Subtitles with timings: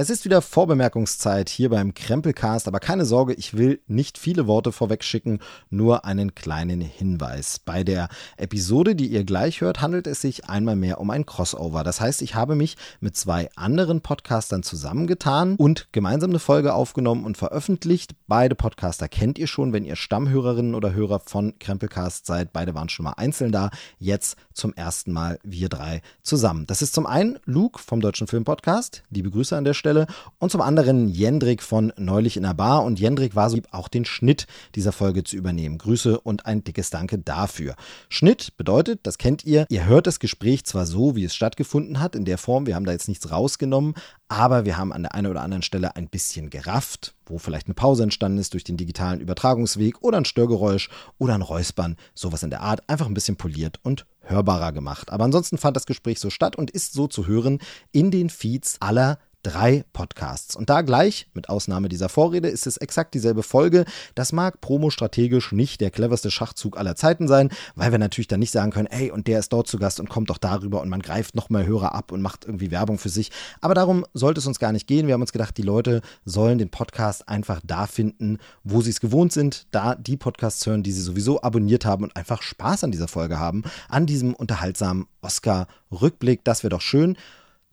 [0.00, 4.72] Es ist wieder Vorbemerkungszeit hier beim Krempelcast, aber keine Sorge, ich will nicht viele Worte
[4.72, 7.58] vorweg schicken, nur einen kleinen Hinweis.
[7.58, 8.08] Bei der
[8.38, 11.84] Episode, die ihr gleich hört, handelt es sich einmal mehr um ein Crossover.
[11.84, 17.26] Das heißt, ich habe mich mit zwei anderen Podcastern zusammengetan und gemeinsam eine Folge aufgenommen
[17.26, 18.14] und veröffentlicht.
[18.26, 22.54] Beide Podcaster kennt ihr schon, wenn ihr Stammhörerinnen oder Hörer von Krempelcast seid.
[22.54, 23.68] Beide waren schon mal einzeln da.
[23.98, 26.66] Jetzt zum ersten Mal wir drei zusammen.
[26.66, 29.02] Das ist zum einen Luke vom Deutschen Filmpodcast.
[29.10, 29.89] Liebe Grüße an der Stelle.
[29.90, 30.06] Stelle.
[30.38, 32.84] Und zum anderen Jendrik von Neulich in der Bar.
[32.84, 35.78] Und Jendrik war so lieb, auch den Schnitt dieser Folge zu übernehmen.
[35.78, 37.74] Grüße und ein dickes Danke dafür.
[38.08, 42.14] Schnitt bedeutet, das kennt ihr, ihr hört das Gespräch zwar so, wie es stattgefunden hat,
[42.14, 43.94] in der Form, wir haben da jetzt nichts rausgenommen,
[44.28, 47.74] aber wir haben an der einen oder anderen Stelle ein bisschen gerafft, wo vielleicht eine
[47.74, 52.50] Pause entstanden ist durch den digitalen Übertragungsweg oder ein Störgeräusch oder ein Räuspern, sowas in
[52.50, 55.10] der Art, einfach ein bisschen poliert und hörbarer gemacht.
[55.10, 57.58] Aber ansonsten fand das Gespräch so statt und ist so zu hören
[57.90, 60.54] in den Feeds aller drei Podcasts.
[60.54, 63.84] Und da gleich, mit Ausnahme dieser Vorrede, ist es exakt dieselbe Folge.
[64.14, 68.50] Das mag promostrategisch nicht der cleverste Schachzug aller Zeiten sein, weil wir natürlich dann nicht
[68.50, 71.00] sagen können, ey, und der ist dort zu Gast und kommt doch darüber und man
[71.00, 73.30] greift nochmal Hörer ab und macht irgendwie Werbung für sich.
[73.60, 75.06] Aber darum sollte es uns gar nicht gehen.
[75.06, 79.00] Wir haben uns gedacht, die Leute sollen den Podcast einfach da finden, wo sie es
[79.00, 82.90] gewohnt sind, da die Podcasts hören, die sie sowieso abonniert haben und einfach Spaß an
[82.90, 86.44] dieser Folge haben, an diesem unterhaltsamen Oscar-Rückblick.
[86.44, 87.16] Das wäre doch schön.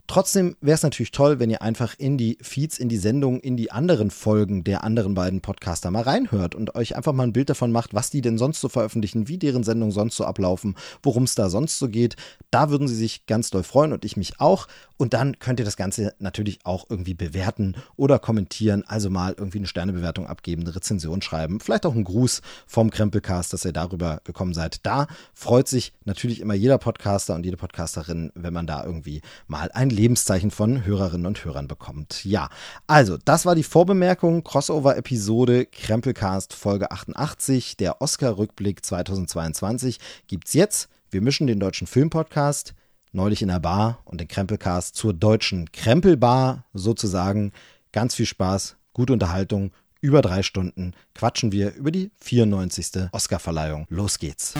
[0.08, 3.58] Trotzdem wäre es natürlich toll, wenn ihr einfach in die Feeds, in die Sendungen, in
[3.58, 7.50] die anderen Folgen der anderen beiden Podcaster mal reinhört und euch einfach mal ein Bild
[7.50, 11.24] davon macht, was die denn sonst so veröffentlichen, wie deren Sendungen sonst so ablaufen, worum
[11.24, 12.16] es da sonst so geht.
[12.50, 14.66] Da würden sie sich ganz doll freuen und ich mich auch.
[14.96, 19.58] Und dann könnt ihr das Ganze natürlich auch irgendwie bewerten oder kommentieren, also mal irgendwie
[19.58, 24.22] eine Sternebewertung abgeben, eine Rezension schreiben, vielleicht auch einen Gruß vom Krempelcast, dass ihr darüber
[24.24, 24.86] gekommen seid.
[24.86, 29.70] Da freut sich natürlich immer jeder Podcaster und jede Podcasterin, wenn man da irgendwie mal
[29.72, 32.24] ein Lebenszeichen von Hörerinnen und Hörern bekommt.
[32.24, 32.50] Ja,
[32.86, 40.88] also das war die Vorbemerkung, Crossover-Episode Krempelcast Folge 88, der Oscar-Rückblick 2022 gibt's jetzt.
[41.10, 42.74] Wir mischen den deutschen Filmpodcast
[43.10, 47.50] neulich in der Bar und den Krempelcast zur deutschen Krempelbar sozusagen.
[47.90, 49.72] Ganz viel Spaß, gute Unterhaltung.
[50.00, 53.08] Über drei Stunden quatschen wir über die 94.
[53.10, 53.86] Oscarverleihung.
[53.88, 54.54] Los geht's.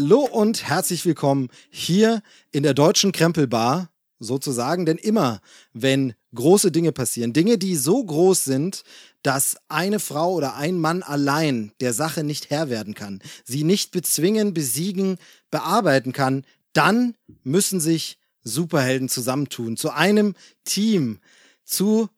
[0.00, 2.22] Hallo und herzlich willkommen hier
[2.52, 4.86] in der deutschen Krempelbar sozusagen.
[4.86, 5.42] Denn immer,
[5.74, 8.82] wenn große Dinge passieren, Dinge, die so groß sind,
[9.22, 13.90] dass eine Frau oder ein Mann allein der Sache nicht Herr werden kann, sie nicht
[13.90, 15.18] bezwingen, besiegen,
[15.50, 20.34] bearbeiten kann, dann müssen sich Superhelden zusammentun zu einem
[20.64, 21.18] Team,
[21.62, 22.08] zu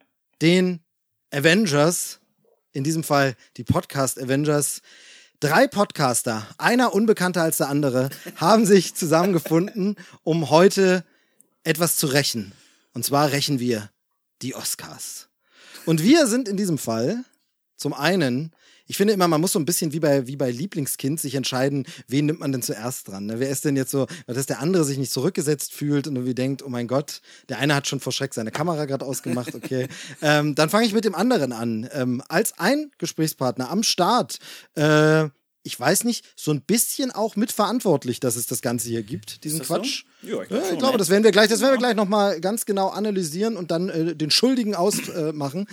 [0.41, 0.78] den
[1.32, 2.20] Avengers,
[2.70, 4.82] in diesem Fall die Podcast Avengers,
[5.43, 11.05] Drei Podcaster, einer unbekannter als der andere, haben sich zusammengefunden, um heute
[11.65, 12.53] etwas zu rächen.
[12.95, 13.91] Und zwar rächen wir
[14.41, 15.27] die Oscars.
[15.85, 17.25] Und wir sind in diesem Fall
[17.77, 18.53] zum einen
[18.87, 21.87] ich finde immer, man muss so ein bisschen wie bei, wie bei Lieblingskind sich entscheiden,
[22.09, 23.26] wen nimmt man denn zuerst dran.
[23.26, 23.41] Ne?
[23.41, 26.62] Wer ist denn jetzt so, dass der andere sich nicht zurückgesetzt fühlt und irgendwie denkt,
[26.62, 29.88] oh mein Gott, der eine hat schon vor Schreck seine Kamera gerade ausgemacht, okay.
[30.22, 31.88] ähm, dann fange ich mit dem anderen an.
[31.93, 34.38] Ähm, als ein Gesprächspartner am Start.
[34.75, 35.28] Äh,
[35.64, 39.60] ich weiß nicht, so ein bisschen auch mitverantwortlich, dass es das Ganze hier gibt, diesen
[39.60, 40.04] Quatsch.
[40.20, 40.28] So?
[40.28, 42.41] Ja, ich, glaub ja, ich glaube, das werden wir gleich, das werden wir gleich nochmal
[42.41, 45.66] ganz genau analysieren und dann äh, den Schuldigen ausmachen.
[45.69, 45.72] Äh,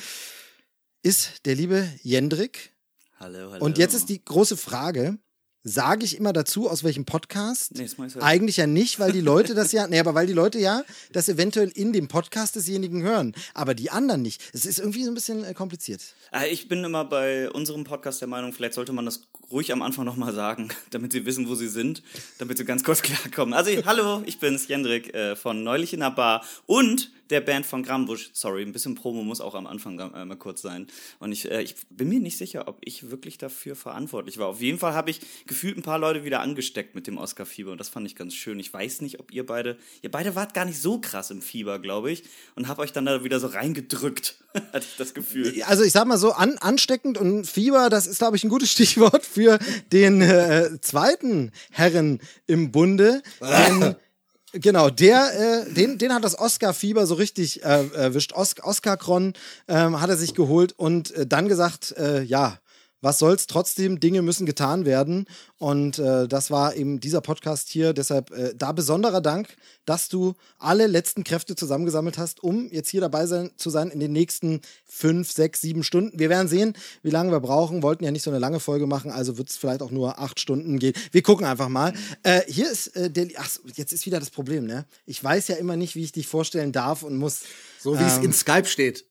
[1.01, 2.73] ist der liebe Jendrik,
[3.19, 3.65] Hallo, hallo.
[3.65, 5.19] Und jetzt ist die große Frage,
[5.61, 7.75] sage ich immer dazu, aus welchem Podcast?
[7.75, 8.23] Nee, halt.
[8.23, 11.27] Eigentlich ja nicht, weil die Leute das ja, nee, aber weil die Leute ja das
[11.27, 14.41] eventuell in dem Podcast desjenigen hören, aber die anderen nicht.
[14.53, 16.15] Es ist irgendwie so ein bisschen äh, kompliziert.
[16.31, 19.81] Äh, ich bin immer bei unserem Podcast der Meinung, vielleicht sollte man das ruhig am
[19.81, 22.01] Anfang nochmal sagen, damit sie wissen, wo sie sind,
[22.37, 23.53] damit sie ganz kurz klarkommen.
[23.53, 27.83] Also, hallo, ich bin's, Jendrik äh, von Neulich in der Bar und der Band von
[27.83, 28.31] Grambusch.
[28.33, 30.87] Sorry, ein bisschen Promo muss auch am Anfang äh, mal kurz sein.
[31.19, 34.47] Und ich, äh, ich bin mir nicht sicher, ob ich wirklich dafür verantwortlich war.
[34.47, 37.77] Auf jeden Fall habe ich gefühlt ein paar Leute wieder angesteckt mit dem Oscar-Fieber und
[37.79, 38.59] das fand ich ganz schön.
[38.59, 41.79] Ich weiß nicht, ob ihr beide, ihr beide wart gar nicht so krass im Fieber,
[41.79, 42.23] glaube ich,
[42.55, 44.37] und habe euch dann da wieder so reingedrückt,
[44.73, 45.61] hatte ich das Gefühl.
[45.63, 48.71] Also ich sag mal so, an, ansteckend und Fieber, das ist, glaube ich, ein gutes
[48.79, 49.59] Stichwort für
[49.91, 53.21] den äh, zweiten Herren im Bunde.
[53.41, 53.95] Denn
[54.51, 58.33] Genau, der, äh, den, den hat das Oscar-Fieber so richtig äh, erwischt.
[58.33, 59.33] Os Oscar-Kron
[59.67, 62.57] ähm, hat er sich geholt und äh, dann gesagt, äh, ja,
[63.01, 65.25] was soll's, trotzdem Dinge müssen getan werden.
[65.57, 67.93] Und äh, das war eben dieser Podcast hier.
[67.93, 69.55] Deshalb äh, da besonderer Dank,
[69.85, 73.99] dass du alle letzten Kräfte zusammengesammelt hast, um jetzt hier dabei sein, zu sein in
[73.99, 76.19] den nächsten fünf, sechs, sieben Stunden.
[76.19, 76.73] Wir werden sehen,
[77.03, 77.83] wie lange wir brauchen.
[77.83, 80.39] Wollten ja nicht so eine lange Folge machen, also wird es vielleicht auch nur acht
[80.39, 80.93] Stunden gehen.
[81.11, 81.93] Wir gucken einfach mal.
[82.23, 83.27] Äh, hier ist äh, der.
[83.37, 84.85] Ach, jetzt ist wieder das Problem, ne?
[85.05, 87.41] Ich weiß ja immer nicht, wie ich dich vorstellen darf und muss.
[87.81, 89.05] So wie es in Skype steht.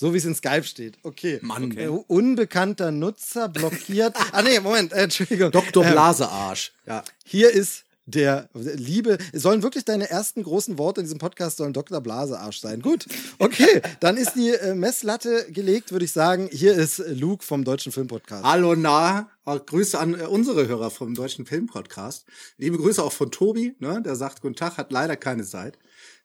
[0.00, 0.96] So wie es in Skype steht.
[1.02, 1.40] Okay.
[1.42, 1.76] Mann.
[1.76, 4.16] Äh, unbekannter Nutzer blockiert.
[4.32, 5.50] ah, nee, Moment, äh, Entschuldigung.
[5.50, 5.84] Dr.
[5.84, 6.72] Ähm, Blasearsch.
[6.86, 7.04] Ja.
[7.26, 9.18] Hier ist der Liebe.
[9.34, 12.00] Es sollen wirklich deine ersten großen Worte in diesem Podcast sollen Dr.
[12.00, 12.80] Blasearsch sein.
[12.80, 13.04] Gut.
[13.38, 16.48] Okay, dann ist die äh, Messlatte gelegt, würde ich sagen.
[16.50, 18.42] Hier ist Luke vom Deutschen Filmpodcast.
[18.42, 19.28] Hallo, na.
[19.44, 22.24] Auch Grüße an äh, unsere Hörer vom Deutschen Filmpodcast.
[22.56, 24.00] Liebe Grüße auch von Tobi, ne?
[24.00, 25.78] der sagt, guten Tag, hat leider keine Zeit.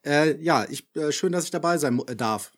[0.05, 2.53] Äh, ja, ich, schön, dass ich dabei sein darf.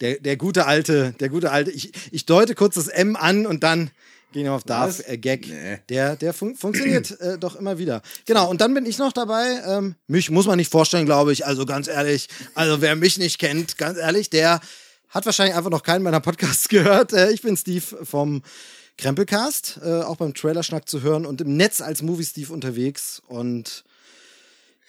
[0.00, 1.70] Der, der gute alte, der gute alte.
[1.70, 3.90] Ich, ich deute kurz das M an und dann
[4.32, 5.48] gehen wir auf Darf äh, Gag.
[5.48, 5.78] Nee.
[5.88, 8.02] Der, der fun funktioniert äh, doch immer wieder.
[8.26, 9.62] Genau, und dann bin ich noch dabei.
[9.66, 11.46] Ähm, mich muss man nicht vorstellen, glaube ich.
[11.46, 14.60] Also ganz ehrlich, also wer mich nicht kennt, ganz ehrlich, der
[15.08, 17.12] hat wahrscheinlich einfach noch keinen meiner Podcasts gehört.
[17.12, 18.42] Äh, ich bin Steve vom
[18.98, 23.22] Krempelcast, äh, auch beim Trailerschnack zu hören und im Netz als Movie Steve unterwegs.
[23.28, 23.84] Und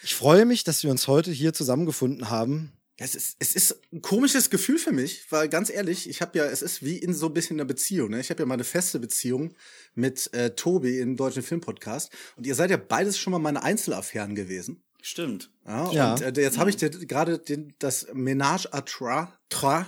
[0.03, 2.71] ich freue mich, dass wir uns heute hier zusammengefunden haben.
[2.97, 6.45] Es ist, es ist ein komisches Gefühl für mich, weil ganz ehrlich, ich habe ja,
[6.45, 8.09] es ist wie in so ein bisschen einer Beziehung.
[8.11, 8.21] Ne?
[8.21, 9.53] Ich habe ja mal eine feste Beziehung
[9.95, 14.33] mit äh, Tobi im Deutschen Filmpodcast und ihr seid ja beides schon mal meine Einzelaffären
[14.33, 14.81] gewesen.
[15.01, 15.51] Stimmt.
[15.67, 16.13] Ja, Ja.
[16.13, 19.85] Und äh, jetzt habe ich dir gerade den- das Ménage à trois, trois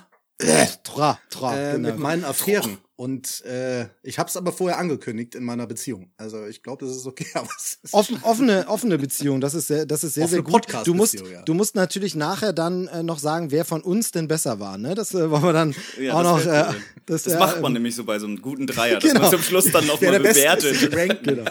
[0.83, 1.89] Tra, tra, äh, genau.
[1.89, 2.77] mit meinen Affären.
[2.97, 6.09] Und äh, ich habe es aber vorher angekündigt in meiner Beziehung.
[6.17, 7.27] Also ich glaube, das ist okay.
[7.35, 10.51] Aber es ist Offen, offene, offene Beziehung, das ist sehr, das ist sehr, Offene sehr
[10.51, 10.88] gut.
[10.88, 11.44] Du musst, ja.
[11.44, 14.79] du musst natürlich nachher dann äh, noch sagen, wer von uns denn besser war.
[14.79, 14.95] Ne?
[14.95, 16.51] Das äh, wollen wir dann Ja, auch das noch.
[16.51, 16.73] Äh,
[17.05, 19.21] das Das macht man ähm, nämlich so bei so einem guten Dreier, dass Genau.
[19.21, 21.27] man zum Schluss dann noch wer mal der Beste ist, bewertet.
[21.27, 21.45] ranken.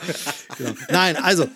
[0.59, 0.71] Genau.
[0.91, 1.47] Nein, also,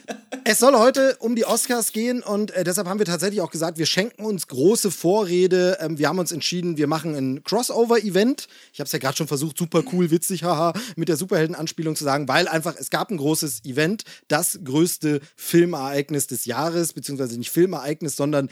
[0.45, 3.77] es soll heute um die Oscars gehen und äh, deshalb haben wir tatsächlich auch gesagt,
[3.77, 5.79] wir schenken uns große Vorrede.
[5.81, 8.47] Ähm, wir haben uns entschieden, wir machen ein Crossover-Event.
[8.73, 12.05] Ich habe es ja gerade schon versucht, super cool, witzig, haha, mit der Superhelden-Anspielung zu
[12.05, 17.51] sagen, weil einfach, es gab ein großes Event, das größte Filmereignis des Jahres, beziehungsweise nicht
[17.51, 18.49] Filmereignis, sondern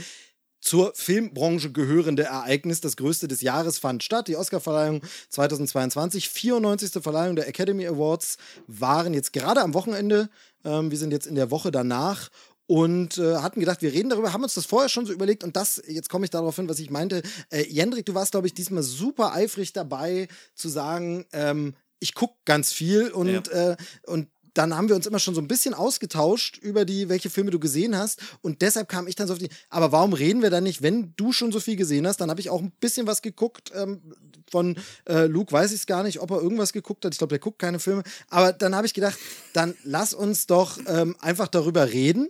[0.61, 4.29] zur Filmbranche gehörende Ereignis, das größte des Jahres, fand statt.
[4.29, 7.03] Die Oscarverleihung 2022, 94.
[7.03, 10.29] Verleihung der Academy Awards, waren jetzt gerade am Wochenende.
[10.65, 12.29] Ähm, wir sind jetzt in der Woche danach
[12.69, 15.57] und äh, hatten gedacht, wir reden darüber, haben uns das vorher schon so überlegt und
[15.57, 17.23] das, jetzt komme ich darauf hin, was ich meinte.
[17.51, 22.37] Äh, Jendrik, du warst, glaube ich, diesmal super eifrig dabei zu sagen, ähm, ich gucke
[22.45, 23.77] ganz viel und, äh,
[24.07, 27.51] und dann haben wir uns immer schon so ein bisschen ausgetauscht über die, welche Filme
[27.51, 28.21] du gesehen hast.
[28.43, 31.15] Und deshalb kam ich dann so auf die, aber warum reden wir dann nicht, wenn
[31.17, 32.21] du schon so viel gesehen hast?
[32.21, 33.73] Dann habe ich auch ein bisschen was geguckt.
[33.75, 34.03] Ähm,
[34.51, 34.77] von
[35.09, 37.15] äh, Luke weiß ich es gar nicht, ob er irgendwas geguckt hat.
[37.15, 38.03] Ich glaube, der guckt keine Filme.
[38.29, 39.19] Aber dann habe ich gedacht,
[39.53, 42.29] dann lass uns doch ähm, einfach darüber reden.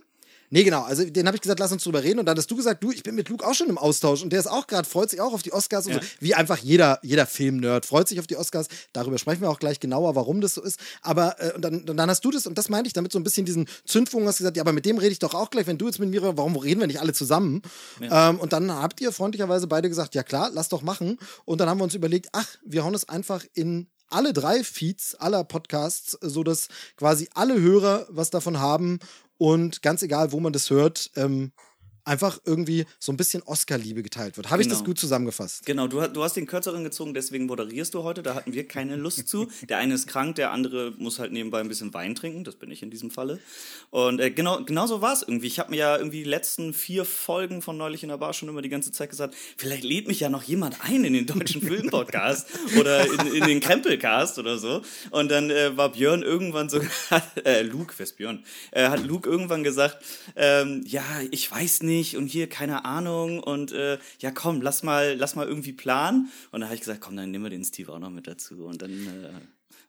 [0.51, 0.81] Nee, genau.
[0.83, 2.19] Also, den habe ich gesagt, lass uns drüber reden.
[2.19, 4.23] Und dann hast du gesagt, du, ich bin mit Luke auch schon im Austausch.
[4.23, 6.01] Und der ist auch gerade, freut sich auch auf die Oscars und Ja.
[6.01, 6.07] so.
[6.19, 8.67] Wie einfach jeder, jeder Film-Nerd freut sich auf die Oscars.
[8.93, 10.79] Darüber sprechen wir auch gleich genauer, warum das so ist.
[11.01, 13.19] Aber äh, und dann, und dann hast du das, und das meinte ich damit so
[13.19, 15.67] ein bisschen diesen Zündfunken, hast gesagt, ja, aber mit dem rede ich doch auch gleich,
[15.67, 17.61] wenn du jetzt mit mir, warum reden wir nicht alle zusammen?
[18.01, 21.17] Ähm, und dann habt ihr freundlicherweise beide gesagt, ja klar, lass doch machen.
[21.45, 25.13] Und dann haben wir uns überlegt, ach, wir hauen es einfach in alle drei Feeds
[25.15, 26.67] aller Podcasts, so dass
[26.97, 28.99] quasi alle Hörer was davon haben
[29.39, 31.51] und ganz egal, wo man das hört, ähm,
[32.09, 34.49] einfach irgendwie so ein bisschen Oscar-Liebe geteilt wird.
[34.49, 34.87] Habe ich das Genau.
[34.87, 35.65] gut zusammengefasst?
[35.65, 38.23] Genau, du, hast- du hast den kürzeren gezogen, deswegen moderierst du heute.
[38.23, 39.47] Da hatten wir keine Lust zu.
[39.69, 42.43] Der eine ist krank, der andere muss halt nebenbei ein bisschen Wein trinken.
[42.43, 43.39] Das bin ich in diesem Falle.
[43.91, 45.47] Und äh, genau, genau so war es irgendwie.
[45.47, 48.49] Ich habe mir ja irgendwie die letzten vier Folgen von Neulich in der Bar schon
[48.49, 51.61] immer die ganze Zeit gesagt, vielleicht lädt mich ja noch jemand ein in den deutschen
[51.67, 52.47] Filmpodcast
[52.79, 54.81] oder in, in den Krempelcast oder so.
[55.11, 56.79] Und dann äh, war Björn irgendwann so,
[57.45, 58.43] äh, Luke, wer ist Björn?
[58.71, 59.97] Äh, hat Luke irgendwann gesagt,
[60.35, 65.15] ähm, ja, ich weiß nicht und hier keine Ahnung und äh, ja komm, lass mal,
[65.17, 66.29] lass mal irgendwie planen.
[66.51, 68.65] Und dann habe ich gesagt, komm, dann nehmen wir den Steve auch noch mit dazu
[68.65, 69.29] und dann, äh,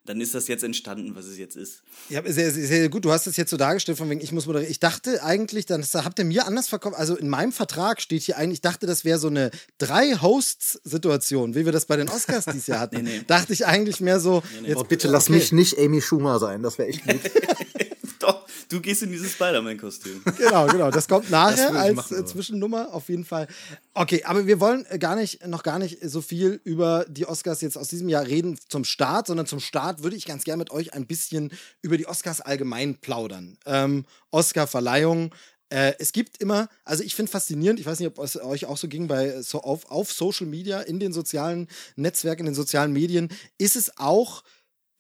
[0.07, 1.83] dann ist das jetzt entstanden, was es jetzt ist.
[2.09, 3.05] Ja, sehr, sehr, sehr gut.
[3.05, 4.71] Du hast es jetzt so dargestellt, von wegen, ich muss moderieren.
[4.71, 6.97] Ich dachte eigentlich, dann habt ihr mir anders verkauft.
[6.97, 11.65] Also in meinem Vertrag steht hier eigentlich, ich dachte, das wäre so eine Drei-Hosts-Situation, wie
[11.65, 13.03] wir das bei den Oscars dieses Jahr hatten.
[13.05, 13.25] Nee, nee.
[13.27, 14.43] Dachte ich eigentlich mehr so.
[14.65, 15.35] Jetzt, Oh, bitte lass okay.
[15.35, 17.21] mich nicht Amy Schumer sein, das wäre echt gut.
[18.21, 20.23] Doch, du gehst in dieses Spider-Man-Kostüm.
[20.37, 20.91] Genau, genau.
[20.91, 22.25] Das kommt Das nachher ich als äh.
[22.25, 23.49] Zwischennummer auf jeden Fall.
[23.95, 27.63] Okay, aber wir wollen äh, gar nicht, noch gar nicht so viel über die Oscars
[27.63, 30.71] jetzt aus diesem Jahr reden zum Start, sondern zum Start würde ich ganz gerne mit
[30.71, 31.51] euch ein bisschen
[31.81, 33.57] über die Oscars allgemein plaudern.
[33.65, 35.35] Ähm, Oscar-Verleihung.
[35.71, 38.77] Äh, es gibt immer, also ich finde faszinierend, ich weiß nicht, ob es euch auch
[38.77, 42.93] so ging bei so auf, auf Social Media, in den sozialen Netzwerken, in den sozialen
[42.93, 44.43] Medien, ist es auch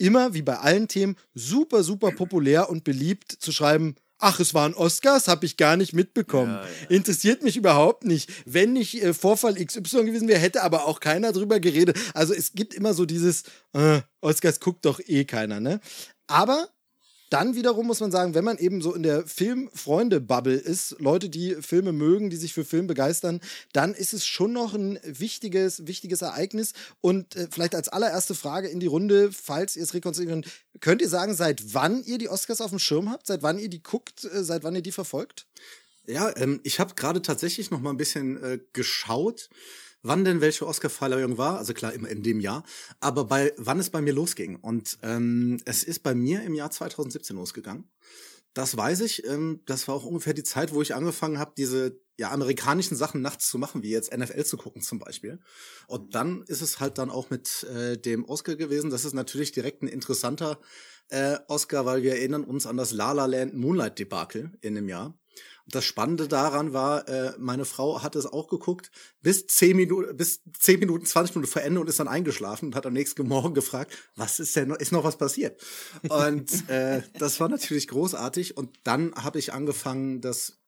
[0.00, 4.74] immer, wie bei allen Themen, super, super populär und beliebt zu schreiben, Ach, es waren
[4.74, 6.52] Oscars, habe ich gar nicht mitbekommen.
[6.52, 6.88] Ja, ja.
[6.90, 8.30] Interessiert mich überhaupt nicht.
[8.44, 11.98] Wenn nicht äh, Vorfall XY gewesen wäre, hätte aber auch keiner drüber geredet.
[12.12, 15.80] Also es gibt immer so dieses, äh, Oscars guckt doch eh keiner, ne?
[16.26, 16.68] Aber
[17.30, 21.54] dann wiederum muss man sagen, wenn man eben so in der Filmfreunde-Bubble ist, Leute, die
[21.60, 23.40] Filme mögen, die sich für Film begeistern,
[23.72, 26.72] dann ist es schon noch ein wichtiges, wichtiges Ereignis.
[27.00, 30.44] Und äh, vielleicht als allererste Frage in die Runde, falls ihr es rekonstruieren
[30.80, 33.68] könnt, ihr sagen, seit wann ihr die Oscars auf dem Schirm habt, seit wann ihr
[33.68, 35.46] die guckt, äh, seit wann ihr die verfolgt?
[36.06, 39.48] Ja, ähm, ich habe gerade tatsächlich noch mal ein bisschen äh, geschaut
[40.02, 42.64] wann denn welche Oscar-Verleihung war, also klar immer in dem Jahr,
[43.00, 44.56] aber bei wann es bei mir losging.
[44.56, 47.90] Und ähm, es ist bei mir im Jahr 2017 losgegangen.
[48.52, 49.24] Das weiß ich.
[49.26, 53.22] Ähm, das war auch ungefähr die Zeit, wo ich angefangen habe, diese ja amerikanischen Sachen
[53.22, 55.40] nachts zu machen, wie jetzt NFL zu gucken zum Beispiel.
[55.86, 58.90] Und dann ist es halt dann auch mit äh, dem Oscar gewesen.
[58.90, 60.60] Das ist natürlich direkt ein interessanter
[61.08, 64.88] äh, Oscar, weil wir erinnern uns an das La La Land Moonlight Debakel in dem
[64.88, 65.19] Jahr
[65.70, 68.90] das Spannende daran war, äh, meine Frau hat es auch geguckt,
[69.22, 72.74] bis zehn Minuten, bis zehn Minuten, 20 Minuten vor Ende und ist dann eingeschlafen und
[72.74, 75.60] hat am nächsten Morgen gefragt, was ist denn ist noch was passiert?
[76.08, 78.56] Und äh, das war natürlich großartig.
[78.56, 80.60] Und dann habe ich angefangen, das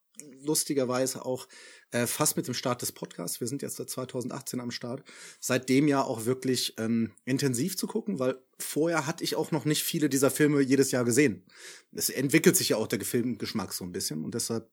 [0.43, 1.49] lustigerweise auch
[1.93, 3.41] äh, fast mit dem Start des Podcasts.
[3.41, 5.05] Wir sind jetzt seit 2018 am Start.
[5.41, 9.83] Seitdem ja auch wirklich ähm, intensiv zu gucken, weil vorher hatte ich auch noch nicht
[9.83, 11.45] viele dieser Filme jedes Jahr gesehen.
[11.93, 14.71] Es entwickelt sich ja auch der Filmgeschmack so ein bisschen und deshalb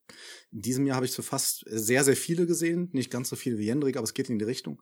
[0.51, 2.89] in diesem Jahr habe ich so fast sehr, sehr viele gesehen.
[2.93, 4.81] Nicht ganz so viele wie Jendrik, aber es geht in die Richtung.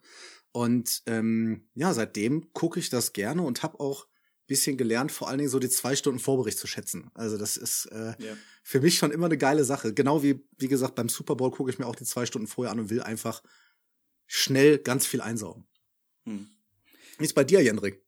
[0.52, 4.08] Und ähm, ja, seitdem gucke ich das gerne und habe auch
[4.48, 7.12] bisschen gelernt, vor allen Dingen so die zwei Stunden Vorbericht zu schätzen.
[7.14, 8.38] Also das ist äh, ja.
[8.64, 9.94] für mich schon immer eine geile Sache.
[9.94, 12.72] Genau wie, wie gesagt, beim Super Bowl gucke ich mir auch die zwei Stunden vorher
[12.72, 13.44] an und will einfach
[14.26, 15.68] schnell ganz viel einsaugen.
[16.24, 16.50] Hm.
[17.18, 18.07] Wie ist bei dir, Jendrik?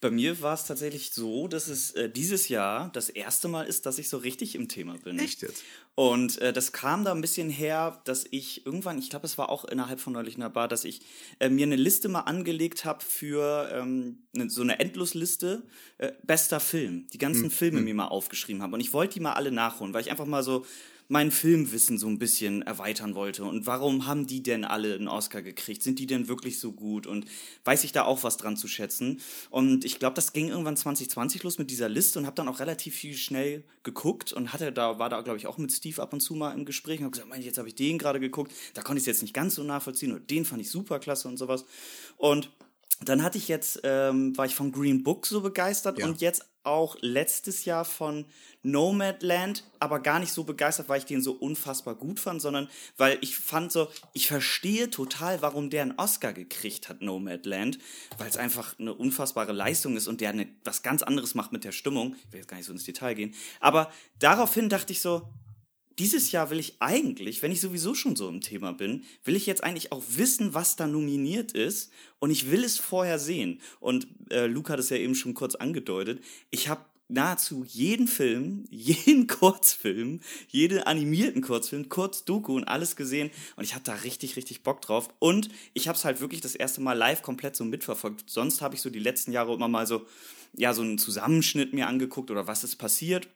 [0.00, 3.84] Bei mir war es tatsächlich so, dass es äh, dieses Jahr das erste Mal ist,
[3.84, 5.18] dass ich so richtig im Thema bin.
[5.18, 5.62] Echt jetzt?
[5.94, 9.50] Und äh, das kam da ein bisschen her, dass ich irgendwann, ich glaube, es war
[9.50, 11.02] auch innerhalb von neulich in der Bar, dass ich
[11.38, 15.64] äh, mir eine Liste mal angelegt habe für ähm, ne, so eine Endlosliste
[15.98, 17.06] äh, bester Film.
[17.12, 17.50] Die ganzen hm.
[17.50, 17.84] Filme hm.
[17.84, 18.74] mir mal aufgeschrieben habe.
[18.74, 20.64] Und ich wollte die mal alle nachholen, weil ich einfach mal so
[21.10, 23.42] mein Filmwissen so ein bisschen erweitern wollte.
[23.42, 25.82] Und warum haben die denn alle einen Oscar gekriegt?
[25.82, 27.08] Sind die denn wirklich so gut?
[27.08, 27.26] Und
[27.64, 29.20] weiß ich da auch was dran zu schätzen?
[29.50, 32.60] Und ich glaube, das ging irgendwann 2020 los mit dieser Liste und habe dann auch
[32.60, 36.12] relativ viel schnell geguckt und hatte da, war da, glaube ich, auch mit Steve ab
[36.12, 38.82] und zu mal im Gespräch und habe gesagt, jetzt habe ich den gerade geguckt, da
[38.82, 41.38] konnte ich es jetzt nicht ganz so nachvollziehen und den fand ich super klasse und
[41.38, 41.64] sowas.
[42.18, 42.50] Und
[43.04, 46.06] dann hatte ich jetzt, ähm, war ich von Green Book so begeistert ja.
[46.06, 48.26] und jetzt auch letztes Jahr von
[48.62, 53.18] Nomadland, aber gar nicht so begeistert, weil ich den so unfassbar gut fand, sondern weil
[53.22, 57.78] ich fand so, ich verstehe total, warum der einen Oscar gekriegt hat, Nomadland,
[58.18, 61.64] weil es einfach eine unfassbare Leistung ist und der eine, was ganz anderes macht mit
[61.64, 62.16] der Stimmung.
[62.26, 63.34] Ich will jetzt gar nicht so ins Detail gehen.
[63.60, 65.28] Aber daraufhin dachte ich so,
[66.00, 69.44] dieses Jahr will ich eigentlich, wenn ich sowieso schon so im Thema bin, will ich
[69.44, 73.60] jetzt eigentlich auch wissen, was da nominiert ist und ich will es vorher sehen.
[73.80, 76.24] Und äh, Luke hat es ja eben schon kurz angedeutet.
[76.50, 83.64] Ich habe nahezu jeden Film, jeden Kurzfilm, jeden animierten Kurzfilm, Kurzdoku und alles gesehen und
[83.64, 85.10] ich hatte da richtig, richtig Bock drauf.
[85.18, 88.30] Und ich habe es halt wirklich das erste Mal live komplett so mitverfolgt.
[88.30, 90.06] Sonst habe ich so die letzten Jahre immer mal so,
[90.56, 93.28] ja, so einen Zusammenschnitt mir angeguckt oder was ist passiert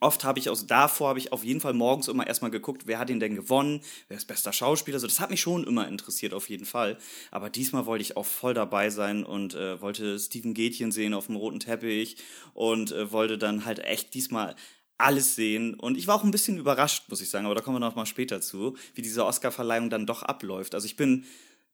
[0.00, 2.98] Oft habe ich aus davor habe ich auf jeden Fall morgens immer erstmal geguckt, wer
[2.98, 4.98] hat ihn denn gewonnen, wer ist bester Schauspieler.
[4.98, 6.98] So, das hat mich schon immer interessiert, auf jeden Fall.
[7.30, 11.26] Aber diesmal wollte ich auch voll dabei sein und äh, wollte Steven Gätchen sehen auf
[11.26, 12.16] dem roten Teppich
[12.54, 14.56] und äh, wollte dann halt echt diesmal
[14.98, 15.74] alles sehen.
[15.74, 17.96] Und ich war auch ein bisschen überrascht, muss ich sagen, aber da kommen wir noch
[17.96, 20.74] mal später zu, wie diese Oscar-Verleihung dann doch abläuft.
[20.74, 21.24] Also ich bin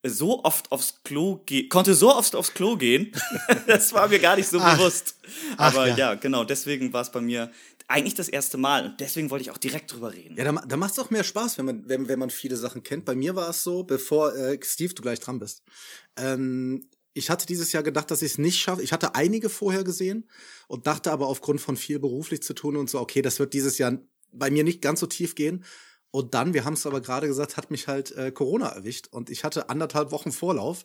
[0.05, 3.13] so oft aufs Klo gehen, konnte so oft aufs Klo gehen.
[3.67, 4.77] das war mir gar nicht so Ach.
[4.77, 5.17] bewusst.
[5.57, 5.97] Aber Ach, ja.
[5.97, 6.15] ja.
[6.15, 7.51] genau, deswegen war es bei mir
[7.88, 10.37] eigentlich das erste Mal und deswegen wollte ich auch direkt drüber reden.
[10.37, 12.83] Ja, da, da macht es auch mehr Spaß, wenn man, wenn, wenn man viele Sachen
[12.83, 13.07] kennt.
[13.07, 15.62] Bei mir war es so, bevor äh, Steve, du gleich dran bist.
[16.16, 18.83] Ähm, ich hatte dieses Jahr gedacht, dass ich es nicht schaffe.
[18.83, 20.28] Ich hatte einige vorher gesehen
[20.68, 23.78] und dachte aber aufgrund von viel beruflich zu tun und so, okay, das wird dieses
[23.78, 23.99] Jahr
[24.33, 25.64] bei mir nicht ganz so tief gehen.
[26.11, 29.30] Und dann, wir haben es aber gerade gesagt, hat mich halt äh, Corona erwischt und
[29.30, 30.85] ich hatte anderthalb Wochen Vorlauf,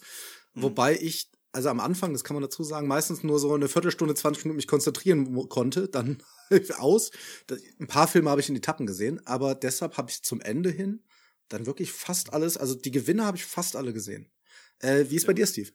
[0.54, 0.64] mhm.
[0.64, 4.16] wobei ich also am Anfang, das kann man dazu sagen, meistens nur so eine Viertelstunde,
[4.16, 6.22] 20 Minuten mich konzentrieren konnte, dann
[6.78, 7.12] aus.
[7.80, 10.72] Ein paar Filme habe ich in die Tappen gesehen, aber deshalb habe ich zum Ende
[10.72, 11.04] hin
[11.50, 14.32] dann wirklich fast alles, also die Gewinne habe ich fast alle gesehen.
[14.80, 15.28] Äh, wie ist ja.
[15.28, 15.70] bei dir, Steve?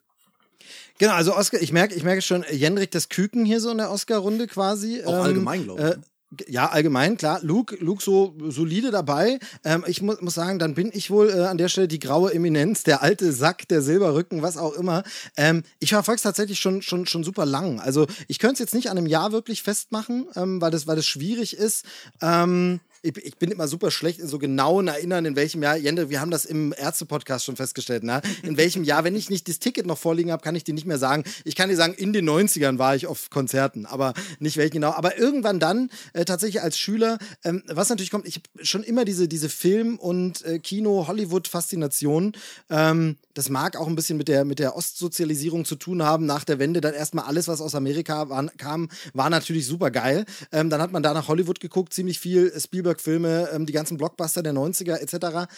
[0.98, 3.90] Genau, also Oscar, ich merke, ich merke schon, Jendrik das Küken hier so in der
[3.90, 5.04] Oscar-Runde quasi.
[5.04, 5.86] Auch ähm, allgemein, glaube ich.
[5.86, 6.02] Äh, ne?
[6.46, 7.40] Ja, allgemein, klar.
[7.42, 9.38] Luke, Luke so solide dabei.
[9.64, 12.34] Ähm, ich mu muss sagen, dann bin ich wohl äh, an der Stelle die graue
[12.34, 15.04] Eminenz, der alte Sack, der Silberrücken, was auch immer.
[15.36, 17.80] Ähm, ich verfolge es tatsächlich schon, schon, schon super lang.
[17.80, 20.96] Also ich könnte es jetzt nicht an einem Jahr wirklich festmachen, ähm, weil, das, weil
[20.96, 21.86] das schwierig ist.
[22.20, 26.10] Ähm, ich, ich, bin immer super schlecht in so genauen Erinnern, in welchem Jahr, Jende,
[26.10, 28.20] wir haben das im Ärzte-Podcast schon festgestellt, ne?
[28.42, 30.86] in welchem Jahr, wenn ich nicht das Ticket noch vorliegen habe, kann ich dir nicht
[30.86, 31.24] mehr sagen.
[31.44, 34.92] Ich kann dir sagen, in den 90ern war ich auf Konzerten, aber nicht welchen genau.
[34.92, 39.04] Aber irgendwann dann, äh, tatsächlich als Schüler, ähm, was natürlich kommt, ich habe schon immer
[39.04, 42.32] diese, diese Film- und äh, Kino-Hollywood-Faszination.
[42.70, 46.26] Ähm, das mag auch ein bisschen mit der, mit der Ostsozialisierung zu tun haben.
[46.26, 50.24] Nach der Wende dann erstmal alles, was aus Amerika war, kam, war natürlich super geil.
[50.50, 53.96] Ähm, dann hat man da nach Hollywood geguckt, ziemlich viel Spielberg Spielberg-Filme, ähm, die ganzen
[53.96, 55.50] Blockbuster der 90er etc.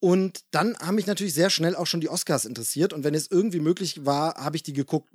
[0.00, 2.92] Und dann haben mich natürlich sehr schnell auch schon die Oscars interessiert.
[2.92, 5.08] Und wenn es irgendwie möglich war, habe ich die geguckt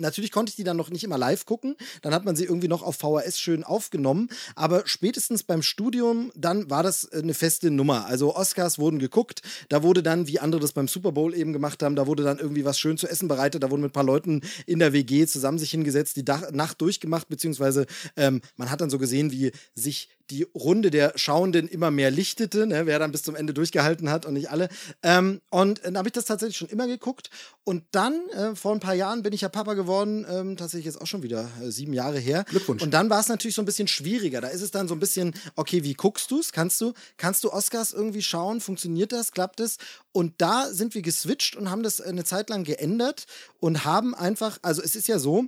[0.00, 1.76] natürlich konnte ich die dann noch nicht immer live gucken.
[2.02, 4.28] Dann hat man sie irgendwie noch auf VHS schön aufgenommen.
[4.54, 8.06] Aber spätestens beim Studium, dann war das eine feste Nummer.
[8.06, 9.42] Also Oscars wurden geguckt.
[9.68, 12.38] Da wurde dann, wie andere das beim Super Bowl eben gemacht haben, da wurde dann
[12.38, 13.62] irgendwie was schön zu essen bereitet.
[13.62, 17.28] Da wurden mit ein paar Leuten in der WG zusammen sich hingesetzt, die Nacht durchgemacht,
[17.28, 17.86] beziehungsweise
[18.16, 22.66] ähm, man hat dann so gesehen, wie sich die Runde der Schauenden immer mehr lichtete,
[22.66, 24.68] ne, wer dann bis zum Ende durchgehalten hat und nicht alle.
[25.02, 27.30] Ähm, und dann habe ich das tatsächlich schon immer geguckt.
[27.64, 31.00] Und dann, äh, vor ein paar Jahren, bin ich ja Papa geworden, ähm, tatsächlich jetzt
[31.00, 32.44] auch schon wieder äh, sieben Jahre her.
[32.48, 32.82] Glückwunsch.
[32.82, 34.40] Und dann war es natürlich so ein bisschen schwieriger.
[34.40, 36.52] Da ist es dann so ein bisschen, okay, wie guckst du es?
[36.52, 38.60] Kannst du, kannst du Oscars irgendwie schauen?
[38.60, 39.32] Funktioniert das?
[39.32, 39.78] Klappt es?
[40.12, 43.26] Und da sind wir geswitcht und haben das eine Zeit lang geändert
[43.58, 45.46] und haben einfach, also es ist ja so,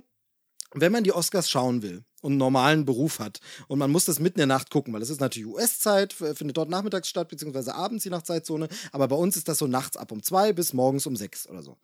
[0.73, 4.39] wenn man die Oscars schauen will und normalen Beruf hat und man muss das mitten
[4.39, 8.03] in der Nacht gucken, weil das ist natürlich US-Zeit, findet dort nachmittags statt, beziehungsweise abends
[8.03, 11.05] je nach Zeitzone, aber bei uns ist das so nachts ab um zwei bis morgens
[11.05, 11.77] um sechs oder so.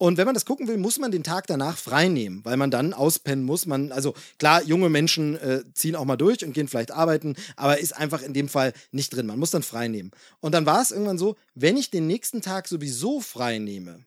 [0.00, 2.70] Und wenn man das gucken will, muss man den Tag danach frei nehmen, weil man
[2.70, 3.66] dann auspennen muss.
[3.66, 7.80] Man, also klar, junge Menschen äh, ziehen auch mal durch und gehen vielleicht arbeiten, aber
[7.80, 9.26] ist einfach in dem Fall nicht drin.
[9.26, 10.10] Man muss dann frei nehmen.
[10.40, 14.06] Und dann war es irgendwann so, wenn ich den nächsten Tag sowieso frei nehme,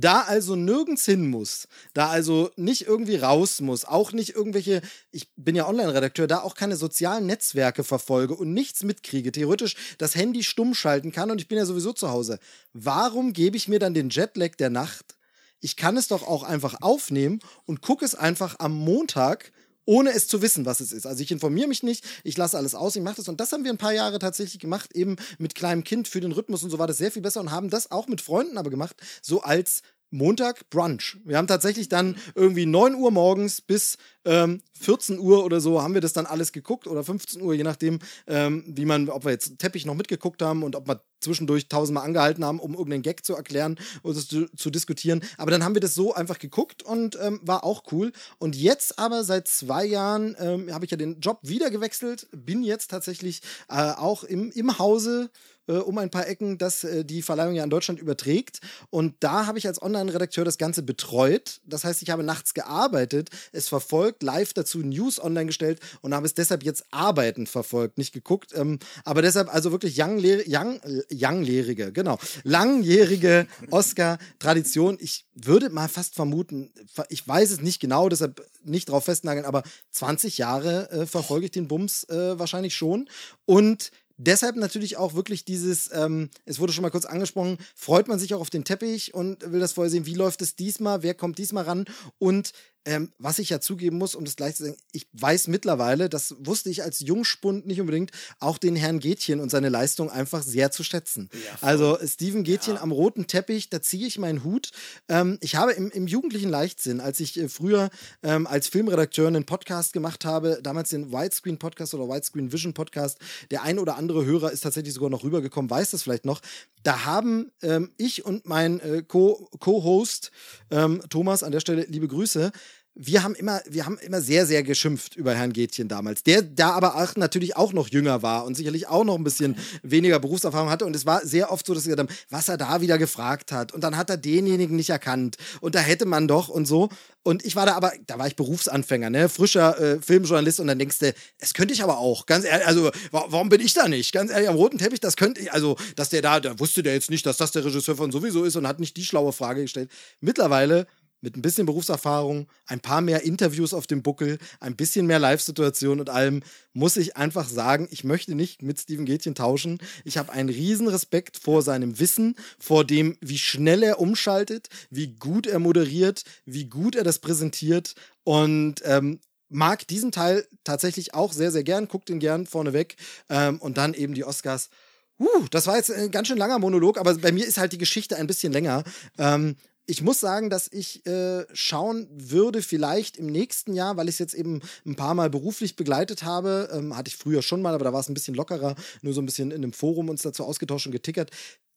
[0.00, 5.28] da also nirgends hin muss, da also nicht irgendwie raus muss, auch nicht irgendwelche, ich
[5.36, 10.42] bin ja Online-Redakteur, da auch keine sozialen Netzwerke verfolge und nichts mitkriege, theoretisch das Handy
[10.42, 12.38] stumm schalten kann und ich bin ja sowieso zu Hause.
[12.72, 15.16] Warum gebe ich mir dann den Jetlag der Nacht?
[15.60, 19.52] Ich kann es doch auch einfach aufnehmen und gucke es einfach am Montag
[19.86, 21.06] ohne es zu wissen, was es ist.
[21.06, 23.28] Also ich informiere mich nicht, ich lasse alles aus, ich mache das.
[23.28, 26.32] Und das haben wir ein paar Jahre tatsächlich gemacht, eben mit kleinem Kind für den
[26.32, 28.70] Rhythmus und so war das sehr viel besser und haben das auch mit Freunden aber
[28.70, 31.18] gemacht, so als Montag Brunch.
[31.24, 35.94] Wir haben tatsächlich dann irgendwie 9 Uhr morgens bis ähm, 14 Uhr oder so haben
[35.94, 39.32] wir das dann alles geguckt oder 15 Uhr, je nachdem, ähm, wie man, ob wir
[39.32, 43.24] jetzt Teppich noch mitgeguckt haben und ob wir zwischendurch tausendmal angehalten haben, um irgendeinen Gag
[43.24, 45.22] zu erklären oder zu, zu diskutieren.
[45.38, 48.12] Aber dann haben wir das so einfach geguckt und ähm, war auch cool.
[48.38, 52.62] Und jetzt aber seit zwei Jahren ähm, habe ich ja den Job wieder gewechselt, bin
[52.62, 55.30] jetzt tatsächlich äh, auch im, im Hause
[55.68, 58.60] äh, um ein paar Ecken, das äh, die Verleihung ja in Deutschland überträgt.
[58.90, 61.60] Und da habe ich als Online-Redakteur das Ganze betreut.
[61.64, 66.26] Das heißt, ich habe nachts gearbeitet, es verfolgt, live dazu News online gestellt und habe
[66.26, 68.52] es deshalb jetzt arbeitend verfolgt, nicht geguckt.
[68.54, 74.98] Ähm, aber deshalb also wirklich young, young, younglehrige, genau, langjährige Oscar-Tradition.
[75.00, 76.72] Ich würde mal fast vermuten,
[77.08, 81.52] ich weiß es nicht genau, deshalb nicht drauf festnageln, aber 20 Jahre äh, verfolge ich
[81.52, 83.08] den Bums äh, wahrscheinlich schon.
[83.44, 88.18] Und deshalb natürlich auch wirklich dieses, ähm, es wurde schon mal kurz angesprochen, freut man
[88.18, 91.14] sich auch auf den Teppich und will das vorher sehen, wie läuft es diesmal, wer
[91.14, 91.84] kommt diesmal ran?
[92.18, 92.52] Und
[92.86, 96.36] ähm, was ich ja zugeben muss, um das gleich zu sagen, ich weiß mittlerweile, das
[96.38, 100.70] wusste ich als Jungspund nicht unbedingt, auch den Herrn Gätchen und seine Leistung einfach sehr
[100.70, 101.28] zu schätzen.
[101.32, 102.82] Ja, also Steven Gätchen ja.
[102.82, 104.70] am roten Teppich, da ziehe ich meinen Hut.
[105.08, 107.90] Ähm, ich habe im, im, jugendlichen Leichtsinn, als ich äh, früher
[108.22, 113.18] ähm, als Filmredakteur einen Podcast gemacht habe, damals den Widescreen Podcast oder Widescreen Vision Podcast,
[113.50, 116.40] der ein oder andere Hörer ist tatsächlich sogar noch rübergekommen, weiß das vielleicht noch.
[116.84, 120.30] Da haben ähm, ich und mein äh, Co-Host
[120.70, 122.52] ähm, Thomas an der Stelle liebe Grüße
[122.98, 126.70] wir haben immer, wir haben immer sehr, sehr geschimpft über Herrn Gätchen damals, der da
[126.70, 130.70] aber auch natürlich auch noch jünger war und sicherlich auch noch ein bisschen weniger Berufserfahrung
[130.70, 130.86] hatte.
[130.86, 133.52] Und es war sehr oft so, dass wir gesagt haben, was er da wieder gefragt
[133.52, 133.74] hat.
[133.74, 135.36] Und dann hat er denjenigen nicht erkannt.
[135.60, 136.88] Und da hätte man doch und so.
[137.22, 140.60] Und ich war da aber, da war ich Berufsanfänger, ne, frischer äh, Filmjournalist.
[140.60, 142.24] Und dann denkst du, es könnte ich aber auch.
[142.24, 144.12] Ganz ehrlich, also warum bin ich da nicht?
[144.12, 146.94] Ganz ehrlich, am roten Teppich, das könnte ich, also, dass der da, da wusste der
[146.94, 149.60] jetzt nicht, dass das der Regisseur von sowieso ist und hat nicht die schlaue Frage
[149.60, 149.90] gestellt.
[150.20, 150.86] Mittlerweile
[151.26, 155.98] mit ein bisschen Berufserfahrung, ein paar mehr Interviews auf dem Buckel, ein bisschen mehr Live-Situation
[155.98, 159.78] und allem, muss ich einfach sagen, ich möchte nicht mit Steven Gätchen tauschen.
[160.04, 165.16] Ich habe einen riesen Respekt vor seinem Wissen, vor dem, wie schnell er umschaltet, wie
[165.16, 171.32] gut er moderiert, wie gut er das präsentiert und ähm, mag diesen Teil tatsächlich auch
[171.32, 172.94] sehr, sehr gern, guckt ihn gern vorneweg.
[173.28, 174.70] Ähm, und dann eben die Oscars.
[175.18, 177.78] Uh, das war jetzt ein ganz schön langer Monolog, aber bei mir ist halt die
[177.78, 178.84] Geschichte ein bisschen länger.
[179.18, 179.56] Ähm,
[179.86, 184.18] ich muss sagen, dass ich äh, schauen würde, vielleicht im nächsten Jahr, weil ich es
[184.18, 186.68] jetzt eben ein paar Mal beruflich begleitet habe.
[186.72, 189.22] Ähm, hatte ich früher schon mal, aber da war es ein bisschen lockerer, nur so
[189.22, 191.30] ein bisschen in einem Forum uns dazu ausgetauscht und getickert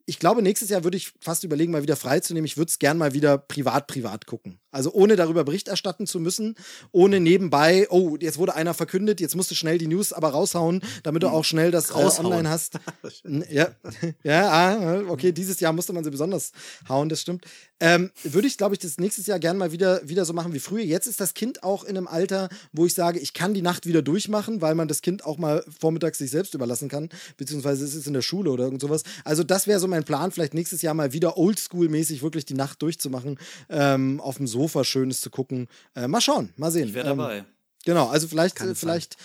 [0.10, 2.45] ich glaube, nächstes Jahr würde ich fast überlegen, mal wieder freizunehmen.
[2.48, 4.58] Ich würde es gern mal wieder privat, privat gucken.
[4.71, 6.55] Also ohne darüber Bericht erstatten zu müssen,
[6.91, 10.82] ohne nebenbei, oh, jetzt wurde einer verkündet, jetzt musst du schnell die News aber raushauen,
[11.03, 12.79] damit du auch schnell das äh, online hast.
[13.49, 13.69] ja,
[14.23, 16.51] ja, ah, okay, dieses Jahr musste man sie besonders
[16.88, 17.45] hauen, das stimmt.
[17.82, 20.60] Ähm, würde ich, glaube ich, das nächstes Jahr gern mal wieder, wieder so machen wie
[20.60, 20.84] früher.
[20.84, 23.86] Jetzt ist das Kind auch in einem Alter, wo ich sage, ich kann die Nacht
[23.86, 27.95] wieder durchmachen, weil man das Kind auch mal vormittags sich selbst überlassen kann, beziehungsweise es
[27.95, 29.03] ist in der Schule oder irgend sowas.
[29.23, 32.82] Also das wäre so mein Plan, vielleicht nächstes Jahr mal wieder oldschool-mäßig wirklich die Nacht
[32.82, 35.67] durchzumachen, ähm, auf dem Sofa Schönes zu gucken.
[35.95, 36.89] Äh, mal schauen, mal sehen.
[36.89, 37.38] Ich wäre dabei.
[37.38, 37.45] Ähm,
[37.86, 39.17] genau, also vielleicht, äh, vielleicht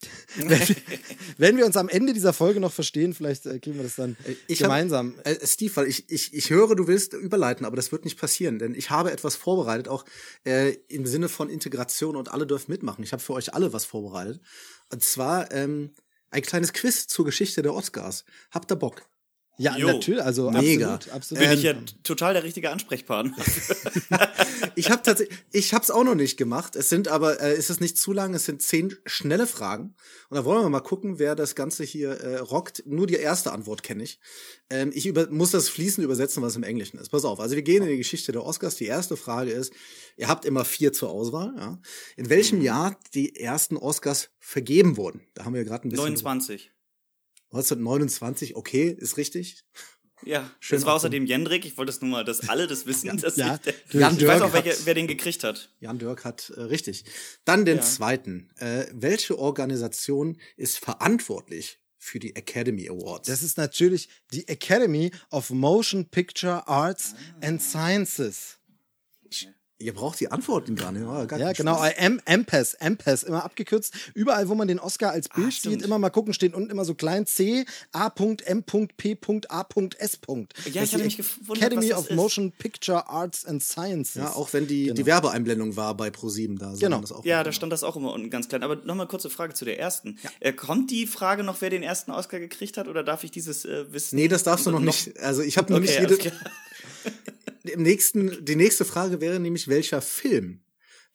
[1.38, 4.16] wenn, wir uns am Ende dieser Folge noch verstehen, vielleicht äh, kriegen wir das dann
[4.24, 5.14] äh, ich gemeinsam.
[5.18, 8.18] Hab, äh, Steve, weil ich, ich, ich höre, du willst überleiten, aber das wird nicht
[8.18, 10.04] passieren, denn ich habe etwas vorbereitet, auch
[10.44, 13.02] äh, im Sinne von Integration und alle dürfen mitmachen.
[13.02, 14.40] Ich habe für euch alle was vorbereitet.
[14.92, 15.94] Und zwar ähm,
[16.30, 18.24] ein kleines Quiz zur Geschichte der Oscars.
[18.52, 19.02] Habt ihr Bock?
[19.60, 19.88] Ja, jo.
[19.88, 20.94] natürlich, also Mega.
[20.94, 21.42] absolut, absolut.
[21.42, 23.36] Bin ich ja total der richtige Ansprechpartner.
[24.76, 26.76] ich habe tatsächlich, ich habe es auch noch nicht gemacht.
[26.76, 29.96] Es sind aber, äh, ist es nicht zu lang, es sind zehn schnelle Fragen.
[30.30, 32.84] Und da wollen wir mal gucken, wer das Ganze hier äh, rockt.
[32.86, 34.20] Nur die erste Antwort kenne ich.
[34.70, 37.08] Ähm, ich über, muss das fließend übersetzen, was im Englischen ist.
[37.08, 38.76] Pass auf, also wir gehen in die Geschichte der Oscars.
[38.76, 39.72] Die erste Frage ist,
[40.16, 41.52] ihr habt immer vier zur Auswahl.
[41.58, 41.80] Ja?
[42.16, 42.64] In welchem mhm.
[42.64, 45.22] Jahr die ersten Oscars vergeben wurden?
[45.34, 46.04] Da haben wir gerade ein bisschen...
[46.04, 46.70] 29.
[47.50, 49.64] 1929, okay, ist richtig.
[50.24, 51.64] Ja, Schön das war außerdem Jendrik.
[51.64, 53.16] Ich wollte das nur mal, dass alle das wissen.
[53.20, 55.70] dass ja, ich, Jan ich Dirk weiß auch, welche, wer den gekriegt hat.
[55.80, 57.04] Jan Dirk hat äh, richtig.
[57.44, 57.82] Dann den ja.
[57.82, 58.50] zweiten.
[58.56, 63.28] Äh, welche Organisation ist verantwortlich für die Academy Awards?
[63.28, 67.46] Das ist natürlich die Academy of Motion Picture Arts ah.
[67.46, 68.58] and Sciences.
[69.80, 71.04] Ihr braucht die Antworten gar nicht.
[71.04, 71.80] Oh, gar ja, genau.
[71.84, 73.94] M MPES, MPES, immer abgekürzt.
[74.12, 76.84] Überall, wo man den Oscar als Bild Ach, sieht, immer mal gucken, steht unten immer
[76.84, 78.18] so klein C, A.M.P.A.S.
[80.72, 82.16] Ja, ich hatte mich gewundert, Academy of ist.
[82.16, 84.16] Motion Picture Arts and Sciences.
[84.16, 84.94] Ja, auch wenn die, genau.
[84.96, 86.74] die Werbeeinblendung war bei ProSieben da.
[86.78, 87.00] Genau.
[87.00, 88.64] Das auch ja, da stand das auch immer unten ganz klein.
[88.64, 90.18] Aber nochmal kurze Frage zu der ersten.
[90.24, 90.30] Ja.
[90.40, 93.64] Äh, kommt die Frage noch, wer den ersten Oscar gekriegt hat, oder darf ich dieses
[93.64, 94.16] äh, wissen?
[94.16, 95.16] Nee, das darfst du noch, noch nicht.
[95.20, 96.32] Also ich habe noch okay, nicht jede.
[97.64, 100.60] Im nächsten, die nächste Frage wäre nämlich, welcher Film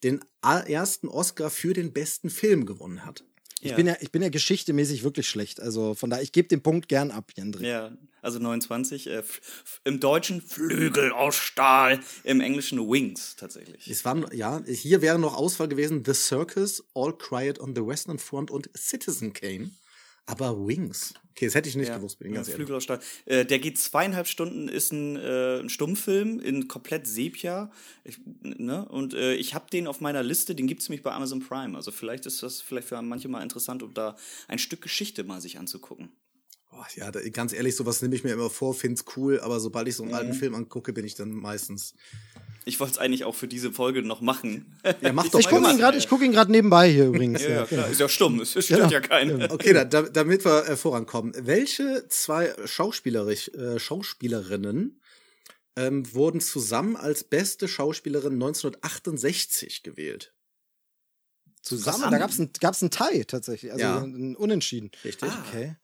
[0.02, 3.24] den ersten Oscar für den besten Film gewonnen hat.
[3.60, 3.76] Ich, ja.
[3.76, 5.58] bin ja, ich bin ja geschichtemäßig wirklich schlecht.
[5.58, 7.66] Also von daher, ich gebe den Punkt gern ab, Jendrik.
[7.66, 9.06] Ja, also 29.
[9.06, 9.22] Äh,
[9.84, 13.88] Im Deutschen Flügel aus Stahl, im Englischen Wings tatsächlich.
[13.88, 18.18] Es waren, ja, hier wäre noch Auswahl gewesen The Circus, All Quiet on the Western
[18.18, 19.70] Front und Citizen Kane.
[20.26, 21.14] Aber Wings.
[21.32, 23.00] Okay, das hätte ich nicht ja, gewusst, bin ganz ja, Flügel aus Stahl.
[23.26, 27.72] Äh, der geht zweieinhalb Stunden, ist ein, äh, ein Stummfilm in komplett Sepia.
[28.04, 28.88] Ich, ne?
[28.88, 31.76] Und äh, ich habe den auf meiner Liste, den gibt's nämlich bei Amazon Prime.
[31.76, 35.40] Also vielleicht ist das vielleicht für manche mal interessant, um da ein Stück Geschichte mal
[35.40, 36.12] sich anzugucken.
[36.70, 39.88] Boah, ja, da, ganz ehrlich, sowas nehme ich mir immer vor, find's cool, aber sobald
[39.88, 40.18] ich so einen mhm.
[40.18, 41.94] alten Film angucke, bin ich dann meistens
[42.64, 44.78] ich wollte es eigentlich auch für diese Folge noch machen.
[45.00, 45.38] Ja, mach doch.
[45.38, 47.42] Ich gucke ihn gerade, ich gucke ihn gerade nebenbei hier übrigens.
[47.42, 47.88] ja, ja, klar.
[47.88, 48.90] Ist ja stumm, es stört genau.
[48.90, 49.50] ja keinen.
[49.50, 51.34] Okay, da, damit wir äh, vorankommen.
[51.36, 55.00] Welche zwei Schauspielerisch, äh, Schauspielerinnen
[55.76, 60.34] ähm, wurden zusammen als beste Schauspielerin 1968 gewählt?
[61.62, 62.10] Zusammen?
[62.10, 63.98] Da gab es ein, gab's ein Tie tatsächlich, also ja.
[63.98, 64.90] ein Unentschieden.
[65.04, 65.30] Richtig.
[65.30, 65.76] Ah, okay.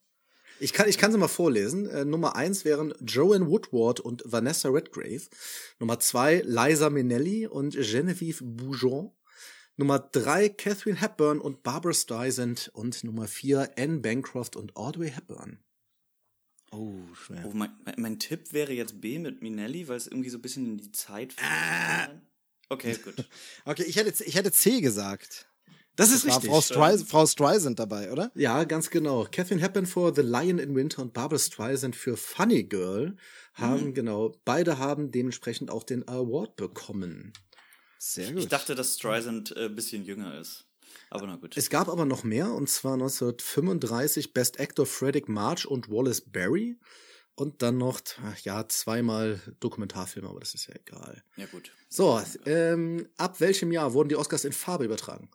[0.61, 1.88] Ich kann, ich kann sie mal vorlesen.
[1.88, 5.23] Äh, Nummer eins wären Joanne Woodward und Vanessa Redgrave.
[5.79, 9.11] Nummer zwei Liza Minnelli und Genevieve Boujon.
[9.77, 12.70] Nummer drei Catherine Hepburn und Barbara Streisand.
[12.75, 15.59] Und Nummer vier Anne Bancroft und Audrey Hepburn.
[16.73, 17.44] Oh, schwer.
[17.46, 20.66] Oh, mein, mein, Tipp wäre jetzt B mit Minelli, weil es irgendwie so ein bisschen
[20.66, 21.35] in die Zeit.
[21.42, 22.09] Ah.
[22.68, 23.29] Okay, gut.
[23.64, 25.50] okay, ich hätte, ich hätte C gesagt.
[26.01, 26.51] Das ist das richtig.
[26.51, 28.33] Frau, Streis Frau Streisand dabei, oder?
[28.35, 29.27] Ja, ganz genau.
[29.31, 33.19] Catherine Hepburn für The Lion in Winter und Barbara Streisand für Funny Girl
[33.53, 33.95] haben, mhm.
[33.95, 37.35] genau, beide haben dementsprechend auch den Award bekommen.
[37.99, 38.41] Sehr gut.
[38.41, 40.65] Ich dachte, dass Streisand ein äh, bisschen jünger ist.
[41.11, 41.59] Aber na gut.
[41.59, 46.79] Es gab aber noch mehr, und zwar 1935 Best Actor Frederick March und Wallace Berry.
[47.35, 48.01] Und dann noch,
[48.43, 51.23] ja, zweimal Dokumentarfilme, aber das ist ja egal.
[51.37, 51.73] Ja, gut.
[51.91, 55.31] So, ähm, ab welchem Jahr wurden die Oscars in Farbe übertragen?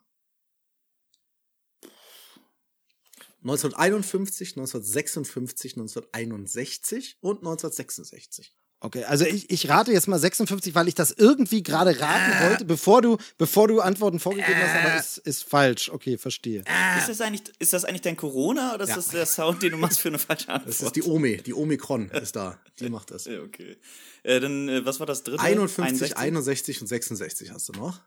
[3.46, 8.54] 1951, 1956, 1961 und 1966.
[8.80, 12.50] Okay, also ich, ich rate jetzt mal 56, weil ich das irgendwie gerade raten Äh.
[12.50, 15.88] wollte, bevor du, bevor du Antworten vorgegeben hast, aber es ist falsch.
[15.88, 16.60] Okay, verstehe.
[16.98, 19.76] Ist das, eigentlich, ist das eigentlich dein Corona oder ist das der Sound, den du
[19.78, 20.68] machst für eine falsche Antwort?
[20.68, 22.60] Das ist die Omi, die Omikron ist da.
[22.78, 23.24] Die macht das.
[23.36, 23.76] Ja, okay.
[24.24, 25.42] Äh, dann, äh, was war das dritte?
[25.42, 28.02] 51, 61 und 66 hast du noch.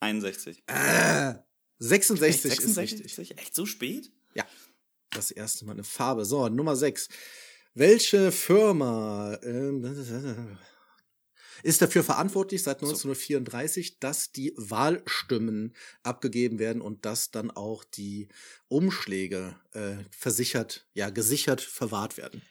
[0.00, 0.62] 61.
[1.78, 3.18] 66 ist 66?
[3.18, 3.38] richtig.
[3.38, 4.10] Echt so spät?
[4.34, 4.44] Ja.
[5.10, 6.24] Das erste Mal eine Farbe.
[6.24, 7.08] So, Nummer 6.
[7.74, 10.58] Welche Firma ähm,
[11.62, 18.28] ist dafür verantwortlich seit 1934, dass die Wahlstimmen abgegeben werden und dass dann auch die
[18.68, 22.42] Umschläge äh, versichert, ja, gesichert verwahrt werden?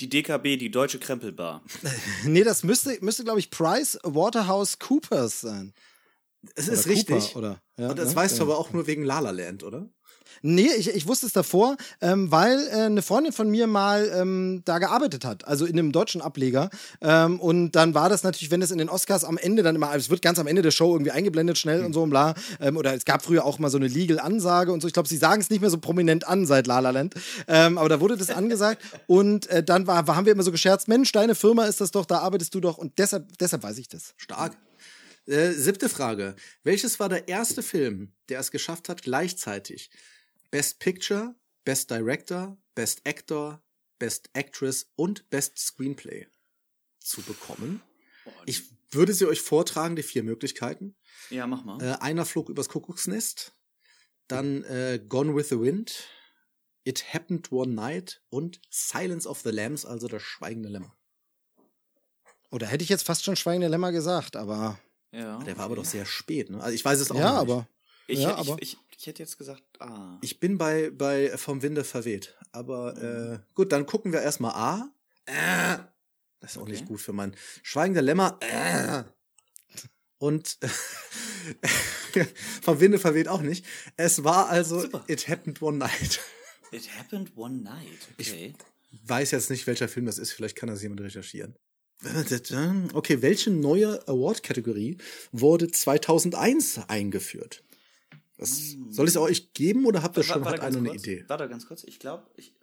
[0.00, 1.64] Die DKB, die Deutsche Krempelbar.
[2.24, 5.74] Nee, das müsste, müsste glaube ich, Price Waterhouse Coopers sein.
[6.56, 7.36] Es Oder ist Cooper, richtig.
[7.36, 8.52] Oder, ja, und das ja, weißt du genau.
[8.52, 9.88] aber auch nur wegen La La Land, oder?
[10.40, 14.62] Nee, ich, ich wusste es davor, ähm, weil äh, eine Freundin von mir mal ähm,
[14.64, 16.70] da gearbeitet hat, also in einem deutschen Ableger.
[17.00, 19.90] Ähm, und dann war das natürlich, wenn es in den Oscars am Ende dann immer,
[19.90, 22.34] also es wird ganz am Ende der Show irgendwie eingeblendet, schnell und so und bla.
[22.60, 24.86] Ähm, oder es gab früher auch mal so eine Legal-Ansage und so.
[24.86, 27.14] Ich glaube, sie sagen es nicht mehr so prominent an seit La La Land.
[27.48, 28.82] Ähm, aber da wurde das angesagt.
[29.06, 31.90] Und äh, dann war, war, haben wir immer so gescherzt, Mensch, deine Firma ist das
[31.90, 32.78] doch, da arbeitest du doch.
[32.78, 34.14] Und deshalb, deshalb weiß ich das.
[34.16, 34.56] Stark.
[35.26, 36.34] Äh, siebte Frage.
[36.64, 39.90] Welches war der erste Film, der es geschafft hat, gleichzeitig
[40.52, 41.34] Best Picture,
[41.64, 43.60] Best Director, Best Actor,
[43.98, 46.28] Best Actress und Best Screenplay
[47.00, 47.82] zu bekommen?
[48.46, 50.94] Ich würde sie euch vortragen, die vier Möglichkeiten.
[51.30, 51.82] Ja, mach mal.
[51.82, 53.52] Äh, einer flog übers Kuckucksnest,
[54.28, 56.04] dann äh, Gone with the Wind,
[56.84, 60.94] It Happened One Night und Silence of the Lambs, also das schweigende Lämmer.
[62.50, 64.78] Oder hätte ich jetzt fast schon Schweigende Lämmer gesagt, aber.
[65.12, 65.38] ja.
[65.44, 66.60] Der war aber doch sehr spät, ne?
[66.62, 67.50] Also ich weiß es auch Ja, noch nicht.
[67.52, 67.68] aber.
[68.08, 70.18] Ich, ja, hätte- aber- ich, ich, ich hätte jetzt gesagt, ah.
[70.22, 72.36] Ich bin bei, bei Vom Winde verweht.
[72.52, 74.92] Aber äh, gut, dann gucken wir erstmal A.
[75.26, 75.78] Äh,
[76.40, 76.72] das ist auch Okay.
[76.72, 78.38] nicht gut für mein schweigender Lämmer.
[78.40, 79.04] Äh,
[80.18, 80.58] und
[82.62, 83.64] Vom Winde verweht auch nicht.
[83.96, 85.04] Es war also Super.
[85.08, 86.20] It Happened One Night.
[86.70, 88.08] It happened one night.
[88.18, 88.54] Okay.
[89.04, 90.32] Weiß jetzt nicht, welcher Film das ist.
[90.32, 91.54] Vielleicht kann das jemand recherchieren.
[92.94, 94.96] Okay, welche neue Award-Kategorie
[95.32, 97.62] wurde 2001 eingeführt?
[98.42, 100.44] Das, Soll ich es euch geben oder habt ihr schon Hm.
[100.44, 101.02] Warte eine kurz.
[101.02, 101.24] Idee?
[101.28, 101.84] Warte ganz kurz.
[101.84, 102.54] Ich glaube, ich.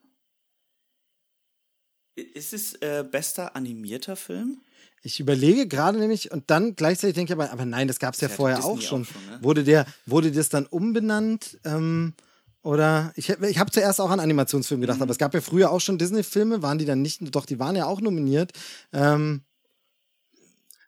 [2.15, 4.61] Ist es äh, bester animierter Film?
[5.01, 8.19] Ich überlege gerade nämlich und dann gleichzeitig denke ich aber, aber nein, das gab es
[8.21, 9.01] ja hat vorher Disney auch schon.
[9.03, 9.39] auch schon, ne?
[9.41, 11.57] Wurde der, wurde das dann umbenannt?
[11.63, 12.13] Ähm,
[12.61, 15.03] oder ich, ich habe zuerst auch an Animationsfilm gedacht, Mhm.
[15.03, 17.77] aber es gab ja früher auch schon Disney-Filme, waren die dann nicht, doch, die waren
[17.77, 18.51] ja auch nominiert.
[18.91, 19.43] Ähm,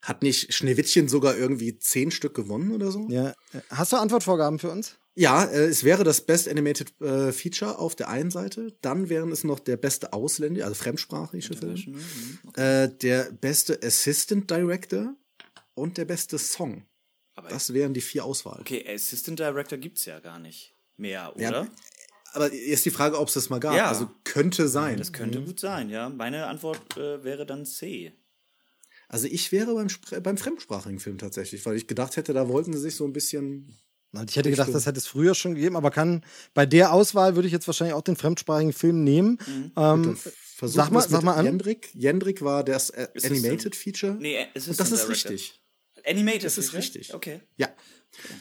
[0.01, 3.07] Hat nicht Schneewittchen sogar irgendwie zehn Stück gewonnen oder so?
[3.09, 3.33] ja.
[3.69, 4.97] Hast du Antwortvorgaben für uns?
[5.13, 8.73] Ja, äh, es wäre das Best Animated äh, Feature auf der einen Seite.
[8.81, 11.75] Dann wären es noch der beste Ausländer, also fremdsprachige Film.
[11.85, 12.39] Mhm.
[12.55, 15.13] Äh, der beste Assistant Director
[15.75, 16.85] und der beste Song.
[17.35, 18.59] Aber Das wären die vier Auswahl.
[18.61, 21.67] okay, Assistant Director gibt's ja gar nicht mehr, Ja, oder?
[22.33, 23.75] Aber jetzt die Frage, ob es das mal gab.
[23.75, 23.89] Ja.
[23.89, 24.97] Also könnte sein.
[24.97, 26.07] Das könnte gut sein, ja.
[26.07, 28.13] Meine Antwort äh, wäre dann C.
[29.12, 29.88] Also ich wäre beim,
[30.24, 33.76] beim fremdsprachigen Film tatsächlich, weil ich gedacht hätte, da wollten sie sich so ein bisschen.
[34.13, 37.36] Und Ich hätte gedacht, das hätte es früher schon gegeben, aber kann bei der Auswahl
[37.36, 39.38] würde ich jetzt wahrscheinlich auch den fremdsprachigen Film nehmen.
[39.76, 41.43] Ähm, Versuchen sag mal, sag mal an.
[41.45, 41.89] Jendrik.
[41.93, 44.13] Jendrik war das äh, Ist es Animated Feature.
[44.13, 45.32] Nee, Und Assistant das ist Director.
[45.32, 45.62] richtig.
[46.06, 46.80] Animated Das ist Feature?
[46.84, 47.13] richtig.
[47.13, 47.41] Okay.
[47.58, 47.67] Ja.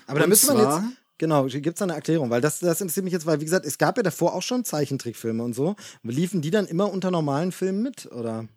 [0.07, 0.97] Aber da Und müsste man jetzt.
[1.19, 3.67] Genau, gibt es da eine Erklärung, weil das, das interessiert mich jetzt, weil, wie gesagt,
[3.67, 5.77] es gab ja davor auch schon Zeichentrickfilme und so.
[6.03, 8.07] Liefen die dann immer unter normalen Filmen mit?
[8.11, 8.49] Oder?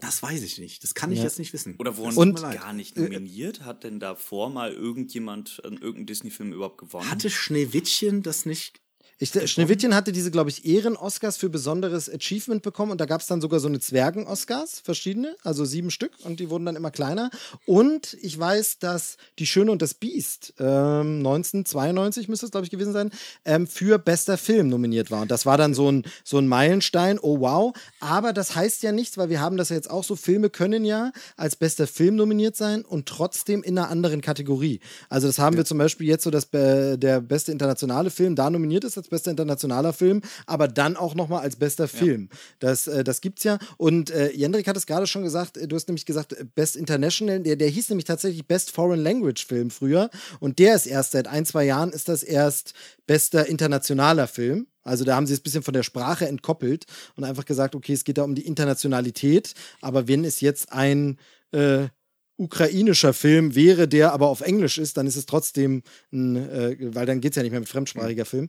[0.00, 0.82] Das weiß ich nicht.
[0.82, 1.24] Das kann ich Ja.
[1.24, 1.76] jetzt nicht wissen.
[1.78, 3.62] Oder wurden Und- die gar nicht nominiert?
[3.62, 7.10] Hat denn davor mal irgendjemand an irgendeinem Disney-Film überhaupt gewonnen?
[7.10, 8.80] Hatte Schneewittchen das nicht?
[9.22, 13.26] Ich, Schneewittchen hatte diese, glaube ich, Ehren-Oscars für besonderes Achievement bekommen und da gab es
[13.26, 17.30] dann sogar so eine Zwergen-Oscars, verschiedene, also sieben Stück und die wurden dann immer kleiner.
[17.66, 22.70] Und ich weiß, dass Die Schöne und das Biest ähm, 1992 müsste es, glaube ich,
[22.70, 23.10] gewesen sein,
[23.44, 25.20] ähm, für bester Film nominiert war.
[25.20, 27.74] Und das war dann so ein, so ein Meilenstein, oh wow.
[28.00, 30.86] Aber das heißt ja nichts, weil wir haben das ja jetzt auch so, Filme können
[30.86, 34.80] ja als bester Film nominiert sein und trotzdem in einer anderen Kategorie.
[35.10, 38.48] Also das haben wir zum Beispiel jetzt so, dass be- der beste internationale Film da
[38.48, 42.28] nominiert ist als bester internationaler Film, aber dann auch nochmal als bester Film.
[42.58, 43.58] Das, äh, das gibt's ja.
[43.76, 46.76] Und äh, Jendrik hat es gerade schon gesagt, äh, du hast nämlich gesagt, äh, Best
[46.76, 50.10] International, der, der hieß nämlich tatsächlich Best Foreign Language Film früher.
[50.38, 52.74] Und der ist erst seit ein, zwei Jahren ist das erst
[53.06, 54.66] bester internationaler Film.
[54.82, 57.92] Also da haben sie es ein bisschen von der Sprache entkoppelt und einfach gesagt, okay,
[57.92, 61.18] es geht da um die Internationalität, aber wenn es jetzt ein
[61.52, 61.88] äh,
[62.40, 67.04] ukrainischer Film wäre, der aber auf Englisch ist, dann ist es trotzdem ein, äh, weil
[67.04, 68.48] dann geht es ja nicht mehr mit fremdsprachiger Film.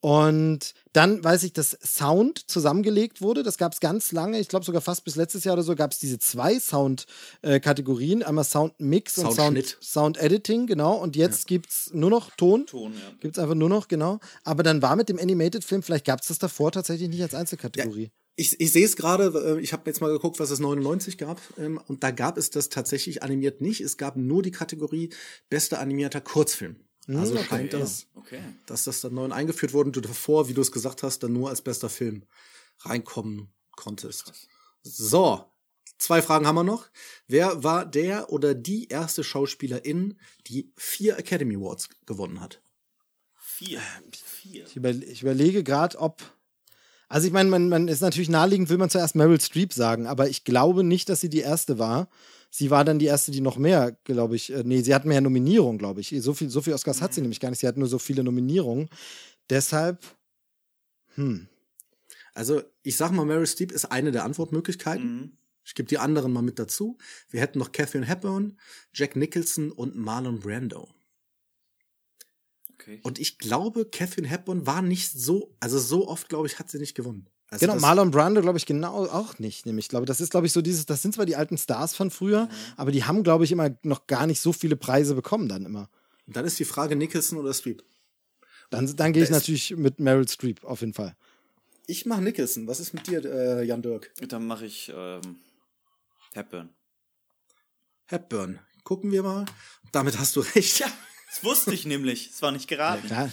[0.00, 3.42] Und dann weiß ich, dass Sound zusammengelegt wurde.
[3.42, 4.38] Das gab es ganz lange.
[4.38, 8.22] Ich glaube sogar fast bis letztes Jahr oder so gab es diese zwei Sound-Kategorien.
[8.22, 10.94] Einmal Sound Mix und Sound, Sound Editing, genau.
[10.94, 11.56] Und jetzt ja.
[11.56, 12.66] gibt es nur noch Ton.
[12.66, 13.12] Ton, ja.
[13.18, 14.20] Gibt es einfach nur noch, genau.
[14.44, 18.04] Aber dann war mit dem Animated-Film, vielleicht gab es das davor tatsächlich nicht als Einzelkategorie.
[18.04, 18.10] Ja.
[18.36, 21.40] Ich, ich sehe es gerade, äh, ich habe jetzt mal geguckt, was es 99 gab,
[21.58, 23.80] ähm, und da gab es das tatsächlich animiert nicht.
[23.80, 25.10] Es gab nur die Kategorie
[25.50, 26.76] bester animierter Kurzfilm.
[27.16, 28.40] Also okay, scheint das, okay.
[28.66, 31.32] dass das dann neu eingeführt wurde und du davor, wie du es gesagt hast, dann
[31.32, 32.24] nur als bester Film
[32.80, 34.32] reinkommen konntest.
[34.82, 35.44] So,
[35.96, 36.88] zwei Fragen haben wir noch.
[37.26, 42.60] Wer war der oder die erste Schauspielerin, die vier Academy Awards gewonnen hat?
[43.36, 43.80] Vier.
[44.12, 44.66] vier.
[44.66, 46.22] Ich, über, ich überlege gerade, ob.
[47.08, 50.28] Also ich meine, man, man ist natürlich naheliegend, will man zuerst Meryl Streep sagen, aber
[50.28, 52.08] ich glaube nicht, dass sie die erste war
[52.50, 55.20] sie war dann die erste, die noch mehr, glaube ich, äh, nee, sie hat mehr
[55.20, 56.14] Nominierungen, glaube ich.
[56.20, 57.04] So viel, so viel Oscars mhm.
[57.04, 57.24] hat sie mhm.
[57.24, 57.60] nämlich gar nicht.
[57.60, 58.88] Sie hat nur so viele Nominierungen.
[59.50, 60.04] Deshalb,
[61.14, 61.48] hm.
[62.34, 65.16] Also, ich sag mal, Meryl Streep ist eine der Antwortmöglichkeiten.
[65.16, 65.38] Mhm.
[65.64, 66.96] Ich gebe die anderen mal mit dazu.
[67.28, 68.56] Wir hätten noch Catherine Hepburn,
[68.94, 70.88] Jack Nicholson und Marlon Brando.
[72.74, 73.00] Okay.
[73.02, 76.78] Und ich glaube, Catherine Hepburn war nicht so, also so oft, glaube ich, hat sie
[76.78, 77.28] nicht gewonnen.
[77.50, 79.64] Also genau, Marlon Brando glaube ich genau auch nicht.
[79.64, 81.94] Nämlich, ich glaube, das ist glaube ich so dieses, das sind zwar die alten Stars
[81.94, 82.50] von früher, mhm.
[82.76, 85.88] aber die haben glaube ich immer noch gar nicht so viele Preise bekommen dann immer.
[86.26, 87.82] Und dann ist die Frage Nicholson oder Streep.
[88.70, 91.16] Dann, dann gehe ich natürlich mit Meryl Streep auf jeden Fall.
[91.86, 92.66] Ich mache Nicholson.
[92.66, 94.12] Was ist mit dir, äh, Jan Dirk?
[94.28, 95.36] Dann mache ich ähm,
[96.34, 96.68] Hepburn.
[98.04, 98.58] Hepburn.
[98.84, 99.46] Gucken wir mal.
[99.90, 100.80] Damit hast du recht.
[100.80, 100.86] Ja.
[101.28, 102.30] Das wusste ich nämlich.
[102.32, 103.06] Es war nicht geraten.
[103.08, 103.30] Ja,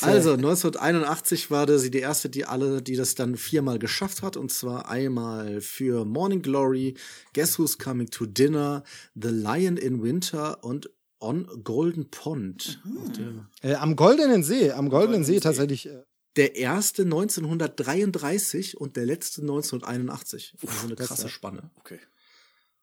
[0.00, 4.36] also 1981 war sie die erste, die alle, die das dann viermal geschafft hat.
[4.36, 6.94] Und zwar einmal für Morning Glory,
[7.34, 8.82] Guess Who's Coming to Dinner,
[9.14, 12.80] The Lion in Winter und On Golden Pond.
[12.84, 13.46] Mhm.
[13.62, 15.86] Äh, am Goldenen See, am Goldenen See, See tatsächlich.
[15.86, 16.02] Äh
[16.36, 20.54] der erste 1933 und der letzte 1981.
[20.66, 21.70] Also eine krasse Spanne.
[21.76, 22.00] Okay.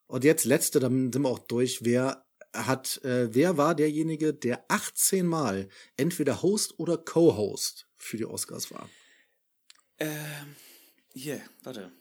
[0.06, 1.84] Und jetzt letzte, dann sind wir auch durch.
[1.84, 8.26] Wer hat, äh, wer war derjenige, der 18 Mal entweder Host oder Co-Host für die
[8.26, 8.88] Oscars war?
[9.98, 10.56] Ähm,
[11.14, 11.92] hier, warte.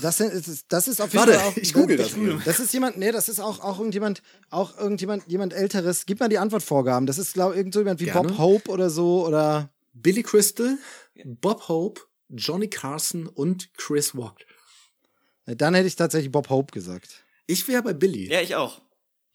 [0.00, 1.56] Das, ist, das ist auf jeden Warte, Fall auch.
[1.56, 2.12] Ich google das.
[2.44, 6.06] Das ist jemand, nee, das ist auch, auch irgendjemand, auch irgendjemand, jemand älteres.
[6.06, 7.06] Gib mal die Antwortvorgaben.
[7.06, 8.28] Das ist, glaube ich, irgend so jemand wie Gerne.
[8.28, 9.70] Bob Hope oder so oder.
[9.92, 10.76] Billy Crystal,
[11.24, 14.38] Bob Hope, Johnny Carson und Chris Rock.
[15.46, 17.24] Dann hätte ich tatsächlich Bob Hope gesagt.
[17.46, 18.30] Ich wäre bei Billy.
[18.30, 18.82] Ja, ich auch.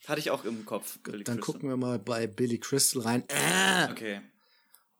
[0.07, 0.99] Hatte ich auch im Kopf.
[1.03, 1.39] Gut, dann Crystal.
[1.39, 3.23] gucken wir mal bei Billy Crystal rein.
[3.27, 4.21] Äh, okay.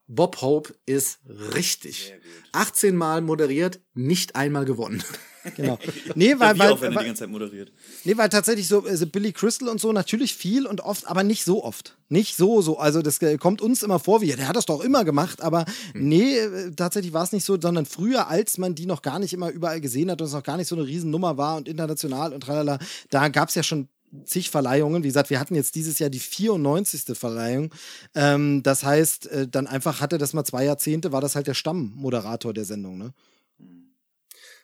[0.08, 1.20] Bob Hope ist
[1.56, 2.14] richtig.
[2.52, 5.04] 18 Mal moderiert, nicht einmal gewonnen.
[5.56, 5.80] Genau.
[6.14, 7.72] Nee, weil, weil, auch, wenn weil, die ganze Zeit moderiert.
[8.04, 11.46] Nee, weil tatsächlich so also Billy Crystal und so natürlich viel und oft, aber nicht
[11.46, 11.98] so oft.
[12.10, 12.78] Nicht so, so.
[12.78, 15.66] Also das äh, kommt uns immer vor, wie, der hat das doch immer gemacht, aber
[15.94, 16.10] hm.
[16.10, 19.34] nee, äh, tatsächlich war es nicht so, sondern früher, als man die noch gar nicht
[19.34, 22.34] immer überall gesehen hat und es noch gar nicht so eine Riesennummer war und international
[22.34, 22.78] und tralala,
[23.10, 23.90] da gab es ja schon
[24.26, 25.04] zig Verleihungen.
[25.04, 27.18] Wie gesagt, wir hatten jetzt dieses Jahr die 94.
[27.18, 27.74] Verleihung.
[28.16, 31.54] Ähm, das heißt, äh, dann einfach hatte das mal zwei Jahrzehnte, war das halt der
[31.54, 33.14] Stammmoderator der Sendung, ne?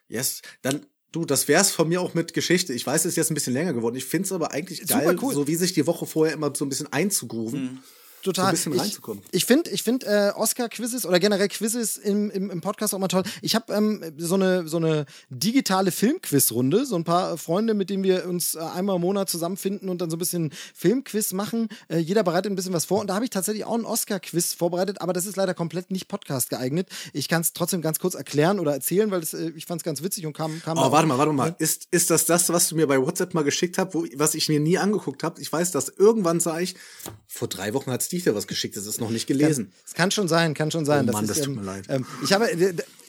[0.07, 2.73] Yes, dann Du, das wär's von mir auch mit Geschichte.
[2.73, 3.95] Ich weiß, es ist jetzt ein bisschen länger geworden.
[3.95, 5.33] Ich find's aber eigentlich geil, cool.
[5.33, 7.63] so wie sich die Woche vorher immer so ein bisschen einzugrooven.
[7.63, 7.79] Mhm
[8.27, 8.55] total.
[8.55, 9.23] So ein bisschen reinzukommen.
[9.31, 13.07] Ich finde ich find, äh, Oscar-Quizzes oder generell Quizzes im, im, im Podcast auch mal
[13.07, 13.23] toll.
[13.41, 18.03] Ich habe ähm, so, eine, so eine digitale Filmquiz-Runde, so ein paar Freunde, mit denen
[18.03, 21.69] wir uns äh, einmal im Monat zusammenfinden und dann so ein bisschen Filmquiz machen.
[21.87, 24.53] Äh, jeder bereitet ein bisschen was vor und da habe ich tatsächlich auch einen Oscar-Quiz
[24.53, 26.89] vorbereitet, aber das ist leider komplett nicht Podcast geeignet.
[27.13, 29.83] Ich kann es trotzdem ganz kurz erklären oder erzählen, weil das, äh, ich fand es
[29.83, 30.61] ganz witzig und kam.
[30.61, 31.55] kam oh, warte mal, warte mal.
[31.59, 34.59] Ist, ist das das, was du mir bei WhatsApp mal geschickt hast, was ich mir
[34.59, 35.41] nie angeguckt habe?
[35.41, 36.75] Ich weiß, dass irgendwann sah ich,
[37.27, 39.71] vor drei Wochen hat Steve dir was geschickt, das ist noch nicht gelesen.
[39.85, 41.07] Es kann, kann, schon sein, kann schon sein.
[41.09, 41.85] Oh Mann, das, ist, das tut ähm, mir leid.
[41.89, 42.47] Ähm, ich habe,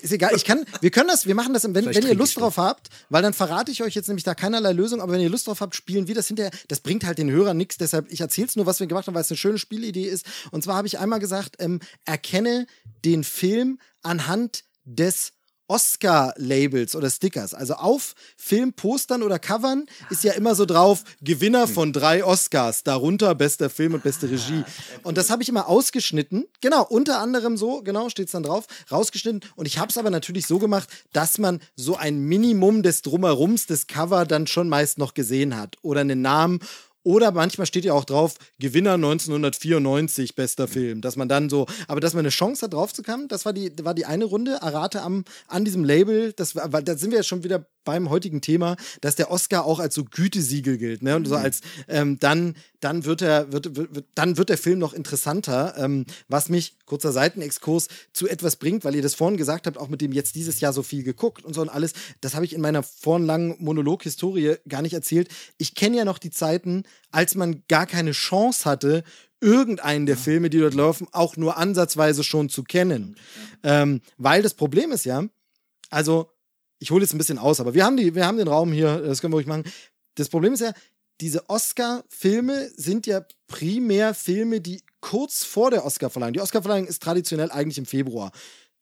[0.02, 2.56] ist egal, ich kann, wir können das, wir machen das, wenn, wenn ihr Lust drauf
[2.56, 5.46] habt, weil dann verrate ich euch jetzt nämlich da keinerlei Lösung, aber wenn ihr Lust
[5.46, 8.48] drauf habt, spielen wir das hinterher, das bringt halt den Hörern nichts, deshalb, ich erzähle
[8.48, 10.26] es nur, was wir gemacht haben, weil es eine schöne Spielidee ist.
[10.50, 12.66] Und zwar habe ich einmal gesagt, ähm, erkenne
[13.04, 15.32] den Film anhand des
[15.68, 17.54] Oscar-Labels oder Stickers.
[17.54, 23.34] Also auf Filmpostern oder Covern ist ja immer so drauf, Gewinner von drei Oscars, darunter
[23.34, 24.64] bester Film und beste Regie.
[25.02, 26.46] Und das habe ich immer ausgeschnitten.
[26.60, 29.42] Genau, unter anderem so, genau, steht es dann drauf, rausgeschnitten.
[29.56, 33.66] Und ich habe es aber natürlich so gemacht, dass man so ein Minimum des Drumherums
[33.66, 35.76] des Cover dann schon meist noch gesehen hat.
[35.82, 36.60] Oder einen Namen
[37.08, 41.00] oder manchmal steht ja auch drauf, Gewinner 1994, bester Film.
[41.00, 43.54] Dass man dann so, aber dass man eine Chance hat, drauf zu kommen, das war
[43.54, 44.58] die, war die eine Runde.
[44.60, 48.42] Errate am, an diesem Label, das war, da sind wir ja schon wieder beim heutigen
[48.42, 51.16] Thema, dass der Oscar auch als so Gütesiegel gilt, ne?
[51.16, 51.44] Und so mhm.
[51.44, 56.04] als ähm, dann, dann wird er, wird, wird, dann wird der Film noch interessanter, ähm,
[56.28, 60.02] was mich, kurzer Seitenexkurs, zu etwas bringt, weil ihr das vorhin gesagt habt, auch mit
[60.02, 61.94] dem jetzt dieses Jahr so viel geguckt und so und alles.
[62.20, 65.28] Das habe ich in meiner vorhin langen Monolog-Historie gar nicht erzählt.
[65.56, 69.04] Ich kenne ja noch die Zeiten, als man gar keine Chance hatte,
[69.40, 73.16] irgendeinen der Filme, die dort laufen, auch nur ansatzweise schon zu kennen.
[73.62, 75.24] Ähm, weil das Problem ist ja,
[75.90, 76.30] also
[76.78, 78.98] ich hole jetzt ein bisschen aus, aber wir haben, die, wir haben den Raum hier,
[78.98, 79.64] das können wir ruhig machen.
[80.14, 80.72] Das Problem ist ja,
[81.20, 87.50] diese Oscar-Filme sind ja primär Filme, die kurz vor der Oscar-Verleihung, die Oscar-Verleihung ist traditionell
[87.50, 88.32] eigentlich im Februar.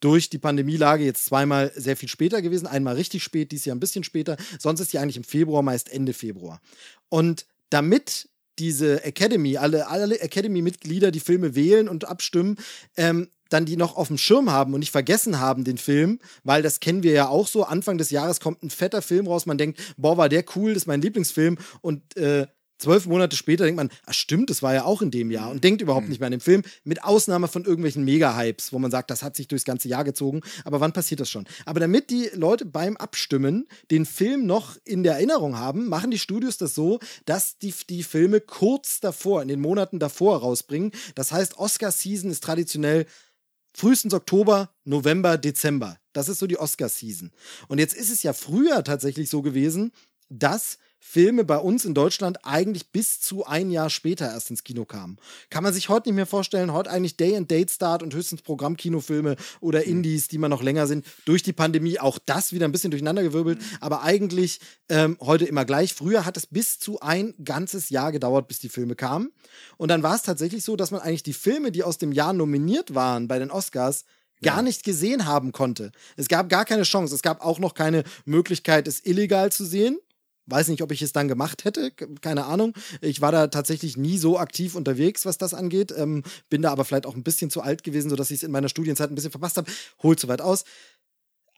[0.00, 3.80] Durch die Pandemielage jetzt zweimal sehr viel später gewesen, einmal richtig spät, dieses Jahr ein
[3.80, 6.60] bisschen später, sonst ist die eigentlich im Februar, meist Ende Februar.
[7.08, 12.56] Und damit diese Academy, alle, alle Academy-Mitglieder die Filme wählen und abstimmen,
[12.96, 16.62] ähm, dann die noch auf dem Schirm haben und nicht vergessen haben, den Film, weil
[16.62, 17.64] das kennen wir ja auch so.
[17.64, 20.82] Anfang des Jahres kommt ein fetter Film raus, man denkt, boah, war der cool, das
[20.82, 22.46] ist mein Lieblingsfilm und äh,
[22.78, 25.64] Zwölf Monate später denkt man, ach stimmt, das war ja auch in dem Jahr und
[25.64, 26.10] denkt überhaupt mhm.
[26.10, 29.34] nicht mehr an den Film, mit Ausnahme von irgendwelchen Mega-Hypes, wo man sagt, das hat
[29.34, 30.42] sich durchs ganze Jahr gezogen.
[30.64, 31.46] Aber wann passiert das schon?
[31.64, 36.18] Aber damit die Leute beim Abstimmen den Film noch in der Erinnerung haben, machen die
[36.18, 40.92] Studios das so, dass die, die Filme kurz davor, in den Monaten davor rausbringen.
[41.14, 43.06] Das heißt, Oscar-Season ist traditionell
[43.72, 45.98] frühestens Oktober, November, Dezember.
[46.12, 47.30] Das ist so die Oscar-Season.
[47.68, 49.92] Und jetzt ist es ja früher tatsächlich so gewesen,
[50.28, 54.84] dass Filme bei uns in Deutschland eigentlich bis zu ein Jahr später erst ins Kino
[54.84, 55.18] kamen.
[55.50, 56.72] Kann man sich heute nicht mehr vorstellen.
[56.72, 59.86] Heute eigentlich Day and Date Start und höchstens Programmkinofilme oder mhm.
[59.86, 61.06] Indies, die man noch länger sind.
[61.24, 63.58] Durch die Pandemie auch das wieder ein bisschen durcheinandergewirbelt.
[63.58, 63.64] Mhm.
[63.80, 65.94] Aber eigentlich ähm, heute immer gleich.
[65.94, 69.32] Früher hat es bis zu ein ganzes Jahr gedauert, bis die Filme kamen.
[69.76, 72.32] Und dann war es tatsächlich so, dass man eigentlich die Filme, die aus dem Jahr
[72.32, 74.04] nominiert waren bei den Oscars,
[74.42, 75.92] gar nicht gesehen haben konnte.
[76.16, 77.14] Es gab gar keine Chance.
[77.14, 79.98] Es gab auch noch keine Möglichkeit, es illegal zu sehen.
[80.46, 81.90] Weiß nicht, ob ich es dann gemacht hätte,
[82.20, 82.72] keine Ahnung.
[83.00, 85.92] Ich war da tatsächlich nie so aktiv unterwegs, was das angeht.
[85.96, 88.52] Ähm, bin da aber vielleicht auch ein bisschen zu alt gewesen, sodass ich es in
[88.52, 89.70] meiner Studienzeit ein bisschen verpasst habe.
[90.02, 90.64] Holt zu weit aus.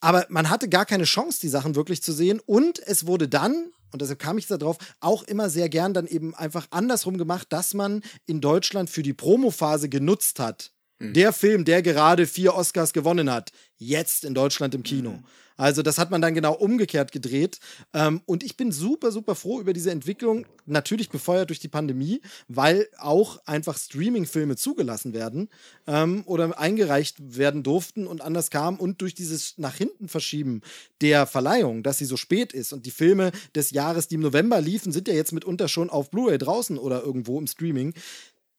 [0.01, 2.41] Aber man hatte gar keine Chance, die Sachen wirklich zu sehen.
[2.47, 6.35] Und es wurde dann, und deshalb kam ich darauf, auch immer sehr gern dann eben
[6.35, 10.73] einfach andersrum gemacht, dass man in Deutschland für die Promophase genutzt hat.
[10.99, 11.13] Mhm.
[11.15, 15.13] Der Film, der gerade vier Oscars gewonnen hat, jetzt in Deutschland im Kino.
[15.13, 15.25] Mhm.
[15.59, 17.59] Also das hat man dann genau umgekehrt gedreht.
[17.93, 20.47] Ähm, und ich bin super, super froh über diese Entwicklung.
[20.67, 25.49] Natürlich befeuert durch die Pandemie, weil auch einfach Streaming-Filme zugelassen werden
[25.89, 28.77] ähm, oder eingereicht werden durften und anders kam.
[28.77, 30.63] Und durch dieses nach hinten verschieben
[31.01, 34.61] der Verleihung, dass sie so spät ist und die Filme des Jahres, die im November
[34.61, 37.95] liefen, sind ja jetzt mitunter schon auf Blu-ray draußen oder irgendwo im Streaming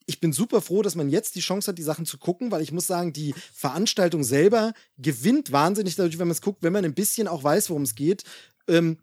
[0.09, 2.63] ich bin super froh, dass man jetzt die Chance hat, die Sachen zu gucken, weil
[2.63, 6.83] ich muss sagen, die Veranstaltung selber gewinnt wahnsinnig dadurch, wenn man es guckt, wenn man
[6.83, 8.23] ein bisschen auch weiß, worum es geht.
[8.67, 8.97] Ähm,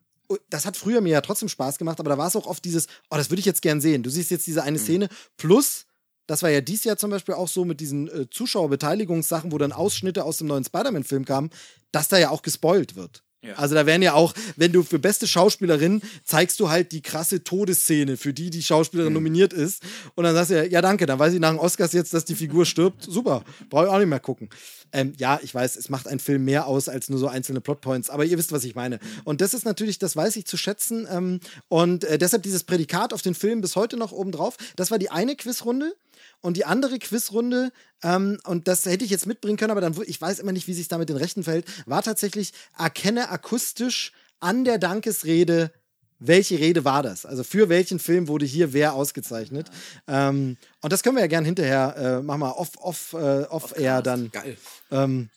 [0.51, 2.89] das hat früher mir ja trotzdem Spaß gemacht, aber da war es auch oft dieses,
[3.09, 4.03] oh, das würde ich jetzt gern sehen.
[4.03, 4.83] Du siehst jetzt diese eine mhm.
[4.83, 5.87] Szene, plus
[6.27, 9.71] das war ja dies Jahr zum Beispiel auch so mit diesen äh, Zuschauerbeteiligungssachen, wo dann
[9.71, 11.51] Ausschnitte aus dem neuen Spider-Man-Film kamen,
[11.93, 13.23] dass da ja auch gespoilt wird.
[13.43, 13.55] Ja.
[13.55, 17.45] Also da werden ja auch, wenn du für beste Schauspielerin zeigst du halt die krasse
[17.45, 19.19] Todesszene, für die die Schauspielerin mhm.
[19.19, 19.83] nominiert ist.
[20.15, 22.25] Und dann sagst du ja, ja danke, dann weiß ich nach den Oscars jetzt, dass
[22.25, 23.05] die Figur stirbt.
[23.05, 24.49] Super, brauche ich auch nicht mehr gucken.
[24.93, 28.11] Ähm, ja, ich weiß, es macht einen Film mehr aus als nur so einzelne Plotpoints,
[28.11, 28.99] aber ihr wisst, was ich meine.
[29.25, 31.07] Und das ist natürlich, das weiß ich zu schätzen.
[31.11, 34.57] Ähm, und äh, deshalb dieses Prädikat auf den Film bis heute noch oben drauf.
[34.77, 35.95] Das war die eine Quizrunde.
[36.41, 37.73] Und die andere Quizrunde,
[38.03, 40.75] ähm, und das hätte ich jetzt mitbringen können, aber dann, ich weiß immer nicht, wie
[40.75, 45.73] sich da mit den Rechten fällt, war tatsächlich, erkenne akustisch an der Dankesrede,
[46.19, 47.27] welche Rede war das?
[47.27, 49.71] Also für welchen Film wurde hier wer ausgezeichnet?
[50.09, 53.65] Ähm, und das können wir ja gern hinterher, äh, machen wir off, off, äh, off,
[53.65, 54.31] off air dann.
[54.31, 54.57] Geil.
[54.91, 55.29] Ähm,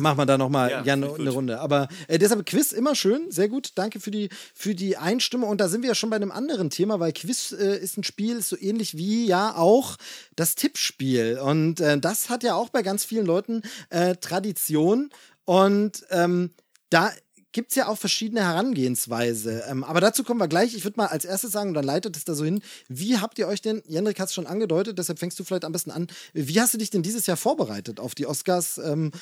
[0.00, 1.60] machen wir da nochmal ja, gerne eine Runde.
[1.60, 3.72] Aber äh, deshalb Quiz immer schön, sehr gut.
[3.74, 5.48] Danke für die, für die Einstimmung.
[5.48, 8.04] Und da sind wir ja schon bei einem anderen Thema, weil Quiz äh, ist ein
[8.04, 9.96] Spiel, ist so ähnlich wie ja auch
[10.36, 11.38] das Tippspiel.
[11.38, 15.10] Und äh, das hat ja auch bei ganz vielen Leuten äh, Tradition.
[15.44, 16.50] Und ähm,
[16.90, 17.12] da
[17.52, 19.64] gibt es ja auch verschiedene Herangehensweise.
[19.68, 20.74] Ähm, aber dazu kommen wir gleich.
[20.74, 22.60] Ich würde mal als erstes sagen, und dann leitet es da so hin.
[22.88, 25.72] Wie habt ihr euch denn, Jendrik hat es schon angedeutet, deshalb fängst du vielleicht am
[25.72, 26.08] besten an.
[26.34, 28.78] Wie hast du dich denn dieses Jahr vorbereitet auf die Oscars?
[28.78, 29.12] Ähm,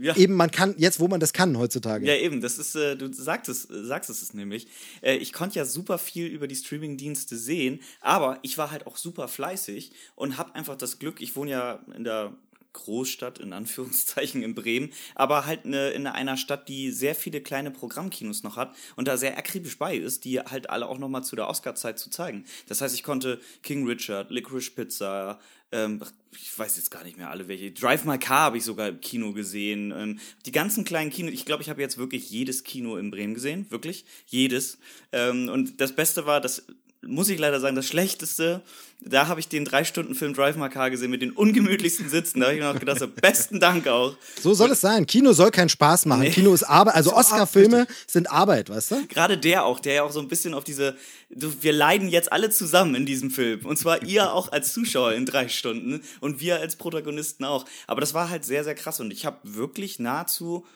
[0.00, 0.16] ja.
[0.16, 2.06] Eben, man kann, jetzt wo man das kann heutzutage.
[2.06, 4.68] Ja, eben, das ist, äh, du sagst es, sagst es nämlich.
[5.02, 8.96] Äh, ich konnte ja super viel über die Streaming-Dienste sehen, aber ich war halt auch
[8.96, 12.32] super fleißig und habe einfach das Glück, ich wohne ja in der
[12.72, 17.70] Großstadt in Anführungszeichen in Bremen, aber halt eine, in einer Stadt, die sehr viele kleine
[17.70, 21.34] Programmkinos noch hat und da sehr akribisch bei ist, die halt alle auch nochmal zu
[21.34, 22.44] der Oscar-Zeit zu zeigen.
[22.68, 25.40] Das heißt, ich konnte King Richard, Licorice Pizza,
[25.72, 26.00] ähm,
[26.32, 27.72] ich weiß jetzt gar nicht mehr alle welche.
[27.72, 29.92] Drive My Car habe ich sogar im Kino gesehen.
[29.96, 33.34] Ähm, die ganzen kleinen Kinos, ich glaube, ich habe jetzt wirklich jedes Kino in Bremen
[33.34, 34.78] gesehen, wirklich jedes.
[35.12, 36.66] Ähm, und das Beste war, dass
[37.02, 38.62] muss ich leider sagen, das Schlechteste,
[39.00, 42.40] da habe ich den drei Stunden Film Drive My Car gesehen mit den ungemütlichsten Sitzen.
[42.40, 44.16] Da habe ich mir noch gedacht, so, besten Dank auch.
[44.40, 45.06] So soll es sein.
[45.06, 46.22] Kino soll keinen Spaß machen.
[46.22, 46.30] Nee.
[46.30, 46.96] Kino ist Arbeit.
[46.96, 49.06] Also Oscar-Filme sind Arbeit, weißt du?
[49.06, 50.96] Gerade der auch, der ja auch so ein bisschen auf diese,
[51.28, 53.64] wir leiden jetzt alle zusammen in diesem Film.
[53.64, 57.64] Und zwar ihr auch als Zuschauer in drei Stunden und wir als Protagonisten auch.
[57.86, 58.98] Aber das war halt sehr, sehr krass.
[58.98, 60.66] Und ich habe wirklich nahezu,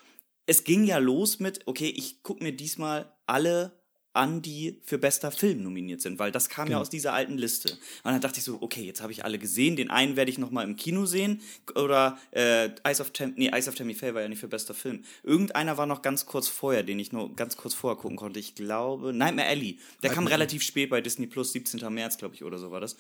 [0.47, 3.82] es ging ja los mit, okay, ich gucke mir diesmal alle
[4.15, 6.79] an, die für bester Film nominiert sind, weil das kam genau.
[6.79, 7.73] ja aus dieser alten Liste.
[8.05, 10.39] Und dann dachte ich so, okay, jetzt habe ich alle gesehen, den einen werde ich
[10.39, 11.41] noch mal im Kino sehen
[11.75, 14.75] oder äh, Ice of Tam nee, Ice of Tammy Faye war ja nicht für bester
[14.75, 15.05] Film.
[15.23, 18.39] Irgendeiner war noch ganz kurz vorher, den ich nur ganz kurz vorher gucken konnte.
[18.39, 19.79] Ich glaube, Nightmare Alley.
[20.03, 21.93] Der Nightmare kam relativ spät bei Disney Plus, 17.
[21.93, 22.97] März, glaube ich, oder so war das.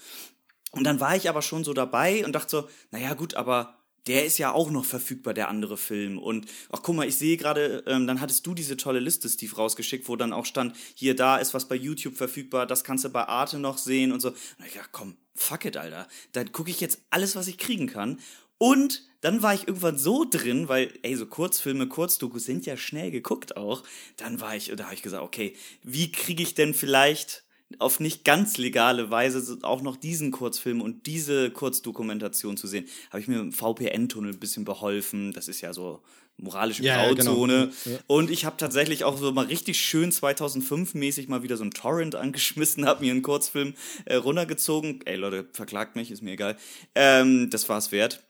[0.71, 4.25] Und dann war ich aber schon so dabei und dachte so, naja gut, aber der
[4.25, 6.19] ist ja auch noch verfügbar, der andere Film.
[6.19, 9.55] Und ach guck mal, ich sehe gerade, ähm, dann hattest du diese tolle Liste, Steve,
[9.55, 13.11] rausgeschickt, wo dann auch stand, hier, da ist was bei YouTube verfügbar, das kannst du
[13.11, 14.31] bei Arte noch sehen und so.
[14.31, 16.09] Und ich dachte, komm, fuck it, Alter.
[16.33, 18.19] Dann gucke ich jetzt alles, was ich kriegen kann.
[18.59, 23.11] Und dann war ich irgendwann so drin, weil, ey, so Kurzfilme, Kurzdokus sind ja schnell
[23.11, 23.83] geguckt auch.
[24.17, 27.42] Dann war ich, da habe ich gesagt, okay, wie kriege ich denn vielleicht
[27.81, 33.21] auf nicht ganz legale Weise auch noch diesen Kurzfilm und diese Kurzdokumentation zu sehen, habe
[33.21, 35.33] ich mir im VPN-Tunnel ein bisschen beholfen.
[35.33, 36.03] Das ist ja so
[36.37, 37.53] moralische ja, Grauzone.
[37.53, 37.97] Ja, genau.
[37.97, 38.03] ja.
[38.07, 42.15] Und ich habe tatsächlich auch so mal richtig schön 2005-mäßig mal wieder so ein Torrent
[42.17, 45.01] angeschmissen, habe mir einen Kurzfilm äh, runtergezogen.
[45.05, 46.57] Ey Leute, verklagt mich, ist mir egal.
[46.95, 48.23] Ähm, das war's wert.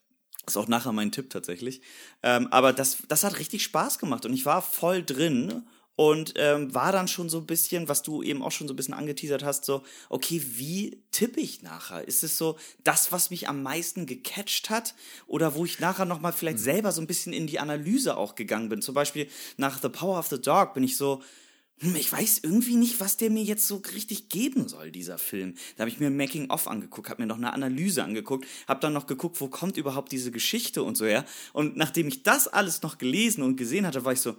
[0.47, 1.83] Ist auch nachher mein Tipp tatsächlich.
[2.23, 5.63] Ähm, aber das, das hat richtig Spaß gemacht und ich war voll drin
[5.97, 8.77] und ähm, war dann schon so ein bisschen, was du eben auch schon so ein
[8.77, 12.07] bisschen angeteasert hast, so, okay, wie tippe ich nachher?
[12.07, 14.95] Ist es so das, was mich am meisten gecatcht hat
[15.27, 16.63] oder wo ich nachher nochmal vielleicht mhm.
[16.63, 18.81] selber so ein bisschen in die Analyse auch gegangen bin?
[18.81, 21.23] Zum Beispiel nach The Power of the Dog bin ich so,
[21.81, 25.57] hm, ich weiß irgendwie nicht, was der mir jetzt so richtig geben soll, dieser Film.
[25.77, 28.93] Da habe ich mir ein Making-of angeguckt, habe mir noch eine Analyse angeguckt, habe dann
[28.93, 31.25] noch geguckt, wo kommt überhaupt diese Geschichte und so her.
[31.53, 34.37] Und nachdem ich das alles noch gelesen und gesehen hatte, war ich so,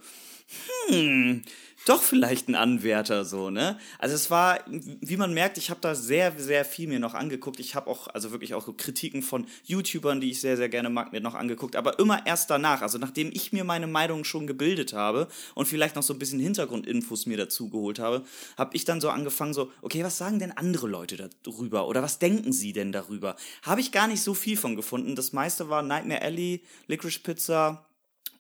[0.88, 1.44] hm,
[1.86, 3.78] doch vielleicht ein Anwärter so, ne?
[4.00, 7.60] Also es war, wie man merkt, ich habe da sehr, sehr viel mir noch angeguckt.
[7.60, 11.12] Ich habe auch, also wirklich auch Kritiken von YouTubern, die ich sehr, sehr gerne mag,
[11.12, 11.76] mir noch angeguckt.
[11.76, 15.96] Aber immer erst danach, also nachdem ich mir meine Meinung schon gebildet habe und vielleicht
[15.98, 18.24] noch so ein bisschen Hintergrundinfos mir dazu geholt habe,
[18.58, 21.88] habe ich dann so angefangen so, okay, was sagen denn andere Leute darüber?
[21.88, 23.36] Oder was denken sie denn darüber?
[23.62, 25.16] Habe ich gar nicht so viel von gefunden.
[25.16, 27.86] Das meiste war Nightmare Alley, Licorice Pizza,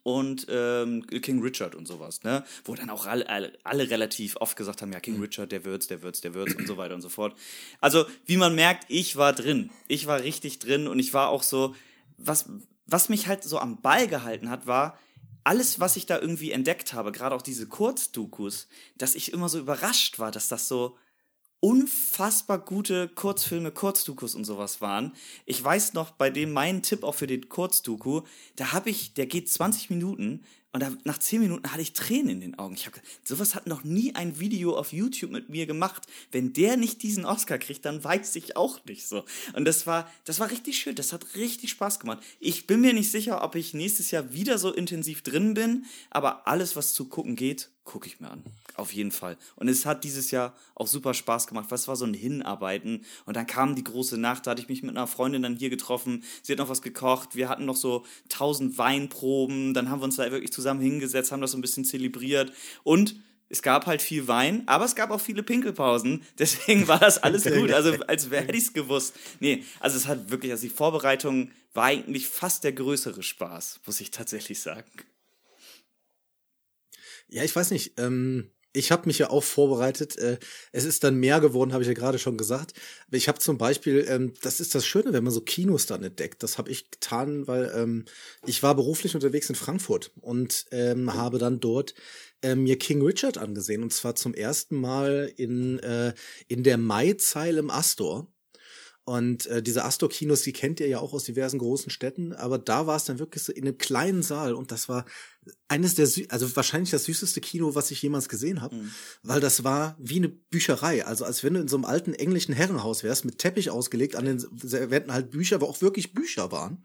[0.03, 2.43] und ähm, King Richard und sowas, ne?
[2.65, 5.23] Wo dann auch alle, alle, alle relativ oft gesagt haben, ja, King mhm.
[5.23, 7.35] Richard, der wird's, der wird's, der wird's und so weiter und so fort.
[7.79, 9.69] Also, wie man merkt, ich war drin.
[9.87, 11.73] Ich war richtig drin und ich war auch so,
[12.17, 12.49] was,
[12.85, 14.99] was mich halt so am Ball gehalten hat, war,
[15.45, 19.59] alles, was ich da irgendwie entdeckt habe, gerade auch diese Kurzdokus, dass ich immer so
[19.59, 20.97] überrascht war, dass das so
[21.63, 25.13] unfassbar gute Kurzfilme, Kurzdokus und sowas waren.
[25.45, 28.23] Ich weiß noch, bei dem mein Tipp auch für den Kurzdoku,
[28.57, 30.43] da habe ich, der geht 20 Minuten
[30.73, 32.73] und da, nach 10 Minuten hatte ich Tränen in den Augen.
[32.73, 36.05] Ich habe sowas hat noch nie ein Video auf YouTube mit mir gemacht.
[36.33, 39.23] Wenn der nicht diesen Oscar kriegt, dann weiß ich auch nicht so.
[39.53, 40.95] Und das war, das war richtig schön.
[40.95, 42.21] Das hat richtig Spaß gemacht.
[42.41, 46.45] Ich bin mir nicht sicher, ob ich nächstes Jahr wieder so intensiv drin bin, aber
[46.45, 48.43] alles, was zu gucken geht, gucke ich mir an.
[48.75, 49.37] Auf jeden Fall.
[49.55, 53.05] Und es hat dieses Jahr auch super Spaß gemacht, es war so ein Hinarbeiten.
[53.25, 55.69] Und dann kam die große Nacht, da hatte ich mich mit einer Freundin dann hier
[55.69, 56.23] getroffen.
[56.41, 57.35] Sie hat noch was gekocht.
[57.35, 59.73] Wir hatten noch so tausend Weinproben.
[59.73, 62.51] Dann haben wir uns da wirklich zusammen hingesetzt, haben das so ein bisschen zelebriert.
[62.83, 63.15] Und
[63.49, 66.23] es gab halt viel Wein, aber es gab auch viele Pinkelpausen.
[66.39, 67.71] Deswegen war das alles gut.
[67.71, 69.15] Also als wäre ich es gewusst.
[69.39, 74.01] Nee, also es hat wirklich, also die Vorbereitung war eigentlich fast der größere Spaß, muss
[74.01, 74.89] ich tatsächlich sagen.
[77.29, 77.99] Ja, ich weiß nicht.
[77.99, 80.17] Ähm, ich habe mich ja auch vorbereitet.
[80.17, 80.39] Äh,
[80.71, 82.73] es ist dann mehr geworden, habe ich ja gerade schon gesagt.
[83.11, 86.41] Ich habe zum Beispiel, ähm, das ist das Schöne, wenn man so Kinos dann entdeckt.
[86.43, 88.05] Das habe ich getan, weil ähm,
[88.45, 91.93] ich war beruflich unterwegs in Frankfurt und ähm, habe dann dort
[92.41, 93.83] äh, mir King Richard angesehen.
[93.83, 96.13] Und zwar zum ersten Mal in, äh,
[96.47, 98.27] in der Maizeil im Astor.
[99.05, 102.87] Und äh, diese Astor-Kinos, die kennt ihr ja auch aus diversen großen Städten, aber da
[102.87, 105.03] war es dann wirklich so in einem kleinen Saal und das war
[105.67, 108.91] eines der, also wahrscheinlich das süßeste Kino, was ich jemals gesehen habe, mhm.
[109.21, 112.53] weil das war wie eine Bücherei, also als wenn du in so einem alten englischen
[112.53, 116.81] Herrenhaus wärst, mit Teppich ausgelegt, an den Wänden halt Bücher, wo auch wirklich Bücher waren.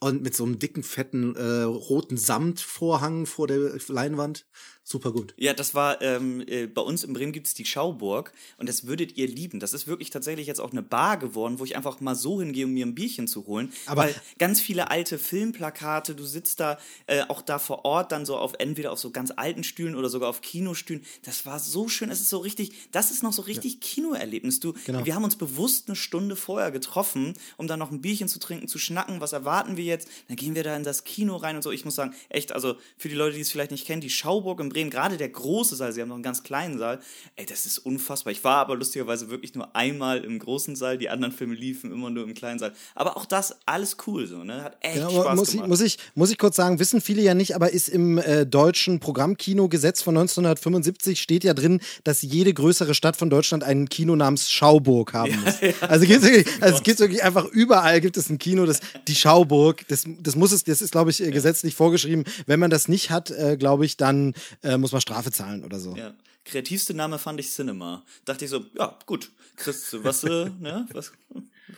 [0.00, 4.46] und mit so einem dicken, fetten, äh, roten Samtvorhang vor der Leinwand.
[4.86, 5.32] Super gut.
[5.38, 8.86] Ja, das war, ähm, äh, bei uns in Bremen gibt es die Schauburg und das
[8.86, 9.58] würdet ihr lieben.
[9.58, 12.66] Das ist wirklich tatsächlich jetzt auch eine Bar geworden, wo ich einfach mal so hingehe,
[12.66, 13.72] um mir ein Bierchen zu holen.
[13.86, 18.26] Aber- Weil ganz viele alte Filmplakate, du sitzt da äh, auch da vor Ort dann
[18.26, 21.02] so auf entweder auf so ganz alten Stühlen oder sogar auf Kinostühlen.
[21.22, 22.10] Das war so schön.
[22.10, 24.60] Es ist so richtig, das ist noch so richtig Kinoerlebnis.
[24.60, 25.04] Du, Genau.
[25.06, 28.68] wir haben uns bewusst eine Stunde vorher getroffen, um dann noch ein Bierchen zu trinken,
[28.68, 29.20] zu schnacken.
[29.22, 30.08] Was erwarten wir jetzt?
[30.28, 31.70] Dann gehen wir da in das Kino rein und so.
[31.70, 34.60] Ich muss sagen, echt, also für die Leute, die es vielleicht nicht kennen, die Schauburg
[34.60, 36.98] in Bremen, gerade der große Saal, sie haben noch einen ganz kleinen Saal.
[37.36, 38.32] Ey, das ist unfassbar.
[38.32, 40.98] Ich war aber lustigerweise wirklich nur einmal im großen Saal.
[40.98, 42.72] Die anderen Filme liefen immer nur im kleinen Saal.
[42.94, 44.62] Aber auch das, alles cool so, ne?
[44.62, 45.68] Hat echt Ja, Spaß muss, ich, gemacht.
[45.68, 49.00] muss, ich, muss ich kurz sagen, wissen viele ja nicht, aber ist im äh, deutschen
[49.00, 54.50] Programmkinogesetz von 1975 steht ja drin, dass jede größere Stadt von Deutschland ein Kino namens
[54.50, 55.54] Schauburg haben muss.
[55.80, 59.14] Also, gibt's wirklich, also es gibt wirklich einfach überall gibt es ein Kino, das die
[59.14, 62.24] Schauburg, das, das muss es, das ist, glaube ich, äh, gesetzlich vorgeschrieben.
[62.46, 64.34] Wenn man das nicht hat, äh, glaube ich, dann
[64.64, 65.94] äh, muss man Strafe zahlen oder so.
[65.94, 66.14] Ja.
[66.44, 68.02] Kreativste Name fand ich Cinema.
[68.24, 69.30] Dachte ich so, ja, gut.
[69.56, 70.86] Chris, was, äh, ne?
[70.92, 71.12] Was?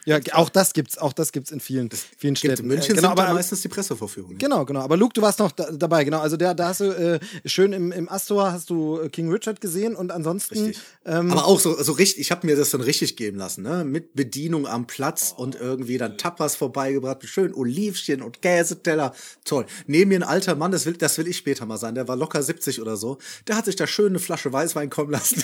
[0.04, 2.62] Ja, auch das gibt's, auch das gibt's in vielen, vielen Gibt, Städten.
[2.62, 4.38] in München Äh, genau, sind da aber, meistens die Pressevorführungen.
[4.38, 4.80] Genau, genau.
[4.80, 6.20] Aber Luke, du warst noch da, dabei, genau.
[6.20, 9.60] Also da, da hast du äh, schön im, im Astor hast du äh, King Richard
[9.60, 10.82] gesehen und ansonsten Richtig.
[11.04, 13.84] Aber auch so, so richtig, ich habe mir das dann richtig geben lassen, ne?
[13.84, 19.14] Mit Bedienung am Platz und irgendwie dann Tapas vorbeigebracht, schön Olivchen und Käseteller.
[19.44, 19.66] Toll.
[19.86, 22.16] Neben mir ein alter Mann, das will, das will ich später mal sein, der war
[22.16, 23.18] locker 70 oder so.
[23.46, 25.42] Der hat sich da schön eine Flasche Weißwein kommen lassen.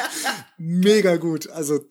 [0.58, 1.48] Mega gut.
[1.50, 1.84] Also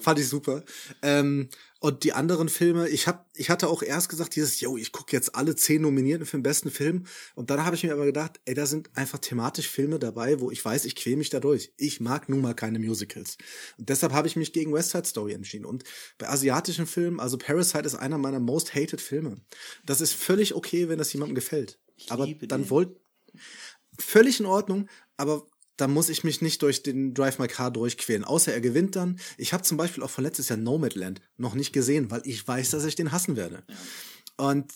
[0.00, 0.62] fand ich super.
[1.02, 1.48] Ähm,
[1.82, 5.16] und die anderen Filme, ich hab, ich hatte auch erst gesagt, dieses, yo, ich gucke
[5.16, 7.06] jetzt alle zehn Nominierten für den besten Film.
[7.34, 10.52] Und dann habe ich mir aber gedacht, ey, da sind einfach thematisch Filme dabei, wo
[10.52, 11.72] ich weiß, ich quäl mich da durch.
[11.78, 13.36] Ich mag nun mal keine Musicals.
[13.78, 15.64] Und deshalb habe ich mich gegen West Side Story entschieden.
[15.64, 15.82] Und
[16.18, 19.40] bei asiatischen Filmen, also Parasite ist einer meiner most hated Filme.
[19.84, 21.80] Das ist völlig okay, wenn das jemandem gefällt.
[22.08, 22.90] aber liebe dann wollt,
[23.98, 28.24] völlig in Ordnung, aber da muss ich mich nicht durch den Drive My Car durchquälen.
[28.24, 29.18] Außer er gewinnt dann.
[29.38, 32.70] Ich habe zum Beispiel auch von letztes Jahr Nomadland noch nicht gesehen, weil ich weiß,
[32.70, 33.64] dass ich den hassen werde.
[34.36, 34.70] Und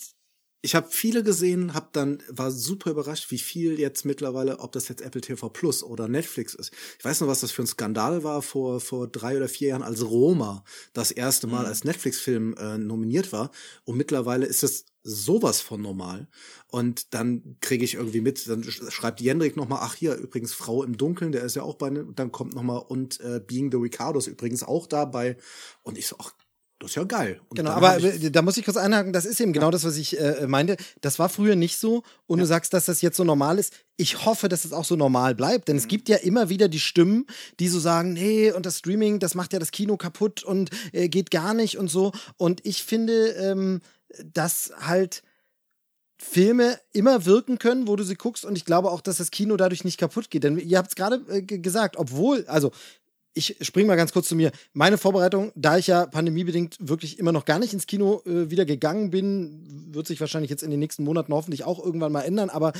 [0.61, 4.87] ich habe viele gesehen, hab dann war super überrascht, wie viel jetzt mittlerweile, ob das
[4.89, 6.71] jetzt Apple TV Plus oder Netflix ist.
[6.97, 9.83] Ich weiß noch, was das für ein Skandal war vor vor drei oder vier Jahren,
[9.83, 13.51] als Roma das erste Mal als Netflix-Film äh, nominiert war.
[13.85, 16.27] Und mittlerweile ist es sowas von normal.
[16.67, 20.53] Und dann kriege ich irgendwie mit, dann sch- schreibt Jendrik noch mal, ach hier übrigens
[20.53, 23.39] Frau im Dunkeln, der ist ja auch bei, ne- dann kommt noch mal und äh,
[23.45, 25.37] Being the Ricardo ist übrigens auch dabei.
[25.83, 26.33] Und ich so, ach,
[26.79, 27.41] das ist ja geil.
[27.49, 29.97] Und Genau, aber ich, da muss ich kurz einhaken, das ist eben genau das, was
[29.97, 30.77] ich äh, meinte.
[31.01, 33.73] Das war früher nicht so und du sagst, dass das jetzt so normal ist.
[33.95, 36.79] Ich hoffe, dass es auch so normal bleibt, denn es gibt ja immer wieder die
[36.79, 37.25] Stimmen,
[37.59, 41.09] die so sagen, nee, und das Streaming, das macht ja das Kino kaputt und äh,
[41.09, 42.11] geht gar nicht und so.
[42.37, 43.81] Und ich finde, ähm,
[44.33, 45.23] dass halt
[46.19, 49.55] Filme immer wirken können, wo du sie guckst und ich glaube auch, dass das Kino
[49.55, 50.43] dadurch nicht kaputt geht.
[50.43, 52.71] Denn ihr habt es gerade äh, ge- gesagt, obwohl, also
[53.37, 54.51] ich springe mal ganz kurz zu mir.
[54.73, 58.65] Meine Vorbereitung, da ich ja pandemiebedingt wirklich immer noch gar nicht ins Kino äh, wieder
[58.65, 62.49] gegangen bin, wird sich wahrscheinlich jetzt in den nächsten Monaten hoffentlich auch irgendwann mal ändern,
[62.49, 62.73] aber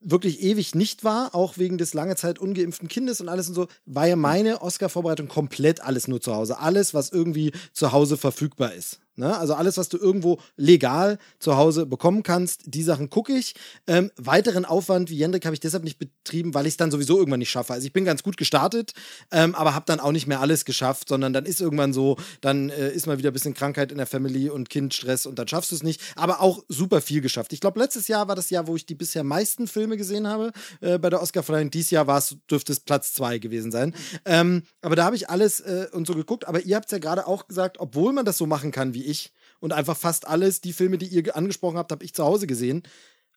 [0.00, 3.66] wirklich ewig nicht war, auch wegen des lange Zeit ungeimpften Kindes und alles und so,
[3.86, 6.58] war ja meine Oscar-Vorbereitung komplett alles nur zu Hause.
[6.58, 9.00] Alles, was irgendwie zu Hause verfügbar ist.
[9.16, 9.36] Ne?
[9.36, 13.54] Also alles, was du irgendwo legal zu Hause bekommen kannst, die Sachen gucke ich.
[13.86, 17.18] Ähm, weiteren Aufwand wie Jendrik habe ich deshalb nicht betrieben, weil ich es dann sowieso
[17.18, 17.72] irgendwann nicht schaffe.
[17.72, 18.92] Also ich bin ganz gut gestartet,
[19.30, 22.68] ähm, aber habe dann auch nicht mehr alles geschafft, sondern dann ist irgendwann so, dann
[22.68, 25.70] äh, ist mal wieder ein bisschen Krankheit in der Family und Kindstress und dann schaffst
[25.70, 26.02] du es nicht.
[26.14, 27.54] Aber auch super viel geschafft.
[27.54, 30.52] Ich glaube, letztes Jahr war das Jahr, wo ich die bisher meisten Filme gesehen habe
[30.80, 31.70] äh, bei der Oscarverleihung.
[31.70, 33.94] Dieses Jahr war es, dürfte es Platz zwei gewesen sein.
[34.26, 36.46] Ähm, aber da habe ich alles äh, und so geguckt.
[36.46, 39.05] Aber ihr habt es ja gerade auch gesagt, obwohl man das so machen kann wie
[39.06, 42.24] ich und einfach fast alles, die Filme, die ihr ge- angesprochen habt, habe ich zu
[42.24, 42.82] Hause gesehen.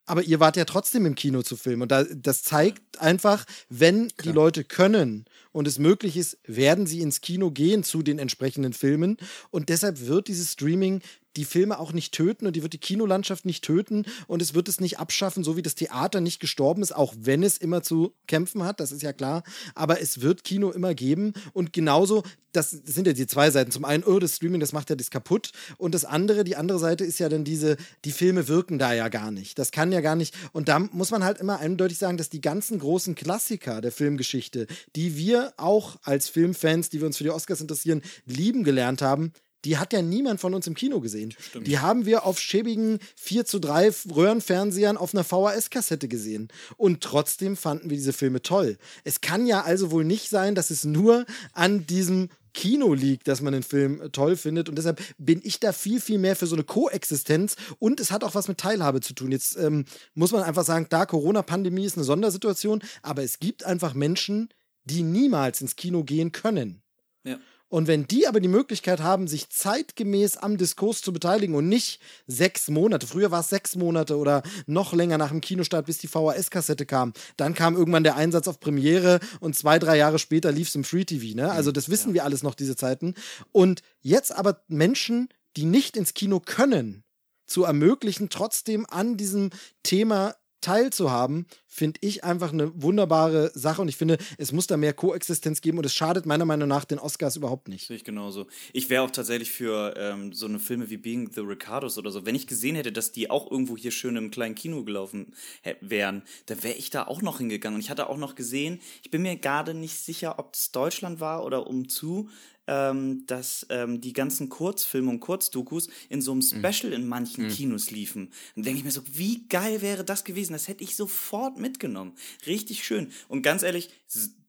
[0.06, 1.82] Aber ihr wart ja trotzdem im Kino zu filmen.
[1.82, 7.00] Und da, das zeigt einfach, wenn die Leute können und es möglich ist, werden sie
[7.00, 9.18] ins Kino gehen zu den entsprechenden Filmen.
[9.50, 11.00] Und deshalb wird dieses Streaming
[11.36, 14.68] die Filme auch nicht töten und die wird die Kinolandschaft nicht töten und es wird
[14.68, 18.14] es nicht abschaffen, so wie das Theater nicht gestorben ist, auch wenn es immer zu
[18.26, 19.42] kämpfen hat, das ist ja klar.
[19.74, 22.22] Aber es wird Kino immer geben und genauso,
[22.52, 23.70] das sind ja die zwei Seiten.
[23.70, 25.52] Zum einen, oh, das Streaming, das macht ja das kaputt.
[25.78, 29.08] Und das andere, die andere Seite ist ja dann diese, die Filme wirken da ja
[29.08, 29.58] gar nicht.
[29.58, 30.34] Das kann ja gar nicht.
[30.52, 34.66] Und da muss man halt immer eindeutig sagen, dass die ganzen großen Klassiker der Filmgeschichte,
[34.96, 39.32] die wir auch als Filmfans, die wir uns für die Oscars interessieren, lieben gelernt haben,
[39.64, 41.34] die hat ja niemand von uns im Kino gesehen.
[41.54, 46.48] Die haben wir auf schäbigen 4 zu 3 Röhrenfernsehern auf einer VHS-Kassette gesehen.
[46.76, 48.78] Und trotzdem fanden wir diese Filme toll.
[49.04, 53.40] Es kann ja also wohl nicht sein, dass es nur an diesem Kino liegt, dass
[53.40, 54.68] man den Film äh, toll findet.
[54.68, 57.56] Und deshalb bin ich da viel, viel mehr für so eine Koexistenz.
[57.78, 59.32] Und es hat auch was mit Teilhabe zu tun.
[59.32, 59.84] Jetzt ähm,
[60.14, 64.48] muss man einfach sagen, da Corona-Pandemie ist eine Sondersituation, aber es gibt einfach Menschen,
[64.84, 66.82] die niemals ins Kino gehen können.
[67.24, 67.38] Ja.
[67.70, 72.00] Und wenn die aber die Möglichkeit haben, sich zeitgemäß am Diskurs zu beteiligen und nicht
[72.26, 76.08] sechs Monate, früher war es sechs Monate oder noch länger nach dem Kinostart, bis die
[76.08, 80.68] VHS-Kassette kam, dann kam irgendwann der Einsatz auf Premiere und zwei, drei Jahre später lief
[80.68, 81.36] es im Free TV.
[81.36, 81.50] Ne?
[81.50, 82.14] Also das wissen ja.
[82.14, 83.14] wir alles noch, diese Zeiten.
[83.52, 87.04] Und jetzt aber Menschen, die nicht ins Kino können,
[87.46, 89.50] zu ermöglichen, trotzdem an diesem
[89.82, 94.92] Thema teilzuhaben, finde ich einfach eine wunderbare Sache und ich finde, es muss da mehr
[94.92, 97.86] Koexistenz geben und es schadet meiner Meinung nach den Oscars überhaupt nicht.
[97.86, 98.46] Sehe ich genauso.
[98.72, 102.26] Ich wäre auch tatsächlich für ähm, so eine Filme wie Being the Ricardos oder so,
[102.26, 105.32] wenn ich gesehen hätte, dass die auch irgendwo hier schön im kleinen Kino gelaufen
[105.80, 109.10] wären, dann wäre ich da auch noch hingegangen und ich hatte auch noch gesehen, ich
[109.10, 112.28] bin mir gerade nicht sicher, ob es Deutschland war oder umzu,
[112.70, 116.64] ähm, dass ähm, die ganzen Kurzfilme und Kurzdokus in so einem mhm.
[116.64, 117.50] Special in manchen mhm.
[117.50, 118.30] Kinos liefen.
[118.54, 120.52] Dann denke ich mir so, wie geil wäre das gewesen?
[120.52, 122.12] Das hätte ich sofort mitgenommen.
[122.46, 123.10] Richtig schön.
[123.26, 123.90] Und ganz ehrlich,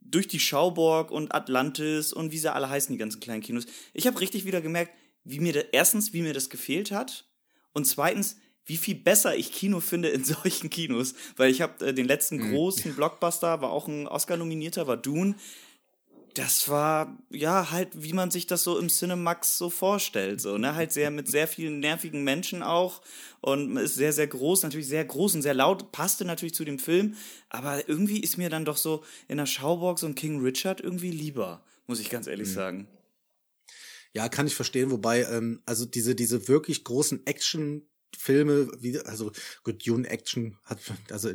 [0.01, 4.05] durch die Schauburg und Atlantis und wie sie alle heißen, die ganzen kleinen Kinos, ich
[4.05, 4.93] habe richtig wieder gemerkt,
[5.23, 7.25] wie mir da, erstens, wie mir das gefehlt hat
[7.73, 11.93] und zweitens, wie viel besser ich Kino finde in solchen Kinos, weil ich habe äh,
[11.93, 12.51] den letzten mhm.
[12.51, 15.33] großen Blockbuster, war auch ein Oscar-nominierter, war Dune
[16.35, 20.75] das war ja halt, wie man sich das so im Cinemax so vorstellt, so ne,
[20.75, 23.01] halt sehr mit sehr vielen nervigen Menschen auch
[23.41, 26.79] und ist sehr sehr groß, natürlich sehr groß und sehr laut, passte natürlich zu dem
[26.79, 27.15] Film,
[27.49, 31.63] aber irgendwie ist mir dann doch so in der Schaubox und King Richard irgendwie lieber,
[31.87, 32.53] muss ich ganz ehrlich mhm.
[32.53, 32.87] sagen.
[34.13, 39.31] Ja, kann ich verstehen, wobei ähm, also diese diese wirklich großen Action Filme, wie, also
[39.63, 40.79] gut, Dune Action hat,
[41.09, 41.31] also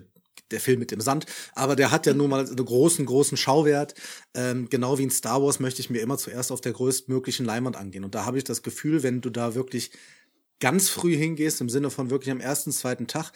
[0.51, 3.95] der Film mit dem Sand, aber der hat ja nun mal einen großen, großen Schauwert.
[4.35, 7.77] Ähm, genau wie in Star Wars möchte ich mir immer zuerst auf der größtmöglichen Leinwand
[7.77, 8.05] angehen.
[8.05, 9.91] Und da habe ich das Gefühl, wenn du da wirklich
[10.61, 13.33] ganz früh hingehst, im Sinne von wirklich am ersten, zweiten Tag,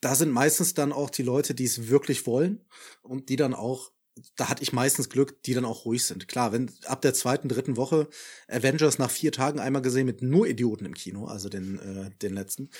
[0.00, 2.60] da sind meistens dann auch die Leute, die es wirklich wollen
[3.02, 3.94] und die dann auch
[4.36, 6.28] da hatte ich meistens Glück, die dann auch ruhig sind.
[6.28, 8.08] Klar, wenn ab der zweiten, dritten Woche
[8.48, 12.34] Avengers nach vier Tagen einmal gesehen mit nur Idioten im Kino, also den, äh, den
[12.34, 12.70] letzten.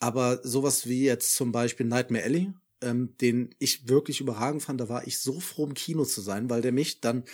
[0.00, 2.52] Aber sowas wie jetzt zum Beispiel Nightmare Alley
[2.82, 4.80] ähm, den ich wirklich überragend fand.
[4.80, 7.24] Da war ich so froh, im Kino zu sein, weil der mich dann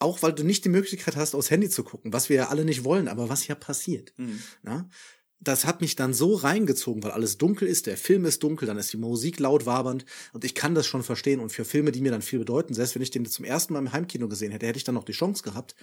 [0.00, 2.64] auch weil du nicht die Möglichkeit hast, aufs Handy zu gucken, was wir ja alle
[2.64, 4.14] nicht wollen, aber was ja passiert.
[4.16, 4.42] Mhm.
[4.62, 4.88] Na?
[5.40, 8.76] Das hat mich dann so reingezogen, weil alles dunkel ist, der Film ist dunkel, dann
[8.76, 11.40] ist die Musik laut wabernd und ich kann das schon verstehen.
[11.40, 13.78] Und für Filme, die mir dann viel bedeuten, selbst wenn ich den zum ersten Mal
[13.78, 15.74] im Heimkino gesehen hätte, hätte ich dann noch die Chance gehabt.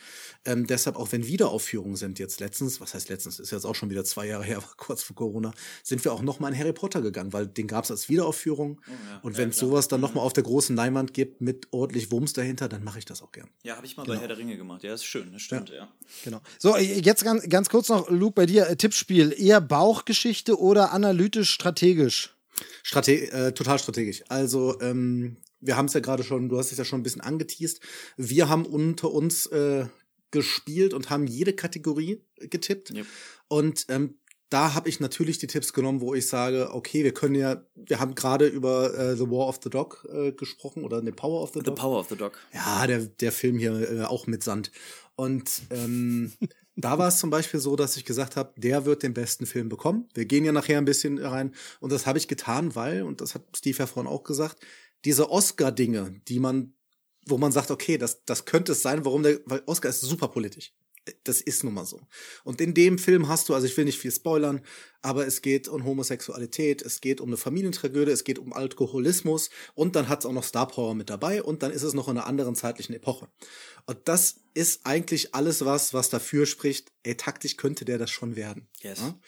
[0.45, 3.89] Ähm, deshalb, auch wenn Wiederaufführungen sind jetzt letztens, was heißt letztens, ist jetzt auch schon
[3.89, 5.51] wieder zwei Jahre her, kurz vor Corona,
[5.83, 8.79] sind wir auch noch mal in Harry Potter gegangen, weil den gab es als Wiederaufführung.
[8.87, 9.19] Oh, ja.
[9.23, 12.11] Und wenn es ja, sowas dann noch mal auf der großen Leinwand gibt mit ordentlich
[12.11, 13.49] Wumms dahinter, dann mache ich das auch gern.
[13.63, 14.15] Ja, habe ich mal genau.
[14.15, 14.83] bei Herr der Ringe gemacht.
[14.83, 15.75] Ja, ist schön, das stimmt, ja.
[15.75, 15.87] ja.
[16.23, 16.41] Genau.
[16.59, 21.51] So, jetzt ganz, ganz kurz noch, Luke, bei dir, äh, Tippspiel eher Bauchgeschichte oder analytisch
[21.51, 22.35] strategisch?
[22.83, 24.23] Strate äh, total strategisch.
[24.29, 27.21] Also, ähm, wir haben es ja gerade schon, du hast es ja schon ein bisschen
[27.21, 27.79] angeteased.
[28.17, 29.85] Wir haben unter uns äh,
[30.31, 32.91] gespielt und haben jede Kategorie getippt.
[32.91, 33.05] Yep.
[33.47, 34.15] Und ähm,
[34.49, 37.99] da habe ich natürlich die Tipps genommen, wo ich sage, okay, wir können ja, wir
[37.99, 41.51] haben gerade über äh, The War of the Dog äh, gesprochen oder The Power of
[41.53, 41.75] the Dog.
[41.75, 42.37] The Power of the Dog.
[42.53, 44.71] Ja, der, der Film hier äh, auch mit Sand.
[45.15, 46.31] Und ähm,
[46.77, 49.67] da war es zum Beispiel so, dass ich gesagt habe, der wird den besten Film
[49.67, 50.07] bekommen.
[50.13, 51.53] Wir gehen ja nachher ein bisschen rein.
[51.79, 54.63] Und das habe ich getan, weil, und das hat Steve ja vorhin auch gesagt,
[55.03, 56.73] diese Oscar-Dinge, die man,
[57.25, 60.27] wo man sagt, okay, das, das könnte es sein, warum der, weil Oscar ist super
[60.27, 60.73] politisch
[61.23, 61.99] das ist nun mal so.
[62.43, 64.61] Und in dem Film hast du, also ich will nicht viel spoilern,
[65.01, 69.95] aber es geht um Homosexualität, es geht um eine Familientragödie, es geht um Alkoholismus und
[69.95, 72.17] dann hat es auch noch Star Power mit dabei und dann ist es noch in
[72.17, 73.27] einer anderen zeitlichen Epoche.
[73.85, 78.35] Und das ist eigentlich alles was, was dafür spricht, ey, taktisch könnte der das schon
[78.35, 78.67] werden.
[78.81, 78.99] Yes.
[78.99, 79.19] Ja?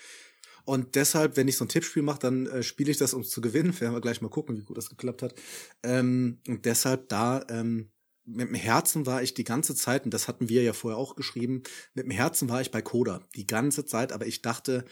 [0.65, 3.41] Und deshalb, wenn ich so ein Tippspiel mache, dann äh, spiele ich das, um zu
[3.41, 3.79] gewinnen.
[3.81, 5.33] Werden wir gleich mal gucken, wie gut das geklappt hat.
[5.81, 7.89] Ähm, und deshalb da ähm,
[8.29, 11.15] mit dem Herzen war ich die ganze Zeit, und das hatten wir ja vorher auch
[11.15, 11.63] geschrieben,
[11.93, 14.85] mit dem Herzen war ich bei Coda die ganze Zeit, aber ich dachte,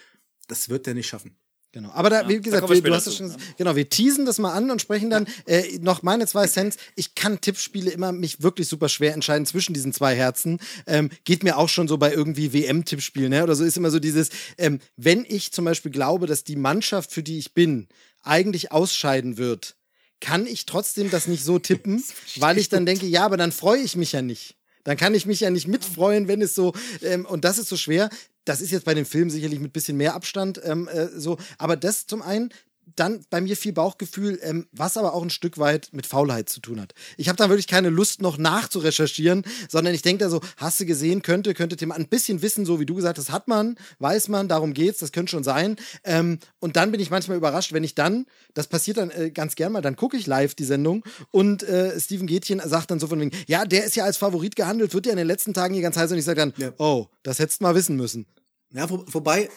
[0.47, 1.37] das wird der nicht schaffen.
[1.73, 1.91] Genau.
[1.91, 3.35] Aber da, ja, wie gesagt, wir, du hast schon, ja.
[3.57, 6.77] genau, wir teasen das mal an und sprechen dann äh, noch meine zwei Cents.
[6.95, 10.59] Ich kann Tippspiele immer mich wirklich super schwer entscheiden zwischen diesen zwei Herzen.
[10.87, 13.43] Ähm, geht mir auch schon so bei irgendwie WM-Tippspielen, ne?
[13.43, 17.11] Oder so ist immer so dieses, ähm, wenn ich zum Beispiel glaube, dass die Mannschaft,
[17.11, 17.87] für die ich bin,
[18.23, 19.76] eigentlich ausscheiden wird,
[20.19, 22.03] kann ich trotzdem das nicht so tippen,
[22.37, 24.55] weil ich dann denke, ja, aber dann freue ich mich ja nicht.
[24.83, 27.75] Dann kann ich mich ja nicht mitfreuen, wenn es so, ähm, und das ist so
[27.75, 28.09] schwer.
[28.45, 31.37] Das ist jetzt bei dem Film sicherlich mit bisschen mehr Abstand ähm, äh, so.
[31.57, 32.53] Aber das zum einen,
[32.95, 36.59] dann bei mir viel Bauchgefühl, ähm, was aber auch ein Stück weit mit Faulheit zu
[36.59, 36.93] tun hat.
[37.17, 40.85] Ich habe da wirklich keine Lust, noch nachzurecherchieren, sondern ich denke da so, hast du
[40.85, 44.29] gesehen, könnte, könnte Thema ein bisschen wissen, so wie du gesagt hast, hat man, weiß
[44.29, 45.75] man, darum geht's, das könnte schon sein.
[46.03, 49.55] Ähm, und dann bin ich manchmal überrascht, wenn ich dann, das passiert dann äh, ganz
[49.55, 53.07] gern mal, dann gucke ich live die Sendung und äh, Steven Gätchen sagt dann so
[53.07, 55.73] von wegen, ja, der ist ja als Favorit gehandelt, wird ja in den letzten Tagen
[55.73, 56.71] hier ganz heiß und ich sage dann, ja.
[56.77, 58.25] oh, das hättest du mal wissen müssen.
[58.73, 59.49] Ja, wo, wobei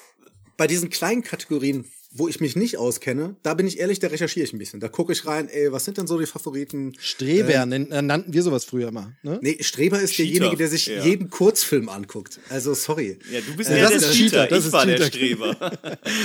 [0.56, 4.44] bei diesen kleinen Kategorien wo ich mich nicht auskenne, da bin ich ehrlich, da recherchiere
[4.44, 4.80] ich ein bisschen.
[4.80, 6.92] Da gucke ich rein, ey, was sind denn so die Favoriten?
[6.98, 9.12] Streber, äh, äh nannten wir sowas früher immer.
[9.22, 9.38] Ne?
[9.42, 11.04] Nee, Streber ist Cheater, derjenige, der sich ja.
[11.04, 12.40] jeden Kurzfilm anguckt.
[12.48, 13.16] Also, sorry.
[13.30, 14.46] Ja, du bist äh, der, das der ist Cheater.
[14.48, 14.98] Das ich ist war Cheater.
[14.98, 15.56] der Streber.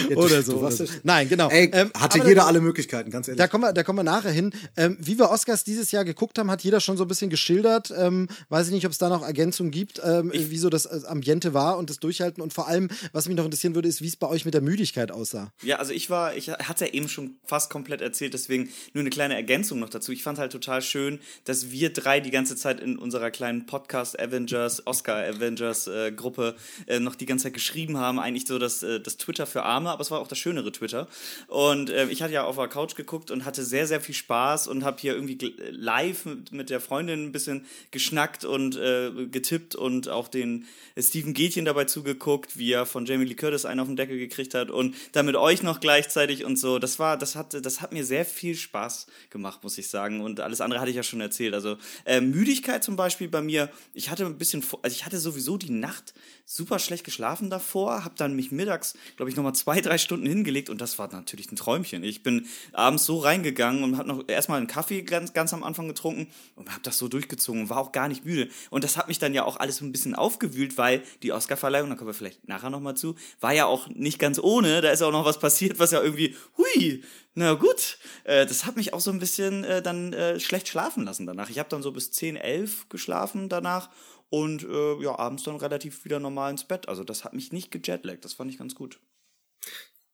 [0.10, 0.58] ja, Oder so.
[0.58, 1.50] Oder Nein, genau.
[1.50, 3.38] Ey, ähm, hatte jeder da, alle Möglichkeiten, ganz ehrlich.
[3.38, 4.54] Da kommen wir, da kommen wir nachher hin.
[4.76, 7.94] Ähm, wie wir Oscars dieses Jahr geguckt haben, hat jeder schon so ein bisschen geschildert.
[7.96, 11.02] Ähm, weiß ich nicht, ob es da noch Ergänzungen gibt, ähm, wie so das äh,
[11.06, 12.42] Ambiente war und das Durchhalten.
[12.42, 14.62] Und vor allem, was mich noch interessieren würde, ist, wie es bei euch mit der
[14.62, 15.52] Müdigkeit aussah.
[15.62, 19.02] Ja, also ich war, ich hat es ja eben schon fast komplett erzählt, deswegen nur
[19.02, 20.12] eine kleine Ergänzung noch dazu.
[20.12, 24.20] Ich fand halt total schön, dass wir drei die ganze Zeit in unserer kleinen Podcast
[24.20, 26.56] Avengers, Oscar Avengers äh, Gruppe
[26.88, 28.20] äh, noch die ganze Zeit geschrieben haben.
[28.20, 31.08] Eigentlich so das, äh, das Twitter für Arme, aber es war auch das schönere Twitter.
[31.48, 34.68] Und äh, ich hatte ja auf der Couch geguckt und hatte sehr, sehr viel Spaß
[34.68, 35.38] und habe hier irgendwie
[35.72, 40.66] live mit, mit, der Freundin ein bisschen geschnackt und äh, getippt und auch den
[40.98, 44.54] Steven Gätchen dabei zugeguckt, wie er von Jamie Lee Curtis einen auf den Deckel gekriegt
[44.54, 46.80] hat und dann mit euch noch gleichzeitig und so.
[46.80, 50.22] Das war, das hat, das hat mir sehr viel Spaß gemacht, muss ich sagen.
[50.22, 51.54] Und alles andere hatte ich ja schon erzählt.
[51.54, 53.70] Also äh, Müdigkeit zum Beispiel bei mir.
[53.94, 56.14] Ich hatte ein bisschen, also ich hatte sowieso die Nacht
[56.46, 60.70] super schlecht geschlafen davor, habe dann mich mittags, glaube ich, nochmal zwei, drei Stunden hingelegt
[60.70, 62.04] und das war natürlich ein Träumchen.
[62.04, 65.88] Ich bin abends so reingegangen und habe noch erstmal einen Kaffee ganz, ganz am Anfang
[65.88, 68.50] getrunken und habe das so durchgezogen und war auch gar nicht müde.
[68.70, 71.96] Und das hat mich dann ja auch alles ein bisschen aufgewühlt, weil die Oscarverleihung, da
[71.96, 74.82] kommen wir vielleicht nachher nochmal zu, war ja auch nicht ganz ohne.
[74.82, 77.04] Da ist auch noch was passiert, was ja irgendwie, hui,
[77.34, 81.04] na gut, äh, das hat mich auch so ein bisschen äh, dann äh, schlecht schlafen
[81.04, 81.50] lassen danach.
[81.50, 83.90] Ich habe dann so bis 10, 11 geschlafen danach
[84.30, 86.88] und äh, ja, abends dann relativ wieder normal ins Bett.
[86.88, 89.00] Also das hat mich nicht gejetlaggt, das fand ich ganz gut.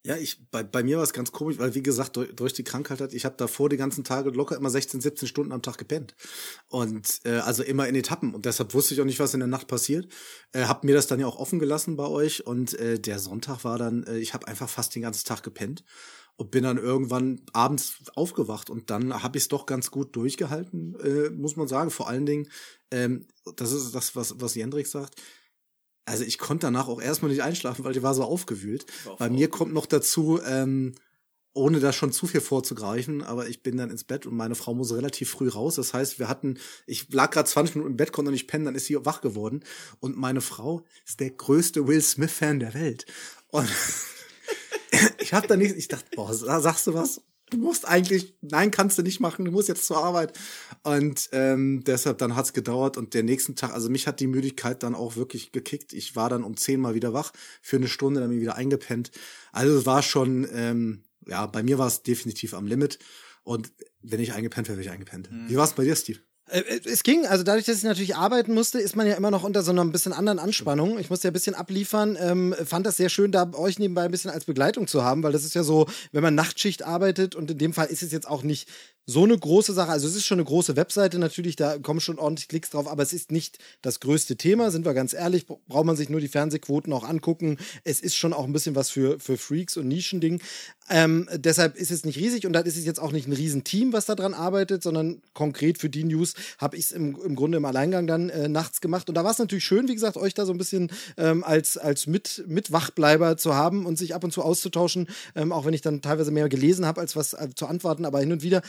[0.03, 2.63] Ja, ich, bei, bei mir war es ganz komisch, weil wie gesagt, durch, durch die
[2.63, 5.77] Krankheit hat, ich habe davor die ganzen Tage locker immer 16, 17 Stunden am Tag
[5.77, 6.15] gepennt.
[6.69, 8.33] Und äh, also immer in Etappen.
[8.33, 10.07] Und deshalb wusste ich auch nicht, was in der Nacht passiert.
[10.53, 12.47] Äh, hab mir das dann ja auch offen gelassen bei euch.
[12.47, 15.83] Und äh, der Sonntag war dann, äh, ich habe einfach fast den ganzen Tag gepennt
[16.41, 20.95] und bin dann irgendwann abends aufgewacht und dann habe ich es doch ganz gut durchgehalten,
[20.99, 21.91] äh, muss man sagen.
[21.91, 22.49] Vor allen Dingen,
[22.89, 23.27] ähm,
[23.57, 25.21] das ist das, was, was Jendrik sagt.
[26.05, 28.85] Also ich konnte danach auch erstmal nicht einschlafen, weil ich war so aufgewühlt.
[29.05, 30.95] War Bei mir kommt noch dazu, ähm,
[31.53, 34.73] ohne da schon zu viel vorzugreifen, aber ich bin dann ins Bett und meine Frau
[34.73, 35.75] muss relativ früh raus.
[35.75, 38.75] Das heißt, wir hatten, ich lag gerade 20 Minuten im Bett, konnte nicht pennen, dann
[38.75, 39.63] ist sie wach geworden.
[39.99, 43.05] Und meine Frau ist der größte Will Smith-Fan der Welt.
[43.49, 43.69] Und
[45.19, 47.21] ich habe da nicht, ich dachte, boah, sagst du was?
[47.51, 50.39] Du musst eigentlich, nein, kannst du nicht machen, du musst jetzt zur Arbeit.
[50.83, 54.81] Und ähm, deshalb, dann hat's gedauert und der nächsten Tag, also mich hat die Müdigkeit
[54.83, 55.91] dann auch wirklich gekickt.
[55.91, 59.11] Ich war dann um zehn Mal wieder wach, für eine Stunde dann wieder eingepennt.
[59.51, 62.99] Also es war schon, ähm, ja, bei mir war es definitiv am Limit.
[63.43, 63.71] Und
[64.01, 65.29] wenn ich eingepennt wäre, wäre ich eingepennt.
[65.29, 65.49] Mhm.
[65.49, 66.19] Wie war es bei dir, Steve?
[66.51, 69.31] Äh, äh, es ging, also dadurch, dass ich natürlich arbeiten musste, ist man ja immer
[69.31, 70.99] noch unter so einer ein bisschen anderen Anspannung.
[70.99, 72.17] Ich musste ja ein bisschen abliefern.
[72.19, 75.31] Ähm, fand das sehr schön, da euch nebenbei ein bisschen als Begleitung zu haben, weil
[75.31, 78.27] das ist ja so, wenn man Nachtschicht arbeitet und in dem Fall ist es jetzt
[78.27, 78.67] auch nicht
[79.05, 79.91] so eine große Sache.
[79.91, 83.03] Also es ist schon eine große Webseite natürlich, da kommen schon ordentlich Klicks drauf, aber
[83.03, 85.45] es ist nicht das größte Thema, sind wir ganz ehrlich.
[85.47, 87.57] Braucht man sich nur die Fernsehquoten auch angucken.
[87.83, 90.41] Es ist schon auch ein bisschen was für, für Freaks und Nischending.
[90.89, 93.93] Ähm, deshalb ist es nicht riesig und dann ist es jetzt auch nicht ein Riesenteam,
[93.93, 97.57] was da dran arbeitet, sondern konkret für die News habe ich es im, im Grunde
[97.57, 99.09] im Alleingang dann äh, nachts gemacht.
[99.09, 101.77] Und da war es natürlich schön, wie gesagt, euch da so ein bisschen ähm, als,
[101.77, 102.67] als mit, mit
[103.37, 106.49] zu haben und sich ab und zu auszutauschen, ähm, auch wenn ich dann teilweise mehr
[106.49, 108.61] gelesen habe, als was äh, zu antworten, aber hin und wieder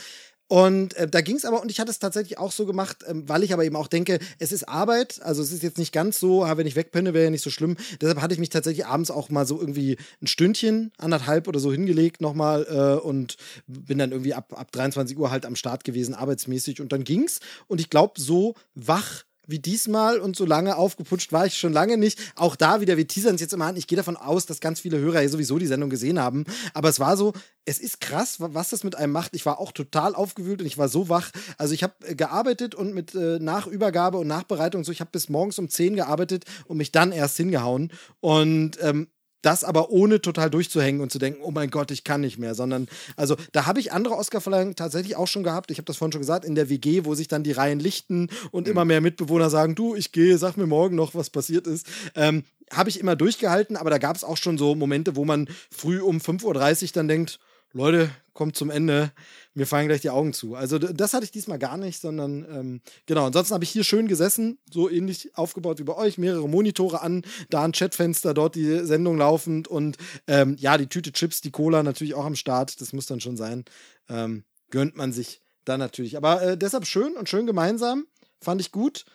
[0.47, 3.27] und äh, da ging es aber, und ich hatte es tatsächlich auch so gemacht, ähm,
[3.27, 6.19] weil ich aber eben auch denke, es ist Arbeit, also es ist jetzt nicht ganz
[6.19, 7.77] so, wenn ich wegpenne, wäre ja nicht so schlimm.
[8.01, 11.71] Deshalb hatte ich mich tatsächlich abends auch mal so irgendwie ein Stündchen, anderthalb oder so
[11.71, 13.37] hingelegt nochmal äh, und
[13.67, 16.81] bin dann irgendwie ab, ab 23 Uhr halt am Start gewesen, arbeitsmäßig.
[16.81, 17.39] Und dann ging's.
[17.67, 21.97] Und ich glaube, so wach wie diesmal und so lange aufgeputscht war ich schon lange
[21.97, 22.19] nicht.
[22.35, 23.75] Auch da wieder, wir teasern es jetzt immer an.
[23.75, 26.45] Ich gehe davon aus, dass ganz viele Hörer ja sowieso die Sendung gesehen haben.
[26.73, 27.33] Aber es war so,
[27.65, 29.35] es ist krass, was das mit einem macht.
[29.35, 31.31] Ich war auch total aufgewühlt und ich war so wach.
[31.57, 35.29] Also ich habe äh, gearbeitet und mit äh, Nachübergabe und Nachbereitung so, ich habe bis
[35.29, 37.91] morgens um 10 gearbeitet und mich dann erst hingehauen.
[38.21, 39.07] Und ähm,
[39.43, 42.55] das aber ohne total durchzuhängen und zu denken, oh mein Gott, ich kann nicht mehr,
[42.55, 45.69] sondern also da habe ich andere Oscar-Verleihungen tatsächlich auch schon gehabt.
[45.69, 48.29] Ich habe das vorhin schon gesagt, in der WG, wo sich dann die Reihen lichten
[48.51, 48.71] und mhm.
[48.71, 51.85] immer mehr Mitbewohner sagen, du, ich gehe, sag mir morgen noch, was passiert ist.
[52.15, 55.47] Ähm, habe ich immer durchgehalten, aber da gab es auch schon so Momente, wo man
[55.69, 57.39] früh um 5.30 Uhr dann denkt,
[57.73, 59.11] Leute, kommt zum Ende,
[59.53, 60.55] mir fallen gleich die Augen zu.
[60.55, 63.25] Also das hatte ich diesmal gar nicht, sondern ähm, genau.
[63.25, 67.23] Ansonsten habe ich hier schön gesessen, so ähnlich aufgebaut wie bei euch, mehrere Monitore an,
[67.49, 69.97] da ein Chatfenster, dort die Sendung laufend und
[70.27, 73.37] ähm, ja, die Tüte Chips, die Cola natürlich auch am Start, das muss dann schon
[73.37, 73.65] sein.
[74.09, 76.17] Ähm, gönnt man sich dann natürlich.
[76.17, 78.07] Aber äh, deshalb schön und schön gemeinsam,
[78.41, 79.05] fand ich gut.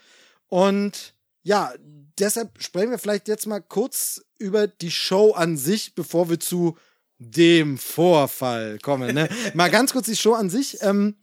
[0.46, 1.72] Und ja,
[2.18, 6.76] deshalb sprechen wir vielleicht jetzt mal kurz über die Show an sich, bevor wir zu
[7.18, 9.14] dem Vorfall kommen.
[9.14, 9.28] Ne?
[9.54, 10.78] mal ganz kurz die Show an sich.
[10.82, 11.16] Ähm,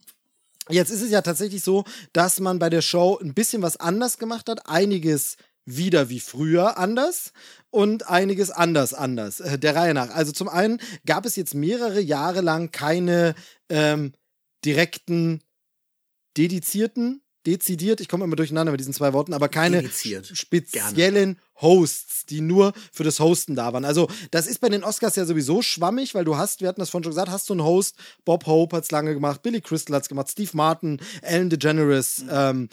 [0.69, 4.17] jetzt ist es ja tatsächlich so, dass man bei der Show ein bisschen was anders
[4.17, 4.67] gemacht hat.
[4.67, 7.31] Einiges wieder wie früher anders
[7.71, 10.11] und einiges anders anders, äh, der Reihe nach.
[10.11, 13.33] Also zum einen gab es jetzt mehrere Jahre lang keine
[13.69, 14.13] ähm,
[14.63, 15.41] direkten,
[16.37, 20.25] dedizierten dezidiert, ich komme immer durcheinander mit diesen zwei Worten, aber keine Dediziert.
[20.33, 23.85] speziellen Hosts, die nur für das Hosten da waren.
[23.85, 26.89] Also, das ist bei den Oscars ja sowieso schwammig, weil du hast, wir hatten das
[26.89, 27.95] vorhin schon gesagt, hast du einen Host,
[28.25, 32.23] Bob Hope hat es lange gemacht, Billy Crystal hat es gemacht, Steve Martin, Ellen DeGeneres,
[32.23, 32.29] mhm.
[32.31, 32.69] ähm,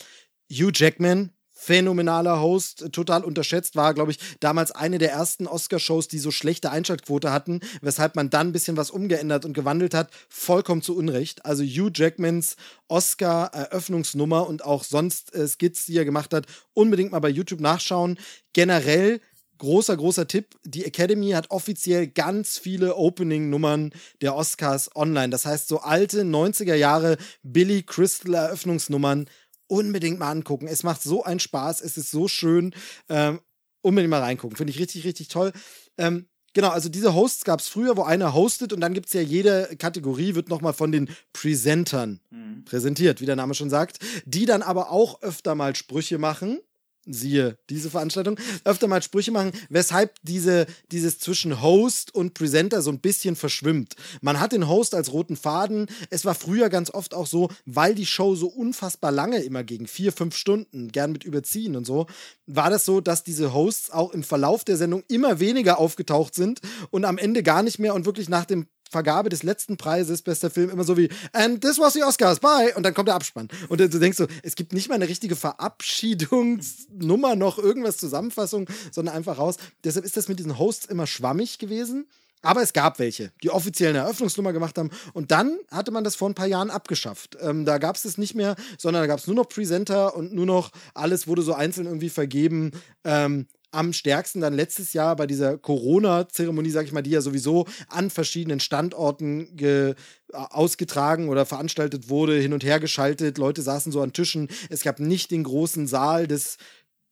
[0.51, 1.31] Hugh Jackman,
[1.63, 6.73] phänomenaler Host, total unterschätzt, war, glaube ich, damals eine der ersten Oscar-Shows, die so schlechte
[6.73, 11.47] Einschaltquote hatten, weshalb man dann ein bisschen was umgeändert und gewandelt hat, vollkommen zu Unrecht.
[11.47, 12.57] Also Hugh Jackmans
[12.89, 18.19] Oscar-Eröffnungsnummer und auch sonst äh, Skits, die er gemacht hat, unbedingt mal bei YouTube nachschauen.
[18.53, 19.21] Generell
[19.63, 20.59] großer, großer Tipp.
[20.65, 25.31] Die Academy hat offiziell ganz viele Opening-Nummern der Oscars online.
[25.31, 29.27] Das heißt, so alte 90er Jahre Billy Crystal Eröffnungsnummern
[29.73, 30.69] unbedingt mal angucken.
[30.69, 32.75] Es macht so einen Spaß, es ist so schön.
[33.09, 33.41] Ähm,
[33.81, 34.57] unbedingt mal reingucken.
[34.57, 35.53] Finde ich richtig, richtig toll.
[35.99, 39.15] Ähm, Genau, also diese Hosts gab es früher, wo einer hostet und dann gibt es
[39.15, 42.67] ja jede Kategorie, wird nochmal von den Presentern mhm.
[42.67, 46.61] präsentiert, wie der Name schon sagt, die dann aber auch öfter mal Sprüche machen
[47.07, 52.91] siehe diese Veranstaltung, öfter mal Sprüche machen, weshalb diese, dieses zwischen Host und Presenter so
[52.91, 53.97] ein bisschen verschwimmt.
[54.21, 55.87] Man hat den Host als roten Faden.
[56.11, 59.87] Es war früher ganz oft auch so, weil die Show so unfassbar lange immer ging,
[59.87, 62.07] vier, fünf Stunden, gern mit Überziehen und so,
[62.47, 66.61] war das so, dass diese Hosts auch im Verlauf der Sendung immer weniger aufgetaucht sind
[66.91, 70.51] und am Ende gar nicht mehr und wirklich nach dem Vergabe des letzten Preises, bester
[70.51, 73.49] Film, immer so wie, and this was the Oscars, bye, und dann kommt der Abspann.
[73.69, 79.17] Und du denkst so, es gibt nicht mal eine richtige Verabschiedungsnummer noch, irgendwas Zusammenfassung, sondern
[79.17, 79.57] einfach raus.
[79.83, 82.07] Deshalb ist das mit diesen Hosts immer schwammig gewesen.
[82.45, 84.91] Aber es gab welche, die offiziell eine Eröffnungsnummer gemacht haben.
[85.13, 87.39] Und dann hatte man das vor ein paar Jahren abgeschafft.
[87.41, 90.33] Ähm, da gab es das nicht mehr, sondern da gab es nur noch Presenter und
[90.33, 92.73] nur noch alles wurde so einzeln irgendwie vergeben.
[93.05, 97.67] Ähm, am stärksten dann letztes Jahr bei dieser Corona-Zeremonie, sag ich mal, die ja sowieso
[97.89, 99.95] an verschiedenen Standorten ge
[100.33, 103.37] ausgetragen oder veranstaltet wurde, hin und her geschaltet.
[103.37, 104.49] Leute saßen so an Tischen.
[104.71, 106.57] Es gab nicht den großen Saal des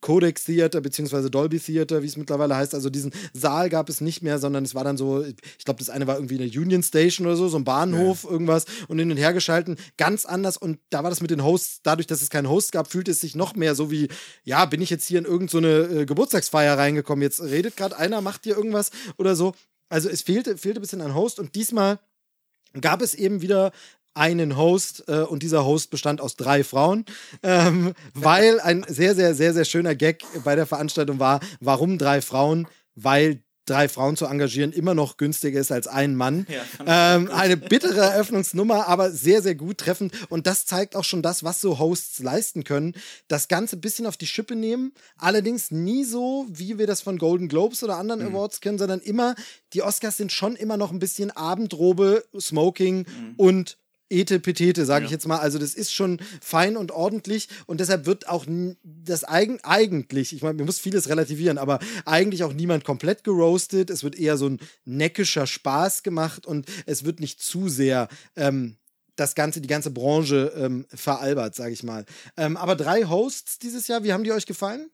[0.00, 2.74] Codex Theater beziehungsweise Dolby Theater, wie es mittlerweile heißt.
[2.74, 5.90] Also diesen Saal gab es nicht mehr, sondern es war dann so, ich glaube, das
[5.90, 8.30] eine war irgendwie eine Union Station oder so, so ein Bahnhof, ja.
[8.30, 9.76] irgendwas und hin und her geschalten.
[9.96, 12.90] Ganz anders und da war das mit den Hosts, dadurch, dass es keinen Host gab,
[12.90, 14.08] fühlte es sich noch mehr so wie,
[14.44, 17.22] ja, bin ich jetzt hier in irgendeine so äh, Geburtstagsfeier reingekommen.
[17.22, 19.54] Jetzt redet gerade einer, macht hier irgendwas oder so.
[19.88, 21.98] Also es fehlte, fehlte ein bisschen ein Host und diesmal
[22.80, 23.72] gab es eben wieder
[24.14, 27.04] einen Host äh, und dieser Host bestand aus drei Frauen,
[27.42, 32.20] ähm, weil ein sehr, sehr, sehr, sehr schöner Gag bei der Veranstaltung war, warum drei
[32.20, 32.66] Frauen?
[32.94, 36.46] Weil drei Frauen zu engagieren immer noch günstiger ist als ein Mann.
[36.48, 40.12] Ja, ähm, eine bittere Eröffnungsnummer, aber sehr, sehr gut treffend.
[40.28, 42.94] Und das zeigt auch schon das, was so Hosts leisten können.
[43.28, 44.92] Das Ganze ein bisschen auf die Schippe nehmen.
[45.18, 48.34] Allerdings nie so, wie wir das von Golden Globes oder anderen mhm.
[48.34, 49.36] Awards kennen, sondern immer,
[49.72, 53.34] die Oscars sind schon immer noch ein bisschen Abendrobe, Smoking mhm.
[53.36, 53.76] und
[54.10, 55.06] Ete Petete, sage ja.
[55.06, 55.38] ich jetzt mal.
[55.38, 58.44] Also das ist schon fein und ordentlich und deshalb wird auch
[58.82, 63.90] das eigen, eigentlich, ich meine, man muss vieles relativieren, aber eigentlich auch niemand komplett geroastet.
[63.90, 68.76] Es wird eher so ein neckischer Spaß gemacht und es wird nicht zu sehr ähm,
[69.16, 72.04] das ganze, die ganze Branche ähm, veralbert, sage ich mal.
[72.36, 74.90] Ähm, aber drei Hosts dieses Jahr, wie haben die euch gefallen?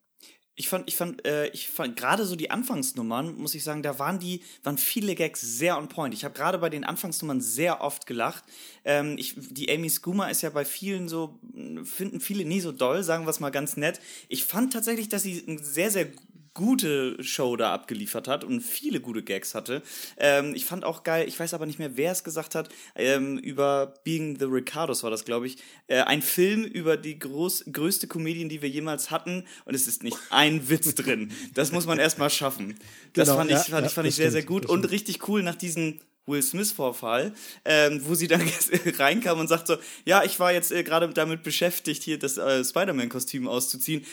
[0.58, 3.98] Ich fand, ich fand, äh, ich fand gerade so die Anfangsnummern, muss ich sagen, da
[3.98, 6.14] waren die, waren viele Gags sehr on point.
[6.14, 8.42] Ich habe gerade bei den Anfangsnummern sehr oft gelacht.
[8.84, 11.38] Ähm, ich, die Amy Skuma ist ja bei vielen so,
[11.84, 14.00] finden viele nie so doll, sagen wir es mal ganz nett.
[14.28, 16.08] Ich fand tatsächlich, dass sie ein sehr, sehr
[16.56, 19.82] gute Show da abgeliefert hat und viele gute Gags hatte.
[20.16, 23.36] Ähm, ich fand auch geil, ich weiß aber nicht mehr, wer es gesagt hat, ähm,
[23.36, 25.58] über Being the Ricardos war das, glaube ich.
[25.86, 30.02] Äh, ein Film über die groß, größte Comedian, die wir jemals hatten und es ist
[30.02, 31.30] nicht ein Witz drin.
[31.52, 32.78] Das muss man erstmal schaffen.
[33.12, 35.42] Das genau, fand ich, fand ja, ich, fand ich sehr, sehr gut und richtig cool
[35.42, 37.32] nach diesen Will Smith-Vorfall,
[37.64, 38.42] ähm, wo sie dann
[38.98, 42.64] reinkam und sagt so, ja, ich war jetzt äh, gerade damit beschäftigt, hier das äh,
[42.64, 44.04] Spider-Man-Kostüm auszuziehen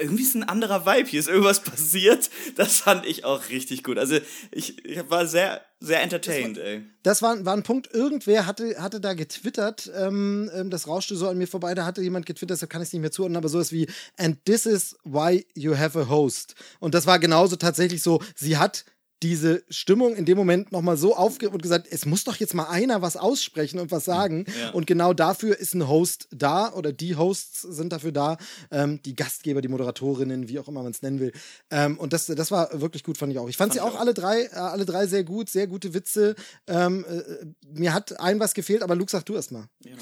[0.00, 2.30] irgendwie ist ein anderer Vibe, hier ist irgendwas passiert.
[2.56, 3.98] Das fand ich auch richtig gut.
[3.98, 4.18] Also
[4.50, 6.82] ich, ich war sehr, sehr entertained, das war, ey.
[7.02, 11.28] Das war, war ein Punkt, irgendwer hatte, hatte da getwittert, ähm, ähm das rauschte so
[11.28, 13.48] an mir vorbei, da hatte jemand getwittert, deshalb kann ich es nicht mehr zuordnen, aber
[13.48, 16.54] sowas wie, and this is why you have a host.
[16.80, 18.84] Und das war genauso tatsächlich so, sie hat
[19.22, 22.68] diese Stimmung in dem Moment nochmal so aufge und gesagt, es muss doch jetzt mal
[22.68, 24.46] einer was aussprechen und was sagen.
[24.60, 24.70] Ja.
[24.70, 28.38] Und genau dafür ist ein Host da oder die Hosts sind dafür da,
[28.70, 31.32] ähm, die Gastgeber, die Moderatorinnen, wie auch immer man es nennen will.
[31.70, 33.48] Ähm, und das, das war wirklich gut, fand ich auch.
[33.48, 35.92] Ich fand, fand sie auch, auch, alle drei, äh, alle drei sehr gut, sehr gute
[35.92, 36.34] Witze.
[36.66, 37.46] Ähm, äh,
[37.78, 39.68] mir hat ein was gefehlt, aber Luke, sag du erst mal.
[39.84, 39.96] Ja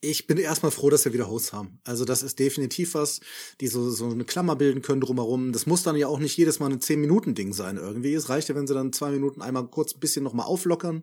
[0.00, 1.80] ich bin erstmal froh, dass wir wieder Hosts haben.
[1.84, 3.20] Also das ist definitiv was,
[3.60, 5.52] die so, so eine Klammer bilden können drumherum.
[5.52, 8.14] Das muss dann ja auch nicht jedes Mal ein 10-Minuten-Ding sein irgendwie.
[8.14, 11.02] Es reicht ja, wenn sie dann zwei Minuten einmal kurz ein bisschen nochmal auflockern.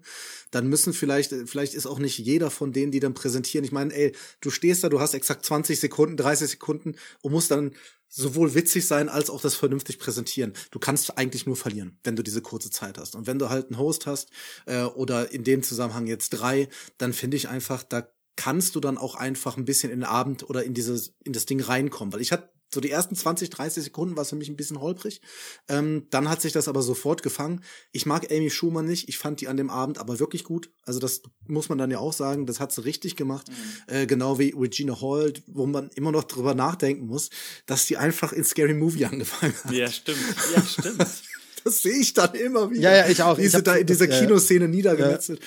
[0.51, 3.65] Dann müssen vielleicht, vielleicht ist auch nicht jeder von denen, die dann präsentieren.
[3.65, 7.51] Ich meine, ey, du stehst da, du hast exakt 20 Sekunden, 30 Sekunden und musst
[7.51, 7.75] dann
[8.07, 10.53] sowohl witzig sein als auch das vernünftig präsentieren.
[10.71, 13.15] Du kannst eigentlich nur verlieren, wenn du diese kurze Zeit hast.
[13.15, 14.29] Und wenn du halt einen Host hast
[14.67, 18.97] äh, oder in dem Zusammenhang jetzt drei, dann finde ich einfach, da kannst du dann
[18.97, 22.13] auch einfach ein bisschen in den Abend oder in dieses, in das Ding reinkommen.
[22.13, 24.81] Weil ich hatte so die ersten 20, 30 Sekunden war es für mich ein bisschen
[24.81, 25.21] holprig.
[25.69, 27.63] Ähm, dann hat sich das aber sofort gefangen.
[27.93, 29.07] Ich mag Amy Schumann nicht.
[29.07, 30.69] Ich fand die an dem Abend aber wirklich gut.
[30.83, 32.45] Also das muss man dann ja auch sagen.
[32.45, 33.47] Das hat sie richtig gemacht.
[33.47, 33.95] Mhm.
[33.95, 37.29] Äh, genau wie Regina Hall, wo man immer noch drüber nachdenken muss,
[37.65, 39.71] dass die einfach in Scary Movie angefangen hat.
[39.71, 40.19] Ja, stimmt.
[40.53, 40.99] Ja, stimmt.
[41.63, 42.81] das sehe ich dann immer wieder.
[42.81, 43.37] Ja, ja, ich auch.
[43.37, 45.39] Wie sie da in dieser Kinoszene niedergemetzelt.
[45.39, 45.45] Ja.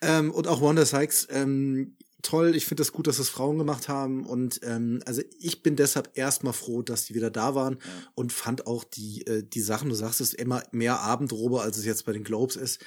[0.00, 2.54] Ähm, und auch Wanda Sykes, ähm, toll.
[2.56, 4.26] Ich finde es das gut, dass es Frauen gemacht haben.
[4.26, 7.90] Und ähm, also ich bin deshalb erstmal froh, dass die wieder da waren ja.
[8.14, 11.84] und fand auch die, äh, die Sachen, du sagst es immer mehr Abendrobe, als es
[11.84, 12.80] jetzt bei den Globes ist,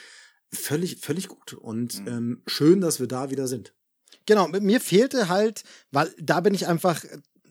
[0.52, 1.54] völlig, völlig gut.
[1.54, 2.08] Und mhm.
[2.08, 3.74] ähm, schön, dass wir da wieder sind.
[4.26, 7.04] Genau, mir fehlte halt, weil da bin ich einfach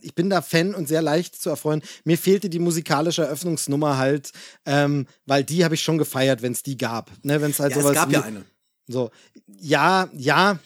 [0.03, 1.83] ich bin da Fan und sehr leicht zu erfreuen.
[2.05, 4.33] Mir fehlte die musikalische Eröffnungsnummer halt,
[4.65, 7.11] ähm, weil die habe ich schon gefeiert, wenn es die gab.
[7.23, 8.45] Ne, wenn es halt ja, sowas es gab ja eine.
[8.87, 9.11] So,
[9.47, 10.59] ja, ja,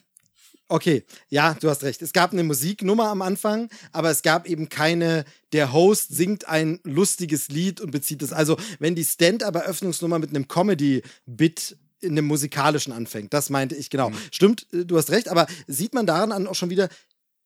[0.68, 2.00] Okay, ja, du hast recht.
[2.00, 6.80] Es gab eine Musiknummer am Anfang, aber es gab eben keine, der Host singt ein
[6.84, 8.32] lustiges Lied und bezieht es.
[8.32, 14.10] Also, wenn die Stand-up-Eröffnungsnummer mit einem Comedy-Bit in einem musikalischen anfängt, das meinte ich genau.
[14.10, 14.16] Mhm.
[14.30, 16.88] Stimmt, äh, du hast recht, aber sieht man daran auch schon wieder,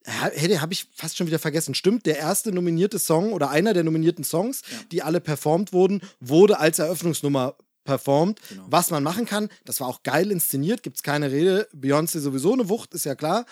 [0.05, 1.75] hätte habe ich fast schon wieder vergessen.
[1.75, 4.79] Stimmt, der erste nominierte Song oder einer der nominierten Songs, ja.
[4.93, 7.57] die alle performt wurden, wurde als Eröffnungsnummer
[7.89, 8.67] performt, genau.
[8.69, 9.49] was man machen kann.
[9.65, 11.67] Das war auch geil inszeniert, gibt es keine Rede.
[11.75, 13.47] Beyoncé sowieso eine Wucht, ist ja klar.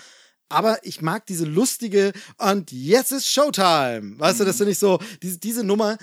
[0.51, 4.19] Aber ich mag diese lustige und jetzt ist Showtime.
[4.19, 4.39] Weißt mhm.
[4.41, 5.97] du, das finde ich so, diese, diese Nummer,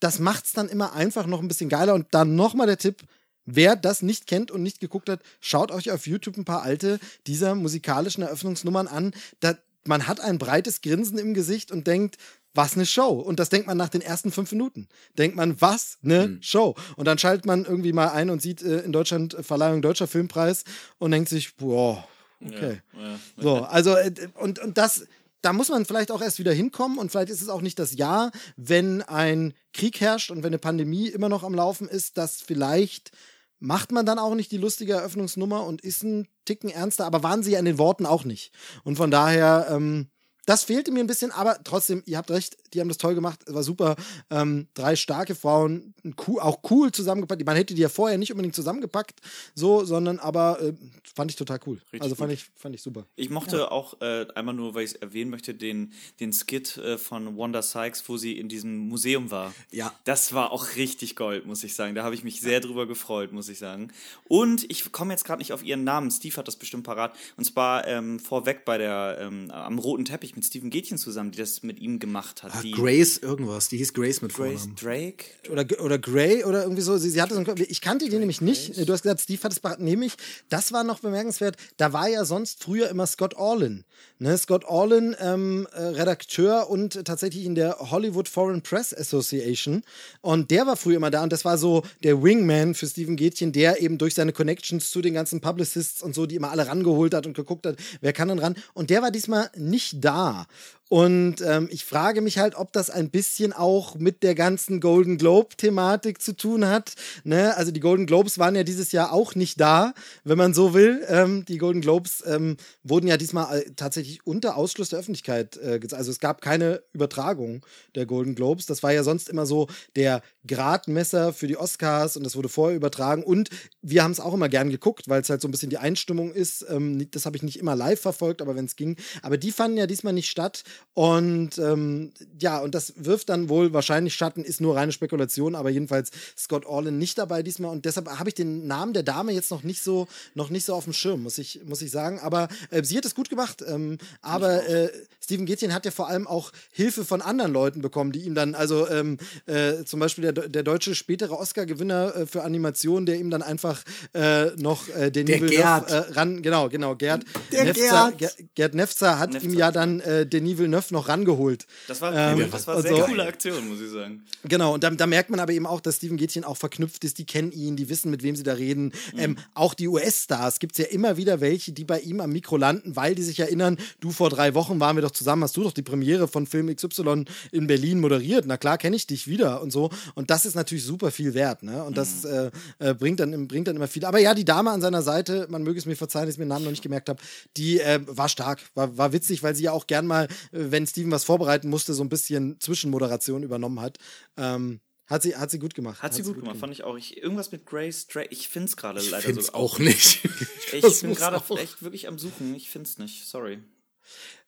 [0.00, 1.94] das macht es dann immer einfach noch ein bisschen geiler.
[1.94, 3.04] Und dann nochmal der Tipp,
[3.48, 6.98] Wer das nicht kennt und nicht geguckt hat, schaut euch auf YouTube ein paar alte
[7.28, 9.14] dieser musikalischen Eröffnungsnummern an.
[9.38, 12.16] Da, man hat ein breites Grinsen im Gesicht und denkt,
[12.56, 13.10] was eine Show.
[13.10, 14.88] Und das denkt man nach den ersten fünf Minuten.
[15.18, 16.42] Denkt man, was eine mhm.
[16.42, 16.74] Show.
[16.96, 20.06] Und dann schaltet man irgendwie mal ein und sieht äh, in Deutschland äh, Verleihung Deutscher
[20.06, 20.64] Filmpreis
[20.98, 22.06] und denkt sich, boah,
[22.44, 22.80] okay.
[22.94, 23.18] Ja, ja.
[23.36, 25.06] So, also, äh, und, und das,
[25.42, 27.94] da muss man vielleicht auch erst wieder hinkommen und vielleicht ist es auch nicht das
[27.94, 32.40] Jahr, wenn ein Krieg herrscht und wenn eine Pandemie immer noch am Laufen ist, dass
[32.40, 33.12] vielleicht
[33.58, 37.42] macht man dann auch nicht die lustige Eröffnungsnummer und ist ein Ticken ernster, aber waren
[37.42, 38.52] sie ja in den Worten auch nicht.
[38.84, 40.08] Und von daher, ähm,
[40.46, 43.40] das fehlte mir ein bisschen, aber trotzdem, ihr habt recht, die haben das toll gemacht,
[43.46, 43.96] es war super.
[44.30, 45.94] Ähm, drei starke Frauen,
[46.38, 47.44] auch cool zusammengepackt.
[47.44, 49.20] Man hätte die ja vorher nicht unbedingt zusammengepackt,
[49.54, 50.72] so, sondern aber äh,
[51.14, 51.78] fand ich total cool.
[51.92, 53.06] Richtig also fand ich, fand ich super.
[53.16, 53.70] Ich mochte ja.
[53.70, 57.62] auch äh, einmal nur, weil ich es erwähnen möchte, den, den Skit äh, von Wanda
[57.62, 59.52] Sykes, wo sie in diesem Museum war.
[59.72, 59.92] Ja.
[60.04, 61.96] Das war auch richtig Gold, muss ich sagen.
[61.96, 63.92] Da habe ich mich sehr drüber gefreut, muss ich sagen.
[64.28, 66.10] Und ich komme jetzt gerade nicht auf ihren Namen.
[66.12, 67.16] Steve hat das bestimmt parat.
[67.36, 71.38] Und zwar ähm, vorweg bei der ähm, am roten Teppich mit Steven Gätchen zusammen, die
[71.38, 72.52] das mit ihm gemacht hat.
[72.62, 74.76] Die Grace irgendwas, die hieß Grace mit Grace Vornamen.
[74.76, 75.24] Drake?
[75.50, 76.96] Oder, oder Gray oder irgendwie so.
[76.98, 78.74] Sie, sie hatte so ein, ich kannte die nämlich nicht.
[78.74, 78.86] Grace?
[78.86, 80.14] Du hast gesagt, Steve hat es nämlich.
[80.48, 81.56] Das war noch bemerkenswert.
[81.76, 83.84] Da war ja sonst früher immer Scott Orlin.
[84.18, 84.36] Ne?
[84.38, 89.82] Scott Orlin, ähm, äh, Redakteur und tatsächlich in der Hollywood Foreign Press Association.
[90.20, 93.52] Und der war früher immer da und das war so der Wingman für Steven Gätchen,
[93.52, 97.14] der eben durch seine Connections zu den ganzen Publicists und so, die immer alle rangeholt
[97.14, 98.56] hat und geguckt hat, wer kann denn ran.
[98.74, 100.25] Und der war diesmal nicht da.
[100.26, 100.46] are
[100.88, 105.18] Und ähm, ich frage mich halt, ob das ein bisschen auch mit der ganzen Golden
[105.18, 106.92] Globe-Thematik zu tun hat.
[107.24, 107.56] Ne?
[107.56, 111.04] Also die Golden Globes waren ja dieses Jahr auch nicht da, wenn man so will.
[111.08, 115.80] Ähm, die Golden Globes ähm, wurden ja diesmal äh, tatsächlich unter Ausschluss der Öffentlichkeit äh,
[115.90, 117.66] Also es gab keine Übertragung
[117.96, 118.66] der Golden Globes.
[118.66, 119.66] Das war ja sonst immer so
[119.96, 123.24] der Gradmesser für die Oscars und das wurde vorher übertragen.
[123.24, 123.50] Und
[123.82, 126.32] wir haben es auch immer gern geguckt, weil es halt so ein bisschen die Einstimmung
[126.32, 126.64] ist.
[126.68, 128.96] Ähm, das habe ich nicht immer live verfolgt, aber wenn es ging.
[129.22, 130.62] Aber die fanden ja diesmal nicht statt.
[130.94, 135.68] Und ähm, ja, und das wirft dann wohl wahrscheinlich Schatten, ist nur reine Spekulation, aber
[135.68, 137.70] jedenfalls Scott Orlin nicht dabei diesmal.
[137.70, 140.74] Und deshalb habe ich den Namen der Dame jetzt noch nicht so, noch nicht so
[140.74, 142.18] auf dem Schirm, muss ich, muss ich sagen.
[142.20, 143.62] Aber äh, sie hat es gut gemacht.
[143.66, 144.90] Ähm, aber äh,
[145.26, 148.54] Steven Gätchen hat ja vor allem auch Hilfe von anderen Leuten bekommen, die ihm dann,
[148.54, 153.28] also ähm, äh, zum Beispiel der, der deutsche spätere Oscar-Gewinner äh, für Animation, der ihm
[153.30, 153.82] dann einfach
[154.14, 155.90] äh, noch äh, den Der Gerd.
[155.90, 157.24] äh, ran, genau, genau, Gerd.
[157.50, 158.36] Der Nefzer, Gerd.
[158.38, 159.48] Ger- Gerd Nefzer hat Nefzer.
[159.48, 161.66] ihm ja dann äh, Denis Villeneuve noch rangeholt.
[161.88, 162.48] Das war Ähm.
[162.52, 163.02] Das war eine sehr so.
[163.02, 164.22] coole Aktion, muss ich sagen.
[164.44, 167.18] Genau, und da, da merkt man aber eben auch, dass Steven Gätchen auch verknüpft ist,
[167.18, 168.92] die kennen ihn, die wissen, mit wem sie da reden.
[169.12, 169.18] Mhm.
[169.18, 172.56] Ähm, auch die US-Stars gibt es ja immer wieder welche, die bei ihm am Mikro
[172.56, 175.62] landen, weil die sich erinnern, du vor drei Wochen waren wir doch zusammen, hast du
[175.62, 178.44] doch die Premiere von Film XY in Berlin moderiert.
[178.46, 179.90] Na klar, kenne ich dich wieder und so.
[180.14, 181.82] Und das ist natürlich super viel wert, ne?
[181.84, 182.50] Und das Mhm.
[182.78, 184.04] äh, äh, bringt, dann, bringt dann immer viel.
[184.04, 186.44] Aber ja, die Dame an seiner Seite, man möge es mir verzeihen, dass ich mir
[186.44, 187.20] den Namen noch nicht gemerkt habe,
[187.56, 190.86] die äh, war stark, war, war witzig, weil sie ja auch gern mal, äh, wenn
[190.86, 193.98] Steven was vorbereiten musste, so ein bisschen Zwischenmoderation übernommen hat.
[194.36, 196.02] Ähm, hat sie, hat sie gut gemacht.
[196.02, 196.96] Hat sie gut gemacht, fand ich auch.
[196.96, 199.52] Ich, irgendwas mit Grace Drake, ich find's gerade Ich leider find's so.
[199.54, 200.20] auch nicht.
[200.72, 202.54] Ich Das bin gerade echt wirklich am Suchen.
[202.56, 203.24] Ich find's nicht.
[203.28, 203.62] Sorry.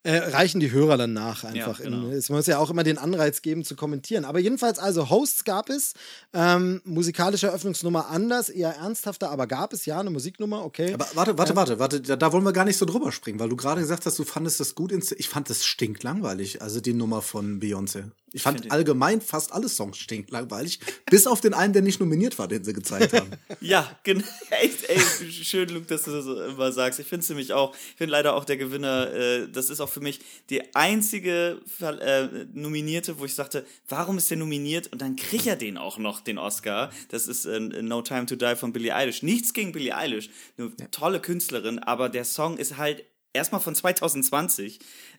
[0.04, 1.80] Äh, reichen die Hörer dann nach einfach.
[1.80, 2.08] Ja, genau.
[2.10, 4.24] es muss ja auch immer den Anreiz geben zu kommentieren.
[4.24, 5.92] Aber jedenfalls, also Hosts gab es,
[6.32, 10.94] ähm, musikalische Eröffnungsnummer anders, eher ernsthafter, aber gab es ja eine Musiknummer, okay.
[10.94, 13.48] Aber warte, warte, warte, warte, da, da wollen wir gar nicht so drüber springen, weil
[13.48, 14.92] du gerade gesagt hast, du fandest das gut.
[14.92, 18.04] ins- Ich fand das stinklangweilig, also die Nummer von Beyoncé.
[18.32, 20.80] Ich fand finde- allgemein fast alle Songs stinklangweilig,
[21.10, 23.30] bis auf den einen, der nicht nominiert war, den sie gezeigt haben.
[23.60, 24.22] Ja, genau.
[24.50, 25.00] Echt, ey,
[25.30, 27.00] schön, Luke, dass du das so immer sagst.
[27.00, 29.87] Ich finde es nämlich auch, ich finde leider auch der Gewinner, äh, das ist auch
[29.88, 30.20] für mich
[30.50, 34.92] die einzige äh, Nominierte, wo ich sagte, warum ist der nominiert?
[34.92, 36.90] Und dann kriegt er den auch noch, den Oscar.
[37.08, 39.22] Das ist äh, No Time to Die von Billie Eilish.
[39.22, 44.78] Nichts gegen Billie Eilish, eine tolle Künstlerin, aber der Song ist halt erstmal von 2020,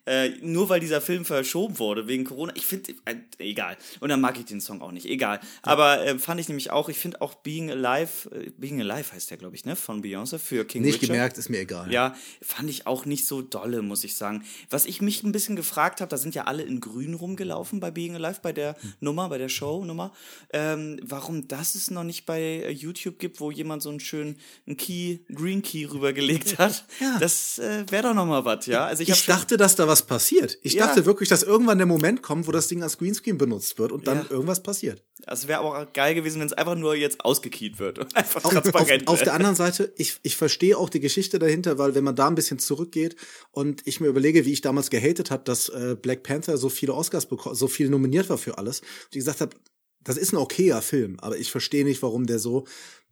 [0.09, 2.51] äh, nur weil dieser Film verschoben wurde wegen Corona.
[2.55, 3.77] Ich finde, äh, egal.
[3.99, 5.39] Und dann mag ich den Song auch nicht, egal.
[5.61, 9.29] Aber äh, fand ich nämlich auch, ich finde auch Being Alive, äh, Being Alive heißt
[9.29, 11.09] der, glaube ich, ne, von Beyoncé für King Nicht Richard.
[11.11, 11.91] gemerkt, ist mir egal.
[11.91, 14.43] Ja, fand ich auch nicht so dolle, muss ich sagen.
[14.71, 17.91] Was ich mich ein bisschen gefragt habe, da sind ja alle in Grün rumgelaufen bei
[17.91, 18.93] Being Alive, bei der Hm.
[19.01, 20.11] Nummer, bei der Show-Nummer.
[20.51, 24.37] Ähm, warum das es noch nicht bei äh, YouTube gibt, wo jemand so einen schönen
[24.65, 26.85] einen Key, Green Key rübergelegt hat.
[26.99, 27.17] Ja.
[27.19, 28.85] Das äh, wäre doch noch mal was, ja?
[28.85, 30.57] Also ich, Ich dachte, dass da was passiert.
[30.61, 30.87] Ich Ja.
[30.87, 34.07] dachte wirklich, dass irgendwann der Moment kommt, wo das Ding als Greenscreen benutzt wird und
[34.07, 34.25] dann Ja.
[34.31, 35.03] irgendwas passiert.
[35.25, 38.43] Also wäre aber auch geil gewesen, wenn es einfach nur jetzt ausgekiet wird und einfach
[38.43, 39.35] Auf, auf, transparent auf der wäre.
[39.35, 42.59] anderen Seite, ich, ich verstehe auch die Geschichte dahinter, weil wenn man da ein bisschen
[42.59, 43.15] zurückgeht
[43.51, 46.93] und ich mir überlege, wie ich damals gehatet habe, dass äh, Black Panther so viele
[46.93, 49.55] Oscars bekommen, so viel nominiert war für alles, und ich gesagt habe,
[50.01, 52.65] das ist ein okayer Film, aber ich verstehe nicht, warum der so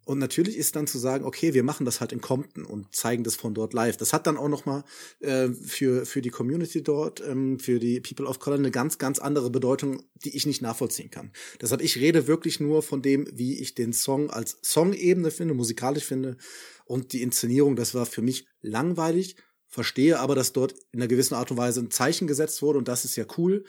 [0.08, 3.26] und natürlich ist dann zu sagen, okay, wir machen das halt in Compton und zeigen
[3.26, 3.98] das von dort live.
[3.98, 4.86] Das hat dann auch noch mal
[5.20, 9.20] äh, für für die Community dort, ähm, für die People of Color eine ganz ganz
[9.20, 11.34] andere Bedeutung, die ich nicht nachvollziehen kann.
[11.60, 16.06] Deshalb ich rede wirklich nur von dem, wie ich den Song als Songebene finde, musikalisch
[16.06, 16.38] finde
[16.86, 17.76] und die Inszenierung.
[17.76, 19.36] Das war für mich langweilig.
[19.68, 22.88] Verstehe aber, dass dort in einer gewissen Art und Weise ein Zeichen gesetzt wurde und
[22.88, 23.66] das ist ja cool.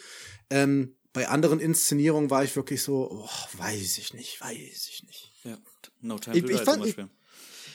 [0.50, 5.32] Ähm, bei anderen Inszenierungen war ich wirklich so, oh, weiß ich nicht, weiß ich nicht.
[5.42, 5.58] Ja.
[6.00, 7.08] No Time Ich- to Die zum Beispiel.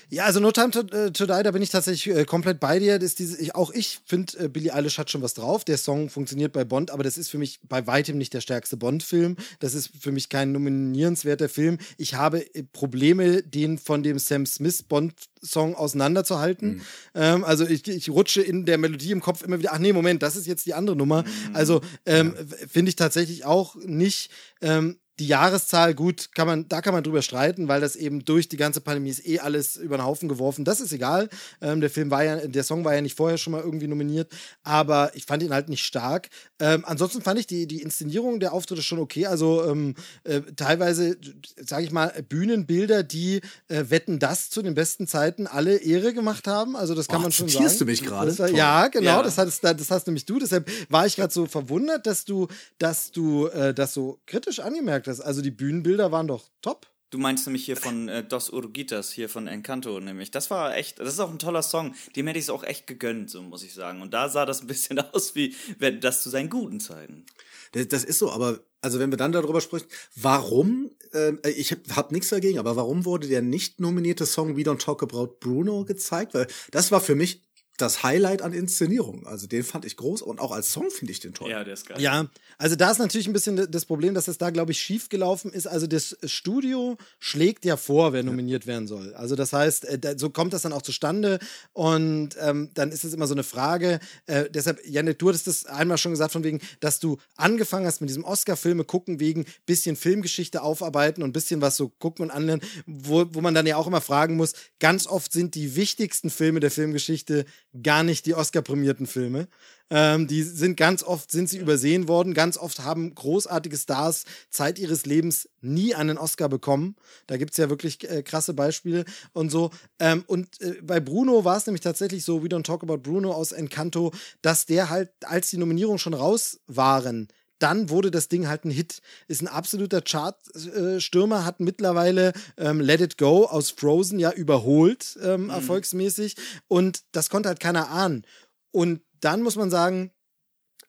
[0.09, 2.77] Ja, also No Time to, äh, to Die, da bin ich tatsächlich äh, komplett bei
[2.77, 2.99] dir.
[2.99, 5.63] Das ist diese, ich, auch ich finde, äh, Billie Eilish hat schon was drauf.
[5.63, 8.77] Der Song funktioniert bei Bond, aber das ist für mich bei weitem nicht der stärkste
[8.77, 9.37] Bond-Film.
[9.59, 11.79] Das ist für mich kein nominierenswerter Film.
[11.97, 16.81] Ich habe äh, Probleme, den von dem Sam Smith Bond-Song auseinanderzuhalten.
[17.15, 20.21] Ähm, also ich, ich rutsche in der Melodie im Kopf immer wieder, ach nee, Moment,
[20.21, 21.23] das ist jetzt die andere Nummer.
[21.53, 24.29] Also ähm, w- finde ich tatsächlich auch nicht.
[24.61, 28.49] Ähm, die Jahreszahl, gut, kann man, da kann man drüber streiten, weil das eben durch
[28.49, 30.65] die ganze Pandemie ist eh alles über den Haufen geworfen.
[30.65, 31.29] Das ist egal.
[31.61, 34.31] Ähm, der Film war ja, der Song war ja nicht vorher schon mal irgendwie nominiert,
[34.63, 36.29] aber ich fand ihn halt nicht stark.
[36.59, 39.27] Ähm, ansonsten fand ich die, die Inszenierung der Auftritte schon okay.
[39.27, 41.15] Also ähm, äh, teilweise,
[41.63, 46.47] sage ich mal, Bühnenbilder, die äh, wetten das zu den besten Zeiten alle Ehre gemacht
[46.47, 46.75] haben.
[46.75, 47.69] Also das kann Oh, man schon sagen.
[47.77, 48.33] du mich gerade?
[48.55, 49.17] Ja, genau.
[49.17, 49.23] Ja.
[49.23, 50.39] Das, hattest, das hast nämlich du.
[50.39, 52.47] Deshalb war ich gerade so verwundert, dass du,
[52.79, 55.21] dass du äh, das so kritisch angemerkt hast.
[55.21, 56.87] Also die Bühnenbilder waren doch top.
[57.13, 60.31] Du meinst nämlich hier von äh, Dos Urgitas, hier von Encanto nämlich.
[60.31, 61.93] Das war echt, das ist auch ein toller Song.
[62.15, 64.01] Dem hätte ich es auch echt gegönnt, so muss ich sagen.
[64.01, 67.27] Und da sah das ein bisschen aus wie, wenn das zu seinen guten Zeiten.
[67.73, 69.85] Das, das ist so, aber also wenn wir dann darüber sprechen,
[70.15, 74.61] warum, ähm, ich habe hab nichts dagegen, aber warum wurde der nicht nominierte Song We
[74.61, 76.33] Don't Talk About Bruno gezeigt?
[76.33, 77.43] Weil das war für mich
[77.77, 79.25] das Highlight an Inszenierung.
[79.25, 81.49] Also den fand ich groß und auch als Song finde ich den toll.
[81.49, 81.99] Ja, der ist geil.
[81.99, 82.29] Ja,
[82.59, 85.51] also da ist natürlich ein bisschen das Problem, dass es da, glaube ich, schief gelaufen
[85.51, 85.65] ist.
[85.67, 89.15] Also das Studio schlägt ja vor, wer nominiert werden soll.
[89.15, 91.39] Also das heißt, äh, so kommt das dann auch zustande
[91.73, 93.99] und ähm, dann ist es immer so eine Frage.
[94.27, 98.01] Äh, deshalb, Janet, du hattest das einmal schon gesagt, von wegen, dass du angefangen hast
[98.01, 102.63] mit diesem Oscar-Filme gucken, wegen bisschen Filmgeschichte aufarbeiten und bisschen was so gucken und anlernen,
[102.85, 106.59] wo, wo man dann ja auch immer fragen muss, ganz oft sind die wichtigsten Filme
[106.59, 107.45] der Filmgeschichte
[107.81, 109.47] gar nicht die Oscar-prämierten Filme.
[109.89, 112.33] Ähm, die sind ganz oft sind sie übersehen worden.
[112.33, 116.95] Ganz oft haben großartige Stars Zeit ihres Lebens nie einen Oscar bekommen.
[117.27, 119.71] Da gibt es ja wirklich äh, krasse Beispiele und so.
[119.99, 123.31] Ähm, und äh, bei Bruno war es nämlich tatsächlich so, We Don't Talk About Bruno
[123.31, 127.27] aus Encanto, dass der halt, als die Nominierungen schon raus waren,
[127.63, 129.01] dann wurde das Ding halt ein Hit.
[129.27, 135.17] Ist ein absoluter Chartstürmer, äh, hat mittlerweile ähm, Let It Go aus Frozen ja überholt,
[135.23, 135.49] ähm, mhm.
[135.49, 136.35] erfolgsmäßig.
[136.67, 138.25] Und das konnte halt keiner ahnen.
[138.71, 140.11] Und dann muss man sagen,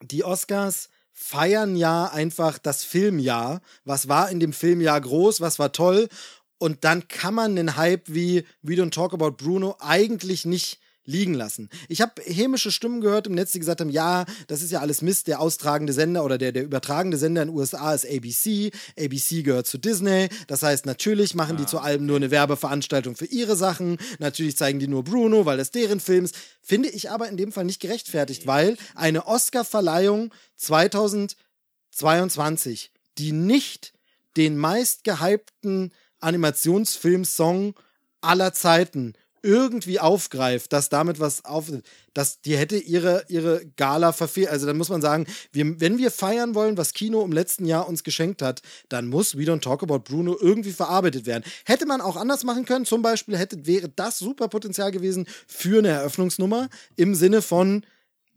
[0.02, 3.60] die Oscars feiern ja einfach das Filmjahr.
[3.84, 6.08] Was war in dem Filmjahr groß, was war toll.
[6.58, 11.34] Und dann kann man einen Hype wie We Don't Talk About Bruno eigentlich nicht liegen
[11.34, 11.68] lassen.
[11.88, 15.02] Ich habe hämische Stimmen gehört im Netz, die gesagt haben, ja, das ist ja alles
[15.02, 19.42] Mist, der austragende Sender oder der, der übertragende Sender in den USA ist ABC, ABC
[19.42, 23.56] gehört zu Disney, das heißt, natürlich machen die zu allem nur eine Werbeveranstaltung für ihre
[23.56, 27.36] Sachen, natürlich zeigen die nur Bruno, weil das deren Film ist, finde ich aber in
[27.36, 33.92] dem Fall nicht gerechtfertigt, weil eine Oscar-Verleihung 2022, die nicht
[34.36, 37.74] den meistgehypten Animationsfilm-Song
[38.20, 39.14] aller Zeiten
[39.44, 41.70] irgendwie aufgreift, dass damit was auf,
[42.14, 44.48] dass die hätte ihre, ihre Gala verfehlt.
[44.48, 47.86] Also dann muss man sagen, wir, wenn wir feiern wollen, was Kino im letzten Jahr
[47.88, 51.44] uns geschenkt hat, dann muss We Don't Talk About Bruno irgendwie verarbeitet werden.
[51.64, 55.78] Hätte man auch anders machen können, zum Beispiel hätte, wäre das super Potenzial gewesen für
[55.78, 57.84] eine Eröffnungsnummer im Sinne von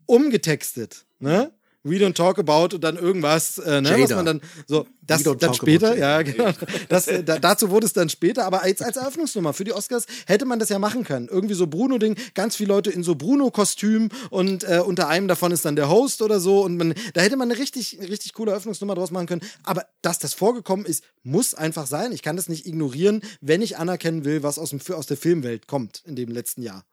[0.06, 1.06] umgetextet.
[1.20, 1.52] Ne?
[1.90, 5.54] We don't talk about und dann irgendwas, äh, ne, was man dann so, das dann
[5.54, 6.52] später, ja, genau.
[6.90, 10.06] Das, äh, da, dazu wurde es dann später, aber als, als Eröffnungsnummer für die Oscars
[10.26, 11.28] hätte man das ja machen können.
[11.30, 15.66] Irgendwie so Bruno-Ding, ganz viele Leute in so Bruno-Kostüm und äh, unter einem davon ist
[15.66, 18.96] dann der Host oder so und man, da hätte man eine richtig, richtig coole Eröffnungsnummer
[18.96, 19.42] draus machen können.
[19.64, 22.12] Aber dass das vorgekommen ist, muss einfach sein.
[22.12, 25.68] Ich kann das nicht ignorieren, wenn ich anerkennen will, was aus, dem, aus der Filmwelt
[25.68, 26.84] kommt in dem letzten Jahr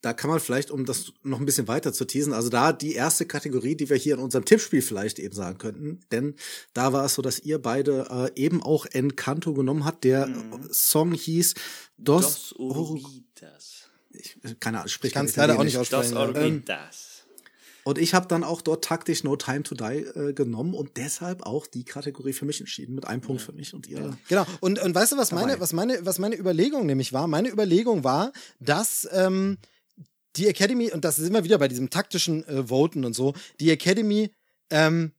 [0.00, 2.94] da kann man vielleicht, um das noch ein bisschen weiter zu teasen, also da die
[2.94, 6.34] erste Kategorie, die wir hier in unserem Tippspiel vielleicht eben sagen könnten, denn
[6.72, 10.04] da war es so, dass ihr beide äh, eben auch Encanto genommen habt.
[10.04, 10.68] Der mhm.
[10.70, 11.54] Song hieß
[11.96, 13.88] Dos, Dos Oruguitas.
[14.10, 16.14] Ich, keine Ahnung, sprich kann es leider auch nicht aussprechen.
[16.14, 17.18] Dos Oruguitas.
[17.88, 21.44] Und ich habe dann auch dort taktisch No Time to Die äh, genommen und deshalb
[21.44, 24.14] auch die Kategorie für mich entschieden, mit einem Punkt für mich und ihr.
[24.28, 24.44] Genau.
[24.60, 27.26] Und, und weißt du, was meine, was meine, was meine Überlegung nämlich war?
[27.28, 29.56] Meine Überlegung war, dass ähm,
[30.36, 33.70] die Academy, und das ist immer wieder bei diesem taktischen äh, Voten und so, die
[33.70, 34.30] Academy
[34.70, 35.12] ähm,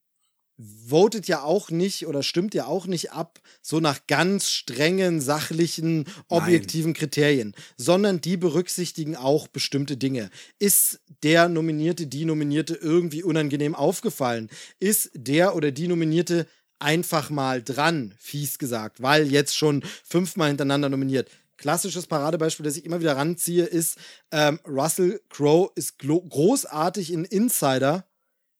[0.88, 6.06] votet ja auch nicht oder stimmt ja auch nicht ab, so nach ganz strengen, sachlichen,
[6.28, 7.00] objektiven Nein.
[7.00, 10.30] Kriterien, sondern die berücksichtigen auch bestimmte Dinge.
[10.60, 14.50] Ist der Nominierte, die Nominierte irgendwie unangenehm aufgefallen?
[14.80, 16.46] Ist der oder die Nominierte
[16.80, 21.30] einfach mal dran, fies gesagt, weil jetzt schon fünfmal hintereinander nominiert?
[21.60, 23.98] Klassisches Paradebeispiel, das ich immer wieder ranziehe, ist,
[24.32, 28.06] ähm, Russell Crowe ist großartig in Insider,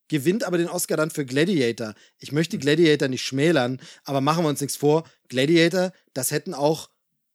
[0.08, 1.94] gewinnt aber den Oscar dann für Gladiator.
[2.18, 5.04] Ich möchte Gladiator nicht schmälern, aber machen wir uns nichts vor.
[5.28, 6.90] Gladiator, das hätten auch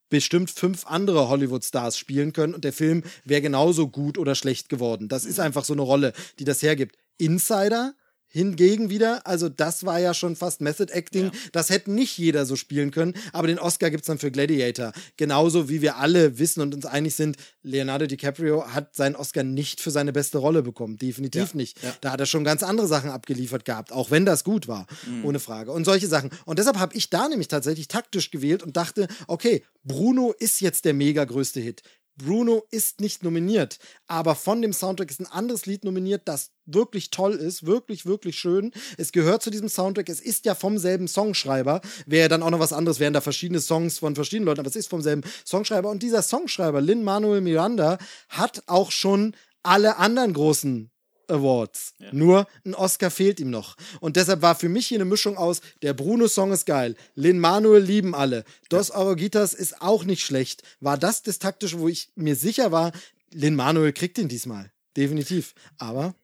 [0.09, 5.09] bestimmt fünf andere Hollywood-Stars spielen können und der Film wäre genauso gut oder schlecht geworden.
[5.09, 6.95] Das ist einfach so eine Rolle, die das hergibt.
[7.17, 7.95] Insider,
[8.35, 11.31] Hingegen wieder, also das war ja schon fast Method Acting, ja.
[11.53, 14.91] das hätte nicht jeder so spielen können, aber den Oscar gibt es dann für Gladiator.
[15.15, 19.79] Genauso wie wir alle wissen und uns einig sind, Leonardo DiCaprio hat seinen Oscar nicht
[19.79, 21.55] für seine beste Rolle bekommen, definitiv ja.
[21.55, 21.81] nicht.
[21.81, 21.95] Ja.
[22.01, 25.23] Da hat er schon ganz andere Sachen abgeliefert gehabt, auch wenn das gut war, mhm.
[25.23, 25.71] ohne Frage.
[25.71, 26.29] Und solche Sachen.
[26.43, 30.83] Und deshalb habe ich da nämlich tatsächlich taktisch gewählt und dachte, okay, Bruno ist jetzt
[30.83, 31.83] der mega größte Hit.
[32.17, 33.77] Bruno ist nicht nominiert,
[34.07, 38.37] aber von dem Soundtrack ist ein anderes Lied nominiert, das wirklich toll ist, wirklich, wirklich
[38.37, 38.71] schön.
[38.97, 42.59] Es gehört zu diesem Soundtrack, es ist ja vom selben Songschreiber, wäre dann auch noch
[42.59, 45.89] was anderes, wären da verschiedene Songs von verschiedenen Leuten, aber es ist vom selben Songschreiber.
[45.89, 47.97] Und dieser Songschreiber, Lin Manuel Miranda,
[48.29, 50.91] hat auch schon alle anderen großen
[51.29, 51.93] Awards.
[51.99, 52.09] Ja.
[52.11, 53.75] Nur ein Oscar fehlt ihm noch.
[53.99, 57.83] Und deshalb war für mich hier eine Mischung aus, der Bruno-Song ist geil, Lin Manuel
[57.83, 58.95] lieben alle, Dos ja.
[58.95, 60.63] Arogitas ist auch nicht schlecht.
[60.79, 62.91] War das das Taktische, wo ich mir sicher war,
[63.31, 64.71] Lin Manuel kriegt ihn diesmal.
[64.95, 65.55] Definitiv.
[65.77, 66.15] Aber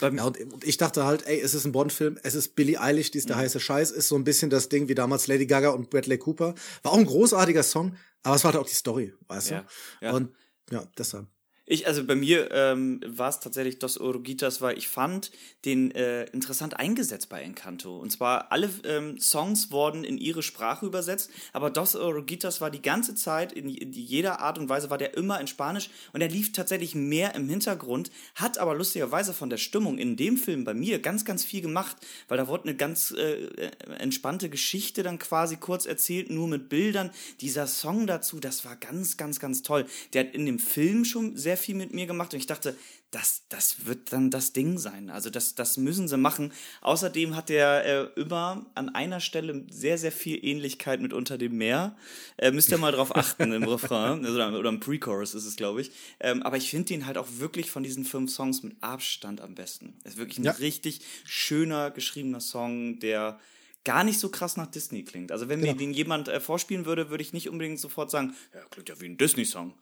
[0.00, 3.18] ja, und ich dachte halt, ey, es ist ein Bond-Film, es ist Billie Eilish, die
[3.18, 3.40] ist der mhm.
[3.40, 6.54] heiße Scheiß, ist so ein bisschen das Ding wie damals Lady Gaga und Bradley Cooper.
[6.82, 9.60] War auch ein großartiger Song, aber es war halt auch die Story, weißt ja.
[10.00, 10.06] du?
[10.06, 10.12] Ja.
[10.12, 10.34] Und
[10.70, 11.26] ja, deshalb.
[11.70, 15.30] Ich, also bei mir ähm, war es tatsächlich Dos Oruguitas, weil ich fand
[15.66, 17.98] den äh, interessant eingesetzt bei Encanto.
[17.98, 22.80] Und zwar alle ähm, Songs wurden in ihre Sprache übersetzt, aber Dos Oruguitas war die
[22.80, 26.30] ganze Zeit, in, in jeder Art und Weise war der immer in Spanisch und er
[26.30, 30.72] lief tatsächlich mehr im Hintergrund, hat aber lustigerweise von der Stimmung in dem Film bei
[30.72, 35.18] mir ganz, ganz viel gemacht, weil da wurde eine ganz äh, äh entspannte Geschichte dann
[35.18, 37.10] quasi kurz erzählt, nur mit Bildern.
[37.42, 39.84] Dieser Song dazu, das war ganz, ganz, ganz toll.
[40.14, 42.76] Der hat in dem Film schon sehr viel mit mir gemacht und ich dachte,
[43.10, 45.10] das, das wird dann das Ding sein.
[45.10, 46.52] Also das, das müssen sie machen.
[46.82, 51.56] Außerdem hat er äh, immer an einer Stelle sehr, sehr viel Ähnlichkeit mit Unter dem
[51.56, 51.96] Meer.
[52.36, 55.80] Äh, müsst ihr mal drauf achten im Refrain also, oder im Pre-Chorus ist es, glaube
[55.80, 55.90] ich.
[56.20, 59.54] Ähm, aber ich finde den halt auch wirklich von diesen fünf Songs mit Abstand am
[59.54, 59.98] besten.
[60.04, 60.52] Es ist wirklich ein ja.
[60.52, 63.38] richtig schöner geschriebener Song, der
[63.84, 65.32] gar nicht so krass nach Disney klingt.
[65.32, 65.72] Also wenn genau.
[65.72, 69.00] mir den jemand äh, vorspielen würde, würde ich nicht unbedingt sofort sagen, ja, klingt ja
[69.00, 69.72] wie ein Disney-Song.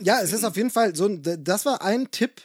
[0.00, 2.42] Ja, es ist auf jeden Fall so, das war ein Tipp.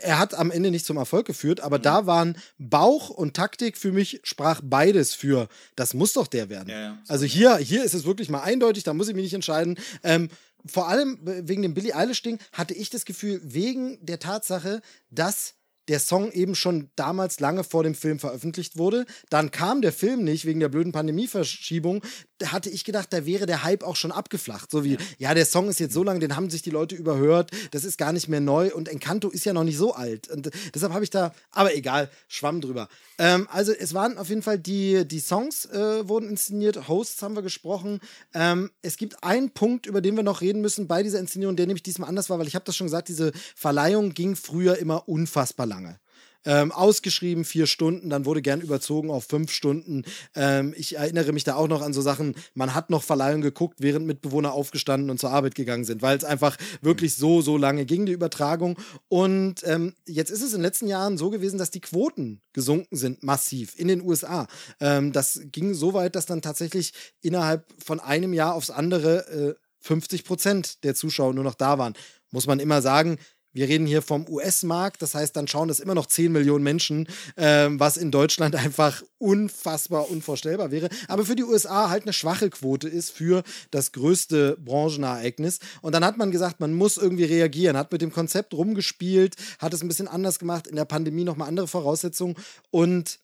[0.00, 1.82] Er hat am Ende nicht zum Erfolg geführt, aber mhm.
[1.82, 5.48] da waren Bauch und Taktik für mich sprach beides für.
[5.74, 6.68] Das muss doch der werden.
[6.68, 6.98] Ja, ja.
[7.08, 9.78] Also hier, hier ist es wirklich mal eindeutig, da muss ich mich nicht entscheiden.
[10.04, 10.28] Ähm,
[10.66, 15.54] vor allem wegen dem Billie Eilish-Ding hatte ich das Gefühl, wegen der Tatsache, dass
[15.88, 19.06] der Song eben schon damals lange vor dem Film veröffentlicht wurde.
[19.30, 22.02] Dann kam der Film nicht wegen der blöden Pandemieverschiebung
[22.38, 24.70] da hatte ich gedacht, da wäre der Hype auch schon abgeflacht.
[24.70, 24.98] So wie, ja.
[25.18, 27.98] ja, der Song ist jetzt so lang, den haben sich die Leute überhört, das ist
[27.98, 30.28] gar nicht mehr neu und Encanto ist ja noch nicht so alt.
[30.28, 32.88] Und deshalb habe ich da, aber egal, schwamm drüber.
[33.18, 37.34] Ähm, also es waren auf jeden Fall die, die Songs äh, wurden inszeniert, Hosts haben
[37.34, 38.00] wir gesprochen.
[38.34, 41.66] Ähm, es gibt einen Punkt, über den wir noch reden müssen bei dieser Inszenierung, der
[41.66, 45.08] nämlich diesmal anders war, weil ich habe das schon gesagt, diese Verleihung ging früher immer
[45.08, 45.98] unfassbar lange
[46.44, 50.04] ähm, ausgeschrieben, vier Stunden, dann wurde gern überzogen auf fünf Stunden.
[50.34, 53.78] Ähm, ich erinnere mich da auch noch an so Sachen, man hat noch Verleihung geguckt,
[53.80, 57.84] während Mitbewohner aufgestanden und zur Arbeit gegangen sind, weil es einfach wirklich so, so lange
[57.84, 58.78] ging, die Übertragung.
[59.08, 62.96] Und ähm, jetzt ist es in den letzten Jahren so gewesen, dass die Quoten gesunken
[62.96, 64.46] sind, massiv, in den USA.
[64.80, 69.54] Ähm, das ging so weit, dass dann tatsächlich innerhalb von einem Jahr aufs andere äh,
[69.80, 71.94] 50 Prozent der Zuschauer nur noch da waren.
[72.30, 73.18] Muss man immer sagen,
[73.58, 77.08] wir reden hier vom US-Markt, das heißt, dann schauen das immer noch 10 Millionen Menschen,
[77.36, 80.88] ähm, was in Deutschland einfach unfassbar unvorstellbar wäre.
[81.08, 85.58] Aber für die USA halt eine schwache Quote ist für das größte Branchenereignis.
[85.82, 89.74] Und dann hat man gesagt, man muss irgendwie reagieren, hat mit dem Konzept rumgespielt, hat
[89.74, 92.36] es ein bisschen anders gemacht, in der Pandemie nochmal andere Voraussetzungen
[92.70, 93.18] und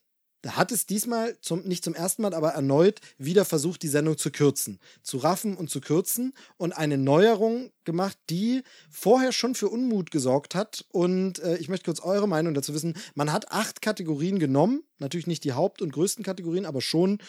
[0.45, 4.31] hat es diesmal zum, nicht zum ersten Mal, aber erneut wieder versucht, die Sendung zu
[4.31, 10.11] kürzen, zu raffen und zu kürzen und eine Neuerung gemacht, die vorher schon für Unmut
[10.11, 10.85] gesorgt hat.
[10.89, 12.95] Und äh, ich möchte kurz eure Meinung dazu wissen.
[13.15, 17.19] Man hat acht Kategorien genommen, natürlich nicht die Haupt- und größten Kategorien, aber schon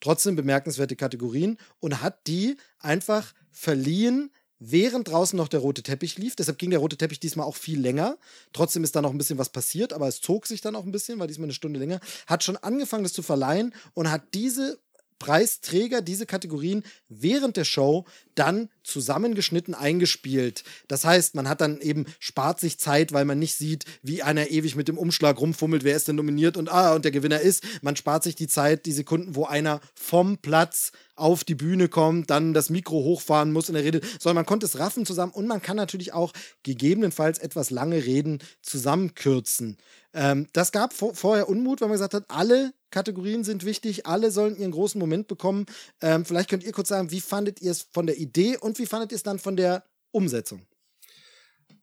[0.00, 4.30] trotzdem bemerkenswerte Kategorien und hat die einfach verliehen
[4.60, 6.36] während draußen noch der rote Teppich lief.
[6.36, 8.18] Deshalb ging der rote Teppich diesmal auch viel länger.
[8.52, 10.92] Trotzdem ist da noch ein bisschen was passiert, aber es zog sich dann auch ein
[10.92, 12.00] bisschen, war diesmal eine Stunde länger.
[12.26, 14.78] Hat schon angefangen, das zu verleihen und hat diese
[15.20, 20.64] Preisträger, diese Kategorien während der Show dann zusammengeschnitten eingespielt.
[20.88, 24.50] Das heißt, man hat dann eben spart sich Zeit, weil man nicht sieht, wie einer
[24.50, 27.62] ewig mit dem Umschlag rumfummelt, wer ist denn nominiert und ah, und der Gewinner ist.
[27.82, 32.30] Man spart sich die Zeit, die Sekunden, wo einer vom Platz auf die Bühne kommt,
[32.30, 35.46] dann das Mikro hochfahren muss in der Rede, sondern man konnte es raffen zusammen und
[35.46, 36.32] man kann natürlich auch
[36.62, 39.76] gegebenenfalls etwas lange Reden zusammenkürzen.
[40.14, 44.30] Ähm, das gab vor, vorher Unmut, weil man gesagt hat, alle Kategorien sind wichtig, alle
[44.30, 45.66] sollen ihren großen Moment bekommen.
[46.00, 48.86] Ähm, vielleicht könnt ihr kurz sagen, wie fandet ihr es von der Idee und wie
[48.86, 50.66] fandet ihr es dann von der Umsetzung?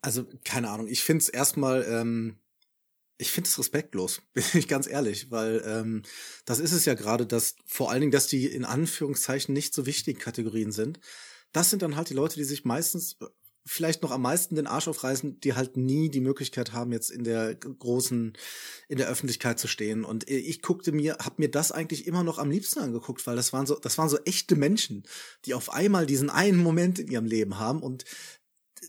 [0.02, 2.38] Also, keine Ahnung, ich finde es erstmal, ähm,
[3.18, 6.04] ich finde es respektlos, bin ich ganz ehrlich, weil ähm,
[6.46, 9.86] das ist es ja gerade, dass vor allen Dingen, dass die in Anführungszeichen nicht so
[9.86, 11.00] wichtigen Kategorien sind.
[11.52, 13.18] Das sind dann halt die Leute, die sich meistens
[13.68, 17.24] vielleicht noch am meisten den Arsch aufreißen, die halt nie die Möglichkeit haben, jetzt in
[17.24, 18.34] der großen,
[18.88, 20.06] in der Öffentlichkeit zu stehen.
[20.06, 23.54] Und ich guckte mir, hab mir das eigentlich immer noch am liebsten angeguckt, weil das
[23.54, 25.04] waren so, das waren so echte Menschen,
[25.46, 28.06] die auf einmal diesen einen Moment in ihrem Leben haben und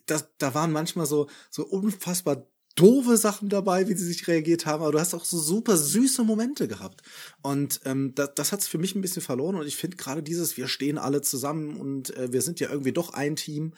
[0.06, 2.46] das, da waren manchmal so, so unfassbar
[2.78, 6.22] doofe Sachen dabei, wie sie sich reagiert haben, aber du hast auch so super süße
[6.22, 7.02] Momente gehabt.
[7.42, 10.22] Und ähm, das, das hat es für mich ein bisschen verloren und ich finde gerade
[10.22, 13.72] dieses, wir stehen alle zusammen und äh, wir sind ja irgendwie doch ein Team,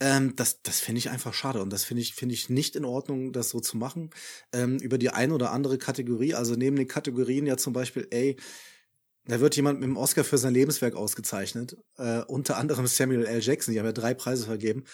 [0.00, 2.84] ähm, das das finde ich einfach schade und das finde ich, finde ich nicht in
[2.84, 4.10] Ordnung, das so zu machen.
[4.52, 8.36] Ähm, über die ein oder andere Kategorie, also neben den Kategorien ja zum Beispiel, ey,
[9.24, 11.76] da wird jemand mit dem Oscar für sein Lebenswerk ausgezeichnet.
[11.96, 13.40] Äh, unter anderem Samuel L.
[13.42, 14.84] Jackson, die haben ja drei Preise vergeben.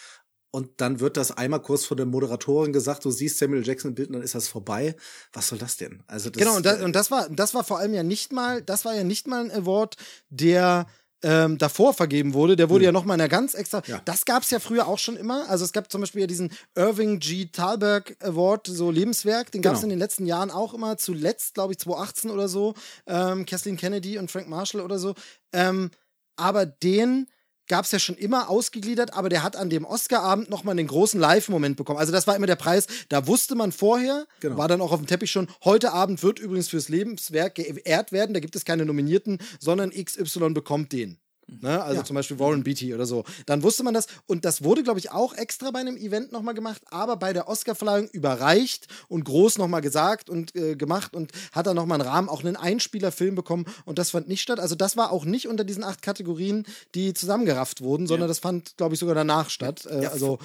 [0.54, 3.94] Und dann wird das einmal kurz von der Moderatorin gesagt, du siehst Samuel Jackson im
[3.94, 4.94] Bild und dann ist das vorbei.
[5.32, 6.02] Was soll das denn?
[6.06, 8.62] Also das, genau, und das, und das war, das war vor allem ja nicht mal,
[8.62, 9.96] das war ja nicht mal ein Award,
[10.28, 10.86] der
[11.22, 13.82] ähm, davor vergeben wurde, der wurde ja nochmal in einer ganz extra.
[13.86, 14.00] Ja.
[14.04, 15.48] Das gab es ja früher auch schon immer.
[15.48, 17.46] Also es gab zum Beispiel ja diesen Irving G.
[17.46, 19.84] Thalberg Award, so Lebenswerk, den gab es Genau.
[19.84, 20.96] in den letzten Jahren auch immer.
[20.98, 22.74] Zuletzt, glaube ich, 2018 oder so.
[23.06, 25.14] Ähm, Kathleen Kennedy und Frank Marshall oder so.
[25.52, 25.90] Ähm,
[26.36, 27.26] aber den
[27.68, 31.18] gab es ja schon immer ausgegliedert, aber der hat an dem Oscarabend nochmal den großen
[31.20, 31.98] Live-Moment bekommen.
[31.98, 34.58] Also das war immer der Preis, da wusste man vorher, Genau.
[34.58, 38.34] war dann auch auf dem Teppich schon, heute Abend wird übrigens fürs Lebenswerk geehrt werden,
[38.34, 41.18] da gibt es keine Nominierten, sondern XY bekommt den.
[41.60, 41.82] Ne?
[41.82, 42.04] Also Ja.
[42.04, 43.24] zum Beispiel Warren Beatty oder so.
[43.46, 44.06] Dann wusste man das.
[44.26, 47.48] Und das wurde, glaube ich, auch extra bei einem Event nochmal gemacht, aber bei der
[47.48, 52.28] Oscarverleihung überreicht und groß nochmal gesagt und äh, gemacht und hat dann nochmal einen Rahmen,
[52.28, 53.66] auch einen Einspielerfilm bekommen.
[53.84, 54.60] Und das fand nicht statt.
[54.60, 56.64] Also das war auch nicht unter diesen acht Kategorien,
[56.94, 59.86] die zusammengerafft wurden, sondern das fand, glaube ich, sogar danach statt.
[59.86, 60.38] Äh, Ja, also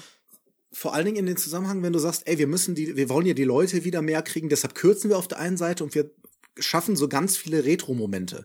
[0.70, 3.24] Vor allen Dingen in den Zusammenhang, wenn du sagst, ey, wir müssen die, wir wollen
[3.26, 6.10] ja die Leute wieder mehr kriegen, deshalb kürzen wir auf der einen Seite und wir
[6.58, 8.44] schaffen so ganz viele Retro-Momente.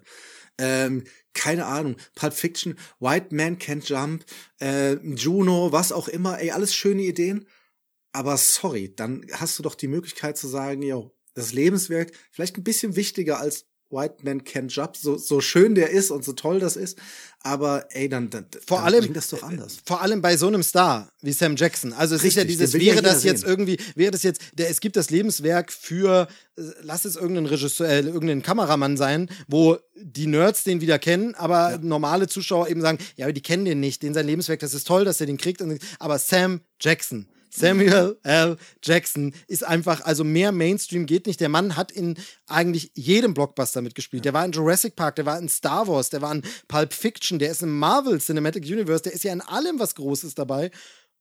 [0.57, 1.03] Ähm,
[1.34, 4.26] keine Ahnung, Pulp Fiction, White Man Can't Jump,
[4.60, 7.47] äh, Juno, was auch immer, ey, alles schöne Ideen.
[8.11, 12.64] Aber sorry, dann hast du doch die Möglichkeit zu sagen, yo, das Lebenswerk vielleicht ein
[12.64, 16.59] bisschen wichtiger als White Man Can't Jump, so, so schön der ist und so toll
[16.59, 16.97] das ist.
[17.45, 19.77] Aber ey, dann, dann, vor dann allem das doch anders.
[19.85, 21.91] Vor allem bei so einem Star wie Sam Jackson.
[21.91, 23.49] Also es ist ja dieses, ja wäre jeder das jetzt sehen.
[23.49, 27.89] irgendwie, wäre das jetzt, der, es gibt das Lebenswerk für, äh, lass es irgendein Regisseur,
[27.89, 32.97] äh, irgendein Kameramann sein, wo die Nerds den wieder kennen, aber normale Zuschauer eben sagen,
[33.17, 35.61] ja, die kennen den nicht, den sein Lebenswerk, das ist toll, dass er den kriegt.
[35.61, 37.27] Und, aber Sam Jackson.
[37.55, 38.57] Samuel L.
[38.84, 41.39] Jackson ist einfach, also mehr Mainstream geht nicht.
[41.39, 42.17] Der Mann hat in
[42.47, 44.25] eigentlich jedem Blockbuster mitgespielt.
[44.25, 47.39] Der war in Jurassic Park, der war in Star Wars, der war in Pulp Fiction,
[47.39, 50.71] der ist im Marvel Cinematic Universe, der ist ja in allem was Großes dabei.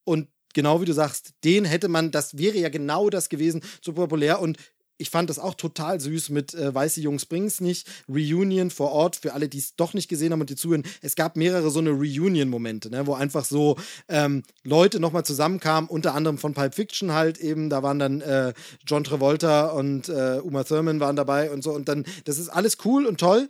[0.04, 3.92] Und genau wie du sagst, den hätte man, das wäre ja genau das gewesen, so
[3.92, 4.40] populär.
[4.40, 4.56] Und
[5.02, 7.88] ich fand das auch total süß mit äh, Weiße Jungs bringen's nicht.
[8.08, 10.84] Reunion vor Ort, für alle, die es doch nicht gesehen haben und die zuhören.
[11.02, 13.76] Es gab mehrere so eine Reunion-Momente, ne, wo einfach so
[14.08, 17.68] ähm, Leute nochmal zusammenkamen, unter anderem von Pulp Fiction halt eben.
[17.68, 18.54] Da waren dann äh,
[18.86, 21.72] John Travolta und äh, Uma Thurman waren dabei und so.
[21.72, 23.48] Und dann, das ist alles cool und toll,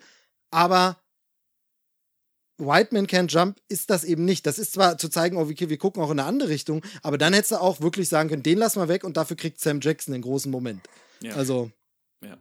[0.50, 0.96] aber
[2.58, 4.46] White Man Can't Jump ist das eben nicht.
[4.46, 7.18] Das ist zwar zu zeigen, oh, okay, wir gucken auch in eine andere Richtung, aber
[7.18, 9.80] dann hättest du auch wirklich sagen können, den lassen wir weg und dafür kriegt Sam
[9.80, 10.80] Jackson den großen Moment.
[11.22, 11.34] Ja.
[11.34, 11.70] Also,
[12.22, 12.38] Ja.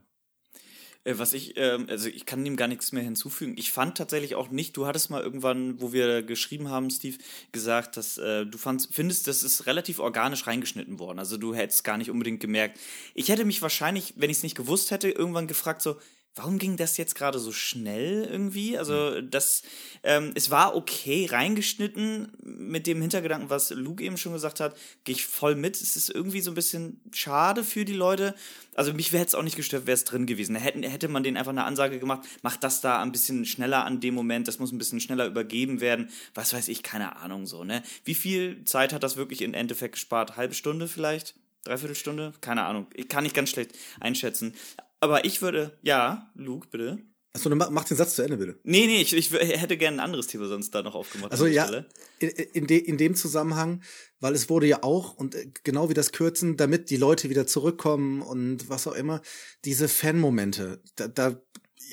[1.03, 3.55] Äh, Was ich, ähm, also ich kann dem gar nichts mehr hinzufügen.
[3.57, 7.17] Ich fand tatsächlich auch nicht, du hattest mal irgendwann, wo wir geschrieben haben, Steve,
[7.51, 11.19] gesagt, dass äh, du fandst, findest, das ist relativ organisch reingeschnitten worden.
[11.19, 12.79] Also du hättest gar nicht unbedingt gemerkt.
[13.15, 15.97] Ich hätte mich wahrscheinlich, wenn ich es nicht gewusst hätte, irgendwann gefragt, so,
[16.35, 18.77] warum ging das jetzt gerade so schnell irgendwie?
[18.77, 19.63] Also das,
[20.03, 25.15] ähm, es war okay reingeschnitten mit dem Hintergedanken, was Luke eben schon gesagt hat, gehe
[25.15, 25.75] ich voll mit.
[25.75, 28.33] Es ist irgendwie so ein bisschen schade für die Leute.
[28.75, 30.55] Also mich wäre es auch nicht gestört, wäre es drin gewesen.
[30.55, 33.99] Hätten, hätte man denen einfach eine Ansage gemacht, macht das da ein bisschen schneller an
[33.99, 36.09] dem Moment, das muss ein bisschen schneller übergeben werden.
[36.33, 37.83] Was weiß ich, keine Ahnung so, ne?
[38.05, 40.37] Wie viel Zeit hat das wirklich im Endeffekt gespart?
[40.37, 41.35] Halbe Stunde vielleicht?
[41.65, 42.33] Dreiviertelstunde?
[42.41, 42.87] Keine Ahnung.
[42.93, 44.55] Ich kann nicht ganz schlecht einschätzen.
[45.01, 46.99] Aber ich würde, ja, Luke, bitte.
[47.33, 48.59] Achso, dann mach, den Satz zu Ende, bitte.
[48.63, 51.31] Nee, nee, ich, ich hätte gerne ein anderes Thema sonst da noch aufgemacht.
[51.31, 51.85] Also an der ja, Stelle.
[52.19, 53.81] in, in, de, in dem Zusammenhang,
[54.19, 57.47] weil es wurde ja auch, und äh, genau wie das Kürzen, damit die Leute wieder
[57.47, 59.21] zurückkommen und was auch immer,
[59.63, 61.41] diese Fan-Momente, da, da,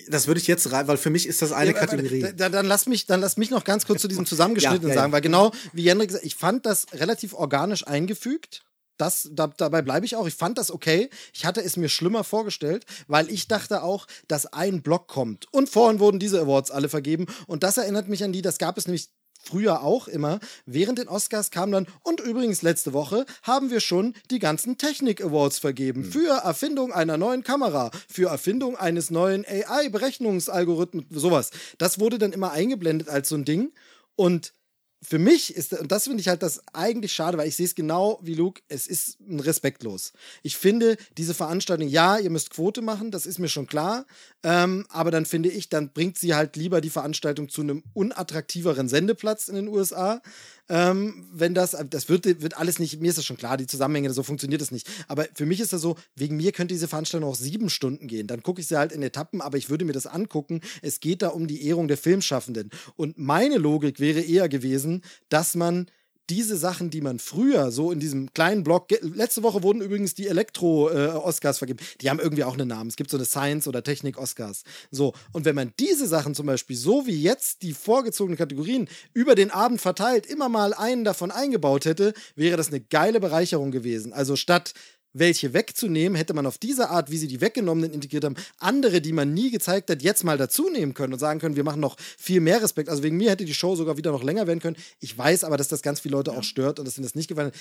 [0.09, 2.21] das würde ich jetzt rein, weil für mich ist das eine Ja, Kategorie.
[2.21, 4.89] Da, da, dann, lass mich, dann lass mich noch ganz kurz zu diesem Zusammengeschnittenen Ja,
[4.89, 5.01] ja, ja.
[5.03, 8.65] sagen, weil genau wie Jendrik gesagt ich fand das relativ organisch eingefügt.
[8.99, 10.27] Das, da, dabei bleibe ich auch.
[10.27, 11.09] Ich fand das okay.
[11.33, 15.47] Ich hatte es mir schlimmer vorgestellt, weil ich dachte auch, dass ein Block kommt.
[15.53, 17.27] Und vorhin wurden diese Awards alle vergeben.
[17.47, 19.09] Und das erinnert mich an die, das gab es nämlich
[19.41, 20.41] früher auch immer.
[20.67, 25.59] Während den Oscars kam dann, und übrigens letzte Woche haben wir schon die ganzen Technik-Awards
[25.59, 26.05] vergeben.
[26.05, 31.51] Für Erfindung einer neuen Kamera, für Erfindung eines neuen AI-Berechnungsalgorithmen, sowas.
[31.79, 33.73] Das wurde dann immer eingeblendet als so ein Ding.
[34.17, 34.53] Und
[35.01, 37.75] für mich ist, und das finde ich halt das eigentlich schade, weil ich sehe es
[37.75, 40.13] genau wie Luke, es ist respektlos.
[40.43, 44.07] Ich finde, diese Veranstaltung, ja, ihr müsst Quote machen, das ist mir schon klar,
[44.43, 48.89] ähm, aber dann finde ich, dann bringt sie halt lieber die Veranstaltung zu einem unattraktiveren
[48.89, 50.21] Sendeplatz in den USA.
[50.69, 54.13] Ähm, wenn das, das wird, wird alles nicht, mir ist das schon klar, die Zusammenhänge,
[54.13, 54.89] so funktioniert das nicht.
[55.09, 58.27] Aber für mich ist das so, wegen mir könnte diese Veranstaltung auch sieben Stunden gehen.
[58.27, 60.61] Dann gucke ich sie halt in Etappen, aber ich würde mir das angucken.
[60.83, 62.71] Es geht da um die Ehrung der Filmschaffenden.
[62.97, 65.87] Und meine Logik wäre eher gewesen, dass man
[66.31, 70.27] diese Sachen, die man früher so in diesem kleinen Blog, letzte Woche wurden übrigens die
[70.27, 72.89] Elektro-Oscars vergeben, die haben irgendwie auch einen Namen.
[72.89, 74.63] Es gibt so eine Science- oder Technik-Oscars.
[74.91, 79.35] So, und wenn man diese Sachen zum Beispiel, so wie jetzt die vorgezogenen Kategorien, über
[79.35, 84.13] den Abend verteilt, immer mal einen davon eingebaut hätte, wäre das eine geile Bereicherung gewesen.
[84.13, 84.75] Also statt
[85.13, 89.13] welche wegzunehmen, hätte man auf diese Art, wie sie die weggenommenen integriert haben, andere, die
[89.13, 91.97] man nie gezeigt hat, jetzt mal dazu nehmen können und sagen können, wir machen noch
[92.19, 92.89] viel mehr Respekt.
[92.89, 94.77] Also wegen mir hätte die Show sogar wieder noch länger werden können.
[95.01, 97.29] Ich weiß aber, dass das ganz viele Leute auch stört und dass ihnen das nicht
[97.29, 97.55] gefallen hat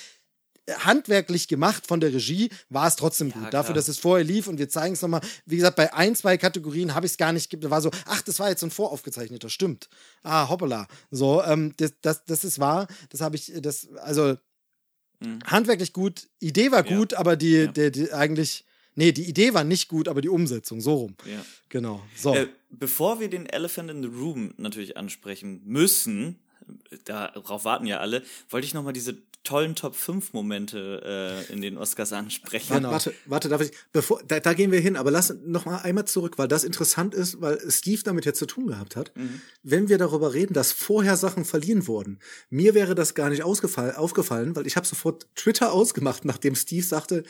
[0.70, 3.44] handwerklich gemacht von der Regie, war es trotzdem gut.
[3.44, 5.20] Ja, Dafür, dass es vorher lief und wir zeigen es nochmal.
[5.46, 8.22] Wie gesagt, bei ein, zwei Kategorien habe ich es gar nicht, da war so, ach,
[8.22, 9.88] das war jetzt ein voraufgezeichneter, stimmt.
[10.22, 10.86] Ah, hoppala.
[11.10, 12.86] So, ähm, das, das, das ist wahr.
[13.10, 14.36] Das habe ich, das, also
[15.20, 15.40] mhm.
[15.46, 17.18] handwerklich gut, Idee war gut, ja.
[17.18, 17.66] aber die, ja.
[17.66, 18.64] die, die, eigentlich.
[18.94, 21.14] Nee, die Idee war nicht gut, aber die Umsetzung, so rum.
[21.24, 21.44] Ja.
[21.68, 22.02] Genau.
[22.16, 22.34] So.
[22.34, 26.40] Äh, bevor wir den Elephant in the Room natürlich ansprechen müssen,
[27.04, 29.16] darauf warten ja alle, wollte ich nochmal diese
[29.48, 32.68] tollen Top 5 Momente äh, in den Oscars ansprechen.
[32.68, 35.78] Warte, warte, warte darf ich, bevor, da, da, gehen wir hin, aber lass noch mal
[35.78, 39.10] einmal zurück, weil das interessant ist, weil Steve damit ja zu tun gehabt hat.
[39.16, 39.40] Mhm.
[39.62, 42.18] Wenn wir darüber reden, dass vorher Sachen verliehen wurden,
[42.50, 47.22] mir wäre das gar nicht aufgefallen, weil ich habe sofort Twitter ausgemacht, nachdem Steve sagte,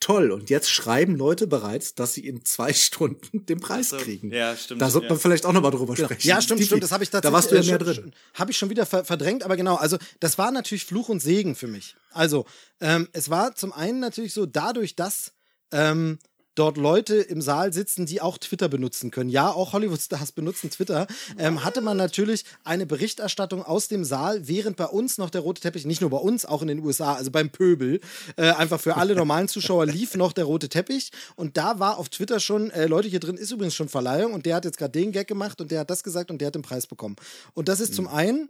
[0.00, 0.30] toll.
[0.30, 4.30] Und jetzt schreiben Leute bereits, dass sie in zwei Stunden den Preis so, kriegen.
[4.30, 4.82] Ja, stimmt.
[4.82, 6.08] Da sollte man vielleicht auch noch mal drüber genau.
[6.08, 6.28] sprechen.
[6.28, 6.82] Ja, stimmt, stimmt.
[6.82, 7.30] Das habe ich tatsächlich.
[7.30, 8.12] Da warst du ja mehr drin.
[8.34, 9.76] Habe ich schon wieder verdrängt, aber genau.
[9.76, 11.96] Also das war natürlich Fluch und Segen für mich.
[12.12, 12.46] Also
[12.80, 15.32] ähm, es war zum einen natürlich so, dadurch, dass
[15.72, 16.18] ähm,
[16.58, 19.30] dort Leute im Saal sitzen, die auch Twitter benutzen können.
[19.30, 21.06] Ja, auch Hollywood-Stars benutzen Twitter.
[21.38, 25.60] Ähm, hatte man natürlich eine Berichterstattung aus dem Saal, während bei uns noch der rote
[25.60, 28.00] Teppich, nicht nur bei uns, auch in den USA, also beim Pöbel,
[28.36, 31.10] äh, einfach für alle normalen Zuschauer lief noch der rote Teppich.
[31.36, 34.46] Und da war auf Twitter schon, äh, Leute, hier drin ist übrigens schon Verleihung und
[34.46, 36.54] der hat jetzt gerade den Gag gemacht und der hat das gesagt und der hat
[36.54, 37.16] den Preis bekommen.
[37.54, 37.96] Und das ist mhm.
[37.96, 38.48] zum einen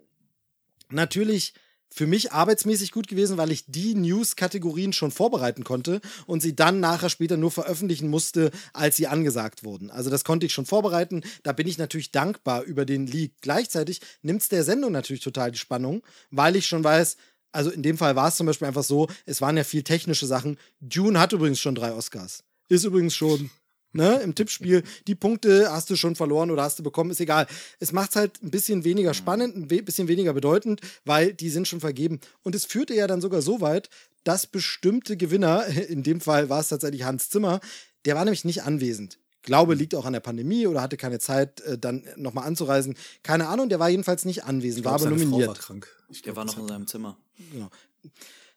[0.91, 1.55] natürlich
[1.91, 6.81] für mich arbeitsmäßig gut gewesen, weil ich die News-Kategorien schon vorbereiten konnte und sie dann
[6.81, 9.91] nachher später nur veröffentlichen musste, als sie angesagt wurden.
[9.91, 11.23] Also das konnte ich schon vorbereiten.
[11.43, 13.35] Da bin ich natürlich dankbar über den Leak.
[13.41, 17.17] Gleichzeitig nimmt es der Sendung natürlich total die Spannung, weil ich schon weiß,
[17.53, 20.27] also in dem Fall war es zum Beispiel einfach so, es waren ja viel technische
[20.27, 20.59] Sachen.
[20.81, 22.45] Dune hat übrigens schon drei Oscars.
[22.69, 23.51] Ist übrigens schon
[23.97, 27.47] ne, im Tippspiel, die Punkte hast du schon verloren oder hast du bekommen, ist egal.
[27.81, 31.67] Es macht es halt ein bisschen weniger spannend, ein bisschen weniger bedeutend, weil die sind
[31.67, 32.21] schon vergeben.
[32.43, 33.91] Und es führte ja dann sogar so weit,
[34.25, 37.61] dass bestimmte Gewinner, in dem Fall war es tatsächlich Hans Zimmer,
[38.05, 39.19] der war nämlich nicht anwesend.
[39.43, 42.97] Glaube liegt auch an der Pandemie oder hatte keine Zeit, äh, dann nochmal anzureisen.
[43.23, 45.45] Keine Ahnung, der war jedenfalls nicht anwesend, glaub, war aber nominiert.
[45.45, 45.89] Frau war krank.
[46.09, 47.17] Ich der war noch in seinem Zimmer.
[47.53, 47.71] Genau.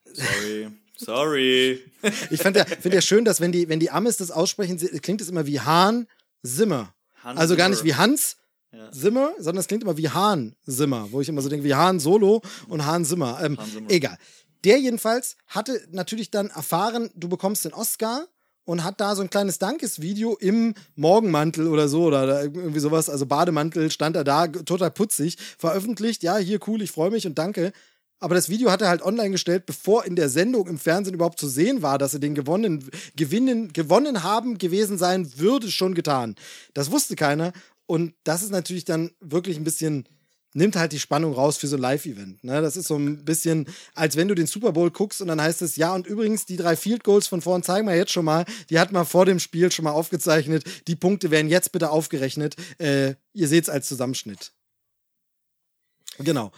[0.05, 0.69] Sorry.
[0.99, 1.83] Sorry.
[2.29, 5.19] Ich finde ja, find ja schön, dass wenn die, wenn die Amis das aussprechen, klingt
[5.19, 6.07] es immer wie Hahn
[6.43, 6.93] Simmer.
[7.23, 8.37] Hans also gar nicht wie Hans
[8.71, 8.91] ja.
[8.91, 11.99] Simmer, sondern es klingt immer wie Hahn Simmer, wo ich immer so denke, wie Hahn
[11.99, 13.39] Solo und Hahn Simmer.
[13.43, 13.89] Ähm, Simmer.
[13.89, 14.17] Egal.
[14.63, 18.27] Der jedenfalls hatte natürlich dann erfahren, du bekommst den Oscar
[18.65, 23.25] und hat da so ein kleines Dankesvideo im Morgenmantel oder so oder irgendwie sowas, also
[23.25, 27.73] Bademantel stand er da, total putzig, veröffentlicht, ja, hier cool, ich freue mich und danke.
[28.19, 31.39] Aber das Video hat er halt online gestellt, bevor in der Sendung im Fernsehen überhaupt
[31.39, 36.35] zu sehen war, dass er den gewonnen, gewinnen, gewonnen haben gewesen sein würde, schon getan.
[36.73, 37.53] Das wusste keiner.
[37.85, 40.05] Und das ist natürlich dann wirklich ein bisschen,
[40.53, 42.43] nimmt halt die Spannung raus für so ein Live-Event.
[42.43, 42.61] Ne?
[42.61, 45.61] Das ist so ein bisschen, als wenn du den Super Bowl guckst und dann heißt
[45.61, 48.45] es, ja, und übrigens, die drei Field Goals von vorn zeigen wir jetzt schon mal.
[48.69, 50.65] Die hat man vor dem Spiel schon mal aufgezeichnet.
[50.87, 52.57] Die Punkte werden jetzt bitte aufgerechnet.
[52.79, 54.51] Äh, ihr seht es als Zusammenschnitt.
[56.19, 56.51] Genau.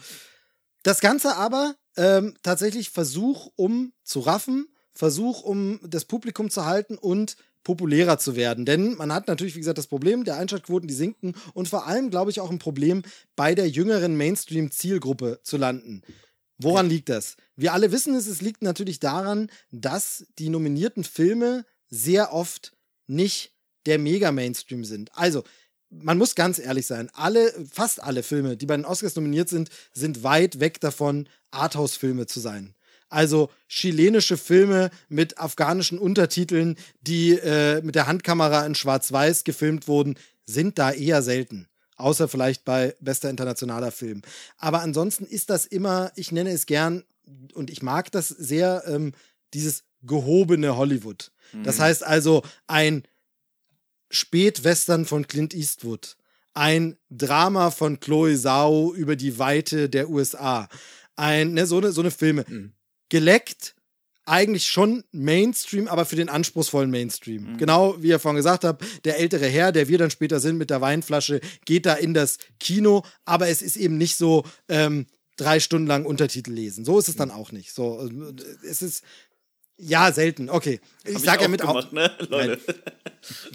[0.82, 6.98] Das Ganze aber ähm, tatsächlich Versuch, um zu raffen, Versuch, um das Publikum zu halten
[6.98, 8.64] und populärer zu werden.
[8.64, 12.10] Denn man hat natürlich, wie gesagt, das Problem, der Einschaltquoten, die sinken und vor allem,
[12.10, 13.02] glaube ich, auch ein Problem,
[13.36, 16.02] bei der jüngeren Mainstream-Zielgruppe zu landen.
[16.58, 17.36] Woran liegt das?
[17.56, 22.72] Wir alle wissen es, es liegt natürlich daran, dass die nominierten Filme sehr oft
[23.06, 23.52] nicht
[23.86, 25.10] der Mega-Mainstream sind.
[25.16, 25.44] Also,
[25.92, 29.68] man muss ganz ehrlich sein, alle, fast alle Filme, die bei den Oscars nominiert sind,
[29.92, 32.74] sind weit weg davon, Arthouse-Filme zu sein.
[33.08, 40.16] Also chilenische Filme mit afghanischen Untertiteln, die äh, mit der Handkamera in Schwarz-Weiß gefilmt wurden,
[40.46, 41.68] sind da eher selten.
[41.96, 44.22] Außer vielleicht bei bester internationaler Film.
[44.56, 47.04] Aber ansonsten ist das immer, ich nenne es gern,
[47.54, 49.12] und ich mag das sehr, ähm,
[49.52, 51.30] dieses gehobene Hollywood.
[51.52, 51.64] Mhm.
[51.64, 53.04] Das heißt also ein
[54.12, 56.16] Spätwestern von Clint Eastwood,
[56.54, 60.68] ein Drama von Chloe Zhao über die Weite der USA,
[61.16, 62.44] ein, ne, so eine, so eine Filme.
[62.46, 62.72] Mhm.
[63.08, 63.74] Geleckt,
[64.24, 67.52] eigentlich schon Mainstream, aber für den anspruchsvollen Mainstream.
[67.52, 67.58] Mhm.
[67.58, 70.70] Genau wie ihr vorhin gesagt habt, der ältere Herr, der wir dann später sind mit
[70.70, 75.06] der Weinflasche, geht da in das Kino, aber es ist eben nicht so ähm,
[75.36, 76.84] drei Stunden lang Untertitel lesen.
[76.84, 77.72] So ist es dann auch nicht.
[77.72, 79.02] So, äh, es ist
[79.84, 80.48] ja, selten.
[80.48, 80.80] Okay.
[81.04, 82.10] Ich sage ja mit gemacht, ne?
[82.28, 82.60] Leute.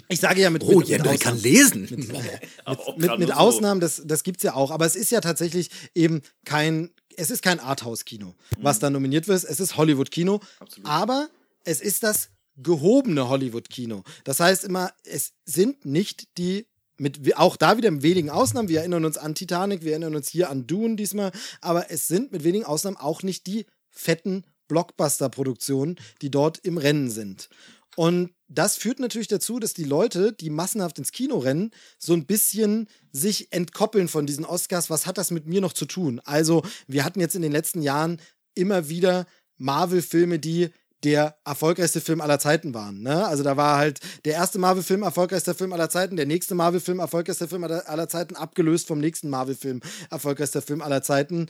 [0.08, 0.62] Ich sage ja mit.
[0.62, 1.82] Oh, mit, mit kann lesen.
[1.82, 2.08] Mit, mit,
[2.96, 4.70] mit, mit Ausnahmen, das, das gibt es ja auch.
[4.70, 6.90] Aber es ist ja tatsächlich eben kein.
[7.16, 8.80] Es ist kein Arthouse-Kino, was mhm.
[8.80, 9.42] da nominiert wird.
[9.42, 10.40] Es ist Hollywood-Kino.
[10.84, 11.28] Aber
[11.64, 14.04] es ist das gehobene Hollywood-Kino.
[14.24, 18.68] Das heißt immer, es sind nicht die mit auch da wieder mit wenigen Ausnahmen.
[18.68, 22.32] Wir erinnern uns an Titanic, wir erinnern uns hier an Dune diesmal, aber es sind
[22.32, 27.48] mit wenigen Ausnahmen auch nicht die fetten Blockbuster-Produktionen, die dort im Rennen sind.
[27.96, 32.26] Und das führt natürlich dazu, dass die Leute, die massenhaft ins Kino rennen, so ein
[32.26, 34.88] bisschen sich entkoppeln von diesen Oscars.
[34.88, 36.20] Was hat das mit mir noch zu tun?
[36.24, 38.20] Also, wir hatten jetzt in den letzten Jahren
[38.54, 39.26] immer wieder
[39.56, 40.70] Marvel-Filme, die
[41.04, 43.02] der erfolgreichste Film aller Zeiten waren.
[43.02, 43.26] Ne?
[43.26, 47.46] Also da war halt der erste Marvel-Film erfolgreichster Film aller Zeiten, der nächste Marvel-Film erfolgreichster
[47.46, 49.80] Film aller, aller Zeiten, abgelöst vom nächsten Marvel-Film
[50.10, 51.48] erfolgreichster Film aller Zeiten.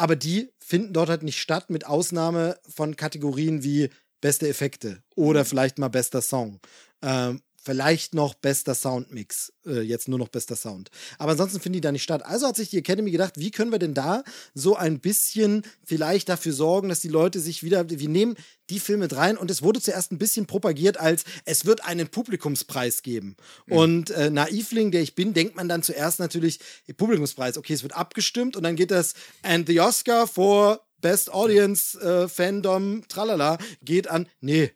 [0.00, 3.90] Aber die finden dort halt nicht statt, mit Ausnahme von Kategorien wie
[4.22, 6.58] beste Effekte oder vielleicht mal bester Song.
[7.02, 9.52] Ähm, Vielleicht noch bester Soundmix.
[9.66, 10.90] Äh, jetzt nur noch bester Sound.
[11.18, 12.24] Aber ansonsten finden die da nicht statt.
[12.24, 14.24] Also hat sich die Academy gedacht, wie können wir denn da
[14.54, 18.36] so ein bisschen vielleicht dafür sorgen, dass die Leute sich wieder, wir nehmen
[18.70, 22.08] die Filme mit rein und es wurde zuerst ein bisschen propagiert als, es wird einen
[22.08, 23.36] Publikumspreis geben.
[23.66, 23.76] Mhm.
[23.76, 26.60] Und äh, Naivling, der ich bin, denkt man dann zuerst natürlich,
[26.96, 29.12] Publikumspreis, okay, es wird abgestimmt und dann geht das,
[29.42, 34.70] and the Oscar for Best Audience, äh, Fandom, tralala, geht an, nee,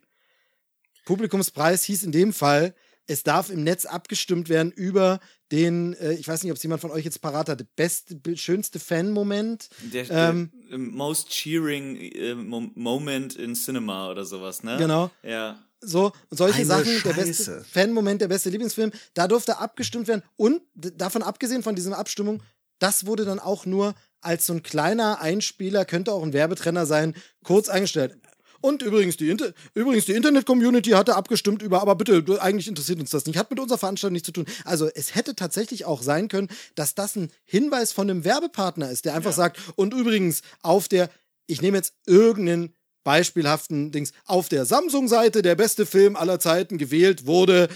[1.05, 2.73] Publikumspreis hieß in dem Fall,
[3.07, 5.19] es darf im Netz abgestimmt werden über
[5.51, 8.79] den, äh, ich weiß nicht, ob es jemand von euch jetzt parat hatte, beste, schönste
[8.79, 9.69] Fan-Moment.
[9.93, 14.77] Der, ähm, der most cheering äh, moment in Cinema oder sowas, ne?
[14.77, 15.11] Genau.
[15.23, 15.59] Ja.
[15.81, 17.03] So, solche Eine Sachen, Scheiße.
[17.03, 20.23] der beste Fan-Moment, der beste Lieblingsfilm, da durfte abgestimmt werden.
[20.35, 22.41] Und davon abgesehen von dieser Abstimmung,
[22.79, 27.13] das wurde dann auch nur als so ein kleiner Einspieler, könnte auch ein Werbetrenner sein,
[27.43, 28.17] kurz eingestellt.
[28.61, 33.09] Und übrigens, die, Inter übrigens, die Internet-Community hatte abgestimmt über, aber bitte, eigentlich interessiert uns
[33.09, 34.45] das nicht, hat mit unserer Veranstaltung nichts zu tun.
[34.63, 39.05] Also es hätte tatsächlich auch sein können, dass das ein Hinweis von einem Werbepartner ist,
[39.05, 39.35] der einfach ja.
[39.35, 41.09] sagt, und übrigens auf der,
[41.47, 42.73] ich nehme jetzt irgendeinen
[43.03, 47.69] beispielhaften Dings, auf der Samsung-Seite der beste Film aller Zeiten gewählt wurde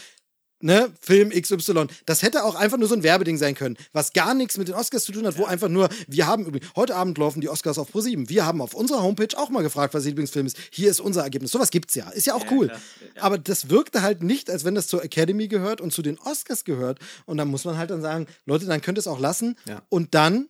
[0.61, 1.87] ne, Film XY.
[2.05, 4.75] Das hätte auch einfach nur so ein Werbeding sein können, was gar nichts mit den
[4.75, 7.77] Oscars zu tun hat, wo einfach nur, wir haben übrigens, heute Abend laufen die Oscars
[7.77, 8.29] auf Pro7.
[8.29, 10.57] Wir haben auf unserer Homepage auch mal gefragt, was ihr Lieblingsfilm ist.
[10.71, 11.51] Hier ist unser Ergebnis.
[11.51, 12.09] Sowas gibt's ja.
[12.09, 12.67] Ist ja auch ja, cool.
[13.15, 13.21] Ja.
[13.21, 16.63] Aber das wirkte halt nicht, als wenn das zur Academy gehört und zu den Oscars
[16.63, 16.99] gehört.
[17.25, 19.55] Und dann muss man halt dann sagen, Leute, dann könnt ihr es auch lassen.
[19.89, 20.49] Und dann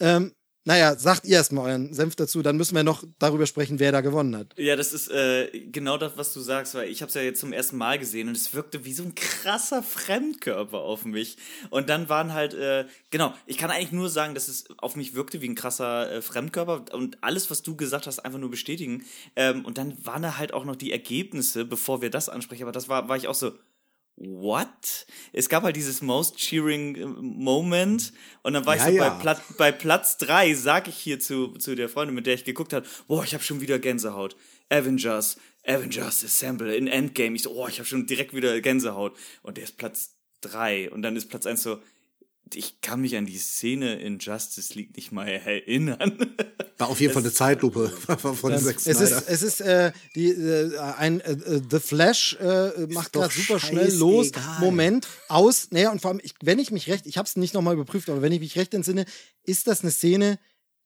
[0.00, 0.32] ähm,
[0.68, 4.02] naja, sagt ihr erstmal euren Senf dazu, dann müssen wir noch darüber sprechen, wer da
[4.02, 4.48] gewonnen hat.
[4.58, 7.40] Ja, das ist äh, genau das, was du sagst, weil ich habe es ja jetzt
[7.40, 11.38] zum ersten Mal gesehen und es wirkte wie so ein krasser Fremdkörper auf mich.
[11.70, 15.14] Und dann waren halt, äh, genau, ich kann eigentlich nur sagen, dass es auf mich
[15.14, 19.06] wirkte wie ein krasser äh, Fremdkörper und alles, was du gesagt hast, einfach nur bestätigen.
[19.36, 22.72] Ähm, und dann waren da halt auch noch die Ergebnisse, bevor wir das ansprechen, aber
[22.72, 23.52] das war, war ich auch so,
[24.18, 25.06] what?
[25.32, 28.12] Es gab halt dieses Most Cheering äh, Moment
[28.42, 29.10] und dann war ja, ich so ja.
[29.10, 32.44] bei, Plat bei Platz drei sag ich hier zu, zu der Freundin, mit der ich
[32.44, 34.36] geguckt habe, boah, ich habe schon wieder Gänsehaut.
[34.70, 37.36] Avengers, Avengers Assemble in Endgame.
[37.36, 39.16] Ich so, oh, ich habe schon direkt wieder Gänsehaut.
[39.42, 41.80] Und der ist Platz drei und dann ist Platz eins so,
[42.54, 46.18] ich kann mich an die Szene in Justice League nicht mal erinnern.
[46.78, 47.88] War auf jeden Fall eine Zeitlupe
[48.18, 52.36] von ähm, Zack Es ist, es ist äh, die, äh, ein äh, äh The Flash
[52.40, 54.28] äh, macht gerade super schnell los.
[54.28, 54.60] Egal.
[54.60, 55.68] Moment aus.
[55.70, 58.08] Naja, und vor allem, ich, wenn ich mich recht, ich habe es nicht nochmal überprüft,
[58.08, 59.04] aber wenn ich mich recht entsinne,
[59.44, 60.38] ist das eine Szene,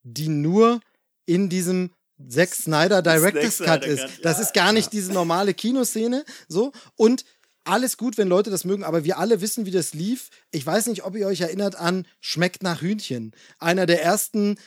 [0.03, 0.79] die nur
[1.25, 1.91] in diesem
[2.27, 4.05] Zack Snyder Director's Cut ist.
[4.23, 4.43] Das ja.
[4.43, 6.25] ist gar nicht diese normale Kinoszene.
[6.47, 6.71] So.
[6.95, 7.25] Und
[7.63, 10.29] alles gut, wenn Leute das mögen, aber wir alle wissen, wie das lief.
[10.51, 13.31] Ich weiß nicht, ob ihr euch erinnert an Schmeckt nach Hühnchen.
[13.59, 14.57] Einer der ersten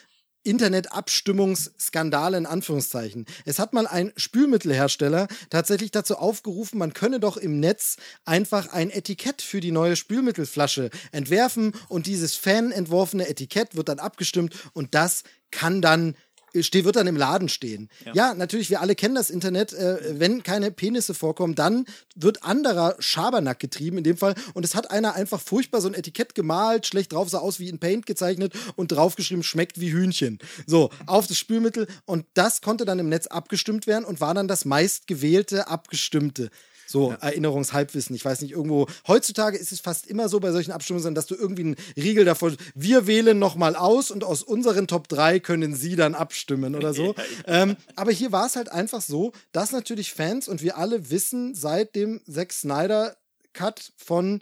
[0.46, 3.26] Internetabstimmungsskandale in Anführungszeichen.
[3.44, 8.90] Es hat mal ein Spülmittelhersteller tatsächlich dazu aufgerufen, man könne doch im Netz einfach ein
[8.90, 15.24] Etikett für die neue Spülmittelflasche entwerfen und dieses fanentworfene Etikett wird dann abgestimmt und das
[15.50, 16.14] kann dann
[16.62, 17.88] steht, wird dann im Laden stehen.
[18.04, 18.14] Ja.
[18.14, 19.72] ja, natürlich, wir alle kennen das Internet.
[19.72, 24.34] Äh, wenn keine Penisse vorkommen, dann wird anderer Schabernack getrieben in dem Fall.
[24.54, 27.68] Und es hat einer einfach furchtbar so ein Etikett gemalt, schlecht drauf, sah aus wie
[27.68, 30.38] in Paint gezeichnet und draufgeschrieben, schmeckt wie Hühnchen.
[30.66, 31.86] So, auf das Spülmittel.
[32.04, 36.50] Und das konnte dann im Netz abgestimmt werden und war dann das meistgewählte Abgestimmte.
[36.86, 37.16] So ja.
[37.16, 38.14] Erinnerungshalbwissen.
[38.14, 38.86] Ich weiß nicht, irgendwo.
[39.06, 42.56] Heutzutage ist es fast immer so bei solchen Abstimmungen, dass du irgendwie einen Riegel davon.
[42.74, 47.14] Wir wählen nochmal aus und aus unseren Top 3 können sie dann abstimmen oder so.
[47.48, 51.54] Ähm, aber hier war es halt einfach so, dass natürlich Fans und wir alle wissen
[51.54, 53.16] seit dem Zack Snyder
[53.52, 54.40] Cut von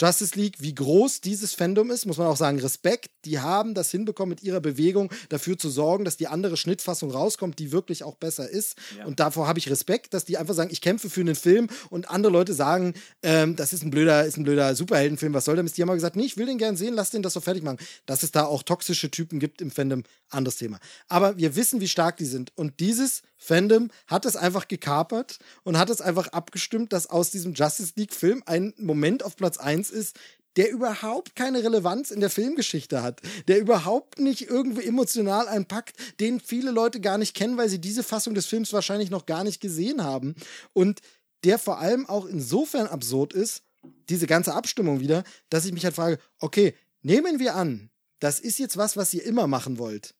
[0.00, 3.10] Justice League, wie groß dieses Fandom ist, muss man auch sagen, Respekt.
[3.26, 7.58] Die haben das hinbekommen mit ihrer Bewegung, dafür zu sorgen, dass die andere Schnittfassung rauskommt,
[7.58, 8.76] die wirklich auch besser ist.
[8.96, 9.04] Ja.
[9.04, 12.08] Und davor habe ich Respekt, dass die einfach sagen, ich kämpfe für einen Film und
[12.08, 15.64] andere Leute sagen, ähm, das ist ein blöder, ist ein blöder Superheldenfilm, was soll der
[15.64, 15.76] Mist?
[15.76, 17.62] Die haben aber gesagt, nee, ich will den gern sehen, lass den das so fertig
[17.62, 17.78] machen.
[18.06, 20.78] Dass es da auch toxische Typen gibt im Fandom, anderes Thema.
[21.08, 22.52] Aber wir wissen, wie stark die sind.
[22.56, 27.54] Und dieses Fandom hat es einfach gekapert und hat es einfach abgestimmt, dass aus diesem
[27.54, 30.16] Justice League-Film ein Moment auf Platz 1 ist,
[30.56, 36.40] der überhaupt keine Relevanz in der Filmgeschichte hat, der überhaupt nicht irgendwie emotional einpackt, den
[36.40, 39.60] viele Leute gar nicht kennen, weil sie diese Fassung des Films wahrscheinlich noch gar nicht
[39.60, 40.34] gesehen haben
[40.72, 41.00] und
[41.44, 43.62] der vor allem auch insofern absurd ist,
[44.08, 48.58] diese ganze Abstimmung wieder, dass ich mich halt frage, okay, nehmen wir an, das ist
[48.58, 50.14] jetzt was, was ihr immer machen wollt.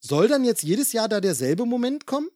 [0.00, 2.28] Soll dann jetzt jedes Jahr da derselbe Moment kommen?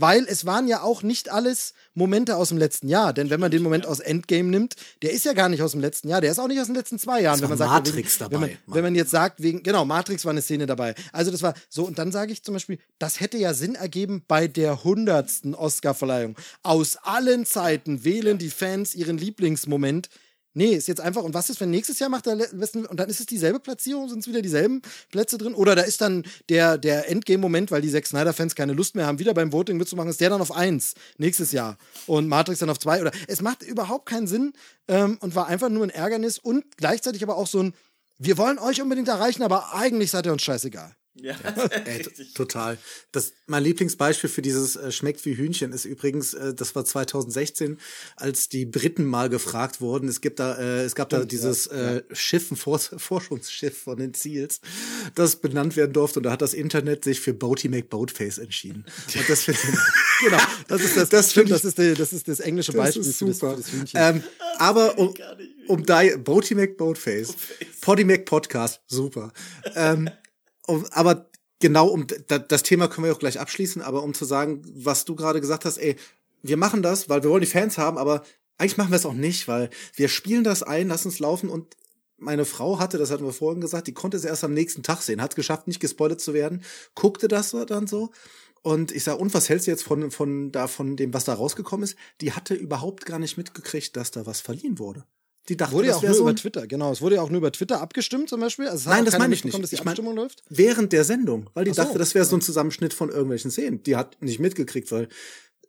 [0.00, 3.12] Weil es waren ja auch nicht alles Momente aus dem letzten Jahr.
[3.12, 5.80] Denn wenn man den Moment aus Endgame nimmt, der ist ja gar nicht aus dem
[5.80, 7.36] letzten Jahr, der ist auch nicht aus den letzten zwei Jahren.
[7.36, 8.32] Es wenn man sagt, Matrix wegen, dabei.
[8.32, 10.94] Wenn man, wenn man, jetzt sagt, wegen, genau, Matrix war eine Szene dabei.
[11.12, 14.24] Also das war so, und dann sage ich zum Beispiel, das hätte ja Sinn ergeben
[14.26, 16.36] bei der hundertsten Oscar-Verleihung.
[16.62, 20.08] Aus allen Zeiten wählen die Fans ihren Lieblingsmoment
[20.52, 23.20] Nee, ist jetzt einfach, und was ist, wenn nächstes Jahr macht er, und dann ist
[23.20, 24.82] es dieselbe Platzierung, sind es wieder dieselben
[25.12, 25.54] Plätze drin?
[25.54, 29.20] Oder da ist dann der, der Endgame-Moment, weil die sechs Snyder-Fans keine Lust mehr haben,
[29.20, 32.80] wieder beim Voting mitzumachen, ist der dann auf eins nächstes Jahr und Matrix dann auf
[32.80, 33.00] zwei.
[33.00, 34.52] Oder es macht überhaupt keinen Sinn
[34.88, 37.74] ähm, und war einfach nur ein Ärgernis und gleichzeitig aber auch so ein,
[38.18, 40.96] wir wollen euch unbedingt erreichen, aber eigentlich seid ihr uns scheißegal.
[41.14, 41.34] Ja,
[41.86, 42.02] Ey,
[42.34, 42.78] total.
[43.10, 47.78] Das, mein Lieblingsbeispiel für dieses äh, schmeckt wie Hühnchen ist übrigens, äh, das war 2016,
[48.14, 50.08] als die Briten mal gefragt wurden.
[50.08, 52.56] Es gibt da, äh, es gab da dieses ja, äh, Schiff, ein
[52.98, 54.60] Forschungsschiff von den Seals,
[55.16, 56.20] das benannt werden durfte.
[56.20, 58.86] Und da hat das Internet sich für Boaty Make Boatface entschieden.
[59.14, 59.78] Und das finde ich,
[60.24, 63.10] genau, das ist das, das, stimmt, das ist, die, das ist das englische Beispiel das
[63.10, 63.50] ist super.
[63.50, 64.00] für das, für das Hühnchen.
[64.00, 64.22] Ähm,
[64.58, 65.12] aber um,
[65.66, 67.34] um da, Boaty Make Boatface,
[67.80, 69.32] Potty Make Podcast, super.
[69.74, 70.08] Ähm,
[70.92, 71.30] aber
[71.60, 72.06] genau, um
[72.48, 75.64] das Thema können wir auch gleich abschließen, aber um zu sagen, was du gerade gesagt
[75.64, 75.96] hast, ey,
[76.42, 78.22] wir machen das, weil wir wollen die Fans haben, aber
[78.58, 81.76] eigentlich machen wir es auch nicht, weil wir spielen das ein, lassen es laufen und
[82.16, 85.00] meine Frau hatte, das hatten wir vorhin gesagt, die konnte es erst am nächsten Tag
[85.00, 86.62] sehen, hat es geschafft, nicht gespoilert zu werden,
[86.94, 88.10] guckte das dann so
[88.62, 91.34] und ich sag, und was hältst du jetzt von, von, da, von dem, was da
[91.34, 91.96] rausgekommen ist?
[92.20, 95.04] Die hatte überhaupt gar nicht mitgekriegt, dass da was verliehen wurde.
[95.48, 96.92] Die dachten, wurde ja auch nur so über Twitter, genau.
[96.92, 98.68] Es wurde ja auch nur über Twitter abgestimmt zum Beispiel.
[98.68, 99.58] Also Nein, das meine ich nicht.
[99.58, 100.42] Dass die ich Abstimmung mein, läuft.
[100.48, 103.82] Während der Sendung, weil die so, dachte, das wäre so ein Zusammenschnitt von irgendwelchen Szenen.
[103.82, 105.08] Die hat nicht mitgekriegt, weil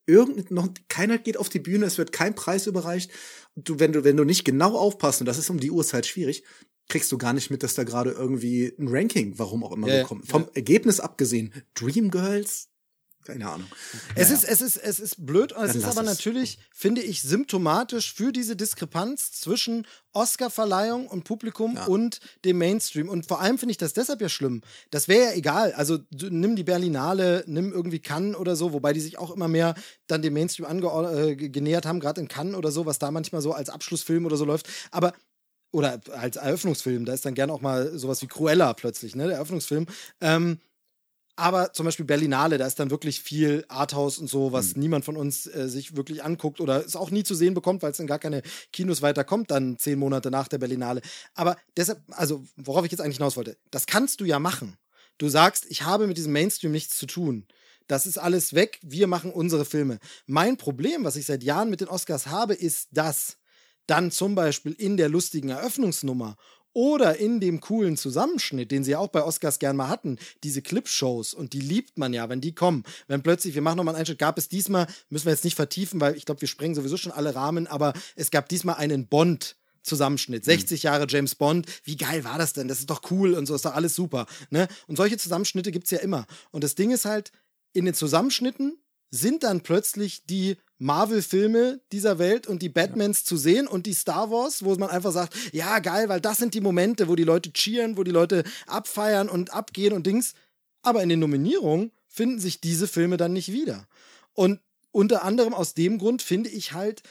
[0.05, 3.11] irgend noch keiner geht auf die Bühne, es wird kein Preis überreicht.
[3.55, 6.43] Du, wenn du, wenn du nicht genau aufpasst, und das ist um die Uhrzeit schwierig,
[6.89, 10.01] kriegst du gar nicht mit, dass da gerade irgendwie ein Ranking, warum auch immer, ja,
[10.01, 10.27] bekommt.
[10.27, 10.49] Vom ja.
[10.55, 12.70] Ergebnis abgesehen, Dreamgirls,
[13.25, 13.67] keine Ahnung.
[14.15, 14.41] Es, naja.
[14.41, 16.07] ist, es, ist, es ist blöd und es ist aber es.
[16.07, 21.85] natürlich, finde ich, symptomatisch für diese Diskrepanz zwischen Oscar-Verleihung und Publikum ja.
[21.85, 23.09] und dem Mainstream.
[23.09, 24.61] Und vor allem finde ich das deshalb ja schlimm.
[24.89, 25.73] Das wäre ja egal.
[25.73, 29.75] Also nimm die Berlinale, nimm irgendwie Cannes oder so, wobei die sich auch immer mehr
[30.07, 33.53] dann dem Mainstream angenähert äh, haben, gerade in Cannes oder so, was da manchmal so
[33.53, 34.67] als Abschlussfilm oder so läuft.
[34.91, 35.13] Aber
[35.71, 39.37] oder als Eröffnungsfilm, da ist dann gerne auch mal sowas wie Cruella plötzlich, ne, der
[39.37, 39.85] Eröffnungsfilm.
[40.19, 40.59] Ähm,
[41.35, 44.81] aber zum Beispiel Berlinale, da ist dann wirklich viel Arthouse und so, was mhm.
[44.81, 47.91] niemand von uns äh, sich wirklich anguckt oder es auch nie zu sehen bekommt, weil
[47.91, 48.41] es in gar keine
[48.71, 51.01] Kinos weiterkommt, dann zehn Monate nach der Berlinale.
[51.33, 54.77] Aber deshalb, also worauf ich jetzt eigentlich hinaus wollte, das kannst du ja machen.
[55.17, 57.47] Du sagst, ich habe mit diesem Mainstream nichts zu tun.
[57.87, 59.99] Das ist alles weg, wir machen unsere Filme.
[60.25, 63.37] Mein Problem, was ich seit Jahren mit den Oscars habe, ist, dass
[63.87, 66.37] dann zum Beispiel in der lustigen Eröffnungsnummer
[66.73, 70.61] oder in dem coolen Zusammenschnitt, den sie ja auch bei Oscars gern mal hatten, diese
[70.61, 72.83] Clipshows, und die liebt man ja, wenn die kommen.
[73.07, 75.99] Wenn plötzlich, wir machen nochmal einen Einschnitt, gab es diesmal, müssen wir jetzt nicht vertiefen,
[75.99, 79.57] weil ich glaube, wir sprengen sowieso schon alle Rahmen, aber es gab diesmal einen Bond.
[79.83, 80.85] Zusammenschnitt, 60 mhm.
[80.85, 82.67] Jahre James Bond, wie geil war das denn?
[82.67, 84.27] Das ist doch cool und so, ist doch alles super.
[84.51, 84.67] Ne?
[84.85, 86.27] Und solche Zusammenschnitte gibt es ja immer.
[86.51, 87.31] Und das Ding ist halt,
[87.73, 88.77] in den Zusammenschnitten
[89.09, 93.25] sind dann plötzlich die Marvel-Filme dieser Welt und die Batmans ja.
[93.25, 96.55] zu sehen und die Star Wars, wo man einfach sagt, ja, geil, weil das sind
[96.55, 100.33] die Momente, wo die Leute cheeren, wo die Leute abfeiern und abgehen und Dings.
[100.81, 103.87] Aber in den Nominierungen finden sich diese Filme dann nicht wieder.
[104.33, 104.59] Und
[104.91, 107.03] unter anderem aus dem Grund finde ich halt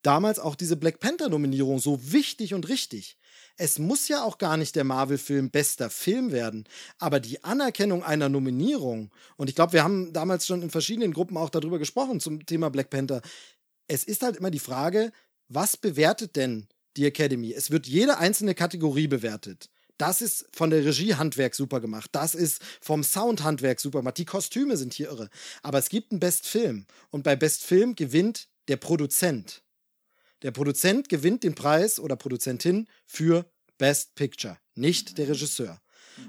[0.00, 3.17] damals auch diese Black Panther-Nominierung so wichtig und richtig
[3.58, 6.64] es muss ja auch gar nicht der Marvel-Film bester Film werden,
[6.98, 11.36] aber die Anerkennung einer Nominierung, und ich glaube, wir haben damals schon in verschiedenen Gruppen
[11.36, 13.20] auch darüber gesprochen zum Thema Black Panther,
[13.88, 15.12] es ist halt immer die Frage,
[15.48, 17.52] was bewertet denn die Academy?
[17.52, 19.70] Es wird jede einzelne Kategorie bewertet.
[19.96, 22.10] Das ist von der Regiehandwerk super gemacht.
[22.12, 24.18] Das ist vom Soundhandwerk super gemacht.
[24.18, 25.28] Die Kostüme sind hier irre.
[25.62, 26.86] Aber es gibt einen Best Film.
[27.10, 29.62] Und bei Best Film gewinnt der Produzent.
[30.42, 33.44] Der Produzent gewinnt den Preis oder Produzentin für
[33.76, 35.80] Best Picture, nicht der Regisseur.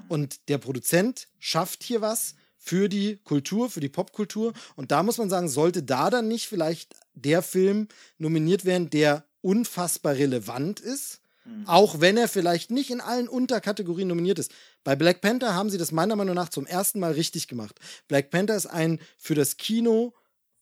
[0.07, 4.53] Und der Produzent schafft hier was für die Kultur, für die Popkultur.
[4.75, 7.87] Und da muss man sagen, sollte da dann nicht vielleicht der Film
[8.17, 11.21] nominiert werden, der unfassbar relevant ist,
[11.65, 14.51] auch wenn er vielleicht nicht in allen Unterkategorien nominiert ist.
[14.83, 17.79] Bei Black Panther haben sie das meiner Meinung nach zum ersten Mal richtig gemacht.
[18.07, 20.13] Black Panther ist ein für das Kino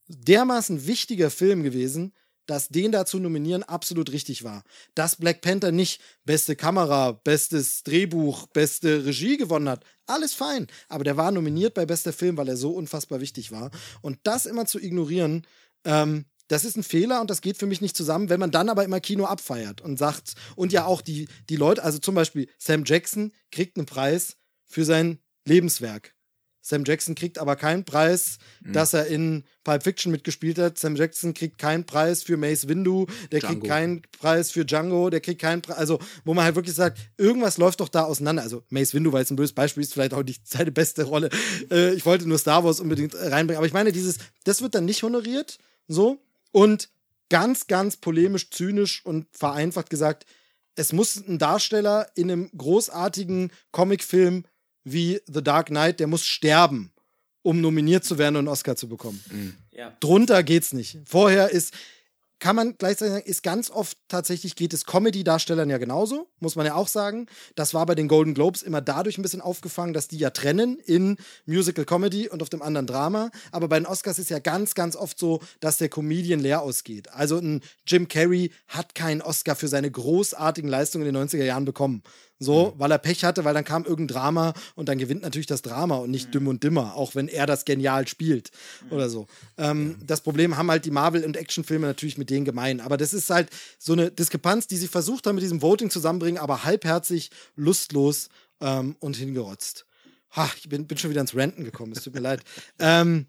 [0.07, 2.13] dermaßen wichtiger Film gewesen,
[2.47, 4.63] dass den da zu nominieren absolut richtig war.
[4.95, 10.67] Dass Black Panther nicht beste Kamera, bestes Drehbuch, beste Regie gewonnen hat, alles fein.
[10.89, 13.71] Aber der war nominiert bei bester Film, weil er so unfassbar wichtig war.
[14.01, 15.45] Und das immer zu ignorieren,
[15.83, 18.69] ähm, das ist ein Fehler und das geht für mich nicht zusammen, wenn man dann
[18.69, 22.49] aber immer Kino abfeiert und sagt, und ja auch die, die Leute, also zum Beispiel
[22.57, 26.16] Sam Jackson kriegt einen Preis für sein Lebenswerk.
[26.67, 28.73] Sam Jackson kriegt aber keinen Preis, Mhm.
[28.73, 30.77] dass er in Pulp Fiction mitgespielt hat.
[30.77, 33.67] Sam Jackson kriegt keinen Preis für Mace Windu, der kriegt Django.
[33.67, 35.77] keinen Preis für Django, der kriegt keinen Preis.
[35.77, 38.43] Also, wo man halt wirklich sagt, irgendwas läuft doch da auseinander.
[38.43, 41.29] Also, Mace Windu, weil es ein böses Beispiel ist, vielleicht auch nicht seine beste Rolle.
[41.71, 43.57] Äh, ich wollte nur Star Wars unbedingt äh, reinbringen.
[43.57, 45.57] Aber ich meine, dieses, das wird dann nicht honoriert.
[45.87, 46.19] So.
[46.51, 46.89] Und
[47.29, 50.25] ganz, ganz polemisch, zynisch und vereinfacht gesagt,
[50.75, 54.43] es muss ein Darsteller in einem großartigen Comicfilm
[54.91, 56.91] wie The Dark Knight, der muss sterben,
[57.41, 59.21] um nominiert zu werden und einen Oscar zu bekommen.
[59.71, 59.95] Ja.
[59.99, 60.97] Drunter geht's nicht.
[61.05, 61.73] Vorher ist,
[62.39, 66.65] kann man gleichzeitig sagen, ist ganz oft tatsächlich geht es Comedy-Darstellern ja genauso, muss man
[66.65, 67.25] ja auch sagen.
[67.55, 70.77] Das war bei den Golden Globes immer dadurch ein bisschen aufgefangen, dass die ja trennen
[70.77, 73.31] in Musical Comedy und auf dem anderen Drama.
[73.51, 77.11] Aber bei den Oscars ist ja ganz, ganz oft so, dass der Comedian leer ausgeht.
[77.11, 81.65] Also ein Jim Carrey hat keinen Oscar für seine großartigen Leistungen in den 90er Jahren
[81.65, 82.03] bekommen.
[82.39, 85.63] So, weil er Pech hatte, weil dann kam irgendein Drama und dann gewinnt natürlich das
[85.63, 88.51] Drama und nicht Dümm und Dimmer, auch wenn er das genial spielt
[88.91, 89.25] oder so.
[89.57, 92.79] Ähm, Das Problem haben halt die Marvel- und Actionfilme natürlich mit denen gemein.
[92.79, 93.49] Aber das ist halt
[93.79, 98.29] so eine Diskrepanz, die sie versucht haben mit diesem Voting zusammenbringen, aber halbherzig, lustlos
[98.61, 99.85] ähm, und hingerotzt.
[100.35, 102.41] Ha, ich bin, bin schon wieder ins Ranten gekommen, es tut mir leid.
[102.77, 103.25] Ähm,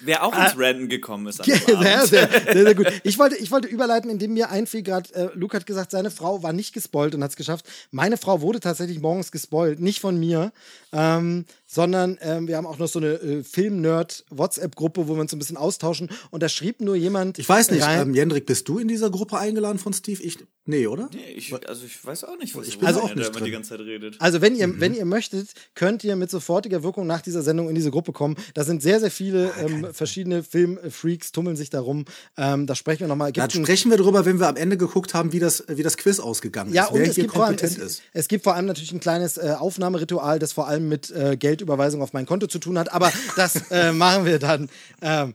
[0.00, 1.44] Wer auch ins Random gekommen ist.
[1.44, 2.86] sehr, sehr, sehr, sehr gut.
[3.04, 6.42] Ich wollte, ich wollte überleiten, indem mir einfiel gerade, äh, Luke hat gesagt, seine Frau
[6.42, 7.66] war nicht gespoilt und hat es geschafft.
[7.90, 10.52] Meine Frau wurde tatsächlich morgens gespoilt, nicht von mir,
[10.92, 15.36] ähm, sondern ähm, wir haben auch noch so eine äh, Film-Nerd-WhatsApp-Gruppe, wo wir uns so
[15.36, 17.38] ein bisschen austauschen und da schrieb nur jemand.
[17.38, 20.22] Ich weiß nicht, rein- ähm, Jendrik, bist du in dieser Gruppe eingeladen von Steve?
[20.22, 21.08] Ich, nee, oder?
[21.14, 23.34] Nee, ich, also ich weiß auch nicht, was Ich ich bin also, auch der nicht
[23.34, 23.44] drin.
[23.44, 24.16] die ganze Zeit redet.
[24.20, 24.58] Also wenn Mhm.
[24.58, 28.12] ihr, wenn ihr möchtet, könnt ihr mit sofortiger Wirkung nach dieser Sendung in diese Gruppe
[28.12, 28.36] kommen.
[28.54, 32.04] Da sind sehr, sehr viele Ah, ähm, verschiedene Filmfreaks tummeln sich darum.
[32.36, 33.32] Ähm, da sprechen wir nochmal.
[33.32, 36.20] Dann sprechen wir darüber, wenn wir am Ende geguckt haben, wie das, wie das Quiz
[36.20, 36.90] ausgegangen Ja, ist.
[36.92, 38.02] und Wer es hier gibt, vor allem, kompetent es, ist.
[38.12, 42.02] es gibt vor allem natürlich ein kleines äh, Aufnahmeritual, das vor allem mit äh, Geldüberweisung
[42.02, 44.68] auf mein Konto zu tun hat, aber das äh, machen wir dann.
[45.00, 45.34] Ähm,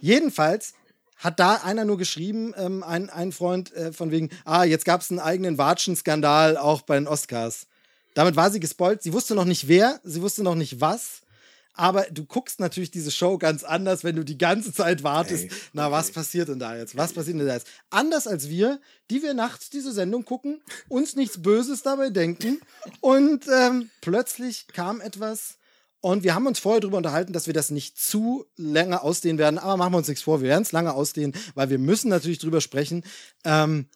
[0.00, 0.74] jedenfalls
[1.16, 5.02] hat da einer nur geschrieben, ähm, ein, ein Freund, äh, von wegen, ah, jetzt gab
[5.02, 7.66] es einen eigenen Watschen-Skandal auch bei den Oscars.
[8.14, 9.02] Damit war sie gespoilt.
[9.02, 11.20] Sie wusste noch nicht wer, sie wusste noch nicht was.
[11.74, 15.44] Aber du guckst natürlich diese Show ganz anders, wenn du die ganze Zeit wartest.
[15.44, 16.96] Ey, na, was passiert denn da jetzt?
[16.96, 17.68] Was passiert denn da jetzt?
[17.90, 18.80] Anders als wir,
[19.10, 22.60] die wir nachts diese Sendung gucken, uns nichts Böses dabei denken.
[23.00, 25.56] Und ähm, plötzlich kam etwas.
[26.02, 29.58] Und wir haben uns vorher darüber unterhalten, dass wir das nicht zu lange ausdehnen werden.
[29.58, 32.38] Aber machen wir uns nichts vor, wir werden es lange ausdehnen, weil wir müssen natürlich
[32.38, 33.04] drüber sprechen.
[33.44, 33.86] Ähm,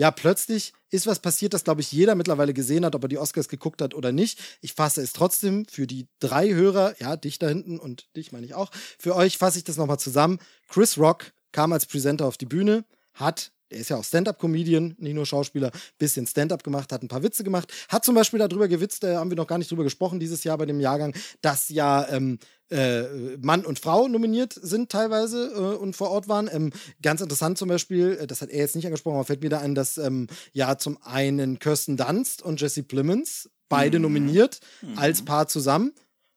[0.00, 3.18] ja, plötzlich ist was passiert, das, glaube ich, jeder mittlerweile gesehen hat, ob er die
[3.18, 4.40] Oscars geguckt hat oder nicht.
[4.62, 8.46] Ich fasse es trotzdem für die drei Hörer, ja, dich da hinten und dich meine
[8.46, 10.38] ich auch, für euch fasse ich das nochmal zusammen.
[10.70, 15.14] Chris Rock kam als Presenter auf die Bühne, hat, er ist ja auch Stand-Up-Comedian, nicht
[15.14, 19.02] nur Schauspieler, bisschen Stand-Up gemacht, hat ein paar Witze gemacht, hat zum Beispiel darüber gewitzt,
[19.02, 22.08] da haben wir noch gar nicht drüber gesprochen dieses Jahr bei dem Jahrgang, dass ja
[22.08, 22.38] ähm,
[22.70, 26.48] äh, Mann und Frau nominiert sind teilweise äh, und vor Ort waren.
[26.52, 26.72] Ähm,
[27.02, 29.60] ganz interessant zum Beispiel, äh, das hat er jetzt nicht angesprochen, aber fällt mir da
[29.60, 34.60] ein, dass ähm, ja zum einen Kirsten Dunst und Jesse Plemons beide nominiert
[34.96, 35.92] als Paar zusammen.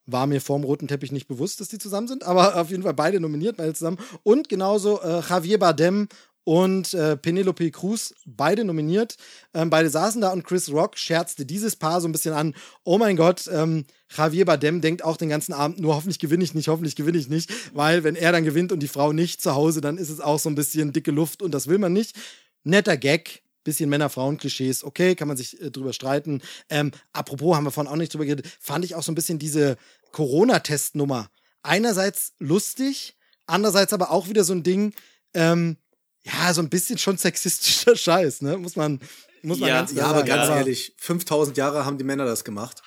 [0.05, 2.93] War mir vorm roten Teppich nicht bewusst, dass die zusammen sind, aber auf jeden Fall
[2.93, 3.97] beide nominiert, beide zusammen.
[4.23, 6.07] Und genauso äh, Javier Bardem
[6.43, 9.15] und äh, Penelope Cruz, beide nominiert.
[9.53, 12.53] Ähm, beide saßen da und Chris Rock scherzte dieses Paar so ein bisschen an.
[12.83, 16.53] Oh mein Gott, ähm, Javier Bardem denkt auch den ganzen Abend, nur hoffentlich gewinne ich
[16.53, 19.55] nicht, hoffentlich gewinne ich nicht, weil wenn er dann gewinnt und die Frau nicht zu
[19.55, 22.15] Hause, dann ist es auch so ein bisschen dicke Luft und das will man nicht.
[22.63, 26.41] Netter Gag, bisschen Männer-Frauen-Klischees, okay, kann man sich äh, drüber streiten.
[26.69, 29.39] Ähm, apropos, haben wir vorhin auch nicht drüber geredet, fand ich auch so ein bisschen
[29.39, 29.77] diese
[30.11, 31.29] Corona-Testnummer.
[31.63, 33.15] Einerseits lustig,
[33.47, 34.93] andererseits aber auch wieder so ein Ding,
[35.33, 35.77] ähm,
[36.23, 38.57] ja, so ein bisschen schon sexistischer Scheiß, ne?
[38.57, 38.99] Muss man,
[39.41, 40.29] muss man Ja, ganz Ja, klar aber sagen.
[40.29, 42.81] ganz ehrlich, 5000 Jahre haben die Männer das gemacht.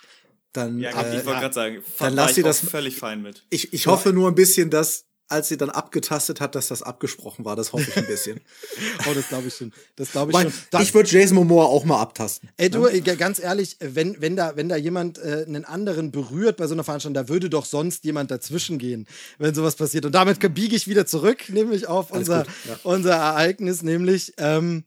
[0.52, 1.40] Dann, Ja, äh, ich wollte ja.
[1.40, 3.44] gerade sagen, Dann lass ich sie das- völlig fein mit.
[3.50, 7.44] ich, ich hoffe nur ein bisschen, dass als sie dann abgetastet hat, dass das abgesprochen
[7.44, 7.56] war.
[7.56, 8.40] Das hoffe ich ein bisschen.
[9.08, 9.72] oh, das glaube ich schon.
[9.96, 10.52] Das glaube ich schon.
[10.70, 12.48] Das, ich würde Jason Momoa auch mal abtasten.
[12.56, 13.00] Ey, du, ne?
[13.02, 16.84] ganz ehrlich, wenn, wenn, da, wenn da jemand äh, einen anderen berührt bei so einer
[16.84, 19.06] Veranstaltung, da würde doch sonst jemand dazwischen gehen,
[19.38, 20.04] wenn sowas passiert.
[20.04, 22.78] Und damit biege ich wieder zurück, nämlich auf unser, ja.
[22.84, 24.84] unser Ereignis, nämlich ähm,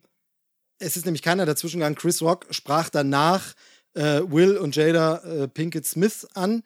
[0.80, 1.94] es ist nämlich keiner dazwischen gegangen.
[1.94, 3.54] Chris Rock sprach danach
[3.94, 6.62] äh, Will und Jada äh, Pinkett Smith an.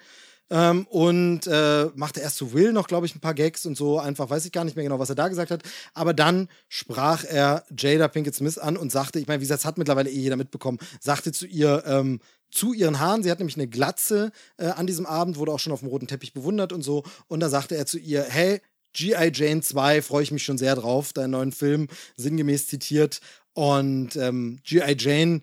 [0.55, 3.99] Ähm, und äh, machte erst zu Will noch, glaube ich, ein paar Gags und so.
[3.99, 5.65] Einfach weiß ich gar nicht mehr genau, was er da gesagt hat.
[5.95, 9.67] Aber dann sprach er Jada Pinkett Smith an und sagte, ich meine, wie gesagt, das
[9.67, 12.21] hat mittlerweile eh jeder mitbekommen, sagte zu ihr, ähm,
[12.53, 13.25] zu ihren Haaren.
[13.25, 16.07] Sie hat nämlich eine Glatze äh, an diesem Abend, wurde auch schon auf dem roten
[16.07, 17.03] Teppich bewundert und so.
[17.27, 18.61] Und da sagte er zu ihr, hey,
[18.93, 19.33] G.I.
[19.35, 23.21] Jane 2, freue ich mich schon sehr drauf, deinen neuen Film, sinngemäß zitiert.
[23.55, 24.95] Und ähm, G.I.
[24.97, 25.41] Jane,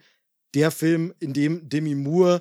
[0.54, 2.40] der Film, in dem Demi Moore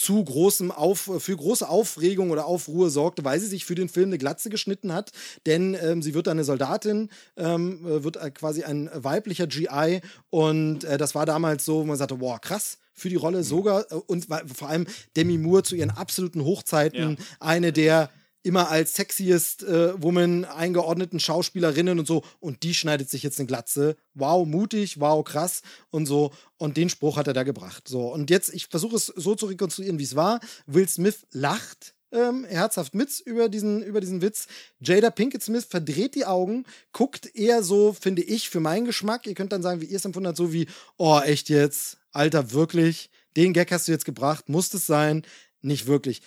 [0.00, 4.08] zu großem Auf, für große Aufregung oder Aufruhr sorgte, weil sie sich für den Film
[4.08, 5.10] eine Glatze geschnitten hat.
[5.44, 10.00] Denn ähm, sie wird eine Soldatin, ähm, äh, wird äh, quasi ein weiblicher GI.
[10.30, 13.92] Und äh, das war damals so, wo man sagte, boah, krass, für die Rolle sogar.
[13.92, 14.86] Äh, und vor allem
[15.18, 17.24] Demi Moore zu ihren absoluten Hochzeiten ja.
[17.38, 18.08] eine der
[18.42, 22.22] immer als sexiest äh, Woman eingeordneten Schauspielerinnen und so.
[22.40, 23.96] Und die schneidet sich jetzt eine Glatze.
[24.14, 26.32] Wow, mutig, wow, krass und so.
[26.56, 27.88] Und den Spruch hat er da gebracht.
[27.88, 30.40] So, und jetzt, ich versuche es so zu rekonstruieren, wie es war.
[30.66, 34.46] Will Smith lacht ähm, herzhaft mit über diesen, über diesen Witz.
[34.80, 39.26] Jada Pinkett Smith verdreht die Augen, guckt eher so, finde ich, für meinen Geschmack.
[39.26, 41.98] Ihr könnt dann sagen, wie ihr es empfunden habt, so wie, oh, echt jetzt?
[42.12, 43.10] Alter, wirklich?
[43.36, 44.48] Den Gag hast du jetzt gebracht?
[44.48, 45.24] Muss es sein?
[45.62, 46.22] Nicht wirklich.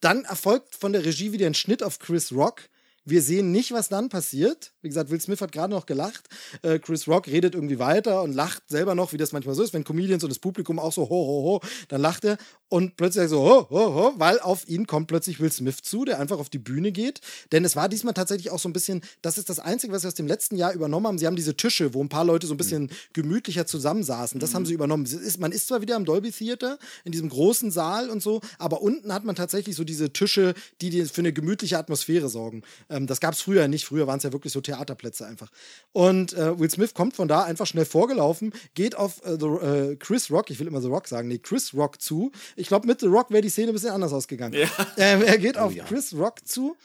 [0.00, 2.68] Dann erfolgt von der Regie wieder ein Schnitt auf Chris Rock.
[3.08, 4.72] Wir sehen nicht, was dann passiert.
[4.82, 6.28] Wie gesagt, Will Smith hat gerade noch gelacht.
[6.62, 9.72] Äh, Chris Rock redet irgendwie weiter und lacht selber noch, wie das manchmal so ist,
[9.72, 12.36] wenn Comedians und das Publikum auch so ho, ho, ho, dann lacht er
[12.68, 16.18] und plötzlich so ho, ho, ho, weil auf ihn kommt plötzlich Will Smith zu, der
[16.18, 17.20] einfach auf die Bühne geht.
[17.52, 20.08] Denn es war diesmal tatsächlich auch so ein bisschen, das ist das Einzige, was sie
[20.08, 21.18] aus dem letzten Jahr übernommen haben.
[21.18, 22.90] Sie haben diese Tische, wo ein paar Leute so ein bisschen mhm.
[23.12, 24.40] gemütlicher zusammensaßen.
[24.40, 24.54] Das mhm.
[24.54, 25.08] haben sie übernommen.
[25.38, 29.14] Man ist zwar wieder am Dolby Theater, in diesem großen Saal und so, aber unten
[29.14, 32.62] hat man tatsächlich so diese Tische, die für eine gemütliche Atmosphäre sorgen.
[32.96, 33.84] Ähm, das gab es früher nicht.
[33.84, 35.50] Früher waren es ja wirklich so Theaterplätze einfach.
[35.92, 39.96] Und äh, Will Smith kommt von da einfach schnell vorgelaufen, geht auf äh, the, äh,
[39.96, 42.32] Chris Rock, ich will immer The Rock sagen, nee, Chris Rock zu.
[42.56, 44.54] Ich glaube, mit The Rock wäre die Szene ein bisschen anders ausgegangen.
[44.54, 44.68] Ja.
[44.96, 45.84] Ähm, er geht oh, auf ja.
[45.84, 46.76] Chris Rock zu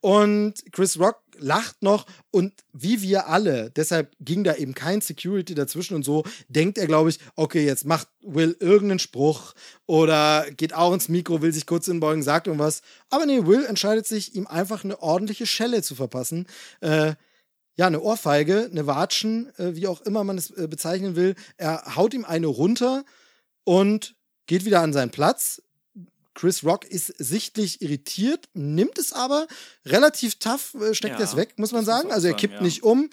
[0.00, 5.54] und Chris Rock lacht noch und wie wir alle, deshalb ging da eben kein Security
[5.54, 9.54] dazwischen und so, denkt er, glaube ich, okay, jetzt macht Will irgendeinen Spruch
[9.86, 12.82] oder geht auch ins Mikro, will sich kurz inbeugen, sagt irgendwas.
[13.08, 16.46] Aber nee, Will entscheidet sich, ihm einfach eine ordentliche Schelle zu verpassen.
[16.80, 17.14] Äh,
[17.76, 21.34] ja, eine Ohrfeige, eine Watschen, äh, wie auch immer man es äh, bezeichnen will.
[21.56, 23.04] Er haut ihm eine runter
[23.64, 24.14] und
[24.46, 25.62] geht wieder an seinen Platz,
[26.34, 29.46] Chris Rock ist sichtlich irritiert, nimmt es aber
[29.84, 32.10] relativ tough, äh, steckt ja, es weg, muss man sagen.
[32.12, 32.68] Also er kippt sagen, ja.
[32.68, 33.10] nicht um.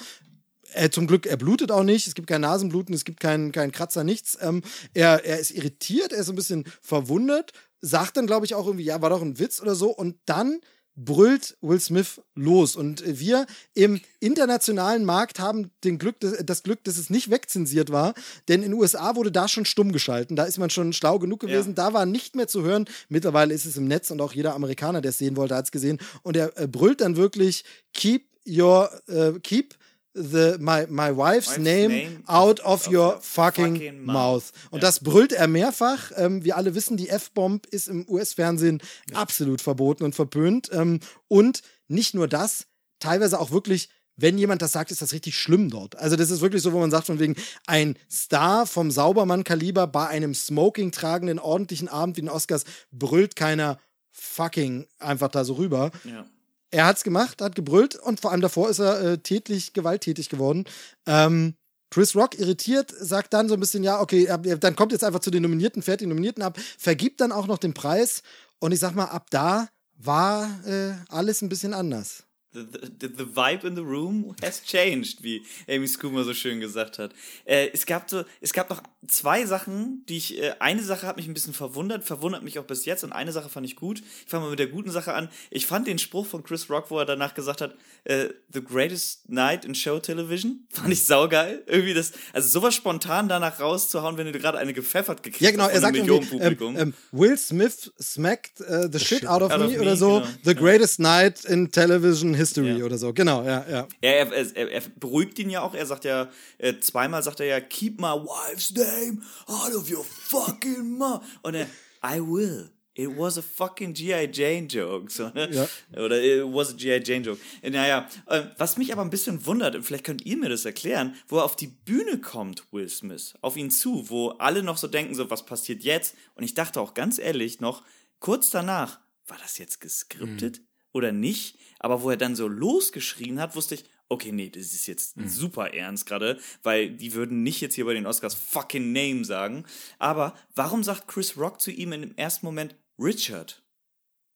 [0.73, 3.71] Er, zum Glück, er blutet auch nicht, es gibt kein Nasenbluten, es gibt keinen kein
[3.71, 4.37] Kratzer, nichts.
[4.41, 4.61] Ähm,
[4.93, 8.83] er, er ist irritiert, er ist ein bisschen verwundert, sagt dann, glaube ich, auch irgendwie,
[8.83, 9.89] ja, war doch ein Witz oder so.
[9.89, 10.59] Und dann
[10.97, 12.75] brüllt Will Smith los.
[12.75, 18.15] Und wir im internationalen Markt haben den Glück, das Glück, dass es nicht wegzensiert war,
[18.47, 20.35] denn in den USA wurde da schon stumm geschalten.
[20.35, 21.69] Da ist man schon schlau genug gewesen.
[21.69, 21.75] Ja.
[21.75, 22.85] Da war nicht mehr zu hören.
[23.09, 25.71] Mittlerweile ist es im Netz und auch jeder Amerikaner, der es sehen wollte, hat es
[25.71, 25.99] gesehen.
[26.23, 27.63] Und er äh, brüllt dann wirklich:
[27.93, 29.75] Keep your, uh, keep
[30.17, 34.51] the, my, my wife's, wife's name, name, out of, of your fucking, fucking mouth.
[34.71, 34.87] Und ja.
[34.87, 36.11] das brüllt er mehrfach.
[36.15, 38.81] Ähm, wir alle wissen, die F-Bomb ist im US-Fernsehen
[39.11, 39.17] ja.
[39.17, 40.69] absolut verboten und verpönt.
[40.73, 42.65] Ähm, und nicht nur das,
[42.99, 43.89] teilweise auch wirklich
[44.19, 45.95] wenn jemand das sagt, ist das richtig schlimm dort.
[45.95, 47.35] Also das ist wirklich so, wo man sagt von wegen
[47.67, 53.79] ein Star vom Saubermann-Kaliber bei einem Smoking tragenden ordentlichen Abend wie den Oscars brüllt keiner
[54.11, 55.91] fucking einfach da so rüber.
[56.03, 56.25] Ja
[56.71, 60.65] er hat's gemacht, hat gebrüllt und vor allem davor ist er äh, tätlich, gewalttätig geworden.
[61.05, 61.55] Ähm,
[61.89, 64.27] Chris Rock irritiert, sagt dann so ein bisschen, ja, okay,
[64.59, 67.57] dann kommt jetzt einfach zu den Nominierten, fährt die Nominierten ab, vergibt dann auch noch
[67.57, 68.23] den Preis
[68.59, 72.26] und ich sag mal, ab da war äh, alles ein bisschen anders.
[72.57, 76.97] The, the, the, vibe in the room has changed, wie Amy Schumer so schön gesagt
[76.97, 77.13] hat.
[77.45, 81.17] Äh, es gab so, es gab noch zwei Sachen, die ich, äh, eine Sache hat
[81.17, 84.01] mich ein bisschen verwundert, verwundert mich auch bis jetzt und eine Sache fand ich gut.
[84.25, 85.29] Ich fange mal mit der guten Sache an.
[85.51, 87.75] Ich fand den Spruch von Chris Rock, wo er danach gesagt hat,
[88.05, 91.63] äh, the greatest night in show television, fand ich saugeil.
[91.67, 95.65] Irgendwie das, also sowas spontan danach rauszuhauen, wenn du gerade eine gepfeffert gekriegt ja, genau,
[95.65, 99.59] hast er sagt ähm, ähm, Will Smith smacked uh, the, the, shit, out of out
[99.59, 100.27] me of oder me, so, genau.
[100.43, 101.03] the greatest ja.
[101.03, 102.46] night in television history.
[102.47, 102.85] History ja.
[102.85, 103.13] oder so.
[103.13, 103.87] Genau, ja, ja.
[104.01, 105.73] Er, er, er, er, beruhigt ihn ja auch.
[105.73, 110.03] Er sagt ja, äh, zweimal sagt er ja, keep my wife's name out of your
[110.03, 111.21] fucking mouth.
[111.43, 111.67] Und er,
[112.03, 112.71] I will.
[112.97, 114.27] it was a fucking G.I.
[114.31, 115.11] Jane joke.
[115.11, 115.47] So, ne?
[115.51, 115.67] Ja.
[116.03, 116.99] Oder it was a G.I.
[117.05, 117.39] Jane joke.
[117.61, 121.15] Naja, äh, was mich aber ein bisschen wundert, und vielleicht könnt ihr mir das erklären,
[121.27, 124.87] wo er auf die Bühne kommt, Will Smith, auf ihn zu, wo alle noch so
[124.87, 126.15] denken, so, was passiert jetzt?
[126.35, 127.83] Und ich dachte auch ganz ehrlich noch,
[128.19, 130.61] kurz danach, war das jetzt geskriptet
[130.91, 131.57] oder nicht?
[131.79, 135.73] Aber wo er dann so losgeschrien hat, wusste ich, okay, nee, das ist jetzt super
[135.73, 139.65] ernst gerade, weil die würden nicht jetzt hier bei den Oscars fucking Name sagen.
[139.99, 143.63] Aber warum sagt Chris Rock zu ihm im ersten Moment Richard?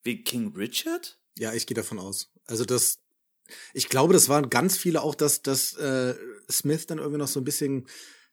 [0.03, 1.19] Wie King Richard?
[1.37, 2.31] Ja, ich gehe davon aus.
[2.45, 2.99] Also das,
[3.73, 6.15] ich glaube, das waren ganz viele auch, dass, dass äh,
[6.49, 7.87] Smith dann irgendwie noch so ein bisschen,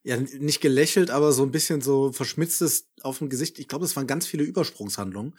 [0.08, 3.58] ja, nicht gelächelt, aber so ein bisschen so verschmitztes auf dem Gesicht.
[3.58, 5.34] Ich glaube, das waren ganz viele Übersprungshandlungen,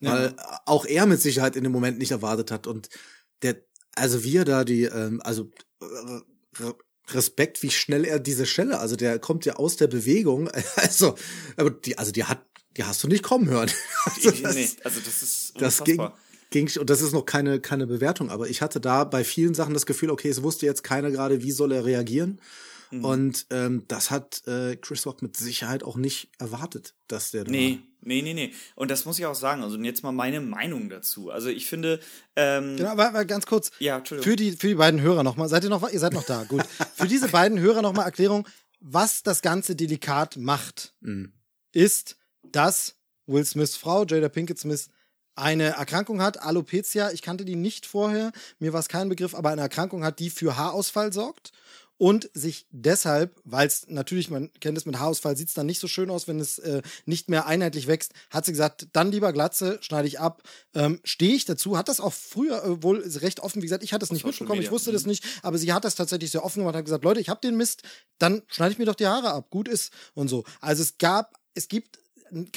[0.00, 2.66] weil auch er mit Sicherheit in dem Moment nicht erwartet hat.
[2.68, 2.88] Und
[3.42, 3.56] der,
[3.96, 5.50] also wie er da die, ähm, also
[5.80, 5.86] äh,
[6.62, 6.76] Re-
[7.08, 11.16] Respekt, wie schnell er diese Stelle, also der kommt ja aus der Bewegung, also,
[11.56, 12.46] aber die, also die hat,
[12.76, 13.70] die hast du nicht kommen hören.
[14.06, 16.18] Also das- nee, also das ist das ging, unfassbar.
[16.50, 19.74] ging, und das ist noch keine, keine Bewertung, aber ich hatte da bei vielen Sachen
[19.74, 22.40] das Gefühl, okay, es wusste jetzt keiner gerade, wie soll er reagieren.
[22.92, 23.04] Mhm.
[23.04, 27.50] Und ähm, das hat äh, Chris Rock mit Sicherheit auch nicht erwartet, dass der da
[27.50, 28.52] Nee, nee, nee, nee.
[28.74, 29.62] Und das muss ich auch sagen.
[29.62, 31.30] Also jetzt mal meine Meinung dazu.
[31.30, 32.00] Also ich finde,
[32.36, 33.70] ähm, Genau, aber, aber ganz kurz.
[33.78, 34.30] Ja, Entschuldigung.
[34.30, 35.48] Für die, für die beiden Hörer nochmal.
[35.48, 36.44] Seid ihr noch, ihr seid noch da?
[36.44, 36.62] Gut.
[36.94, 38.46] Für diese beiden Hörer nochmal Erklärung,
[38.80, 41.32] was das Ganze delikat macht, Mhm.
[41.72, 42.96] ist, dass
[43.26, 44.90] Will Smiths Frau, Jada Pinkett Smith,
[45.34, 47.10] eine Erkrankung hat, Alopecia.
[47.12, 50.28] Ich kannte die nicht vorher, mir war es kein Begriff, aber eine Erkrankung hat, die
[50.28, 51.52] für Haarausfall sorgt
[51.98, 55.80] und sich deshalb, weil es natürlich, man kennt es mit Haarausfall, sieht es dann nicht
[55.80, 59.32] so schön aus, wenn es äh, nicht mehr einheitlich wächst, hat sie gesagt, dann lieber
[59.32, 60.42] Glatze, schneide ich ab.
[60.74, 63.92] Ähm, Stehe ich dazu, hat das auch früher äh, wohl recht offen, wie gesagt, ich
[63.92, 66.60] hatte es nicht mitbekommen, ich wusste das nicht, aber sie hat das tatsächlich sehr offen
[66.60, 67.82] gemacht, hat gesagt, Leute, ich habe den Mist,
[68.18, 70.44] dann schneide ich mir doch die Haare ab, gut ist und so.
[70.60, 71.98] Also es gab, es gibt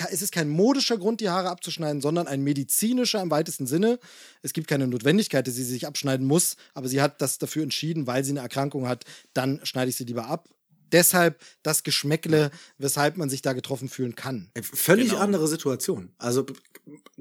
[0.09, 3.99] es ist kein modischer Grund, die Haare abzuschneiden, sondern ein medizinischer im weitesten Sinne.
[4.41, 8.07] Es gibt keine Notwendigkeit, dass sie sich abschneiden muss, aber sie hat das dafür entschieden,
[8.07, 9.03] weil sie eine Erkrankung hat,
[9.33, 10.47] dann schneide ich sie lieber ab.
[10.91, 14.49] Deshalb das Geschmäckle, weshalb man sich da getroffen fühlen kann.
[14.53, 15.21] Ey, Völlig Genau.
[15.21, 16.13] andere Situation.
[16.17, 16.45] Also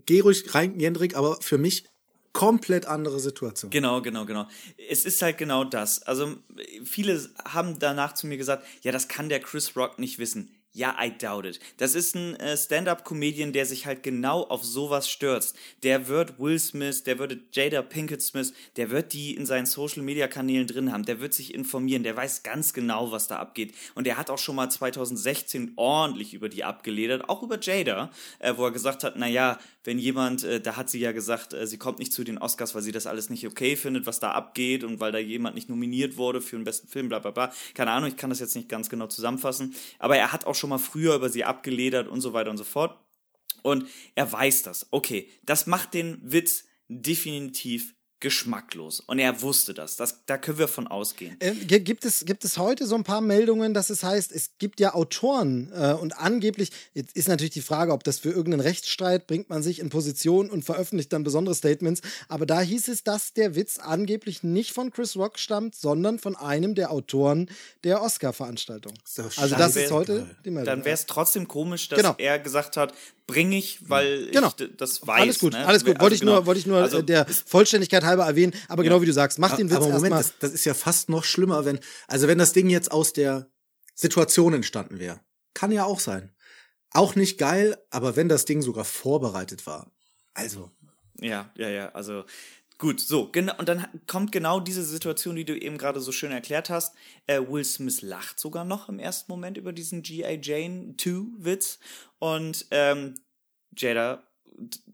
[0.07, 1.85] geh ruhig rein, Jendrik, aber für mich
[2.33, 3.71] komplett andere Situation.
[3.71, 4.49] Genau, genau, genau.
[4.91, 6.03] Es ist halt genau das.
[6.03, 6.37] Also
[6.85, 10.51] viele haben danach zu mir gesagt, ja, das kann der Chris Rock nicht wissen.
[10.77, 11.61] Ja, I doubt it.
[11.77, 15.57] Das ist ein äh, Stand-up-Comedian, der sich halt genau auf sowas stürzt.
[15.85, 20.67] Der wird Will Smith, der würde Jada Pinkett Smith, der wird die in seinen Social-Media-Kanälen
[20.67, 21.05] drin haben.
[21.05, 22.03] Der wird sich informieren.
[22.03, 23.73] Der weiß ganz genau, was da abgeht.
[23.95, 28.11] Und der hat auch schon mal 2016 ordentlich über die abgeledert, auch über Jada,
[28.41, 31.53] äh, wo er gesagt hat, na ja, wenn jemand, äh, da hat sie ja gesagt,
[31.53, 34.19] äh, sie kommt nicht zu den Oscars, weil sie das alles nicht okay findet, was
[34.19, 37.31] da abgeht und weil da jemand nicht nominiert wurde für den besten Film, bla bla
[37.31, 37.53] bla.
[37.75, 39.75] Keine Ahnung, ich kann das jetzt nicht ganz genau zusammenfassen.
[39.99, 42.65] Aber er hat auch schon mal früher über sie abgeledert und so weiter und so
[42.65, 42.99] fort.
[43.63, 44.89] Und er weiß das.
[44.91, 47.95] Okay, das macht den Witz definitiv
[48.25, 49.01] geschmacklos.
[49.01, 49.97] Und er wusste das.
[49.97, 51.37] das da können wir von ausgehen.
[51.41, 54.53] Äh, gi- gibt, es, gibt es heute so ein paar Meldungen, dass es heißt, es
[54.59, 58.63] gibt ja Autoren äh, und angeblich, jetzt ist natürlich die Frage, ob das für irgendeinen
[58.63, 63.05] Rechtsstreit bringt man sich in Position und veröffentlicht dann besondere Statements, aber da hieß es,
[63.05, 67.51] dass der Witz angeblich nicht von Chris Rock stammt, sondern von einem der Autoren
[67.85, 68.95] der Oscar-Veranstaltung.
[69.17, 70.65] Doch Also das ist heute die Meldung.
[70.77, 72.15] Dann wäre es trotzdem komisch, dass Genau.
[72.17, 72.95] er gesagt hat,
[73.27, 74.53] bringe ich, weil Genau.
[74.59, 75.21] ich das weiß.
[75.23, 75.67] alles gut, ne?
[75.67, 75.95] alles gut.
[75.95, 76.47] Also Wollte ich nur, genau.
[76.47, 79.57] wollte ich nur Also, äh, der Vollständigkeit halber erwähnen, aber genau wie du sagst, mach
[79.57, 82.53] den Witz aber Moment, das, das ist ja fast noch schlimmer, wenn, also wenn das
[82.53, 83.49] Ding jetzt aus der
[83.95, 85.21] Situation entstanden wäre.
[85.55, 86.35] Kann ja auch sein.
[86.91, 89.91] Auch nicht geil, aber wenn das Ding sogar vorbereitet war.
[90.35, 90.71] Also,
[91.21, 92.25] Ja, ja, ja, also
[92.79, 96.33] gut, so, genau, und dann kommt genau diese Situation, die du eben gerade so schön
[96.33, 96.95] erklärt hast.
[97.27, 100.41] Äh, Will Smith lacht sogar noch im ersten Moment über diesen G.I.
[100.43, 101.79] Jane 2-Witz
[102.19, 103.15] und ähm,
[103.77, 104.23] Jada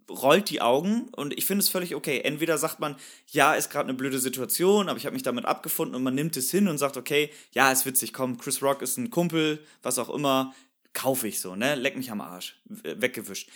[0.09, 2.21] rollt die Augen und ich finde es völlig okay.
[2.21, 2.97] Entweder sagt man,
[3.29, 6.37] ja, ist gerade eine blöde Situation, aber ich habe mich damit abgefunden und man nimmt
[6.37, 9.99] es hin und sagt, okay, ja, ist witzig, komm, Chris Rock ist ein Kumpel, was
[9.99, 10.55] auch immer,
[10.93, 11.75] kaufe ich so, ne?
[11.77, 13.51] Leck mich am Arsch, weggewischt.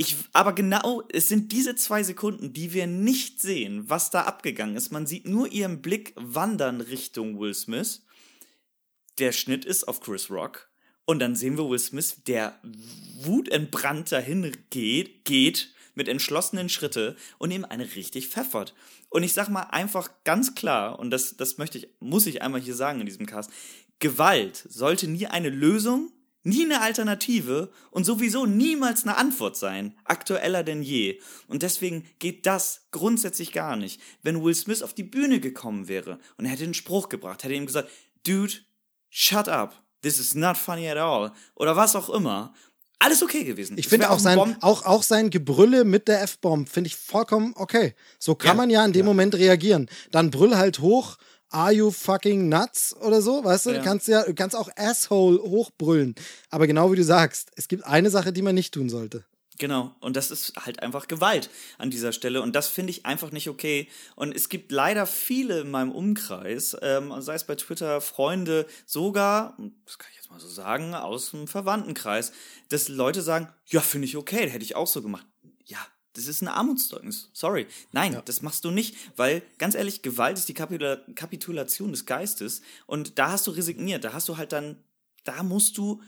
[0.00, 4.74] Ich, aber genau, es sind diese zwei Sekunden, die wir nicht sehen, was da abgegangen
[4.74, 4.92] ist.
[4.92, 8.06] Man sieht nur ihren Blick wandern Richtung Will Smith.
[9.18, 10.70] Der Schnitt ist auf Chris Rock.
[11.04, 12.58] Und dann sehen wir Will Smith, der
[13.20, 18.72] wutentbrannt dahin geht, geht mit entschlossenen Schritte und ihm eine richtig pfeffert.
[19.10, 22.62] Und ich sag mal einfach ganz klar, und das, das möchte ich, muss ich einmal
[22.62, 23.50] hier sagen in diesem Cast,
[23.98, 26.10] Gewalt sollte nie eine Lösung,
[26.42, 29.94] nie eine Alternative und sowieso niemals eine Antwort sein.
[30.04, 31.20] Aktueller denn je.
[31.48, 34.00] Und deswegen geht das grundsätzlich gar nicht.
[34.22, 37.54] Wenn Will Smith auf die Bühne gekommen wäre und er hätte einen Spruch gebracht, hätte
[37.54, 37.90] ihm gesagt,
[38.26, 38.52] Dude,
[39.08, 39.82] shut up.
[40.02, 41.32] This is not funny at all.
[41.56, 42.54] Oder was auch immer.
[43.02, 43.78] alles okay gewesen.
[43.78, 46.96] Ich finde auch ein sein, Bomb- auch, auch sein Gebrülle mit der F-Bomb finde ich
[46.96, 47.94] vollkommen okay.
[48.18, 48.54] So kann Ja.
[48.54, 49.88] man ja in dem Moment reagieren.
[50.10, 51.16] Dann brüll halt hoch,
[51.50, 53.70] are you fucking nuts oder so, weißt du?
[53.70, 53.78] Ja.
[53.78, 56.14] Du kannst ja, du kannst auch Asshole hochbrüllen.
[56.50, 59.24] Aber genau wie du sagst, es gibt eine Sache, die man nicht tun sollte.
[59.60, 63.30] Genau, und das ist halt einfach Gewalt an dieser Stelle und das finde ich einfach
[63.30, 63.88] nicht okay.
[64.16, 69.58] Und es gibt leider viele in meinem Umkreis, ähm, sei es bei Twitter, Freunde, sogar,
[69.84, 72.32] das kann ich jetzt mal so sagen, aus dem Verwandtenkreis,
[72.70, 75.26] dass Leute sagen, ja, finde ich okay, hätte ich auch so gemacht.
[76.10, 77.30] Ja, das ist ein Armutszeugnis.
[77.32, 77.66] Sorry.
[77.92, 82.62] Nein, das machst du nicht, weil ganz ehrlich, Gewalt ist die Kapitula Kapitulation des Geistes
[82.86, 84.76] und da hast du resigniert, da hast du halt dann,
[85.24, 86.02] da musst du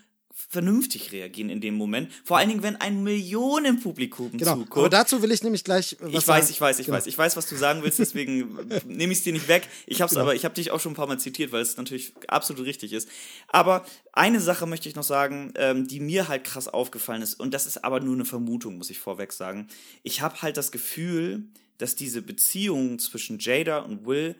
[0.48, 2.10] vernünftig reagieren in dem Moment.
[2.24, 4.54] Vor allen Dingen, wenn ein Millionenpublikum Genau.
[4.54, 4.76] zuguckt.
[4.78, 6.96] Aber dazu will ich nämlich gleich äh, was ich weiß, ich weiß, ich Genau.
[6.98, 7.06] weiß.
[7.06, 8.56] Ich weiß, was du sagen willst, deswegen
[8.86, 9.68] nehme ich es dir nicht weg.
[9.86, 12.12] Ich hab's aber, ich habe dich auch schon ein paar Mal zitiert, weil es natürlich
[12.28, 13.08] absolut richtig ist.
[13.48, 17.52] Aber eine Sache möchte ich noch sagen, ähm, die mir halt krass aufgefallen ist, und
[17.52, 19.68] das ist aber nur eine Vermutung, muss ich vorweg sagen.
[20.02, 21.46] Ich habe halt das Gefühl,
[21.78, 24.36] dass diese Beziehung zwischen Jada und Will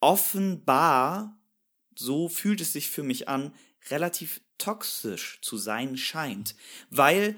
[0.00, 1.38] offenbar,
[1.96, 3.52] so fühlt es sich für mich an,
[3.90, 6.54] relativ toxisch zu sein scheint.
[6.90, 7.36] Weil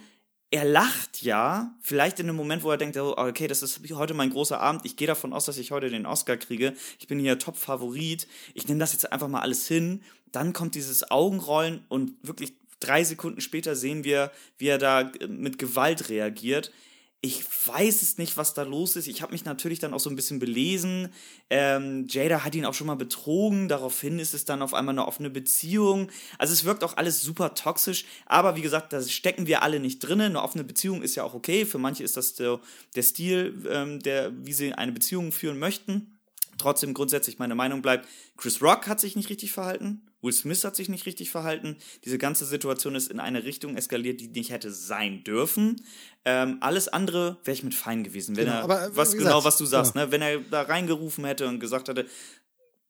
[0.51, 4.15] er lacht ja, vielleicht in einem Moment, wo er denkt, oh, okay, das ist heute
[4.15, 7.19] mein großer Abend, ich gehe davon aus, dass ich heute den Oscar kriege, ich bin
[7.19, 12.12] hier Top-Favorit, ich nehme das jetzt einfach mal alles hin, dann kommt dieses Augenrollen und
[12.23, 16.73] wirklich drei Sekunden später sehen wir, wie er da äh, mit Gewalt reagiert.
[17.20, 19.09] Ich weiß es nicht, was da los ist.
[19.09, 21.09] Ich habe mich natürlich dann auch so ein bisschen belesen.
[21.51, 23.66] Ähm, Jada hat ihn auch schon mal betrogen.
[23.66, 26.11] Daraufhin ist es dann auf einmal eine offene Beziehung.
[26.39, 28.05] Also es wirkt auch alles super toxisch.
[28.27, 30.20] Aber wie gesagt, da stecken wir alle nicht drin.
[30.20, 31.66] Eine offene Beziehung ist ja auch okay.
[31.66, 32.61] Für manche ist das der,
[32.95, 36.19] der Stil, ähm, der, wie sie eine Beziehung führen möchten.
[36.59, 40.74] Trotzdem grundsätzlich meine Meinung bleibt, Chris Rock hat sich nicht richtig verhalten, Will Smith hat
[40.74, 41.77] sich nicht richtig verhalten.
[42.05, 45.77] Diese ganze Situation ist in eine Richtung eskaliert, die nicht hätte sein dürfen.
[46.24, 49.45] Ähm, alles andere wäre ich mit fein gewesen, wenn Genau, er, aber, was genau gesagt,
[49.45, 50.07] was du sagst, genau.
[50.07, 50.12] ne?
[50.12, 52.07] wenn er da reingerufen hätte und gesagt hätte,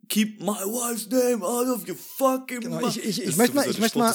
[0.08, 2.96] Keep my wife's name out of your fucking Genau, mouth.
[2.96, 4.14] ich, ich, ich möchte mal, ich möchte mal,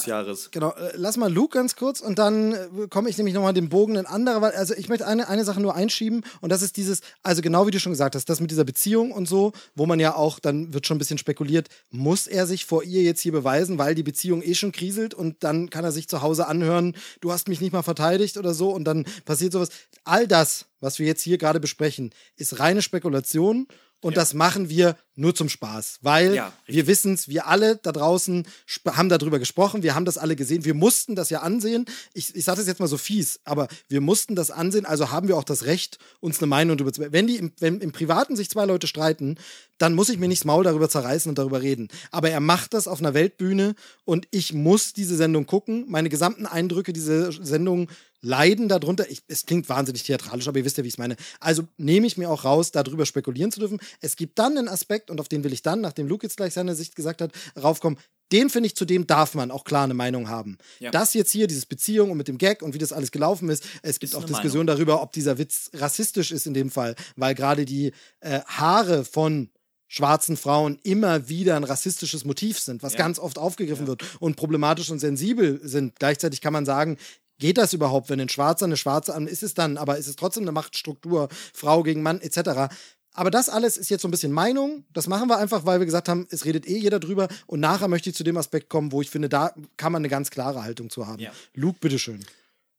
[0.51, 3.69] genau, äh, lass mal Luke ganz kurz und dann äh, komme ich nämlich nochmal den
[3.69, 6.77] Bogen in andere, weil, also ich möchte eine, eine Sache nur einschieben und das ist
[6.77, 9.85] dieses, also genau wie du schon gesagt hast, das mit dieser Beziehung und so, wo
[9.85, 13.21] man ja auch, dann wird schon ein bisschen spekuliert, muss er sich vor ihr jetzt
[13.21, 16.47] hier beweisen, weil die Beziehung eh schon kriselt und dann kann er sich zu Hause
[16.47, 19.69] anhören, du hast mich nicht mal verteidigt oder so und dann passiert sowas.
[20.05, 23.67] All das, was wir jetzt hier gerade besprechen, ist reine Spekulation
[24.03, 27.91] und das machen wir nur zum Spaß, weil Ja, wir wissen es, wir alle da
[27.91, 28.45] draußen
[28.87, 31.85] haben darüber gesprochen, wir haben das alle gesehen, wir mussten das ja ansehen.
[32.13, 35.27] Ich, ich sage das jetzt mal so fies, aber wir mussten das ansehen, also haben
[35.27, 38.35] wir auch das Recht, uns eine Meinung darüber zu Wenn die im, wenn im Privaten
[38.35, 39.37] sich zwei Leute streiten,
[39.77, 41.87] dann muss ich mir nicht das Maul darüber zerreißen und darüber reden.
[42.11, 43.75] Aber er macht das auf einer Weltbühne
[44.05, 45.85] und ich muss diese Sendung gucken.
[45.87, 47.89] Meine gesamten Eindrücke dieser Sendung
[48.23, 49.09] leiden darunter.
[49.11, 51.15] Ich, es klingt wahnsinnig theatralisch, aber ihr wisst ja, wie ich es meine.
[51.39, 53.79] Also nehme ich mir auch raus, darüber spekulieren zu dürfen.
[54.01, 56.53] Es gibt dann einen Aspekt, und auf den will ich dann, nachdem Luke jetzt gleich
[56.53, 57.31] seine Sicht gesagt hat,
[57.61, 57.99] raufkommen.
[58.31, 60.57] Den finde ich, zu dem darf man auch klar eine Meinung haben.
[60.79, 60.89] Ja.
[60.89, 63.63] Das jetzt hier, dieses Beziehung und mit dem Gag und wie das alles gelaufen ist,
[63.83, 67.35] es gibt Ist auch Diskussionen darüber, ob dieser Witz rassistisch ist in dem Fall, weil
[67.35, 67.91] gerade die
[68.21, 69.49] äh, Haare von
[69.87, 72.99] schwarzen Frauen immer wieder ein rassistisches Motiv sind, was Ja.
[72.99, 75.99] ganz oft aufgegriffen wird und problematisch und sensibel sind.
[75.99, 76.97] Gleichzeitig kann man sagen,
[77.39, 80.15] geht das überhaupt, wenn ein Schwarzer eine Schwarze an, ist es dann, aber ist es
[80.15, 82.73] trotzdem eine Machtstruktur, Frau gegen Mann etc.
[83.13, 84.85] Aber das alles ist jetzt so ein bisschen Meinung.
[84.91, 87.27] Das machen wir einfach, weil wir gesagt haben, es redet eh jeder drüber.
[87.45, 90.09] Und nachher möchte ich zu dem Aspekt kommen, wo ich finde, da kann man eine
[90.09, 91.21] ganz klare Haltung zu haben.
[91.21, 91.31] Ja.
[91.53, 92.25] Luke, bitteschön.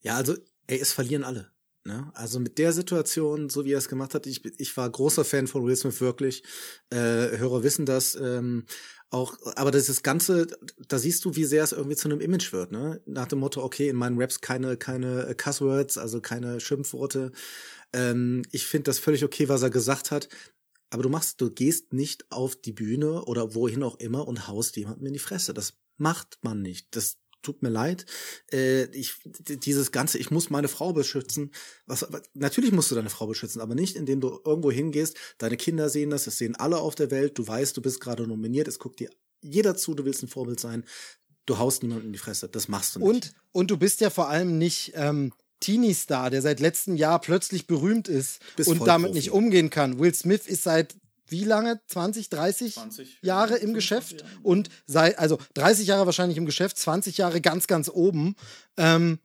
[0.03, 0.35] Ja, also,
[0.67, 1.51] ey, es verlieren alle.
[1.85, 2.11] Ne?
[2.15, 5.47] Also mit der Situation, so wie er es gemacht hat, ich, ich war großer Fan
[5.47, 6.43] von Will Smith, wirklich.
[6.91, 6.97] Äh,
[7.39, 8.15] Hörer wissen das.
[8.17, 8.65] Ähm,
[9.15, 10.49] auch, aber das ist das Ganze,
[10.89, 13.01] da siehst du, wie sehr es irgendwie zu einem Image wird, ne?
[13.07, 17.31] Nach dem Motto, okay, in meinen Raps keine, keine äh, Cusswords, also keine Schimpfworte.
[17.93, 20.29] Ähm, ich finde das völlig okay, was er gesagt hat.
[20.91, 24.77] Aber du machst, du gehst nicht auf die Bühne oder wohin auch immer und haust
[24.77, 25.55] jemandem in die Fresse.
[25.55, 26.89] Das macht man nicht.
[26.97, 28.07] Das tut mir leid.
[28.53, 31.53] Äh, ich, dieses Ganze, ich muss meine Frau beschützen.
[31.87, 35.17] Was, natürlich musst du deine Frau beschützen, aber nicht, indem du irgendwo hingehst.
[35.39, 37.39] Deine Kinder sehen das, es sehen alle auf der Welt.
[37.39, 38.69] Du weißt, du bist gerade nominiert.
[38.69, 39.11] Es guckt dir
[39.41, 40.85] jeder zu, du willst ein Vorbild sein.
[41.47, 42.49] Du haust niemanden in die Fresse.
[42.49, 43.09] Das machst du nicht.
[43.09, 47.67] Und, und du bist ja vor allem nicht ähm, Teenie-Star, der seit letztem Jahr plötzlich
[47.67, 49.99] berühmt ist Bist und damit nicht umgehen kann.
[49.99, 50.95] Will Smith ist seit
[51.29, 51.81] wie lange?
[51.87, 54.41] 20, 30 20, Jahre im 25 Geschäft Jahre.
[54.43, 58.37] und sei, also 30 Jahre wahrscheinlich im Geschäft, 20 Jahre ganz, ganz oben.
[58.77, 59.19] Ähm,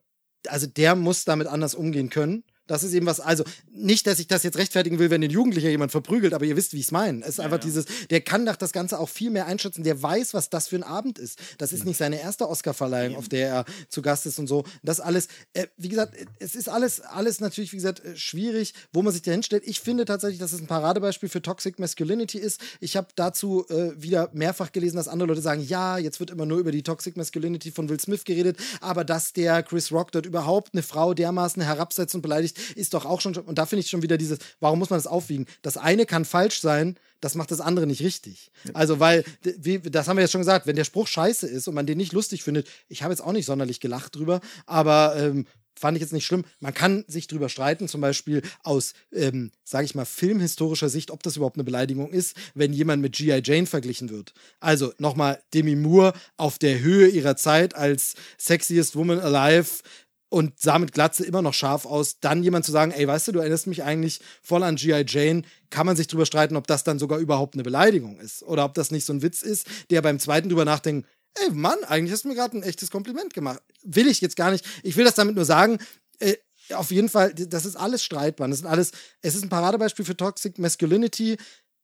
[0.48, 2.44] also der muss damit anders umgehen können.
[2.70, 3.44] Das ist eben was, also
[3.74, 6.74] nicht, dass ich das jetzt rechtfertigen will, wenn ein Jugendlicher jemand verprügelt, aber ihr wisst,
[6.74, 7.22] wie ich es meine.
[7.24, 7.64] Es ist einfach ja.
[7.64, 10.76] dieses, der kann doch das Ganze auch viel mehr einschätzen, der weiß, was das für
[10.76, 11.40] ein Abend ist.
[11.58, 14.66] Das ist nicht seine erste Oscarverleihung, auf der er zu Gast ist und so.
[14.84, 19.02] Das alles, äh, wie gesagt, es ist alles, alles natürlich, wie gesagt, äh, schwierig, wo
[19.02, 19.64] man sich da hinstellt.
[19.66, 22.62] Ich finde tatsächlich, dass es ein Paradebeispiel für Toxic Masculinity ist.
[22.82, 26.46] Ich habe dazu äh, wieder mehrfach gelesen, dass andere Leute sagen, ja, jetzt wird immer
[26.46, 30.28] nur über die Toxic Masculinity von Will Smith geredet, aber dass der Chris Rock dort
[30.28, 33.90] überhaupt eine Frau dermaßen herabsetzt und beleidigt, ist doch auch schon, und da finde ich
[33.90, 35.46] schon wieder dieses, warum muss man das aufwiegen?
[35.62, 38.52] Das eine kann falsch sein, das macht das andere nicht richtig.
[38.74, 41.76] Also, weil, wie, das haben wir jetzt schon gesagt, wenn der Spruch scheiße ist und
[41.76, 45.46] man den nicht lustig findet, ich habe jetzt auch nicht sonderlich gelacht drüber, aber ähm,
[45.80, 46.44] fand ich jetzt nicht schlimm.
[46.60, 51.24] Man kann sich drüber streiten, zum Beispiel aus, ähm, sage ich mal, filmhistorischer Sicht, ob
[51.24, 53.42] das überhaupt eine Beleidigung ist, wenn jemand mit G.I.
[53.44, 54.34] Jane verglichen wird.
[54.60, 59.82] Also nochmal Demi Moore auf der Höhe ihrer Zeit als sexiest woman alive
[60.30, 63.32] und sah mit Glatze immer noch scharf aus, dann jemand zu sagen, ey, weißt du,
[63.34, 65.04] du erinnerst mich eigentlich voll an G.I.
[65.08, 68.66] Jane, kann man sich drüber streiten, ob das dann sogar überhaupt eine Beleidigung ist oder
[68.66, 72.12] ob das nicht so ein Witz ist, der beim zweiten drüber nachdenkt, ey, Mann, eigentlich
[72.14, 73.62] hast du mir gerade ein echtes Kompliment gemacht.
[73.84, 74.66] Will ich jetzt gar nicht.
[74.84, 75.80] Ich will das damit nur sagen,
[76.20, 76.36] äh,
[76.74, 78.48] auf jeden Fall, das ist alles streitbar.
[78.48, 78.92] Das ist alles,
[79.22, 81.38] es ist ein Paradebeispiel für Toxic Masculinity,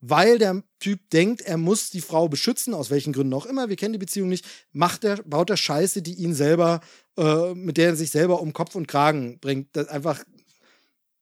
[0.07, 3.69] weil der Typ denkt, er muss die Frau beschützen, aus welchen Gründen auch immer.
[3.69, 4.45] Wir kennen die Beziehung nicht.
[4.72, 6.82] Macht er, baut er Scheiße, die ihn selber,
[7.18, 9.76] äh, mit der er sich selber um Kopf und Kragen bringt.
[9.76, 10.23] Das einfach,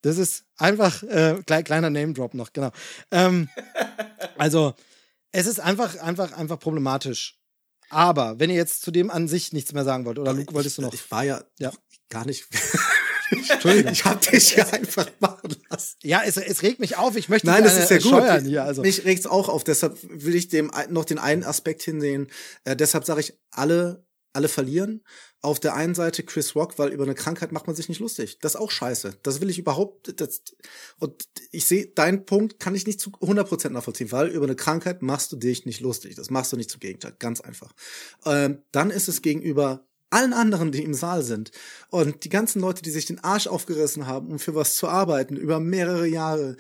[0.02, 2.72] das ist einfach äh, klei- kleiner Name Drop noch, genau.
[3.12, 3.50] Ähm,
[4.38, 4.74] also
[5.32, 7.40] es ist einfach, einfach, einfach problematisch.
[7.90, 10.78] Aber wenn ihr jetzt zu dem an sich nichts mehr sagen wollt, oder Luke, wolltest
[10.78, 10.94] du noch?
[10.94, 11.72] Ich war ja, Ja.
[12.10, 12.46] gar nicht.
[13.50, 13.92] Entschuldigung.
[13.92, 15.98] ich habe dich ja einfach machen lassen.
[16.04, 17.16] Ja, es, es regt mich auf.
[17.16, 18.46] Ich möchte Nein, das ist ja gut.
[18.46, 18.64] hier.
[18.64, 18.82] Also.
[18.82, 19.64] Mich regt's auch auf.
[19.64, 22.28] Deshalb will ich dem noch den einen Aspekt hinsehen.
[22.64, 25.04] Äh, deshalb sage ich, alle, alle verlieren.
[25.42, 28.40] Auf der einen Seite Chris Rock, weil über eine Krankheit macht man sich nicht lustig.
[28.40, 29.18] Das ist auch scheiße.
[29.24, 30.20] Das will ich überhaupt.
[30.20, 30.42] Das,
[31.00, 35.02] und ich sehe, deinen Punkt kann ich nicht zu 100% nachvollziehen, weil über eine Krankheit
[35.02, 36.16] machst du dich nicht lustig.
[36.16, 37.14] Das machst du nicht zum Gegenteil.
[37.20, 37.74] Ganz einfach.
[38.26, 41.52] Ähm, dann ist es gegenüber allen anderen, die im Saal sind
[41.90, 45.36] und die ganzen Leute, die sich den Arsch aufgerissen haben, um für was zu arbeiten,
[45.36, 46.56] über mehrere Jahre,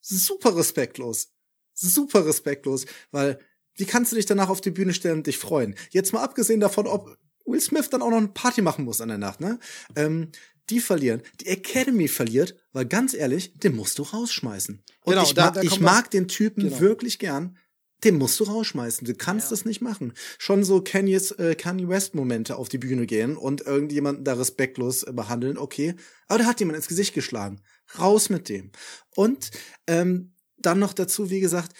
[0.00, 1.28] super respektlos.
[1.74, 3.38] Super respektlos, weil
[3.74, 5.74] wie kannst du dich danach auf die Bühne stellen und dich freuen?
[5.90, 9.08] Jetzt mal abgesehen davon, ob Will Smith dann auch noch eine Party machen muss an
[9.10, 9.58] der Nacht, ne?
[9.94, 10.30] Ähm,
[10.70, 11.22] die verlieren.
[11.42, 14.82] Die Academy verliert, weil ganz ehrlich, den musst du rausschmeißen.
[15.04, 16.80] Und Genau, ich, da- ma da ich mag den Typen Genau.
[16.80, 17.58] wirklich gern.
[18.04, 19.06] Den musst du rausschmeißen.
[19.06, 20.12] Du kannst das nicht machen.
[20.38, 25.02] Schon so Kanye's, äh, Kanye West Momente auf die Bühne gehen und irgendjemanden da respektlos
[25.02, 25.94] äh, behandeln, okay.
[26.28, 27.62] Aber da hat jemand ins Gesicht geschlagen.
[27.98, 28.70] Raus mit dem.
[29.14, 29.50] Und
[29.86, 31.72] ähm, dann noch dazu, wie gesagt,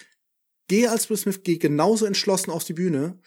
[0.67, 3.19] geh als Will Smith, geh genauso entschlossen auf die Bühne,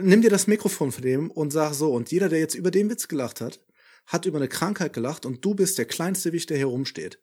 [0.00, 2.88] nimm dir das Mikrofon von dem und sag so, und jeder, der jetzt über den
[2.88, 3.60] Witz gelacht hat,
[4.06, 7.20] hat über eine Krankheit gelacht und du bist der kleinste Wicht, der hier rumsteht.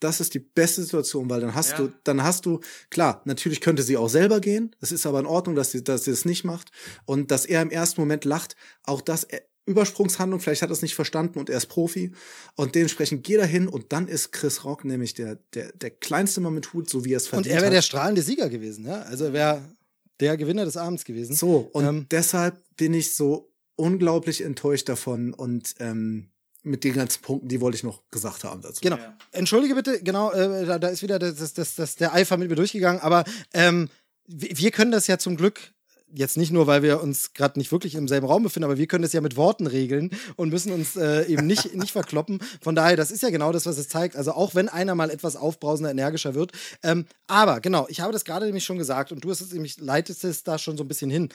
[0.00, 1.76] Das ist die beste Situation, weil dann hast Ja.
[1.78, 2.60] du, dann hast du,
[2.90, 4.74] klar, natürlich könnte sie auch selber gehen.
[4.80, 6.70] Es ist aber in Ordnung, dass sie, dass sie es nicht macht.
[7.06, 10.82] Und dass er im ersten Moment lacht, auch das äh, Übersprungshandlung, vielleicht hat er es
[10.82, 12.12] nicht verstanden und er ist Profi.
[12.54, 16.40] Und dementsprechend geh da hin und dann ist Chris Rock nämlich der, der, der kleinste
[16.42, 17.84] Mann mit Hut, so wie er es Und verdient er wäre der hat.
[17.86, 19.00] strahlende Sieger gewesen, ja.
[19.02, 19.74] Also er wäre
[20.20, 21.34] der Gewinner des Abends gewesen.
[21.34, 26.28] So, und Ähm, deshalb bin ich so unglaublich enttäuscht davon und ähm,
[26.64, 28.80] mit den ganzen Punkten, die wollte ich noch gesagt haben dazu.
[28.80, 28.96] Genau.
[28.96, 29.16] Ja.
[29.32, 32.56] Entschuldige bitte, genau, äh, da, da ist wieder das, das, das, der Eifer mit mir
[32.56, 33.88] durchgegangen, aber ähm,
[34.26, 35.72] wir, wir können das ja zum Glück.
[36.16, 38.86] Jetzt nicht nur, weil wir uns gerade nicht wirklich im selben Raum befinden, aber wir
[38.86, 42.40] können das ja mit Worten regeln und müssen uns äh, eben nicht, nicht verkloppen.
[42.62, 44.14] Von daher, das ist ja genau das, was es zeigt.
[44.14, 46.52] Also auch wenn einer mal etwas aufbrausender, energischer wird.
[46.84, 49.80] Ähm, aber genau, ich habe das gerade nämlich schon gesagt und du hast es nämlich,
[49.80, 51.30] leitest es da schon so ein bisschen hin.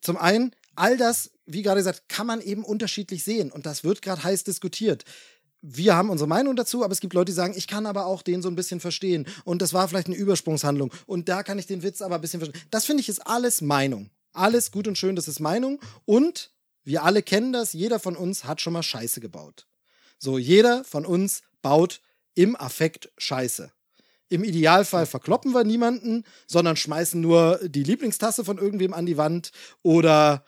[0.00, 4.02] Zum einen, all das, wie gerade gesagt, kann man eben unterschiedlich sehen und das wird
[4.02, 5.04] gerade heiß diskutiert.
[5.60, 8.22] Wir haben unsere Meinung dazu, aber es gibt Leute, die sagen, ich kann aber auch
[8.22, 11.66] den so ein bisschen verstehen und das war vielleicht eine Übersprungshandlung und da kann ich
[11.66, 12.62] den Witz aber ein bisschen verstehen.
[12.70, 14.10] Das finde ich ist alles Meinung.
[14.32, 16.50] Alles gut und schön, das ist Meinung und
[16.84, 19.66] wir alle kennen das, jeder von uns hat schon mal Scheiße gebaut.
[20.18, 22.00] So, jeder von uns baut
[22.34, 23.70] im Affekt Scheiße.
[24.28, 29.52] Im Idealfall verkloppen wir niemanden, sondern schmeißen nur die Lieblingstasse von irgendwem an die Wand
[29.82, 30.44] oder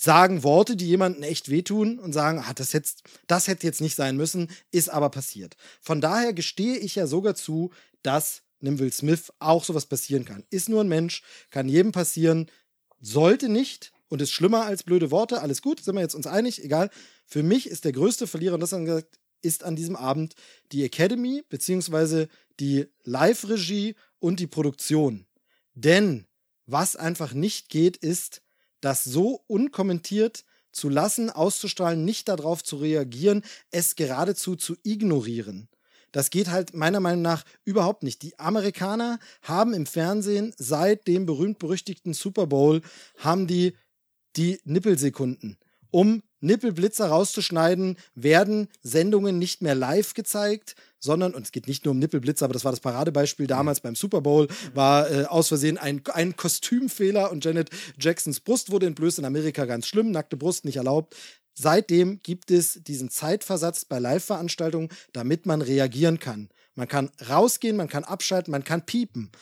[0.00, 3.96] sagen Worte, die jemanden echt wehtun und sagen, ah, das, jetzt, das hätte jetzt nicht
[3.96, 5.56] sein müssen, ist aber passiert.
[5.80, 7.72] Von daher gestehe ich ja sogar zu,
[8.02, 10.44] dass einem Will Smith auch sowas passieren kann.
[10.50, 12.48] Ist nur ein Mensch, kann jedem passieren,
[13.00, 15.42] sollte nicht und ist schlimmer als blöde Worte.
[15.42, 16.90] Alles gut, sind wir jetzt uns einig, egal.
[17.26, 20.34] Für mich ist der größte Verlierer, und das haben gesagt, ist an diesem Abend
[20.70, 22.28] die Academy beziehungsweise
[22.60, 25.26] die Live-Regie und die Produktion.
[25.74, 26.26] Denn
[26.66, 28.42] was einfach nicht geht, ist,
[28.80, 35.68] das so unkommentiert zu lassen, auszustrahlen, nicht darauf zu reagieren, es geradezu zu ignorieren.
[36.12, 38.22] Das geht halt meiner Meinung nach überhaupt nicht.
[38.22, 42.80] Die Amerikaner haben im Fernsehen seit dem berühmt-berüchtigten Super Bowl
[43.18, 43.76] haben die
[44.36, 45.58] die Nippelsekunden.
[45.90, 51.92] Um Nippelblitzer rauszuschneiden, werden Sendungen nicht mehr live gezeigt, sondern, und es geht nicht nur
[51.92, 55.78] um Nippelblitzer, aber das war das Paradebeispiel damals beim Super Bowl, war äh, aus Versehen
[55.78, 60.64] ein, ein Kostümfehler und Janet Jacksons Brust wurde entblößt in Amerika ganz schlimm, nackte Brust
[60.64, 61.16] nicht erlaubt.
[61.54, 66.50] Seitdem gibt es diesen Zeitversatz bei Live-Veranstaltungen, damit man reagieren kann.
[66.76, 69.32] Man kann rausgehen, man kann abschalten, man kann piepen.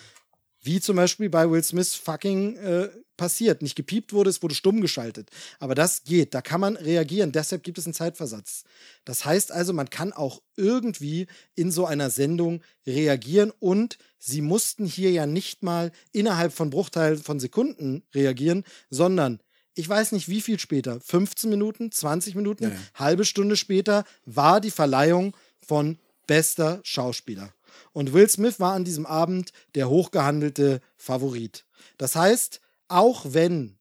[0.66, 3.62] Wie zum Beispiel bei Will Smith fucking äh, passiert.
[3.62, 5.30] Nicht gepiept wurde, es wurde stumm geschaltet.
[5.58, 7.32] Aber das geht, da kann man reagieren.
[7.32, 8.64] Deshalb gibt es einen Zeitversatz.
[9.04, 14.86] Das heißt also, man kann auch irgendwie in so einer Sendung reagieren und sie mussten
[14.86, 19.40] hier ja nicht mal innerhalb von Bruchteilen von Sekunden reagieren, sondern
[19.74, 22.76] ich weiß nicht wie viel später, 15 Minuten, 20 Minuten, ja, ja.
[22.94, 27.52] halbe Stunde später war die Verleihung von bester Schauspieler.
[27.92, 31.64] Und Will Smith war an diesem Abend der hochgehandelte Favorit.
[31.98, 33.78] Das heißt, auch wenn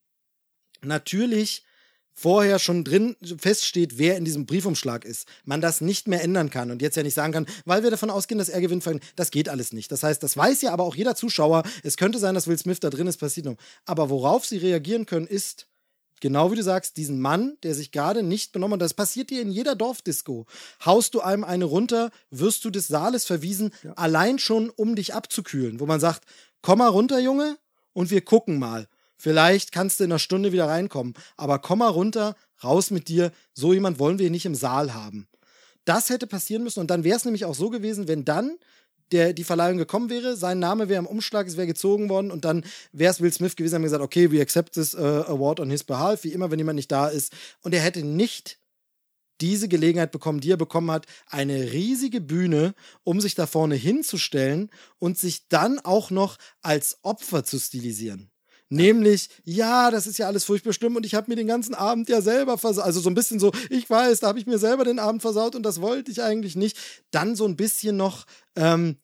[0.81, 1.63] natürlich
[2.15, 6.72] vorher schon drin feststeht, wer in diesem Briefumschlag ist, man das nicht mehr ändern kann
[6.72, 8.85] und jetzt ja nicht sagen kann, weil wir davon ausgehen, dass er gewinnt,
[9.17, 9.91] das geht alles nicht.
[9.91, 12.80] Das heißt, das weiß ja aber auch jeder Zuschauer, es könnte sein, dass Will Smith
[12.80, 13.57] da drin ist, passiert noch.
[13.85, 15.67] Aber worauf sie reagieren können, ist,
[16.21, 19.41] genau wie du sagst, diesen Mann, der sich gerade nicht benommen hat, das passiert dir
[19.41, 20.45] in jeder Dorfdisco.
[20.85, 23.93] Haust du einem eine runter, wirst du des Saales verwiesen, ja.
[23.93, 26.23] allein schon, um dich abzukühlen, wo man sagt,
[26.61, 27.57] komm mal runter, Junge,
[27.93, 28.87] und wir gucken mal.
[29.17, 33.31] Vielleicht kannst du in einer Stunde wieder reinkommen, aber komm mal runter, raus mit dir,
[33.53, 35.27] so jemand wollen wir nicht im Saal haben.
[35.85, 38.57] Das hätte passieren müssen und dann wäre es nämlich auch so gewesen, wenn dann
[39.11, 42.45] der die Verleihung gekommen wäre, sein Name wäre im Umschlag, es wäre gezogen worden und
[42.45, 45.69] dann wäre es Will Smith gewesen, haben gesagt, okay, we accept this uh, award on
[45.69, 47.34] his behalf, wie immer, wenn jemand nicht da ist.
[47.61, 48.60] Und er hätte nicht
[49.41, 52.73] diese Gelegenheit bekommen, die er bekommen hat, eine riesige Bühne,
[53.03, 58.32] um sich da vorne hinzustellen und sich dann auch noch als Opfer zu stilisieren.
[58.69, 62.09] Nämlich, ja, das ist ja alles furchtbar schlimm und ich habe mir den ganzen Abend
[62.09, 62.85] ja selber versaut.
[62.85, 65.55] Also so ein bisschen so, ich weiß, da habe ich mir selber den Abend versaut
[65.55, 66.77] und das wollte ich eigentlich nicht.
[67.11, 68.25] Dann so ein bisschen noch,
[68.55, 68.97] ähm,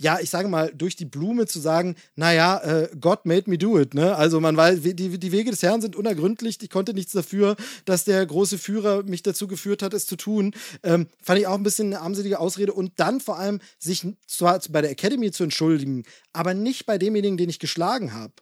[0.00, 3.78] ja, ich sage mal, durch die Blume zu sagen, naja, äh, God made me do
[3.78, 4.16] it, ne?
[4.16, 8.04] Also man weiß, die, die Wege des Herrn sind unergründlich, ich konnte nichts dafür, dass
[8.04, 10.54] der große Führer mich dazu geführt hat, es zu tun.
[10.82, 14.58] Ähm, fand ich auch ein bisschen eine armselige Ausrede und dann vor allem sich zwar
[14.70, 18.32] bei der Academy zu entschuldigen, aber nicht bei demjenigen, den ich geschlagen habe.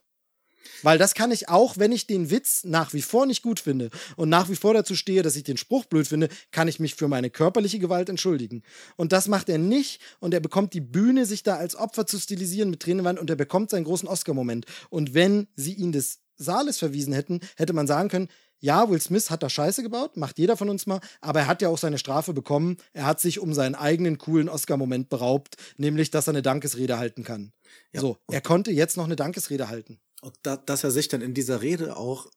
[0.83, 3.91] Weil das kann ich auch, wenn ich den Witz nach wie vor nicht gut finde
[4.17, 6.95] und nach wie vor dazu stehe, dass ich den Spruch blöd finde, kann ich mich
[6.95, 8.63] für meine körperliche Gewalt entschuldigen.
[8.97, 12.19] Und das macht er nicht und er bekommt die Bühne, sich da als Opfer zu
[12.19, 14.67] stilisieren mit Tränenwand und er bekommt seinen großen Oscar-Moment.
[14.89, 18.29] Und wenn sie ihn des Saales verwiesen hätten, hätte man sagen können,
[18.61, 21.63] ja, Will Smith hat da Scheiße gebaut, macht jeder von uns mal, aber er hat
[21.63, 22.77] ja auch seine Strafe bekommen.
[22.93, 27.25] Er hat sich um seinen eigenen coolen Oscar-Moment beraubt, nämlich, dass er eine Dankesrede halten
[27.25, 27.53] kann.
[27.93, 28.03] Ja.
[28.03, 29.99] So, er konnte jetzt noch eine Dankesrede halten.
[30.21, 32.31] Und da, dass er sich dann in dieser Rede auch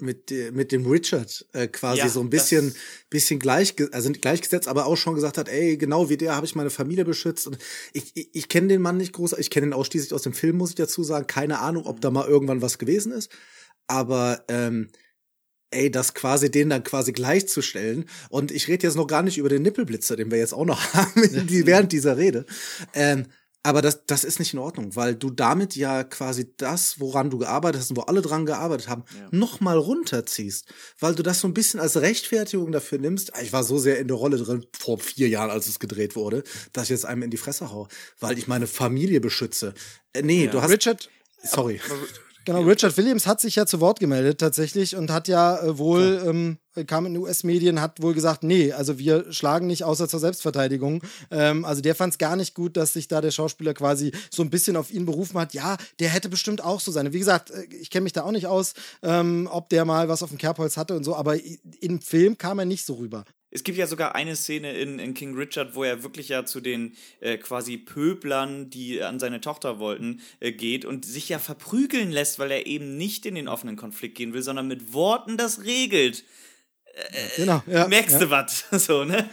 [0.00, 2.74] mit, mit dem Richard äh, quasi ja, so ein bisschen,
[3.10, 6.54] bisschen gleich, also gleichgesetzt, aber auch schon gesagt hat, ey, genau wie der habe ich
[6.54, 7.46] meine Familie beschützt.
[7.46, 7.58] Und
[7.92, 10.56] ich, ich, ich kenne den Mann nicht groß, ich kenne ihn ausschließlich aus dem Film,
[10.56, 11.26] muss ich dazu sagen.
[11.26, 13.30] Keine Ahnung, ob da mal irgendwann was gewesen ist.
[13.88, 14.88] Aber ähm,
[15.70, 18.08] ey, das quasi den dann quasi gleichzustellen.
[18.30, 20.80] Und ich rede jetzt noch gar nicht über den Nippelblitzer, den wir jetzt auch noch
[20.94, 22.46] haben, die, während dieser Rede.
[22.94, 23.26] Ähm,
[23.62, 27.38] aber das, das ist nicht in Ordnung, weil du damit ja quasi das, woran du
[27.38, 29.28] gearbeitet hast und wo alle dran gearbeitet haben, ja.
[29.30, 30.66] noch mal runterziehst.
[31.00, 33.32] Weil du das so ein bisschen als Rechtfertigung dafür nimmst.
[33.42, 36.44] Ich war so sehr in der Rolle drin, vor vier Jahren, als es gedreht wurde,
[36.72, 37.88] dass ich jetzt einem in die Fresse hau,
[38.20, 39.74] weil ich meine Familie beschütze.
[40.12, 40.50] Äh, nee, ja.
[40.50, 40.70] du hast.
[40.70, 41.10] Richard,
[41.42, 41.80] sorry.
[42.48, 46.22] Genau, Richard Williams hat sich ja zu Wort gemeldet tatsächlich und hat ja äh, wohl,
[46.26, 46.56] ähm,
[46.86, 51.02] kam in US-Medien, hat wohl gesagt, nee, also wir schlagen nicht außer zur Selbstverteidigung.
[51.30, 54.42] Ähm, also der fand es gar nicht gut, dass sich da der Schauspieler quasi so
[54.42, 55.52] ein bisschen auf ihn berufen hat.
[55.52, 57.12] Ja, der hätte bestimmt auch so seine.
[57.12, 58.72] Wie gesagt, äh, ich kenne mich da auch nicht aus,
[59.02, 61.36] ähm, ob der mal was auf dem Kerbholz hatte und so, aber
[61.82, 63.26] im Film kam er nicht so rüber.
[63.50, 66.60] Es gibt ja sogar eine Szene in, in King Richard, wo er wirklich ja zu
[66.60, 72.10] den äh, quasi Pöblern, die an seine Tochter wollten, äh, geht und sich ja verprügeln
[72.10, 75.64] lässt, weil er eben nicht in den offenen Konflikt gehen will, sondern mit Worten das
[75.64, 76.24] regelt.
[76.94, 78.18] Äh, genau, ja, merkst ja.
[78.20, 78.64] du was?
[78.86, 79.28] So, ne?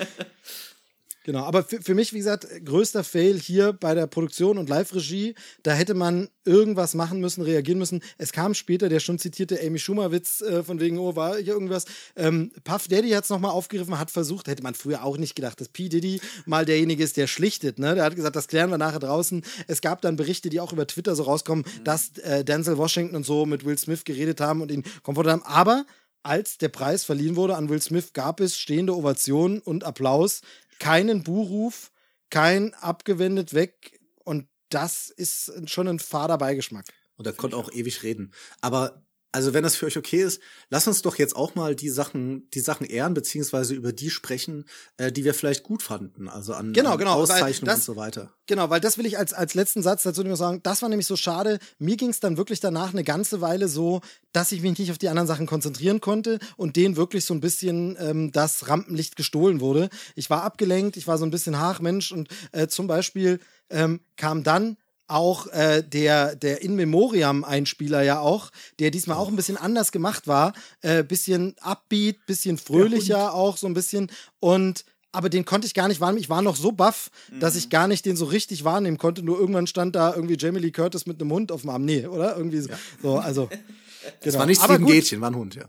[1.25, 5.33] Genau, aber für, für mich, wie gesagt, größter Fail hier bei der Produktion und Live-Regie.
[5.63, 8.01] Da hätte man irgendwas machen müssen, reagieren müssen.
[8.19, 11.85] Es kam später der schon zitierte Amy Schumer-Witz äh, von wegen, oh, war hier irgendwas.
[12.15, 15.59] Ähm, Puff Daddy hat es nochmal aufgegriffen, hat versucht, hätte man früher auch nicht gedacht,
[15.59, 15.89] dass P.
[15.89, 17.79] Diddy mal derjenige ist, der schlichtet.
[17.79, 17.95] Ne?
[17.95, 19.43] Der hat gesagt, das klären wir nachher draußen.
[19.65, 21.83] Es gab dann Berichte, die auch über Twitter so rauskommen, mhm.
[21.85, 25.43] dass äh, Denzel Washington und so mit Will Smith geredet haben und ihn komfortiert haben.
[25.43, 25.85] Aber
[26.25, 30.41] als der Preis verliehen wurde an Will Smith, gab es stehende Ovationen und Applaus,
[30.79, 31.91] keinen Buhruf,
[32.29, 36.85] kein abgewendet weg und das ist schon ein fader Beigeschmack.
[37.17, 38.33] Und er konnte auch ewig reden.
[38.61, 39.04] Aber
[39.35, 42.49] also wenn das für euch okay ist, lass uns doch jetzt auch mal die Sachen,
[42.51, 44.63] die Sachen ehren, beziehungsweise über die sprechen,
[44.95, 46.29] äh, die wir vielleicht gut fanden.
[46.29, 48.31] Also an, genau, an genau, Auszeichnungen und so weiter.
[48.47, 51.05] Genau, weil das will ich als, als letzten Satz dazu nur sagen, das war nämlich
[51.05, 51.59] so schade.
[51.79, 53.99] Mir ging es dann wirklich danach eine ganze Weile so,
[54.31, 57.41] dass ich mich nicht auf die anderen Sachen konzentrieren konnte und denen wirklich so ein
[57.41, 59.89] bisschen ähm, das Rampenlicht gestohlen wurde.
[60.15, 64.43] Ich war abgelenkt, ich war so ein bisschen Hachmensch und äh, zum Beispiel ähm, kam
[64.43, 69.91] dann auch äh, der, der In Memoriam-Einspieler ja auch, der diesmal auch ein bisschen anders
[69.91, 70.53] gemacht war.
[70.81, 74.11] Äh, bisschen upbeat, bisschen fröhlicher ja, auch so ein bisschen.
[74.39, 76.19] Und aber den konnte ich gar nicht wahrnehmen.
[76.19, 77.39] Ich war noch so baff, mhm.
[77.39, 79.23] dass ich gar nicht den so richtig wahrnehmen konnte.
[79.23, 81.85] Nur irgendwann stand da irgendwie Jamie Lee Curtis mit einem Hund auf dem Arm.
[81.85, 82.35] Nee, oder?
[82.35, 82.69] Irgendwie so.
[82.69, 82.77] Ja.
[83.01, 83.49] so also.
[84.05, 84.39] Das genau.
[84.39, 85.65] war nicht Steven Gätchen, war ein Hund, ja.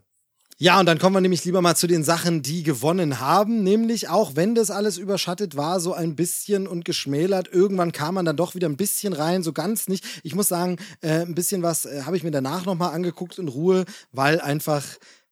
[0.58, 3.62] Ja, und dann kommen wir nämlich lieber mal zu den Sachen, die gewonnen haben.
[3.62, 7.48] Nämlich auch, wenn das alles überschattet war, so ein bisschen und geschmälert.
[7.52, 10.02] Irgendwann kam man dann doch wieder ein bisschen rein, so ganz nicht.
[10.22, 13.48] Ich muss sagen, äh, ein bisschen was äh, habe ich mir danach nochmal angeguckt in
[13.48, 14.82] Ruhe, weil einfach,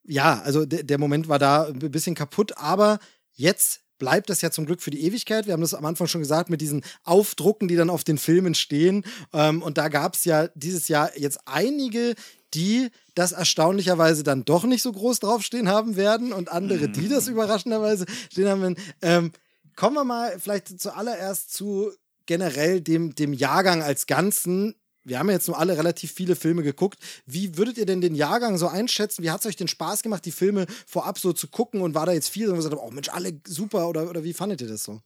[0.07, 2.59] ja, also der Moment war da ein bisschen kaputt.
[2.59, 2.99] Aber
[3.33, 5.47] jetzt bleibt das ja zum Glück für die Ewigkeit.
[5.47, 8.55] Wir haben das am Anfang schon gesagt mit diesen Aufdrucken, die dann auf den Filmen
[8.55, 9.07] stehen.
[9.33, 12.15] Ähm, und da gab es ja dieses Jahr jetzt einige,
[12.53, 17.27] die das erstaunlicherweise dann doch nicht so groß draufstehen haben werden und andere, die das
[17.27, 17.35] mhm.
[17.35, 18.77] überraschenderweise stehen haben werden.
[19.03, 19.33] Ähm,
[19.77, 21.93] kommen wir mal vielleicht zuallererst zu
[22.27, 24.75] generell dem, dem Jahrgang als Ganzen.
[25.05, 26.99] Wir haben ja jetzt nur alle relativ viele Filme geguckt.
[27.27, 29.23] Wie würdet ihr denn den Jahrgang so einschätzen?
[29.23, 31.83] Wie hat es euch den Spaß gemacht, die Filme vorab so zu gucken?
[31.83, 34.63] Und war da jetzt viel, und gesagt, oh Mensch, alle super oder, oder wie fandet
[34.63, 35.01] ihr das so?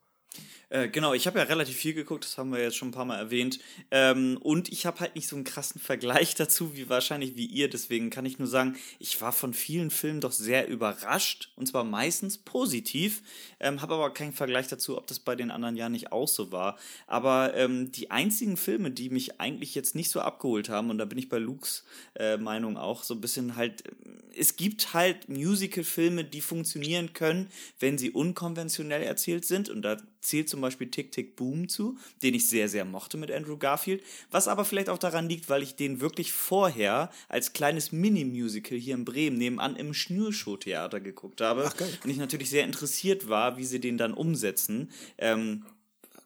[0.71, 3.07] Äh, genau, ich habe ja relativ viel geguckt, das haben wir jetzt schon ein paar
[3.07, 3.59] Mal erwähnt.
[3.91, 7.71] Ähm, und ich habe halt nicht so einen krassen Vergleich dazu, wie wahrscheinlich wie ihr.
[7.71, 11.53] Deswegen kann ich nur sagen, ich war von vielen Filmen doch sehr überrascht.
[11.57, 13.23] Und zwar meistens positiv.
[13.61, 16.53] Ähm, habe aber keinen Vergleich dazu, ob das bei den anderen Jahren nicht auch so
[16.53, 16.79] war.
[17.07, 21.07] Aber ähm, die einzigen Filme, die mich eigentlich jetzt nicht so abgeholt haben, und da
[21.07, 21.85] bin ich bei Lukes
[22.15, 23.85] äh, Meinung auch so ein bisschen halt,
[24.37, 27.49] es gibt halt Musical-Filme, die funktionieren können,
[27.81, 29.71] wenn sie unkonventionell erzählt sind.
[29.71, 33.31] Und da zählt zum Beispiel Tick Tick Boom zu, den ich sehr, sehr mochte mit
[33.31, 37.93] Andrew Garfield, was aber vielleicht auch daran liegt, weil ich den wirklich vorher als kleines
[37.93, 41.65] Mini-Musical hier in Bremen nebenan im Schnürschuh-Theater geguckt habe.
[41.67, 42.05] Ach.
[42.05, 44.91] Und ich natürlich sehr interessiert war, wie sie den dann umsetzen.
[45.19, 45.65] Ähm,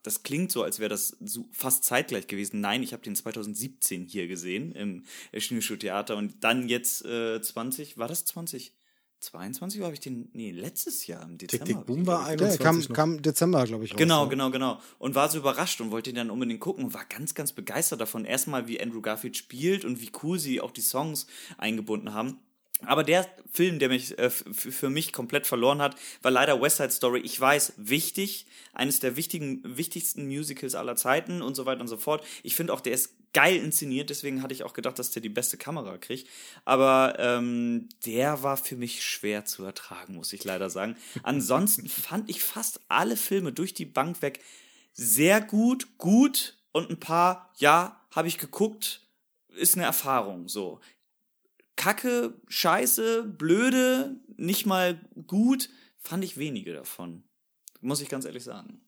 [0.03, 2.61] das klingt so, als wäre das so fast zeitgleich gewesen.
[2.61, 5.05] Nein, ich habe den 2017 hier gesehen im
[5.37, 8.75] Schnürschuh-Theater und dann jetzt äh, 20, war das 20?
[9.23, 11.65] 22 habe ich den, nee, letztes Jahr im Dezember.
[11.65, 12.59] Tick, Tick, Boom war 21.
[12.59, 13.93] Ja, kam, kam Dezember, glaube ich.
[13.93, 14.31] Raus, genau, ne?
[14.31, 14.81] genau, genau.
[14.99, 18.01] Und war so überrascht und wollte ihn dann unbedingt gucken und war ganz, ganz begeistert
[18.01, 18.25] davon.
[18.25, 22.39] Erstmal, wie Andrew Garfield spielt und wie cool sie auch die Songs eingebunden haben.
[22.85, 26.91] Aber der Film, der mich äh, für mich komplett verloren hat, war leider West Side
[26.91, 27.21] Story.
[27.21, 31.97] Ich weiß, wichtig, eines der wichtigen, wichtigsten Musicals aller Zeiten und so weiter und so
[31.97, 32.25] fort.
[32.43, 35.29] Ich finde auch, der ist geil inszeniert, deswegen hatte ich auch gedacht, dass der die
[35.29, 36.29] beste Kamera kriegt.
[36.65, 40.97] Aber ähm, der war für mich schwer zu ertragen, muss ich leider sagen.
[41.23, 44.41] Ansonsten fand ich fast alle Filme durch die Bank weg
[44.93, 49.01] sehr gut, gut und ein paar, ja, habe ich geguckt,
[49.49, 50.81] ist eine Erfahrung so.
[51.77, 57.25] Kacke, Scheiße, blöde, nicht mal gut, fand ich wenige davon.
[57.81, 58.81] Muss ich ganz ehrlich sagen.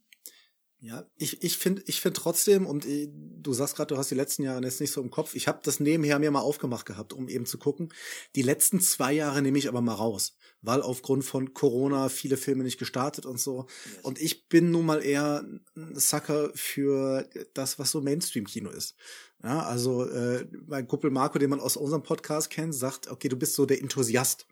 [0.84, 4.14] Ja, ich, ich finde ich find trotzdem, und äh, du sagst gerade, du hast die
[4.14, 7.14] letzten Jahre jetzt nicht so im Kopf, ich habe das nebenher mir mal aufgemacht gehabt,
[7.14, 7.90] um eben zu gucken.
[8.36, 12.64] Die letzten zwei Jahre nehme ich aber mal raus, weil aufgrund von Corona viele Filme
[12.64, 13.64] nicht gestartet und so.
[13.86, 14.04] Yes.
[14.04, 18.94] Und ich bin nun mal eher ein Sucker für das, was so Mainstream-Kino ist.
[19.42, 23.36] Ja, also äh, mein Kumpel Marco, den man aus unserem Podcast kennt, sagt, okay, du
[23.36, 24.46] bist so der Enthusiast.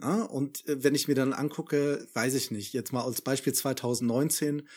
[0.00, 3.52] Ja, und äh, wenn ich mir dann angucke, weiß ich nicht, jetzt mal als Beispiel
[3.52, 4.68] 2019,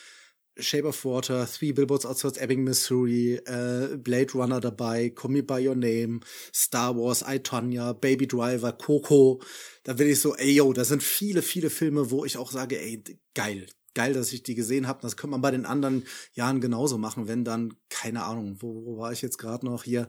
[0.58, 5.66] Shape of Water, Three Billboards Outside Ebbing, Missouri, äh, Blade Runner dabei, Call Me By
[5.66, 6.20] Your Name,
[6.52, 9.40] Star Wars, I, Tonya, Baby Driver, Coco.
[9.84, 12.80] Da will ich so, ey, yo, da sind viele, viele Filme, wo ich auch sage,
[12.80, 13.02] ey,
[13.34, 15.00] geil, geil, dass ich die gesehen habe.
[15.02, 18.98] Das könnte man bei den anderen Jahren genauso machen, wenn dann, keine Ahnung, wo, wo
[18.98, 20.08] war ich jetzt gerade noch hier,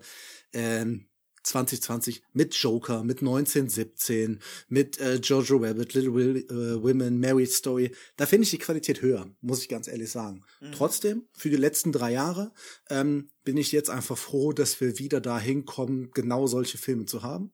[0.54, 1.08] ähm,
[1.48, 7.94] 2020 mit Joker, mit 1917, mit äh, Jojo Rabbit, Little Will, äh, Women, Married Story.
[8.16, 10.44] Da finde ich die Qualität höher, muss ich ganz ehrlich sagen.
[10.62, 10.72] Mhm.
[10.74, 12.52] Trotzdem, für die letzten drei Jahre
[12.90, 17.24] ähm, bin ich jetzt einfach froh, dass wir wieder dahin kommen, genau solche Filme zu
[17.24, 17.52] haben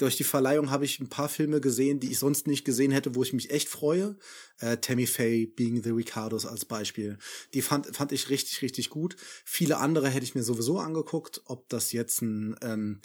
[0.00, 3.14] durch die Verleihung habe ich ein paar Filme gesehen, die ich sonst nicht gesehen hätte,
[3.14, 4.16] wo ich mich echt freue.
[4.58, 7.18] Äh, Tammy Faye, Being the Ricardos als Beispiel.
[7.52, 9.16] Die fand, fand ich richtig, richtig gut.
[9.44, 13.00] Viele andere hätte ich mir sowieso angeguckt, ob das jetzt ein ähm,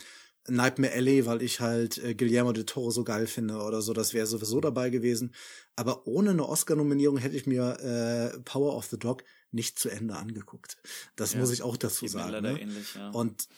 [0.48, 3.92] Nightmare Alley, weil ich halt äh, Guillermo del Toro so geil finde oder so.
[3.92, 5.36] Das wäre sowieso dabei gewesen.
[5.76, 10.16] Aber ohne eine Oscar-Nominierung hätte ich mir äh, Power of the Dog nicht zu Ende
[10.16, 10.78] angeguckt.
[11.18, 12.42] Das Ja, muss ich auch dazu sagen.
[12.42, 12.62] Ne?
[12.62, 13.10] ähnlich, ja.
[13.10, 13.50] Und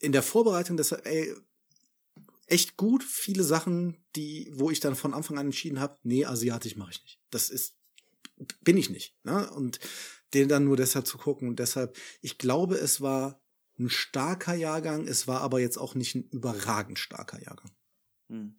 [0.00, 1.34] in der Vorbereitung, das ey,
[2.48, 6.76] echt gut, viele Sachen, die, wo ich dann von Anfang an entschieden habe, nee, asiatisch
[6.76, 7.20] mache ich nicht.
[7.30, 7.76] Das ist,
[8.62, 9.16] bin ich nicht.
[9.24, 9.50] Ne?
[9.50, 9.78] Und
[10.34, 11.48] den dann nur deshalb zu gucken.
[11.48, 13.40] Und deshalb, ich glaube, es war
[13.78, 17.70] ein starker Jahrgang, es war aber jetzt auch nicht ein überragend starker Jahrgang.
[18.28, 18.56] Hm.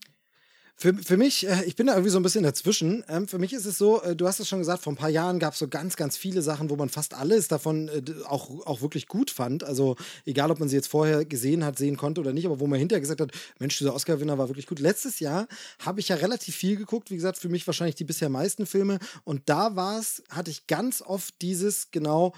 [0.82, 3.04] Für, für mich, äh, ich bin da irgendwie so ein bisschen dazwischen.
[3.10, 5.10] Ähm, für mich ist es so, äh, du hast es schon gesagt, vor ein paar
[5.10, 8.50] Jahren gab es so ganz, ganz viele Sachen, wo man fast alles davon äh, auch,
[8.66, 9.66] auch wirklich gut fand.
[9.66, 12.68] Also egal, ob man sie jetzt vorher gesehen hat, sehen konnte oder nicht, aber wo
[12.68, 14.80] man hinterher gesagt hat, Mensch, dieser Oscar-Winner war wirklich gut.
[14.80, 15.50] Letztes Jahr
[15.80, 19.00] habe ich ja relativ viel geguckt, wie gesagt, für mich wahrscheinlich die bisher meisten Filme.
[19.26, 22.34] Und da war es, hatte ich ganz oft dieses, genau,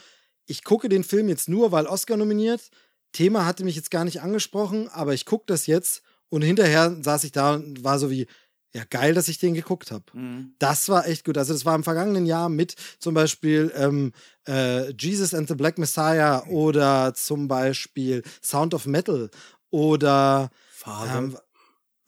[0.48, 2.72] ich gucke den Film jetzt nur, weil Oscar nominiert.
[3.12, 7.26] Thema hatte mich jetzt gar nicht angesprochen, aber ich gucke das jetzt und hinterher saß
[7.26, 8.26] ich da und war so wie,
[8.74, 10.06] ja, geil, dass ich den geguckt habe.
[10.14, 10.56] Mhm.
[10.58, 11.38] Das war echt gut.
[11.38, 14.14] Also, das war im vergangenen Jahr mit zum Beispiel ähm,
[14.48, 19.30] äh, Jesus and the Black Messiah oder zum Beispiel Sound of Metal
[19.72, 21.18] oder Father.
[21.18, 21.38] ähm,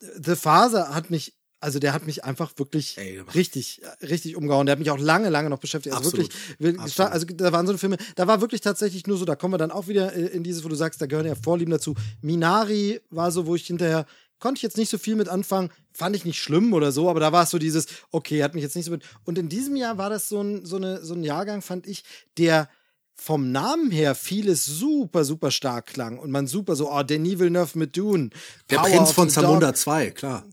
[0.00, 4.66] The Father hat mich, also der hat mich einfach wirklich Ey, richtig, richtig umgehauen.
[4.66, 5.96] Der hat mich auch lange, lange noch beschäftigt.
[5.96, 6.30] Also Absolut.
[6.58, 7.12] wirklich, Absolut.
[7.12, 9.58] also da waren so eine Filme, da war wirklich tatsächlich nur so, da kommen wir
[9.58, 11.94] dann auch wieder äh, in dieses, wo du sagst, da gehören ja Vorlieben dazu.
[12.20, 14.04] Minari war so, wo ich hinterher
[14.40, 17.18] konnte ich jetzt nicht so viel mit anfangen, fand ich nicht schlimm oder so, aber
[17.18, 19.02] da war es so dieses, okay, hat mich jetzt nicht so mit.
[19.24, 22.04] Und in diesem Jahr war das so ein, so eine, so ein Jahrgang, fand ich,
[22.36, 22.68] der
[23.14, 27.78] vom Namen her vieles super, super stark klang und man super so, oh, Denis Villeneuve
[27.78, 28.30] mit Dune.
[28.68, 29.30] Der Power Prinz von.
[29.30, 30.44] Zamunda 2, klar.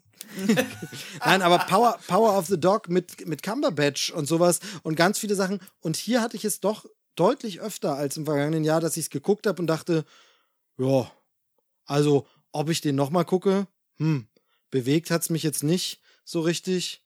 [1.25, 5.35] Nein, aber Power, Power of the Dog mit, mit Cumberbatch und sowas und ganz viele
[5.35, 5.59] Sachen.
[5.79, 6.85] Und hier hatte ich es doch
[7.15, 10.05] deutlich öfter als im vergangenen Jahr, dass ich es geguckt habe und dachte,
[10.77, 11.11] ja,
[11.85, 13.67] also ob ich den nochmal gucke,
[13.97, 14.27] hm,
[14.69, 17.03] bewegt hat es mich jetzt nicht so richtig.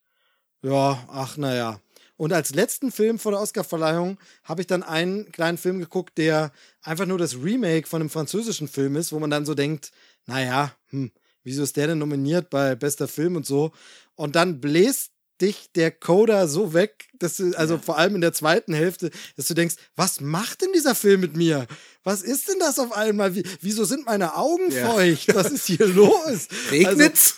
[0.62, 1.80] Ja, ach naja.
[2.18, 6.52] Und als letzten Film vor der Oscarverleihung habe ich dann einen kleinen Film geguckt, der
[6.82, 9.92] einfach nur das Remake von einem französischen Film ist, wo man dann so denkt,
[10.26, 11.12] naja, hm,
[11.46, 13.72] wieso ist der denn nominiert bei bester Film und so?
[14.16, 18.32] Und dann bläst dich der Coder so weg, dass du, also vor allem in der
[18.34, 21.68] zweiten Hälfte, dass du denkst, was macht denn dieser Film mit mir?
[22.04, 23.36] Was ist denn das auf einmal?
[23.36, 24.90] Wie, wieso sind meine Augen Ja.
[24.92, 25.34] feucht?
[25.36, 26.48] Was ist hier los?
[26.72, 27.36] Regnet's?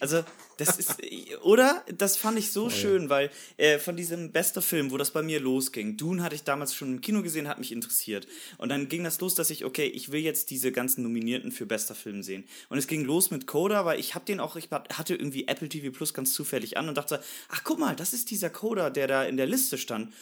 [0.00, 0.22] Also,
[0.58, 0.96] das ist,
[1.42, 1.84] oder?
[1.96, 5.40] Das fand ich so schön, weil äh, von diesem bester Film, wo das bei mir
[5.40, 8.26] losging, Dune hatte ich damals schon im Kino gesehen, hat mich interessiert.
[8.58, 11.64] Und dann ging das los, dass ich, okay, ich will jetzt diese ganzen Nominierten für
[11.64, 12.44] bester Film sehen.
[12.68, 15.68] Und es ging los mit Coda, weil ich habe den auch, ich hatte irgendwie Apple
[15.68, 19.06] TV Plus ganz zufällig an und dachte, ach guck mal, das ist dieser Coda, der
[19.06, 20.12] da in der Liste stand.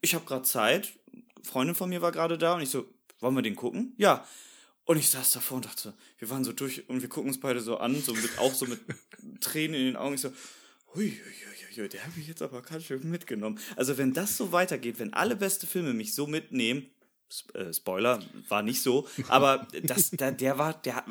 [0.00, 0.92] Ich habe gerade Zeit,
[1.42, 2.86] Freundin von mir war gerade da und ich so,
[3.20, 3.94] wollen wir den gucken?
[3.98, 4.26] Ja.
[4.86, 7.60] Und ich saß davor und dachte, wir waren so durch und wir gucken uns beide
[7.60, 8.80] so an, so mit, auch so mit
[9.40, 10.14] Tränen in den Augen.
[10.14, 10.32] Ich so,
[10.94, 11.32] hui, hui,
[11.68, 13.58] hui, hui, der hat mich jetzt aber ganz schön mitgenommen.
[13.74, 16.88] Also wenn das so weitergeht, wenn alle beste Filme mich so mitnehmen,
[17.72, 21.04] Spoiler, war nicht so, aber das, der, der war, der,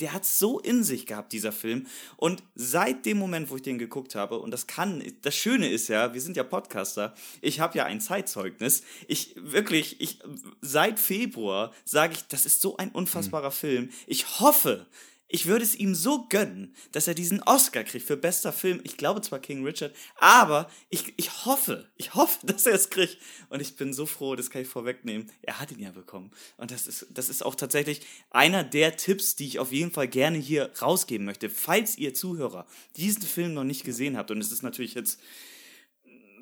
[0.00, 1.86] der hat so in sich gehabt, dieser Film.
[2.16, 5.88] Und seit dem Moment, wo ich den geguckt habe, und das kann, das Schöne ist
[5.88, 8.84] ja, wir sind ja Podcaster, ich habe ja ein Zeitzeugnis.
[9.08, 10.20] Ich wirklich, ich
[10.60, 13.90] seit Februar sage ich, das ist so ein unfassbarer Film.
[14.06, 14.86] Ich hoffe,
[15.28, 18.80] ich würde es ihm so gönnen, dass er diesen Oscar kriegt für bester Film.
[18.84, 23.18] Ich glaube zwar King Richard, aber ich, ich hoffe, ich hoffe, dass er es kriegt.
[23.48, 25.30] Und ich bin so froh, das kann ich vorwegnehmen.
[25.42, 26.30] Er hat ihn ja bekommen.
[26.56, 30.08] Und das ist, das ist auch tatsächlich einer der Tipps, die ich auf jeden Fall
[30.08, 31.50] gerne hier rausgeben möchte.
[31.50, 35.20] Falls ihr Zuhörer diesen Film noch nicht gesehen habt, und es ist natürlich jetzt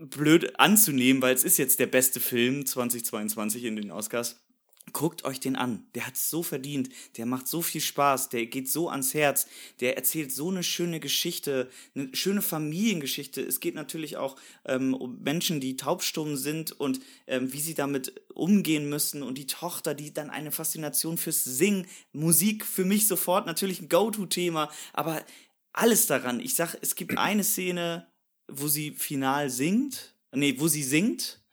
[0.00, 4.43] blöd anzunehmen, weil es ist jetzt der beste Film 2022 in den Oscars.
[4.92, 5.86] Guckt euch den an.
[5.94, 6.90] Der hat so verdient.
[7.16, 8.28] Der macht so viel Spaß.
[8.28, 9.46] Der geht so ans Herz.
[9.80, 13.40] Der erzählt so eine schöne Geschichte, eine schöne Familiengeschichte.
[13.40, 18.20] Es geht natürlich auch ähm, um Menschen, die taubstumm sind und ähm, wie sie damit
[18.34, 19.22] umgehen müssen.
[19.22, 23.88] Und die Tochter, die dann eine Faszination fürs Singen, Musik für mich sofort natürlich ein
[23.88, 24.70] Go-To-Thema.
[24.92, 25.24] Aber
[25.72, 26.40] alles daran.
[26.40, 28.06] Ich sag, es gibt eine Szene,
[28.48, 30.14] wo sie final singt.
[30.32, 31.43] Nee, wo sie singt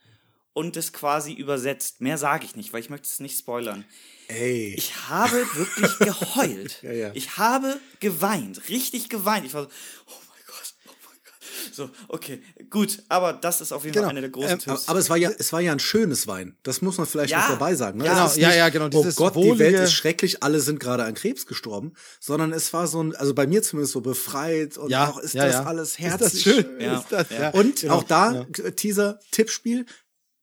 [0.53, 2.01] und es quasi übersetzt.
[2.01, 3.85] Mehr sage ich nicht, weil ich möchte es nicht spoilern.
[4.27, 4.73] Ey.
[4.77, 6.79] Ich habe wirklich geheult.
[6.83, 7.11] Ja, ja.
[7.13, 9.45] Ich habe geweint, richtig geweint.
[9.45, 9.69] Ich war so,
[10.07, 11.73] oh mein Gott, oh mein Gott.
[11.75, 14.05] So, okay, gut, aber das ist auf jeden Genau.
[14.05, 14.87] Fall einer der großen Ähm, Tipps.
[14.87, 16.55] Aber es war ja, es war ja ein schönes Wein.
[16.63, 17.41] Das muss man vielleicht Ja.
[17.41, 17.97] noch dabei sagen.
[17.99, 18.05] Ne?
[18.05, 20.59] Genau, Es ist ja, ja, genau, Oh dieses Gott, die wohlige- Welt ist schrecklich, alle
[20.61, 24.01] sind gerade an Krebs gestorben, sondern es war so ein, also bei mir zumindest so
[24.01, 25.63] befreit und Ja, auch ist ja, das ja.
[25.65, 26.31] alles Ist herzlich.
[26.31, 26.79] das schön?
[26.81, 27.49] Ja, Ist das, ja.
[27.51, 28.71] Und Genau, auch da, ja.
[28.71, 29.85] Teaser, Tippspiel,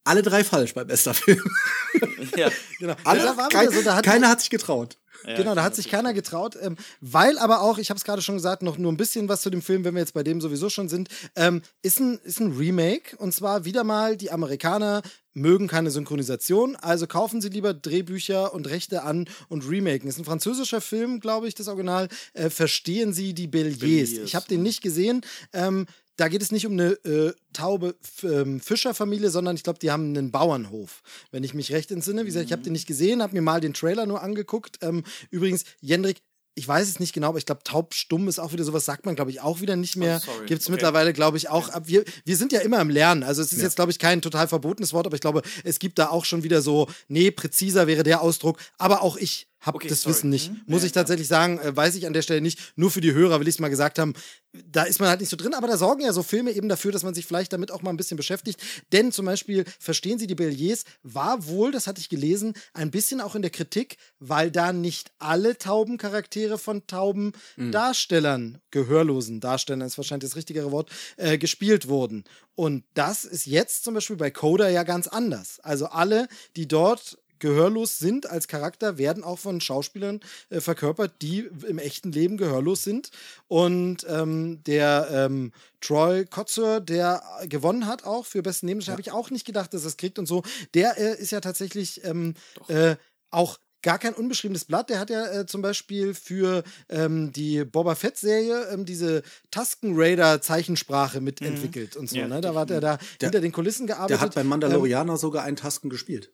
[0.09, 1.45] alle drei falsch bei bester Film.
[2.37, 2.51] Ja.
[2.81, 2.95] Genau.
[3.03, 4.99] Alle, Da war kein, so, da hat keiner hat sich getraut.
[5.25, 8.37] genau, da hat sich keiner getraut, ähm, weil aber auch, ich habe es gerade schon
[8.37, 10.71] gesagt, noch nur ein bisschen was zu dem Film, wenn wir jetzt bei dem sowieso
[10.71, 15.03] schon sind, ähm, ist, ein, ist ein Remake und zwar wieder mal die Amerikaner
[15.35, 20.09] mögen keine Synchronisation, also kaufen sie lieber Drehbücher und Rechte an und remaken.
[20.09, 22.09] Ist ein französischer Film, glaube ich, das Original.
[22.33, 23.79] Äh, verstehen Sie die Belliers?
[23.79, 24.25] Belliers.
[24.25, 25.23] Ich habe den nicht gesehen.
[25.53, 25.87] Ähm,
[26.19, 30.09] da geht es nicht um eine äh, taube ähm, Fischerfamilie, sondern ich glaube, die haben
[30.09, 32.23] einen Bauernhof, wenn ich mich recht entsinne.
[32.23, 34.79] Wie gesagt, ich habe den nicht gesehen, habe mir mal den Trailer nur angeguckt.
[34.83, 36.21] Ähm, übrigens, Jendrik,
[36.57, 39.15] ich weiß es nicht genau, aber ich glaube, taubstumm ist auch wieder sowas, sagt man,
[39.15, 40.21] glaube ich, auch wieder nicht mehr.
[40.27, 40.45] Oh.
[40.47, 40.73] Gibt es Okay.
[40.73, 41.71] mittlerweile, glaube ich, auch.
[41.85, 43.23] Wir, wir sind ja immer im Lernen.
[43.23, 46.01] Also es ist jetzt, glaube ich, kein total verbotenes Wort, aber ich glaube, es gibt
[46.01, 48.59] da auch schon wieder so, nee, präziser wäre der Ausdruck.
[48.77, 50.15] Aber auch ich habe Okay, das sorry.
[50.15, 50.51] Wissen nicht.
[50.51, 50.61] Mhm.
[50.67, 52.59] Muss Ja, ich tatsächlich sagen, äh, weiß ich an der Stelle nicht.
[52.77, 54.15] Nur für die Hörer will ich es mal gesagt haben.
[54.71, 56.91] Da ist man halt nicht so drin, aber da sorgen ja so Filme eben dafür,
[56.91, 58.61] dass man sich vielleicht damit auch mal ein bisschen beschäftigt.
[58.93, 63.21] Denn zum Beispiel, verstehen Sie die Belliers, war wohl, das hatte ich gelesen, ein bisschen
[63.21, 69.99] auch in der Kritik, weil da nicht alle Taubencharaktere von tauben Darstellern, gehörlosen Darstellern ist
[69.99, 72.25] wahrscheinlich das richtigere Wort, äh, gespielt wurden.
[72.55, 75.61] Und das ist jetzt zum Beispiel bei Coda ja ganz anders.
[75.61, 81.49] Also alle, die dort gehörlos sind als Charakter, werden auch von Schauspielern äh, verkörpert, die
[81.67, 83.11] im echten Leben gehörlos sind.
[83.47, 89.13] Und ähm, der ähm, Troy Kotzur, der gewonnen hat auch für besten Nebendarsteller, habe ich
[89.13, 90.43] auch nicht gedacht, dass er es kriegt und so.
[90.75, 92.35] Der äh, ist ja tatsächlich ähm,
[92.69, 92.97] äh,
[93.31, 94.91] auch gar kein unbeschriebenes Blatt.
[94.91, 101.21] Der hat ja äh, zum Beispiel für ähm, die Boba Fett-Serie ähm, diese Tusken Raider-Zeichensprache
[101.21, 102.17] mitentwickelt und so.
[102.17, 102.41] Ja, ne?
[102.41, 104.11] Da war der da hinter den Kulissen gearbeitet.
[104.11, 106.33] Der hat beim Mandalorianer sogar einen Tasken gespielt.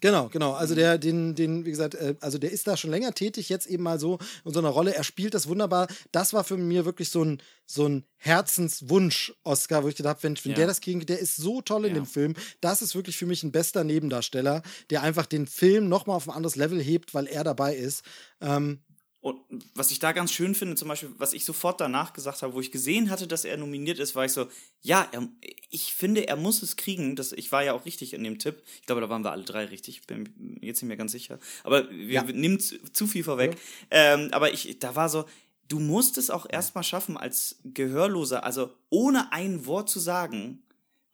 [0.00, 0.52] Genau, genau.
[0.52, 3.66] Also der, den, den, wie gesagt, äh, also der ist da schon länger tätig, jetzt
[3.66, 4.94] eben mal so in so einer Rolle.
[4.94, 5.88] Er spielt das wunderbar.
[6.12, 10.22] Das war für mir wirklich so ein, so ein Herzenswunsch, Oscar, wo ich gedacht habe,
[10.24, 10.56] wenn, wenn Ja.
[10.56, 12.00] der das kriegen, der ist so toll in Ja.
[12.02, 12.34] dem Film.
[12.60, 16.34] Das ist wirklich für mich ein bester Nebendarsteller, der einfach den Film nochmal auf ein
[16.34, 18.02] anderes Level hebt, weil er dabei ist.
[18.40, 18.80] Ähm,
[19.28, 22.54] Und was ich da ganz schön finde, zum Beispiel, was ich sofort danach gesagt habe,
[22.54, 24.46] wo ich gesehen hatte, dass er nominiert ist, war ich so,
[24.82, 25.28] ja, er,
[25.70, 27.16] ich finde, er muss es kriegen.
[27.16, 28.62] Das, ich war ja auch richtig in dem Tipp.
[28.80, 30.06] Ich glaube, da waren wir alle drei richtig.
[30.06, 31.38] Bin mir jetzt nicht mehr ganz sicher.
[31.64, 32.22] Aber wir, Ja.
[32.22, 33.56] nehmen zu, zu viel vorweg.
[33.90, 35.24] Ähm, aber ich, da war so,
[35.68, 40.62] du musst es auch erstmal schaffen, als Gehörloser, also ohne ein Wort zu sagen,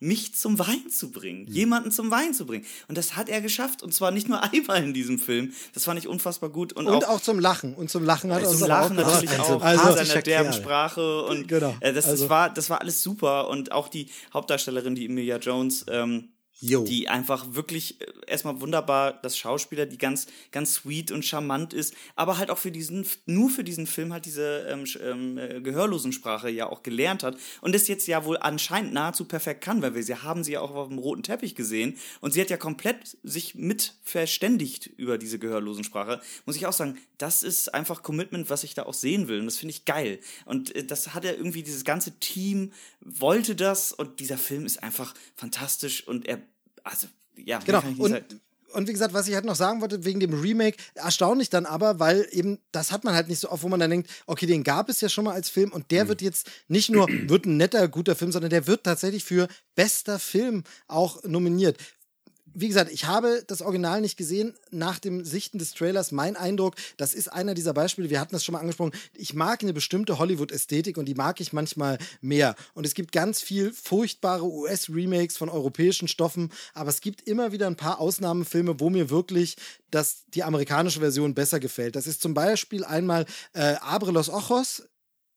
[0.04, 2.64] mich zum Wein zu bringen, jemanden zum Wein zu bringen.
[2.88, 3.82] Und das hat er geschafft.
[3.82, 5.52] Und zwar nicht nur einmal in diesem Film.
[5.72, 6.72] Das fand ich unfassbar gut.
[6.74, 7.74] Und, und auch, zum Lachen.
[7.74, 10.52] Und zum Lachen hat er zum Lachen auch natürlich auch, also- also, seiner derben.
[10.52, 14.08] Sprache und Genau, äh, das, also- das, war, das war alles super und auch die
[14.32, 16.28] Hauptdarstellerin, die Emilia Jones, ähm,
[16.60, 16.84] Jo.
[16.84, 21.94] die einfach wirklich äh, erstmal wunderbar das Schauspieler, die ganz ganz sweet und charmant ist,
[22.14, 26.48] aber halt auch für diesen nur für diesen Film halt diese ähm, ähm, äh, Gehörlosensprache
[26.48, 30.02] ja auch gelernt hat und das jetzt ja wohl anscheinend nahezu perfekt kann, weil wir
[30.04, 33.18] sie haben sie ja auch auf dem roten Teppich gesehen und sie hat ja komplett
[33.22, 36.20] sich mit verständigt über diese Gehörlosensprache.
[36.46, 39.46] Muss ich auch sagen, das ist einfach Commitment, was ich da auch sehen will und
[39.46, 43.92] das finde ich geil und äh, das hat ja irgendwie dieses ganze Team wollte das
[43.92, 46.40] und dieser Film ist einfach fantastisch und er
[46.84, 47.82] also ja, Genau.
[47.98, 48.40] Und, sagen.
[48.72, 51.98] und wie gesagt, was ich halt noch sagen wollte, wegen dem Remake, erstaunlich dann aber,
[51.98, 54.62] weil eben, das hat man halt nicht so oft, wo man dann denkt, okay, den
[54.62, 57.56] gab es ja schon mal als Film und der wird jetzt nicht nur, wird ein
[57.56, 61.78] netter, guter Film, sondern der wird tatsächlich für bester Film auch nominiert.
[62.56, 64.54] Wie gesagt, ich habe das Original nicht gesehen.
[64.70, 68.44] Nach dem Sichten des Trailers, mein Eindruck, das ist einer dieser Beispiele, wir hatten das
[68.44, 68.92] schon mal angesprochen.
[69.12, 72.54] Ich mag eine bestimmte Hollywood-Ästhetik und die mag ich manchmal mehr.
[72.74, 77.66] Und es gibt ganz viel furchtbare US-Remakes von europäischen Stoffen, aber es gibt immer wieder
[77.66, 79.56] ein paar Ausnahmefilme, wo mir wirklich
[79.90, 81.96] das, die amerikanische Version besser gefällt.
[81.96, 84.84] Das ist zum Beispiel einmal äh, Abre los Ojos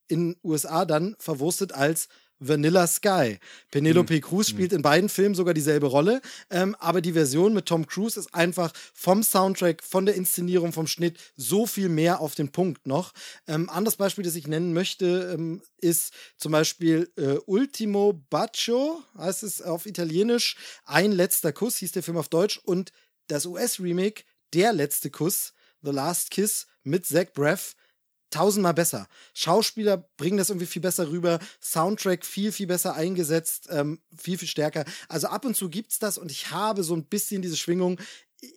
[0.08, 2.10] in USA dann verwurstet als
[2.40, 3.40] Vanilla Sky.
[3.72, 7.88] Penelope Cruz spielt in beiden Filmen sogar dieselbe Rolle, ähm, aber die Version mit Tom
[7.88, 12.52] Cruise ist einfach vom Soundtrack, von der Inszenierung, vom Schnitt so viel mehr auf den
[12.52, 13.14] Punkt noch.
[13.48, 19.44] Ähm, anderes Beispiel, das ich nennen möchte, ähm, ist zum Beispiel äh, Ultimo Bacio, heißt
[19.44, 20.58] es auf Italienisch.
[20.86, 22.92] Ein letzter Kuss hieß der Film auf Deutsch und
[23.28, 27.76] das US-Remake, Der letzte Kuss, The Last Kiss mit Zach Braff,
[28.30, 29.08] tausendmal besser.
[29.34, 34.48] Schauspieler bringen das irgendwie viel besser rüber, Soundtrack viel, viel besser eingesetzt, ähm, viel, viel
[34.48, 34.86] stärker.
[35.08, 38.00] Also ab und zu gibt's das und ich habe so ein bisschen diese Schwingung.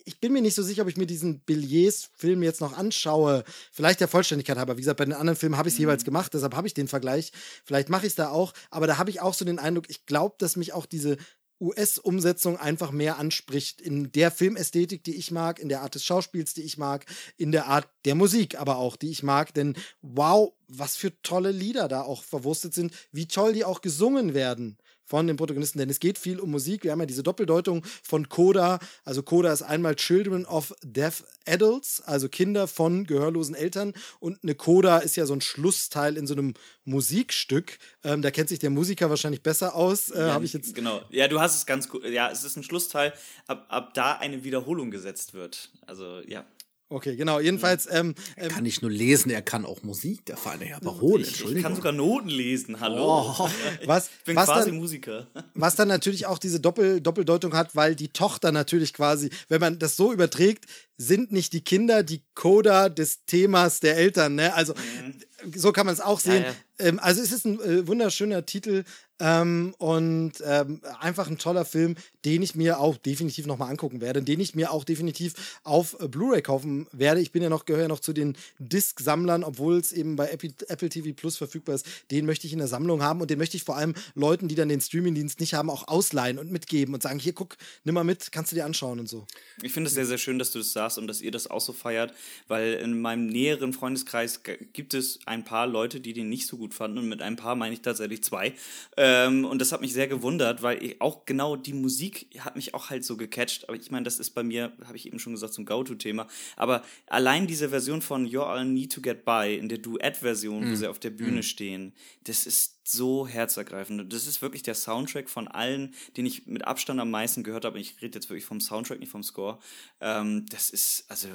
[0.05, 3.43] Ich bin mir nicht so sicher, ob ich mir diesen Billiers-Film jetzt noch anschaue.
[3.71, 4.77] Vielleicht der Vollständigkeit halber.
[4.77, 6.87] Wie gesagt, bei den anderen Filmen habe ich es jeweils gemacht, deshalb habe ich den
[6.87, 7.31] Vergleich.
[7.65, 8.53] Vielleicht mache ich es da auch.
[8.69, 11.17] Aber da habe ich auch so den Eindruck, ich glaube, dass mich auch diese
[11.61, 13.79] US-Umsetzung einfach mehr anspricht.
[13.79, 17.05] In der Filmästhetik, die ich mag, in der Art des Schauspiels, die ich mag,
[17.37, 21.51] in der Art der Musik aber auch, die ich mag, denn wow, was für tolle
[21.51, 24.77] Lieder da auch verwurstet sind, wie toll die auch gesungen werden
[25.11, 26.85] von den Protagonisten, denn es geht viel um Musik.
[26.85, 28.79] Wir haben ja diese Doppeldeutung von Coda.
[29.03, 33.93] Also Coda ist einmal Children of Deaf Adults, also Kinder von gehörlosen Eltern.
[34.21, 36.53] Und eine Coda ist ja so ein Schlussteil in so einem
[36.85, 37.77] Musikstück.
[38.05, 40.11] Ähm, da kennt sich der Musiker wahrscheinlich besser aus.
[40.11, 40.73] Äh, ja, Habe ich jetzt.
[40.75, 41.01] Genau.
[41.09, 42.05] Ja, du hast es ganz gut.
[42.05, 43.11] Ja, es ist ein Schlussteil,
[43.47, 45.71] ab, ab da eine Wiederholung gesetzt wird.
[45.87, 46.45] Also, ja.
[46.91, 47.39] Okay, genau.
[47.39, 47.87] Jedenfalls.
[47.89, 51.21] Ähm, er kann nicht nur lesen, er kann auch Musik, der feine Herr Baron.
[51.21, 53.33] Ich, ich kann sogar Noten lesen, hallo.
[53.39, 53.49] Oh,
[53.85, 55.27] was, ich bin was quasi dann, Musiker.
[55.53, 59.79] Was dann natürlich auch diese Doppel, Doppeldeutung hat, weil die Tochter natürlich quasi, wenn man
[59.79, 60.65] das so überträgt,
[61.01, 64.35] sind nicht die Kinder die Coda des Themas der Eltern.
[64.35, 64.53] Ne?
[64.53, 65.53] Also mhm.
[65.55, 66.43] so kann man es auch sehen.
[66.43, 66.55] Ja, ja.
[66.87, 68.83] Ähm, also es ist ein äh, wunderschöner Titel.
[69.21, 74.23] Ähm, und ähm, einfach ein toller Film, den ich mir auch definitiv nochmal angucken werde,
[74.23, 77.21] den ich mir auch definitiv auf äh, Blu-ray kaufen werde.
[77.21, 80.51] Ich bin ja noch, gehöre ja noch zu den Disc-Sammlern, obwohl es eben bei Apple,
[80.69, 81.85] Apple TV Plus verfügbar ist.
[82.09, 84.55] Den möchte ich in der Sammlung haben und den möchte ich vor allem Leuten, die
[84.55, 88.03] dann den Streaming-Dienst nicht haben, auch ausleihen und mitgeben und sagen: Hier, guck, nimm mal
[88.03, 89.27] mit, kannst du dir anschauen und so.
[89.61, 91.61] Ich finde es sehr, sehr schön, dass du das sagst und dass ihr das auch
[91.61, 92.13] so feiert,
[92.47, 94.41] weil in meinem näheren Freundeskreis
[94.73, 97.55] gibt es ein paar Leute, die den nicht so gut fanden und mit ein paar
[97.55, 98.53] meine ich tatsächlich zwei.
[98.97, 102.73] Ähm, und das hat mich sehr gewundert, weil ich auch genau die Musik hat mich
[102.73, 103.67] auch halt so gecatcht.
[103.67, 106.27] Aber ich meine, das ist bei mir, habe ich eben schon gesagt, zum Go-To-Thema.
[106.55, 110.71] Aber allein diese Version von You're All Need to Get By, in der Duett-Version, mhm.
[110.71, 111.43] wo sie auf der Bühne mhm.
[111.43, 114.11] stehen, das ist so herzergreifend.
[114.11, 117.79] Das ist wirklich der Soundtrack von allen, den ich mit Abstand am meisten gehört habe.
[117.79, 119.59] Ich rede jetzt wirklich vom Soundtrack, nicht vom Score.
[119.99, 121.27] Ähm, das ist, also,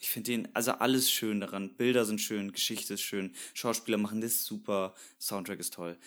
[0.00, 1.76] ich finde den, also alles schön daran.
[1.76, 5.98] Bilder sind schön, Geschichte ist schön, Schauspieler machen das super, Soundtrack ist toll.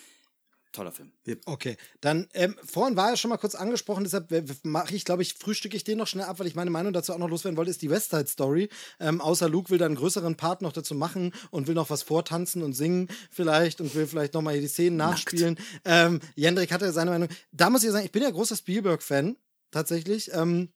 [0.72, 1.12] Toller Film.
[1.46, 4.30] Okay, dann ähm, vorhin war er schon mal kurz angesprochen, deshalb
[4.64, 7.12] mache ich, glaube ich, frühstücke ich den noch schnell ab, weil ich meine Meinung dazu
[7.12, 8.68] auch noch loswerden wollte, ist die West Side Story.
[9.00, 12.02] Ähm, außer Luke will da einen größeren Part noch dazu machen und will noch was
[12.02, 15.58] vortanzen und singen vielleicht und will vielleicht nochmal hier die Szenen nachspielen.
[15.84, 17.28] Ähm, Jendrik hatte seine Meinung.
[17.52, 19.36] Da muss ich sagen, ich bin ja großer Spielberg-Fan,
[19.70, 20.30] tatsächlich.
[20.34, 20.68] Ähm,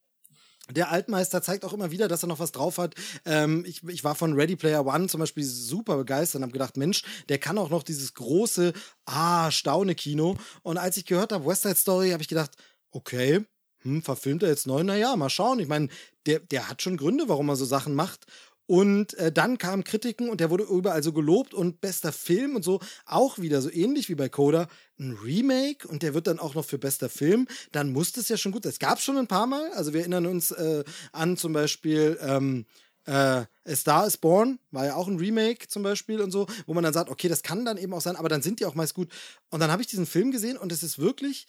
[0.70, 2.94] der Altmeister zeigt auch immer wieder, dass er noch was drauf hat.
[3.24, 6.76] Ähm, ich, ich war von Ready Player One zum Beispiel super begeistert und habe gedacht,
[6.76, 8.72] Mensch, der kann auch noch dieses große,
[9.06, 10.36] ah, Staune-Kino.
[10.62, 12.52] Und als ich gehört habe, West Side Story, habe ich gedacht,
[12.90, 13.44] okay,
[13.82, 14.82] hm, verfilmt er jetzt neu?
[14.82, 15.58] Naja, mal schauen.
[15.58, 15.88] Ich meine,
[16.26, 18.26] der, der hat schon Gründe, warum er so Sachen macht.
[18.72, 22.62] Und äh, dann kamen Kritiken und der wurde überall so gelobt und bester Film und
[22.62, 22.80] so.
[23.04, 24.66] Auch wieder so ähnlich wie bei Coda.
[24.98, 27.46] Ein Remake und der wird dann auch noch für bester Film.
[27.72, 28.64] Dann muss das ja schon gut.
[28.64, 29.70] Es gab schon ein paar Mal.
[29.72, 32.18] Also wir erinnern uns äh, an zum Beispiel.
[32.22, 32.64] Ähm,
[33.04, 36.72] äh, A Star is Born war ja auch ein Remake zum Beispiel und so, wo
[36.72, 38.74] man dann sagt, okay, das kann dann eben auch sein, aber dann sind die auch
[38.74, 39.12] meist gut.
[39.50, 41.46] Und dann habe ich diesen Film gesehen und es ist wirklich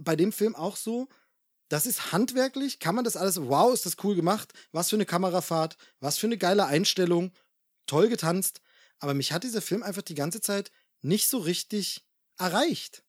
[0.00, 1.06] bei dem Film auch so,
[1.68, 5.06] das ist handwerklich, kann man das alles, wow, ist das cool gemacht, was für eine
[5.06, 7.32] Kamerafahrt, was für eine geile Einstellung,
[7.86, 8.60] toll getanzt,
[8.98, 10.70] aber mich hat dieser Film einfach die ganze Zeit
[11.02, 12.04] nicht so richtig
[12.38, 13.02] erreicht.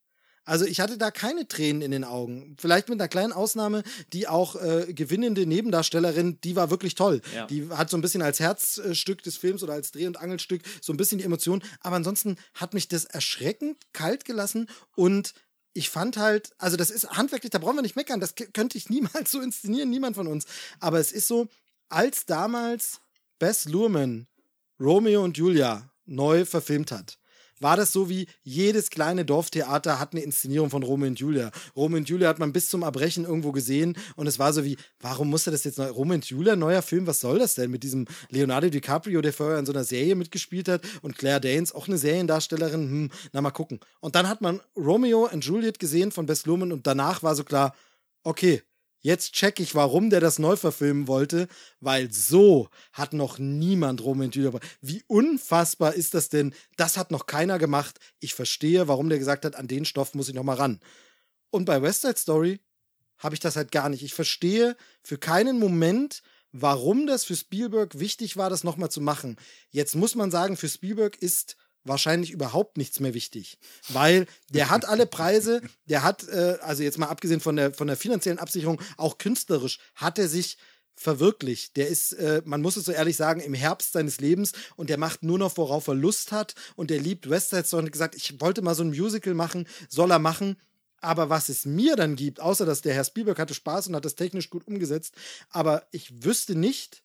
[0.47, 2.55] Also ich hatte da keine Tränen in den Augen.
[2.57, 7.21] Vielleicht mit einer kleinen Ausnahme, die auch äh, gewinnende Nebendarstellerin, die war wirklich toll.
[7.35, 7.45] Ja.
[7.47, 10.93] Die hat so ein bisschen als Herzstück des Films oder als Dreh- und Angelstück so
[10.93, 11.61] ein bisschen die Emotion.
[11.81, 15.33] Aber ansonsten hat mich das erschreckend kalt gelassen und
[15.73, 18.89] ich fand halt, also das ist handwerklich, da brauchen wir nicht meckern, das könnte ich
[18.89, 20.45] niemals so inszenieren, niemand von uns.
[20.79, 21.47] Aber es ist so,
[21.89, 23.01] als damals
[23.39, 24.27] Bess Luhrmann
[24.79, 27.17] Romeo und Julia neu verfilmt hat,
[27.59, 31.51] war das so wie jedes kleine Dorftheater hat eine Inszenierung von Romeo und Julia.
[31.75, 34.77] Romeo und Julia hat man bis zum Erbrechen irgendwo gesehen und es war so wie,
[34.99, 35.89] warum musste das jetzt neu?
[35.89, 39.59] Romeo und Julia, neuer Film, was soll das denn mit diesem Leonardo DiCaprio, der vorher
[39.59, 43.51] in so einer Serie mitgespielt hat und Claire Danes, auch eine Seriendarstellerin, hm, na mal
[43.51, 43.79] gucken.
[43.99, 47.43] Und dann hat man Romeo und Juliet gesehen von Bess Luhrmann und danach war so
[47.43, 47.75] klar,
[48.23, 48.61] okay,
[49.07, 51.47] Jetzt check ich, warum der das neu verfilmen wollte,
[51.79, 54.59] weil so hat noch niemand und Julia.
[54.81, 56.53] Wie unfassbar ist das denn?
[56.75, 58.01] Das hat noch keiner gemacht.
[58.19, 60.81] Ich verstehe, warum der gesagt hat, an den Stoff muss ich noch mal ran.
[61.51, 62.59] Und bei West Side Story
[63.17, 64.03] habe ich das halt gar nicht.
[64.03, 66.21] Ich verstehe für keinen Moment,
[66.51, 69.37] warum das für Spielberg wichtig war, das noch mal zu machen.
[69.69, 71.55] Jetzt muss man sagen, für Spielberg ist
[71.87, 73.57] wahrscheinlich überhaupt nichts mehr wichtig.
[73.89, 77.87] Weil der hat alle Preise, der hat, äh, also jetzt mal abgesehen von der, von
[77.87, 80.57] der finanziellen Absicherung, auch künstlerisch hat er sich
[80.97, 81.77] verwirklicht.
[81.77, 84.97] Der ist, äh, man muss es so ehrlich sagen, im Herbst seines Lebens und der
[84.97, 87.93] macht nur noch, worauf er Lust hat und der liebt West Side Story und hat
[87.93, 90.57] gesagt, ich wollte mal so ein Musical machen, soll er machen.
[90.99, 94.05] Aber was es mir dann gibt, außer dass der Herr Spielberg hatte Spaß und hat
[94.05, 95.13] das technisch gut umgesetzt,
[95.51, 97.03] aber ich wüsste nicht,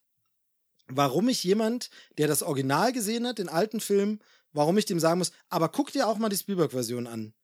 [0.89, 4.21] warum ich jemand, der das Original gesehen hat, den alten Film,
[4.53, 7.35] warum ich dem sagen muss, aber guck dir auch mal die Spielberg-Version an.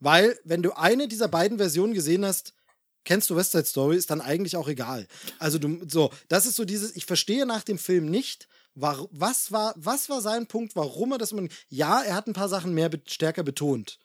[0.00, 2.54] Weil, wenn du eine dieser beiden Versionen gesehen hast,
[3.04, 5.06] kennst du West Side Story, ist dann eigentlich auch egal.
[5.38, 9.50] Also du, so, das ist so dieses, ich verstehe nach dem Film nicht, war, was
[9.50, 11.34] war, was war sein Punkt, warum er das,
[11.68, 13.98] ja, er hat ein paar Sachen mehr stärker betont.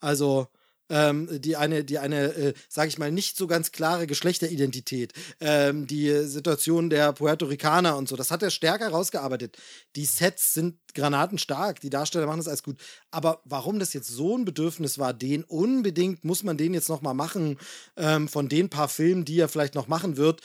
[0.00, 0.48] Also,
[0.92, 5.86] ähm, die eine, die eine, äh, sage ich mal, nicht so ganz klare Geschlechteridentität, ähm,
[5.86, 9.56] die Situation der Puerto Ricaner und so, das hat er stärker rausgearbeitet.
[9.96, 12.76] Die Sets sind granatenstark, die Darsteller machen das alles gut.
[13.10, 17.14] Aber warum das jetzt so ein Bedürfnis war, den unbedingt, muss man den jetzt nochmal
[17.14, 17.58] machen,
[17.96, 20.42] ähm, von den paar Filmen, die er vielleicht noch machen wird.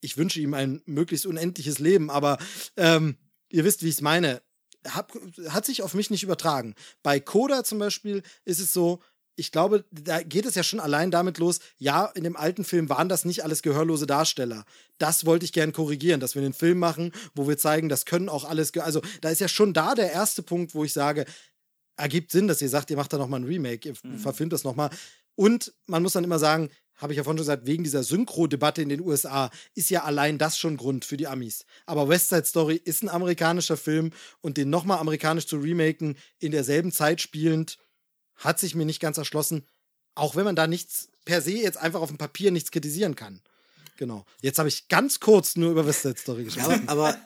[0.00, 2.38] Ich wünsche ihm ein möglichst unendliches Leben, aber
[2.78, 3.16] ähm,
[3.50, 4.40] ihr wisst, wie ich es meine.
[4.88, 5.12] Hab,
[5.50, 6.74] hat sich auf mich nicht übertragen.
[7.02, 9.02] Bei Coda zum Beispiel ist es so,
[9.40, 12.90] ich glaube, da geht es ja schon allein damit los, ja, in dem alten Film
[12.90, 14.66] waren das nicht alles gehörlose Darsteller.
[14.98, 18.28] Das wollte ich gern korrigieren, dass wir einen Film machen, wo wir zeigen, das können
[18.28, 21.24] auch alles, also da ist ja schon da der erste Punkt, wo ich sage,
[21.96, 24.18] ergibt Sinn, dass ihr sagt, ihr macht da nochmal ein Remake, ihr mhm.
[24.18, 24.90] verfilmt das nochmal.
[25.36, 28.82] Und man muss dann immer sagen, habe ich ja vorhin schon gesagt, wegen dieser Synchro-Debatte
[28.82, 31.64] in den USA ist ja allein das schon Grund für die Amis.
[31.86, 34.10] Aber West Side Story ist ein amerikanischer Film
[34.42, 37.78] und den nochmal amerikanisch zu remaken, in derselben Zeit spielend,
[38.40, 39.66] hat sich mir nicht ganz erschlossen,
[40.14, 43.40] auch wenn man da nichts per se jetzt einfach auf dem Papier nichts kritisieren kann.
[44.00, 44.24] Genau.
[44.40, 46.84] Jetzt habe ich ganz kurz nur über West Side Story gesprochen.
[46.86, 47.18] Ja, aber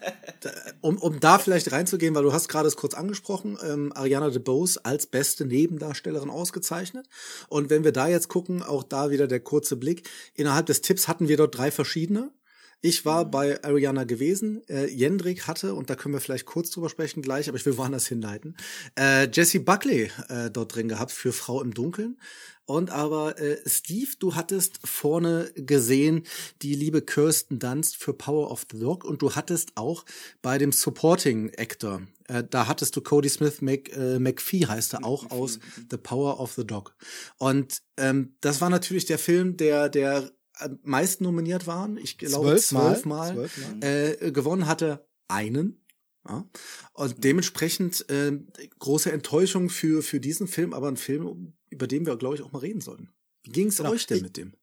[0.81, 4.85] um, um da vielleicht reinzugehen, weil du hast gerade es kurz angesprochen, ähm, Ariana DeBose
[4.85, 7.09] als beste Nebendarstellerin ausgezeichnet.
[7.49, 10.09] Und wenn wir da jetzt gucken, auch da wieder der kurze Blick.
[10.35, 12.33] Innerhalb des Tipps hatten wir dort drei verschiedene.
[12.87, 14.61] Ich war bei Ariana gewesen.
[14.69, 17.79] Äh, Jendrik hatte, und da können wir vielleicht kurz drüber sprechen gleich, aber ich will
[17.79, 18.59] woanders hinleiten,
[18.99, 22.19] äh, Jessie Buckley äh, dort drin gehabt für Frau im Dunkeln.
[22.67, 26.25] Und aber äh, Steve, du hattest vorne gesehen
[26.61, 30.05] die liebe Kirsten Dunst für Power of the Dog und du hattest auch
[30.43, 35.07] bei dem Supporting Actor, äh, da hattest du Cody Smith Mc, äh, McPhee heißt er
[35.07, 35.59] auch aus
[35.91, 36.95] The Power of the Dog.
[37.39, 40.31] Und ähm, das war natürlich der Film, der der
[40.83, 41.97] meist nominiert waren.
[41.97, 43.35] Ich glaube zwölf Mal.
[43.35, 43.85] Zwölf Mal.
[43.85, 45.85] Äh, gewonnen hatte einen.
[46.27, 46.49] Ja.
[46.95, 48.39] Und dementsprechend äh,
[48.79, 52.53] große Enttäuschung für, für diesen Film, aber ein Film, über den wir, glaube ich, auch
[52.53, 53.11] mal reden sollten.
[53.43, 53.91] Wie ging es genau.
[53.91, 54.55] euch denn mit dem?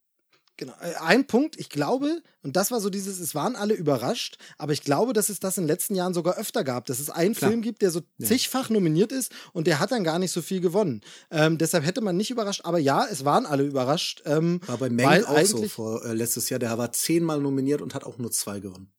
[0.61, 0.73] Genau.
[0.79, 4.73] Äh, ein Punkt, ich glaube, und das war so dieses, es waren alle überrascht, aber
[4.73, 7.33] ich glaube, dass es das in den letzten Jahren sogar öfter gab, dass es einen
[7.33, 7.49] Klar.
[7.49, 8.27] Film gibt, der so ja.
[8.27, 11.01] zigfach nominiert ist und der hat dann gar nicht so viel gewonnen.
[11.31, 14.21] Ähm, deshalb hätte man nicht überrascht, aber ja, es waren alle überrascht.
[14.25, 17.95] Ähm, war bei Meng auch so vor äh, letztes Jahr, der war zehnmal nominiert und
[17.95, 18.93] hat auch nur zwei gewonnen.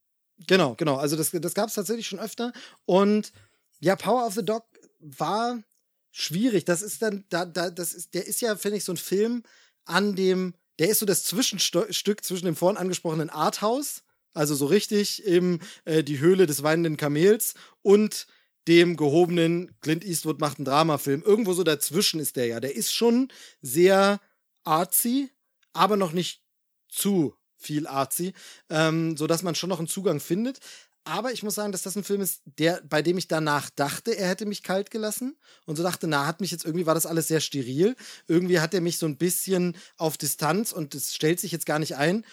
[0.48, 0.96] Genau, genau.
[0.96, 2.52] Also das, das gab es tatsächlich schon öfter.
[2.86, 3.32] Und
[3.78, 4.64] ja, Power of the Dog
[4.98, 5.62] war
[6.10, 6.64] schwierig.
[6.64, 9.44] Das ist dann, da, da, das ist, der ist ja, finde ich, so ein Film,
[9.84, 14.02] an dem der ist so das Zwischenstück zwischen dem vorhin angesprochenen Arthouse,
[14.34, 18.26] also so richtig eben äh, die Höhle des weinenden Kamels und
[18.68, 21.22] dem gehobenen Clint Eastwood macht einen Dramafilm.
[21.22, 22.60] Irgendwo so dazwischen ist der ja.
[22.60, 23.28] Der ist schon
[23.60, 24.20] sehr
[24.64, 25.30] artsy,
[25.72, 26.42] aber noch nicht
[26.88, 28.32] zu viel artsy,
[28.70, 30.60] ähm, sodass man schon noch einen Zugang findet.
[31.04, 34.16] Aber ich muss sagen, dass das ein Film ist, der, bei dem ich danach dachte,
[34.16, 35.36] er hätte mich kalt gelassen.
[35.66, 37.96] Und so dachte, na, hat mich jetzt irgendwie, war das alles sehr steril.
[38.28, 41.80] Irgendwie hat er mich so ein bisschen auf Distanz und es stellt sich jetzt gar
[41.80, 42.24] nicht ein.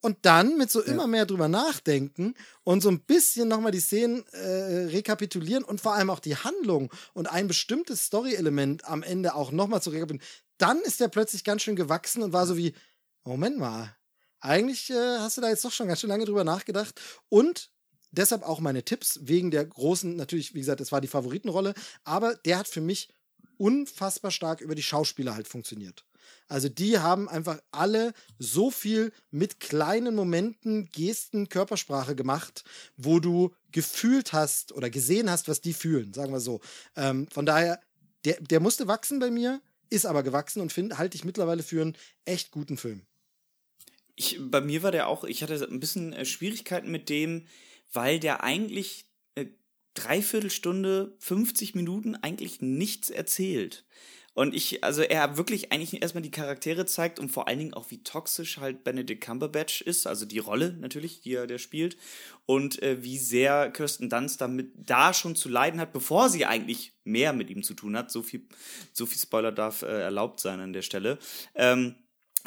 [0.00, 4.26] Und dann mit so immer mehr drüber nachdenken und so ein bisschen nochmal die Szenen
[4.32, 9.50] äh, rekapitulieren und vor allem auch die Handlung und ein bestimmtes Story-Element am Ende auch
[9.50, 10.28] nochmal zu rekapitulieren,
[10.58, 12.74] dann ist er plötzlich ganz schön gewachsen und war so wie,
[13.24, 13.96] Moment mal,
[14.40, 17.00] eigentlich äh, hast du da jetzt doch schon ganz schön lange drüber nachgedacht.
[17.30, 17.70] Und
[18.14, 22.34] deshalb auch meine Tipps, wegen der großen, natürlich, wie gesagt, es war die Favoritenrolle, aber
[22.36, 23.08] der hat für mich
[23.58, 26.04] unfassbar stark über die Schauspieler halt funktioniert.
[26.48, 32.64] Also die haben einfach alle so viel mit kleinen Momenten, Gesten, Körpersprache gemacht,
[32.96, 36.60] wo du gefühlt hast oder gesehen hast, was die fühlen, sagen wir so.
[36.96, 37.80] Ähm, von daher,
[38.24, 39.60] der, der musste wachsen bei mir,
[39.90, 43.02] ist aber gewachsen und halte ich mittlerweile für einen echt guten Film.
[44.16, 47.46] Ich, bei mir war der auch, ich hatte ein bisschen äh, Schwierigkeiten mit dem,
[47.92, 49.46] weil der eigentlich äh,
[49.94, 53.84] dreiviertel Stunde, 50 Minuten eigentlich nichts erzählt.
[54.34, 57.92] Und ich, also er wirklich eigentlich erstmal die Charaktere zeigt und vor allen Dingen auch,
[57.92, 61.96] wie toxisch halt Benedict Cumberbatch ist, also die Rolle natürlich, die er der spielt,
[62.44, 66.94] und äh, wie sehr Kirsten Dunst damit da schon zu leiden hat, bevor sie eigentlich
[67.04, 68.10] mehr mit ihm zu tun hat.
[68.10, 68.42] So viel,
[68.92, 71.18] so viel Spoiler darf äh, erlaubt sein an der Stelle.
[71.54, 71.94] Ähm,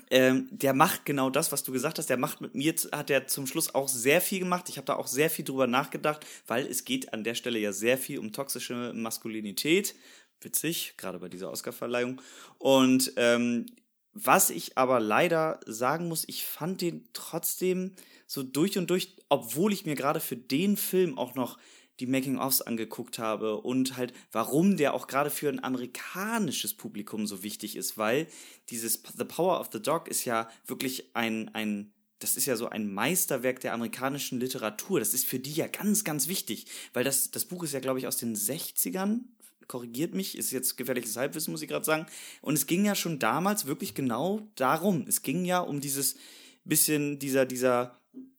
[0.10, 2.10] ähm, der macht genau das, was du gesagt hast.
[2.10, 4.70] Der macht mit mir, hat er zum Schluss auch sehr viel gemacht.
[4.70, 7.74] Ich habe da auch sehr viel drüber nachgedacht, weil es geht an der Stelle ja
[7.74, 9.96] sehr viel um toxische Maskulinität.
[10.42, 12.22] Witzig, gerade bei dieser Oscarverleihung.
[12.60, 13.66] Und ähm,
[14.14, 17.94] was ich aber leider sagen muss, ich fand den trotzdem
[18.26, 21.58] so durch und durch, obwohl ich mir gerade für den Film auch noch
[22.00, 27.44] die Making-ofs angeguckt habe und halt, warum der auch gerade für ein amerikanisches Publikum so
[27.44, 28.28] wichtig ist, weil
[28.70, 32.70] dieses The Power of the Dog ist ja wirklich ein, ein das ist ja so
[32.70, 35.00] ein Meisterwerk der amerikanischen Literatur.
[35.00, 38.00] Das ist für die ja ganz, ganz wichtig, weil das, das Buch ist ja, glaube
[38.00, 39.20] ich, aus den 60ern.
[39.68, 42.08] Korrigiert mich, ist jetzt gefährliches Halbwissen, muss ich gerade sagen.
[42.42, 45.06] Und es ging ja schon damals wirklich genau darum.
[45.08, 46.16] Es ging ja um dieses
[46.64, 47.97] bisschen, dieser, dieser,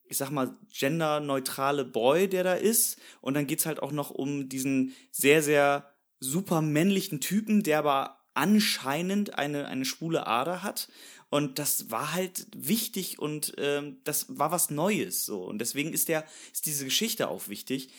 [0.08, 2.98] ich sag mal, genderneutrale Boy, der da ist.
[3.20, 8.18] Und dann geht's halt auch noch um diesen sehr, sehr super männlichen Typen, der aber
[8.34, 10.88] anscheinend eine, eine schwule Ader hat.
[11.30, 15.42] Und das war halt wichtig und ähm, das war was Neues so.
[15.44, 17.90] Und deswegen ist der, ist diese Geschichte auch wichtig.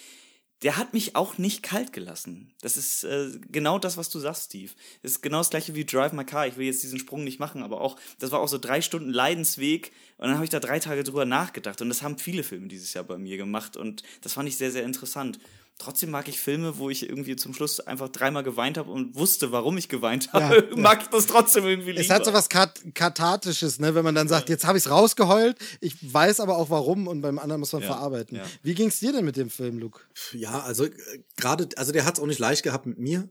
[0.63, 2.51] Der hat mich auch nicht kalt gelassen.
[2.61, 4.71] Das ist äh, genau das, was du sagst, Steve.
[5.01, 6.47] Das ist genau das gleiche wie Drive My Car.
[6.47, 9.09] Ich will jetzt diesen Sprung nicht machen, aber auch, das war auch so drei Stunden
[9.09, 11.81] Leidensweg und dann habe ich da drei Tage drüber nachgedacht.
[11.81, 14.71] Und das haben viele Filme dieses Jahr bei mir gemacht und das fand ich sehr,
[14.71, 15.39] sehr interessant.
[15.79, 19.53] Trotzdem mag ich Filme, wo ich irgendwie zum Schluss einfach dreimal geweint habe und wusste,
[19.53, 20.39] warum ich geweint habe.
[20.69, 22.01] Ja, mag ich das trotzdem irgendwie lieber.
[22.01, 23.95] Es hat so was Kat Kathartisches, ne?
[23.95, 27.21] wenn man dann sagt, jetzt habe ich es rausgeheult, ich weiß aber auch warum und
[27.21, 28.37] beim anderen muss man ja, verarbeiten.
[28.37, 28.43] Ja.
[28.61, 30.01] Wie ging es dir denn mit dem Film, Luke?
[30.33, 30.91] Ja, also äh,
[31.37, 33.29] gerade, also der hat es auch nicht leicht gehabt mit mir,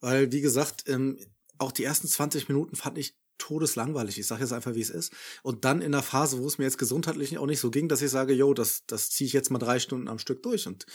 [0.00, 1.18] weil wie gesagt, ähm,
[1.58, 4.18] auch die ersten 20 Minuten fand ich todeslangweilig.
[4.18, 5.12] Ich sage jetzt einfach, wie es ist.
[5.42, 8.02] Und dann in der Phase, wo es mir jetzt gesundheitlich auch nicht so ging, dass
[8.02, 10.66] ich sage, yo, das, das ziehe ich jetzt mal drei Stunden am Stück durch.
[10.66, 10.86] Und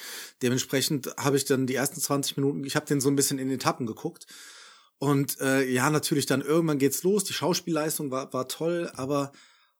[0.41, 3.51] dementsprechend habe ich dann die ersten 20 Minuten, ich habe den so ein bisschen in
[3.51, 4.27] Etappen geguckt.
[4.98, 7.25] Und äh, ja, natürlich dann irgendwann geht's los.
[7.25, 9.32] Die Schauspielleistung war, war toll, aber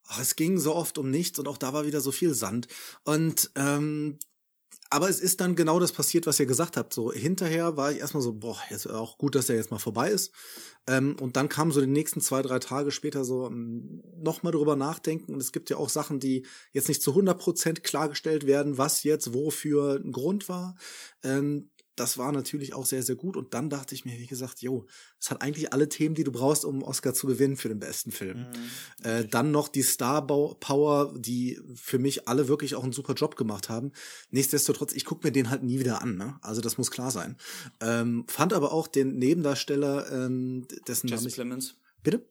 [0.08, 2.68] ach, es ging so oft um nichts und auch da war wieder so viel Sand.
[3.04, 4.20] Und ähm,
[4.90, 6.94] aber es ist dann genau das passiert, was ihr gesagt habt.
[6.94, 10.10] So hinterher war ich erstmal so, boah, jetzt auch gut, dass der jetzt mal vorbei
[10.12, 10.32] ist.
[10.88, 14.76] Ähm, und dann kam so die nächsten zwei, drei Tage später so ähm, nochmal drüber
[14.76, 15.34] nachdenken.
[15.34, 19.04] Und es gibt ja auch Sachen, die jetzt nicht zu 100 Prozent klargestellt werden, was
[19.04, 20.76] jetzt wofür ein Grund war.
[21.24, 23.38] Ähm, das war natürlich auch sehr, sehr gut.
[23.38, 24.86] Und dann dachte ich mir, wie gesagt, jo,
[25.20, 28.12] es hat eigentlich alle Themen, die du brauchst, um Oscar zu gewinnen für den besten
[28.12, 28.40] Film.
[28.40, 29.06] Mhm.
[29.06, 33.36] Äh, dann noch die Star Power, die für mich alle wirklich auch einen super Job
[33.36, 33.92] gemacht haben.
[34.30, 36.18] Nichtsdestotrotz, ich gucke mir den halt nie wieder an.
[36.18, 36.38] Ne?
[36.42, 37.38] Also das muss klar sein.
[37.80, 41.76] Ähm, fand aber auch den Nebendarsteller, ähm, dessen Jesse Name ich, Plemons.
[42.04, 42.30] Bitte?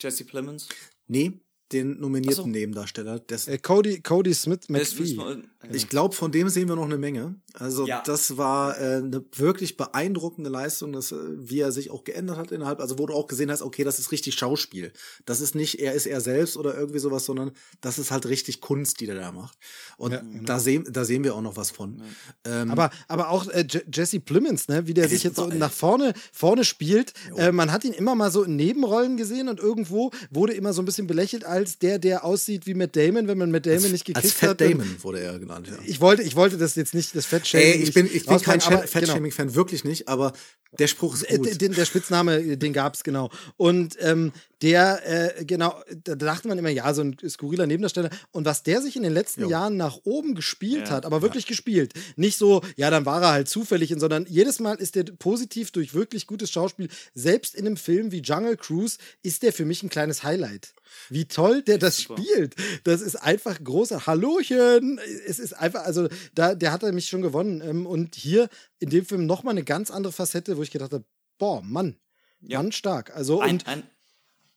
[0.00, 0.68] Jesse Plemons?
[1.06, 1.40] Nee,
[1.72, 2.48] den nominierten so.
[2.48, 3.18] Nebendarsteller.
[3.20, 5.42] Des, äh, Cody, Cody Smith McPhee.
[5.70, 7.36] Ich glaube, von dem sehen wir noch eine Menge.
[7.54, 8.02] Also ja.
[8.04, 12.50] das war äh, eine wirklich beeindruckende Leistung, dass, äh, wie er sich auch geändert hat
[12.50, 12.80] innerhalb.
[12.80, 14.92] Also wo du auch gesehen hast, okay, das ist richtig Schauspiel.
[15.24, 18.60] Das ist nicht, er ist er selbst oder irgendwie sowas, sondern das ist halt richtig
[18.60, 19.56] Kunst, die der da macht.
[19.96, 20.44] Und ja, genau.
[20.44, 22.02] da sehen, da sehen wir auch noch was von.
[22.44, 22.62] Ja.
[22.62, 26.14] Ähm, aber, aber auch äh, Jesse Plemons, ne, wie der sich jetzt so nach vorne,
[26.32, 27.12] vorne spielt.
[27.36, 30.82] Äh, man hat ihn immer mal so in Nebenrollen gesehen und irgendwo wurde immer so
[30.82, 33.92] ein bisschen belächelt als der, der aussieht wie Matt Damon, wenn man Matt Damon als,
[33.92, 34.60] nicht gekriegt als Fat hat.
[34.60, 35.78] Damon wurde er genannt, ja.
[35.84, 37.66] Ich wollte, ich wollte das jetzt nicht, das Fettshaming.
[37.66, 39.56] Ey, ich bin, ich bin kein Fettshaming-Fan, genau.
[39.56, 40.32] wirklich nicht, aber
[40.78, 41.60] der Spruch ist gut.
[41.60, 43.30] Den, der Spitzname, den gab's genau.
[43.58, 44.32] Und ähm,
[44.62, 48.08] der, äh, genau, da dachte man immer, ja, so ein skurriler Nebendarsteller.
[48.30, 49.50] Und was der sich in den letzten jo.
[49.50, 51.48] Jahren nach oben gespielt ja, hat, aber wirklich ja.
[51.48, 51.92] gespielt.
[52.16, 55.92] Nicht so, ja, dann war er halt zufällig, sondern jedes Mal ist der positiv durch
[55.92, 56.88] wirklich gutes Schauspiel.
[57.14, 60.74] Selbst in einem Film wie Jungle Cruise ist der für mich ein kleines Highlight.
[61.08, 62.20] Wie toll der das Super.
[62.20, 62.54] spielt.
[62.84, 64.98] Das ist einfach großer Hallochen.
[65.26, 67.60] Es ist einfach, also da, der hat er mich schon gewonnen.
[67.60, 68.48] Ähm, und hier
[68.78, 71.04] in dem Film nochmal eine ganz andere Facette, wo ich gedacht habe,
[71.38, 71.96] boah, Mann,
[72.40, 72.58] ja.
[72.62, 73.14] Mann stark.
[73.14, 73.82] Also ein, und ein,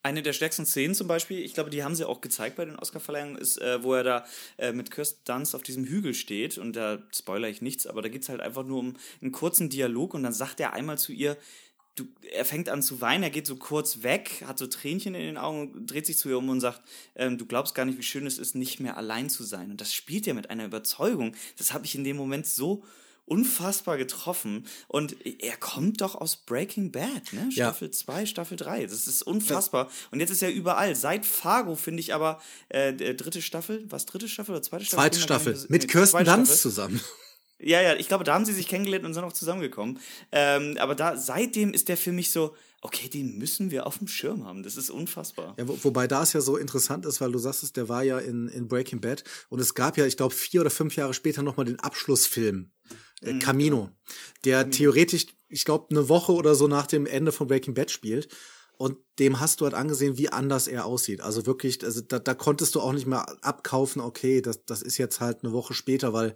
[0.06, 2.76] eine der stärksten Szenen zum Beispiel, ich glaube, die haben sie auch gezeigt bei den
[2.76, 4.26] Oscarverleihungen, ist, äh, wo er da
[4.58, 8.10] äh, mit Kirsten Dunst auf diesem Hügel steht und da spoiler ich nichts, aber da
[8.10, 11.12] geht es halt einfach nur um einen kurzen Dialog und dann sagt er einmal zu
[11.12, 11.38] ihr,
[11.96, 15.22] du, er fängt an zu weinen, er geht so kurz weg, hat so Tränchen in
[15.22, 16.82] den Augen, dreht sich zu ihr um und sagt,
[17.16, 19.72] ähm, du glaubst gar nicht, wie schön es ist, nicht mehr allein zu sein.
[19.72, 21.36] Und das spielt er mit einer Überzeugung.
[21.58, 22.84] Das habe ich in dem Moment so
[23.26, 24.66] unfassbar getroffen.
[24.88, 27.52] Und er kommt doch aus Breaking Bad, ne?
[27.52, 28.26] Staffel 2, ja.
[28.26, 28.86] Staffel 3.
[28.86, 29.90] Das ist unfassbar.
[30.12, 30.96] Und jetzt ist er überall.
[30.96, 35.02] Seit Fargo finde ich aber äh, dritte Staffel, was dritte Staffel oder zweite Staffel?
[35.02, 35.66] Zweite Staffel.
[35.70, 37.02] Mit Kirsten Dunst zusammen.
[37.66, 40.00] Ja, ja, ich glaube, da haben sie sich kennengelernt und sind auch zusammengekommen.
[40.32, 44.08] Ähm, aber da, seitdem ist der für mich so, okay, den müssen wir auf dem
[44.08, 44.62] Schirm haben.
[44.62, 45.56] Das ist unfassbar.
[45.58, 48.20] Ja, wo, wobei das ja so interessant ist, weil du sagst es, der war ja
[48.20, 51.42] in, in Breaking Bad und es gab ja, ich glaube, vier oder fünf Jahre später
[51.42, 52.70] nochmal den Abschlussfilm
[53.24, 53.90] äh, mhm, Camino,
[54.44, 54.78] der Camino.
[54.78, 58.28] theoretisch, ich glaube, eine Woche oder so nach dem Ende von Breaking Bad spielt.
[58.78, 61.22] Und dem hast du halt angesehen, wie anders er aussieht.
[61.22, 64.98] Also wirklich, also da, da konntest du auch nicht mehr abkaufen, okay, das, das ist
[64.98, 66.36] jetzt halt eine Woche später, weil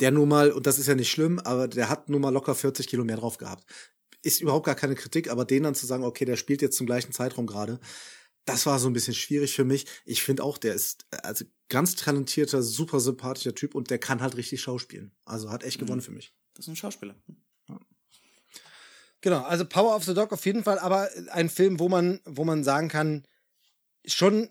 [0.00, 2.54] der nun mal, und das ist ja nicht schlimm, aber der hat nun mal locker
[2.54, 3.64] 40 Kilo mehr drauf gehabt.
[4.22, 6.86] Ist überhaupt gar keine Kritik, aber den dann zu sagen, okay, der spielt jetzt zum
[6.86, 7.80] gleichen Zeitraum gerade,
[8.44, 9.86] das war so ein bisschen schwierig für mich.
[10.04, 14.36] Ich finde auch, der ist also ganz talentierter, super sympathischer Typ und der kann halt
[14.36, 15.12] richtig schauspielen.
[15.24, 15.86] Also hat echt mhm.
[15.86, 16.34] gewonnen für mich.
[16.54, 17.14] Das ist ein Schauspieler.
[17.68, 17.78] Ja.
[19.20, 22.44] Genau, also Power of the Dog auf jeden Fall, aber ein Film, wo man, wo
[22.44, 23.26] man sagen kann,
[24.06, 24.48] schon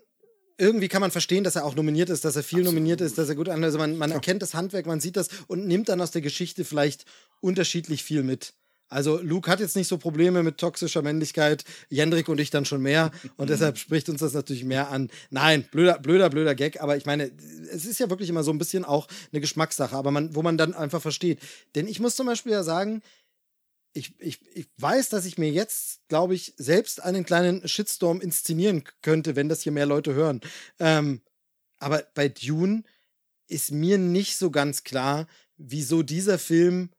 [0.60, 2.74] irgendwie kann man verstehen, dass er auch nominiert ist, dass er viel Absolut.
[2.74, 3.64] nominiert ist, dass er gut an.
[3.64, 6.64] Also man, man erkennt das Handwerk, man sieht das und nimmt dann aus der Geschichte
[6.64, 7.06] vielleicht
[7.40, 8.52] unterschiedlich viel mit.
[8.90, 12.82] Also Luke hat jetzt nicht so Probleme mit toxischer Männlichkeit, Jendrik und ich dann schon
[12.82, 15.10] mehr und deshalb spricht uns das natürlich mehr an.
[15.30, 17.30] Nein, blöder, blöder, blöder Gag, aber ich meine,
[17.72, 20.58] es ist ja wirklich immer so ein bisschen auch eine Geschmackssache, aber man, wo man
[20.58, 21.38] dann einfach versteht.
[21.76, 23.00] Denn ich muss zum Beispiel ja sagen,
[23.92, 28.84] ich, ich, ich weiß, dass ich mir jetzt, glaube ich, selbst einen kleinen Shitstorm inszenieren
[29.02, 30.40] könnte, wenn das hier mehr Leute hören.
[30.78, 31.22] Ähm,
[31.78, 32.84] aber bei Dune
[33.48, 36.90] ist mir nicht so ganz klar, wieso dieser Film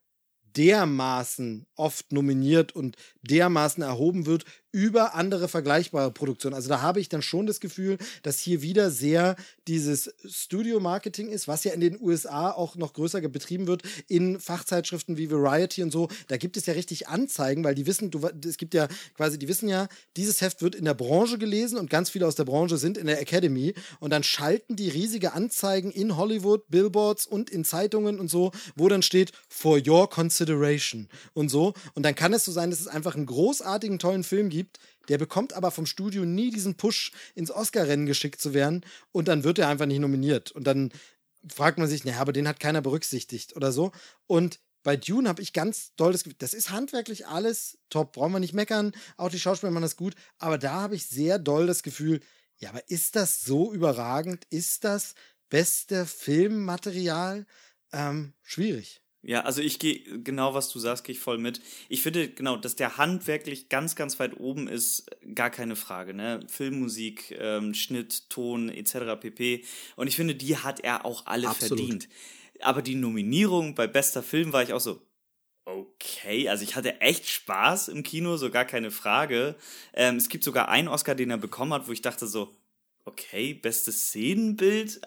[0.56, 6.54] dermaßen oft nominiert und dermaßen erhoben wird über andere vergleichbare Produktionen.
[6.54, 9.36] Also da habe ich dann schon das Gefühl, dass hier wieder sehr
[9.68, 15.16] dieses Studio-Marketing ist, was ja in den USA auch noch größer betrieben wird, in Fachzeitschriften
[15.16, 16.08] wie Variety und so.
[16.28, 19.48] Da gibt es ja richtig Anzeigen, weil die wissen, du, es gibt ja quasi, die
[19.48, 22.78] wissen ja, dieses Heft wird in der Branche gelesen und ganz viele aus der Branche
[22.78, 27.64] sind in der Academy und dann schalten die riesige Anzeigen in Hollywood, Billboards und in
[27.64, 31.74] Zeitungen und so, wo dann steht, for your consideration und so.
[31.94, 34.78] Und dann kann es so sein, dass es einfach einen großartigen, tollen Film gibt, gibt.
[35.08, 38.84] Der bekommt aber vom Studio nie diesen Push, ins Oscar-Rennen geschickt zu werden.
[39.10, 40.52] Und dann wird er einfach nicht nominiert.
[40.52, 40.92] Und dann
[41.48, 43.92] fragt man sich, naja, aber den hat keiner berücksichtigt oder so.
[44.26, 48.32] Und bei Dune habe ich ganz doll das Gefühl, das ist handwerklich alles top, brauchen
[48.32, 51.68] wir nicht meckern, auch die Schauspieler machen das gut, aber da habe ich sehr doll
[51.68, 52.20] das Gefühl,
[52.58, 54.44] ja, aber ist das so überragend?
[54.50, 55.14] Ist das
[55.48, 57.46] beste Filmmaterial?
[57.92, 59.01] Ähm, schwierig.
[59.24, 61.60] Ja, also ich gehe genau, was du sagst, gehe ich voll mit.
[61.88, 66.12] Ich finde genau, dass der handwerklich ganz, ganz weit oben ist, gar keine Frage.
[66.12, 66.40] Ne?
[66.48, 69.20] Filmmusik, ähm, Schnitt, Ton etc.
[69.20, 69.64] pp.
[69.94, 71.78] Und ich finde, die hat er auch alle Absolut.
[71.78, 72.08] verdient.
[72.60, 75.00] Aber die Nominierung bei bester Film war ich auch so,
[75.64, 76.48] okay.
[76.48, 79.54] Also ich hatte echt Spaß im Kino, so gar keine Frage.
[79.94, 82.56] Ähm, es gibt sogar einen Oscar, den er bekommen hat, wo ich dachte so,
[83.04, 85.00] okay, bestes Szenenbild,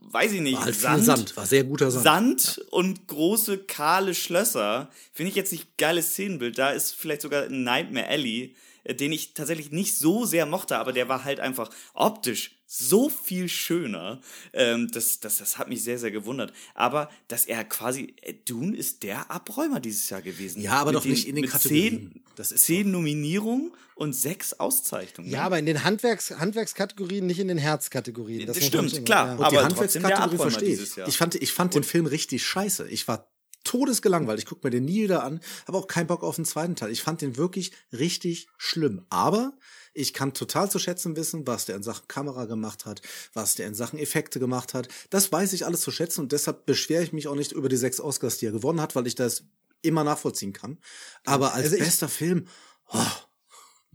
[0.00, 0.56] weiß ich nicht.
[0.56, 2.04] War halt Sand, Sand, war sehr guter Sand.
[2.04, 2.64] Sand ja.
[2.70, 4.90] und große kahle Schlösser.
[5.12, 6.58] Finde ich jetzt nicht geiles Szenenbild.
[6.58, 10.92] Da ist vielleicht sogar Nightmare Alley, äh, den ich tatsächlich nicht so sehr mochte, aber
[10.92, 14.20] der war halt einfach optisch so viel schöner.
[14.52, 16.52] Ähm, das, das, das hat mich sehr, sehr gewundert.
[16.74, 20.62] Aber dass er quasi, äh, Dune ist der Abräumer dieses Jahr gewesen.
[20.62, 22.12] Ja, aber doch den, nicht in den Kategorien.
[22.12, 25.28] Zehn, das ist zehn Nominierungen und sechs Auszeichnungen.
[25.28, 28.46] Ja, aber in den Handwerks Handwerkskategorien, nicht in den Herzkategorien.
[28.46, 29.26] Das, stimmt, klar.
[29.26, 29.32] Ja.
[29.32, 30.96] aber die Handwerkskategorie verstehe ich.
[31.08, 32.88] Ich fand, ich fand den Film richtig scheiße.
[32.88, 33.32] Ich war
[33.64, 34.38] todesgelangweilt.
[34.38, 36.92] Ich gucke mir den nie wieder an, habe auch keinen Bock auf den zweiten Teil.
[36.92, 39.04] Ich fand den wirklich richtig schlimm.
[39.10, 39.54] Aber
[39.92, 43.02] ich kann total zu schätzen wissen, was der in Sachen Kamera gemacht hat,
[43.32, 44.88] was der in Sachen Effekte gemacht hat.
[45.10, 47.76] Das weiß ich alles zu schätzen und deshalb beschwere ich mich auch nicht über die
[47.76, 49.44] sechs Oscars, die er gewonnen hat, weil ich das
[49.82, 50.78] immer nachvollziehen kann.
[51.24, 52.46] Aber als also bester Film,
[52.92, 53.06] oh,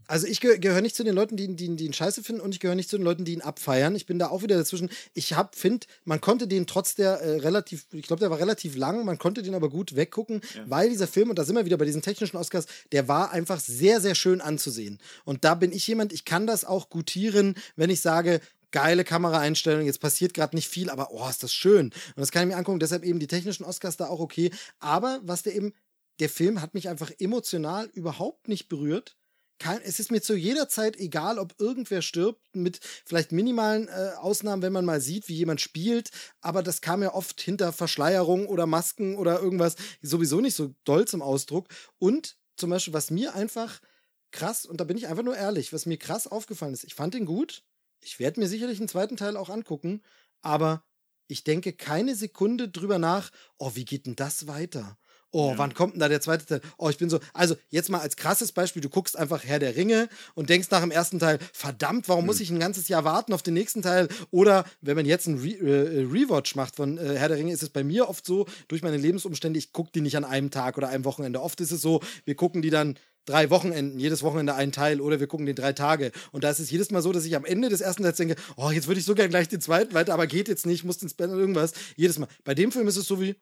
[0.08, 2.54] also ich geh gehöre nicht zu den Leuten, die, die, die ihn scheiße finden und
[2.54, 3.96] ich gehöre nicht zu den Leuten, die ihn abfeiern.
[3.96, 4.90] Ich bin da auch wieder dazwischen.
[5.14, 8.76] Ich hab, finde, man konnte den trotz der äh, relativ, ich glaube, der war relativ
[8.76, 10.64] lang, man konnte den aber gut weggucken, ja.
[10.68, 13.60] weil dieser Film, und da sind wir wieder bei diesen technischen Oscars, der war einfach
[13.60, 15.00] sehr, sehr schön anzusehen.
[15.24, 19.86] Und da bin ich jemand, ich kann das auch gutieren, wenn ich sage, geile Kameraeinstellung,
[19.86, 21.86] jetzt passiert gerade nicht viel, aber oh, ist das schön.
[21.86, 24.52] Und das kann ich mir angucken, deshalb eben die technischen Oscars da auch okay.
[24.80, 25.74] Aber was der eben,
[26.20, 29.16] der Film hat mich einfach emotional überhaupt nicht berührt
[29.60, 34.12] kein, es ist mir zu jeder Zeit egal, ob irgendwer stirbt, mit vielleicht minimalen äh,
[34.18, 36.10] Ausnahmen, wenn man mal sieht, wie jemand spielt,
[36.42, 41.08] aber das kam ja oft hinter Verschleierung oder Masken oder irgendwas sowieso nicht so doll
[41.08, 41.68] zum Ausdruck.
[42.00, 43.80] Und zum Beispiel, was mir einfach
[44.32, 47.14] krass, und da bin ich einfach nur ehrlich, was mir krass aufgefallen ist, ich fand
[47.14, 47.64] den gut,
[48.02, 50.02] ich werde mir sicherlich einen zweiten Teil auch angucken,
[50.42, 50.84] aber
[51.28, 54.98] ich denke keine Sekunde drüber nach, oh, wie geht denn das weiter?
[55.38, 55.58] Oh, ja.
[55.58, 56.62] wann kommt denn da der zweite Teil?
[56.78, 57.20] Oh, ich bin so.
[57.34, 60.80] Also, jetzt mal als krasses Beispiel: Du guckst einfach Herr der Ringe und denkst nach
[60.80, 62.28] dem ersten Teil, verdammt, warum hm.
[62.28, 64.08] muss ich ein ganzes Jahr warten auf den nächsten Teil?
[64.32, 67.64] Oder wenn man jetzt einen Re äh, Rewatch macht von äh, Herr der Ringe, ist
[67.64, 70.78] es bei mir oft so, durch meine Lebensumstände, ich gucke die nicht an einem Tag
[70.78, 71.42] oder einem Wochenende.
[71.42, 75.20] Oft ist es so, wir gucken die dann drei Wochenenden, jedes Wochenende einen Teil oder
[75.20, 76.14] wir gucken den drei Tage.
[76.32, 78.36] Und da ist es jedes Mal so, dass ich am Ende des ersten Teils denke,
[78.56, 81.14] oh, jetzt würde ich sogar gleich den zweiten weiter, aber geht jetzt nicht, muss ins
[81.14, 81.74] Bett oder irgendwas.
[81.98, 82.30] Jedes Mal.
[82.46, 83.36] Bei dem Film ist es so wie,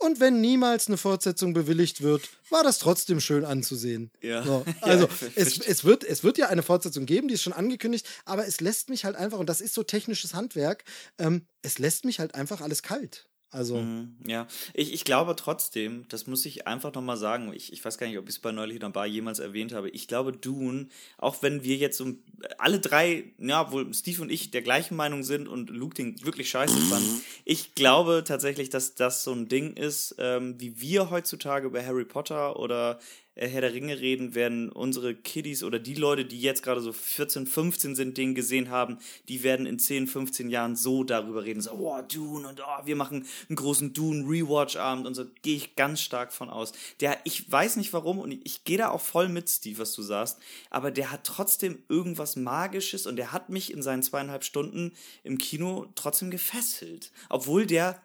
[0.00, 4.10] und wenn niemals eine Fortsetzung bewilligt wird, war das trotzdem schön anzusehen.
[4.22, 4.42] Ja.
[4.42, 4.64] So.
[4.80, 8.08] Also ja, es, es, wird, es wird ja eine Fortsetzung geben, die ist schon angekündigt,
[8.24, 10.84] aber es lässt mich halt einfach, und das ist so technisches Handwerk,
[11.18, 13.28] ähm, es lässt mich halt einfach alles kalt.
[13.52, 13.78] Also.
[13.78, 17.98] Mhm, ja, ich, ich glaube trotzdem, das muss ich einfach nochmal sagen, ich, ich weiß
[17.98, 20.32] gar nicht, ob ich es bei Neulich in der Bar jemals erwähnt habe, ich glaube,
[20.32, 20.86] Dune,
[21.18, 22.22] auch wenn wir jetzt um,
[22.58, 26.48] alle drei, ja, wohl Steve und ich der gleichen Meinung sind und Luke den wirklich
[26.48, 27.04] scheiße fand,
[27.44, 32.04] ich glaube tatsächlich, dass das so ein Ding ist, ähm, wie wir heutzutage über Harry
[32.04, 33.00] Potter oder
[33.36, 37.46] Herr der Ringe reden, werden unsere Kiddies oder die Leute, die jetzt gerade so 14,
[37.46, 41.70] 15 sind, den gesehen haben, die werden in 10, 15 Jahren so darüber reden, so,
[41.70, 46.32] oh, Dune und oh, wir machen einen großen Dune-Rewatch-Abend und so, gehe ich ganz stark
[46.32, 46.72] von aus.
[47.00, 49.94] Der, ich weiß nicht warum und ich, ich gehe da auch voll mit, Steve, was
[49.94, 54.44] du sagst, aber der hat trotzdem irgendwas Magisches und der hat mich in seinen zweieinhalb
[54.44, 54.92] Stunden
[55.22, 57.12] im Kino trotzdem gefesselt.
[57.28, 58.02] Obwohl der,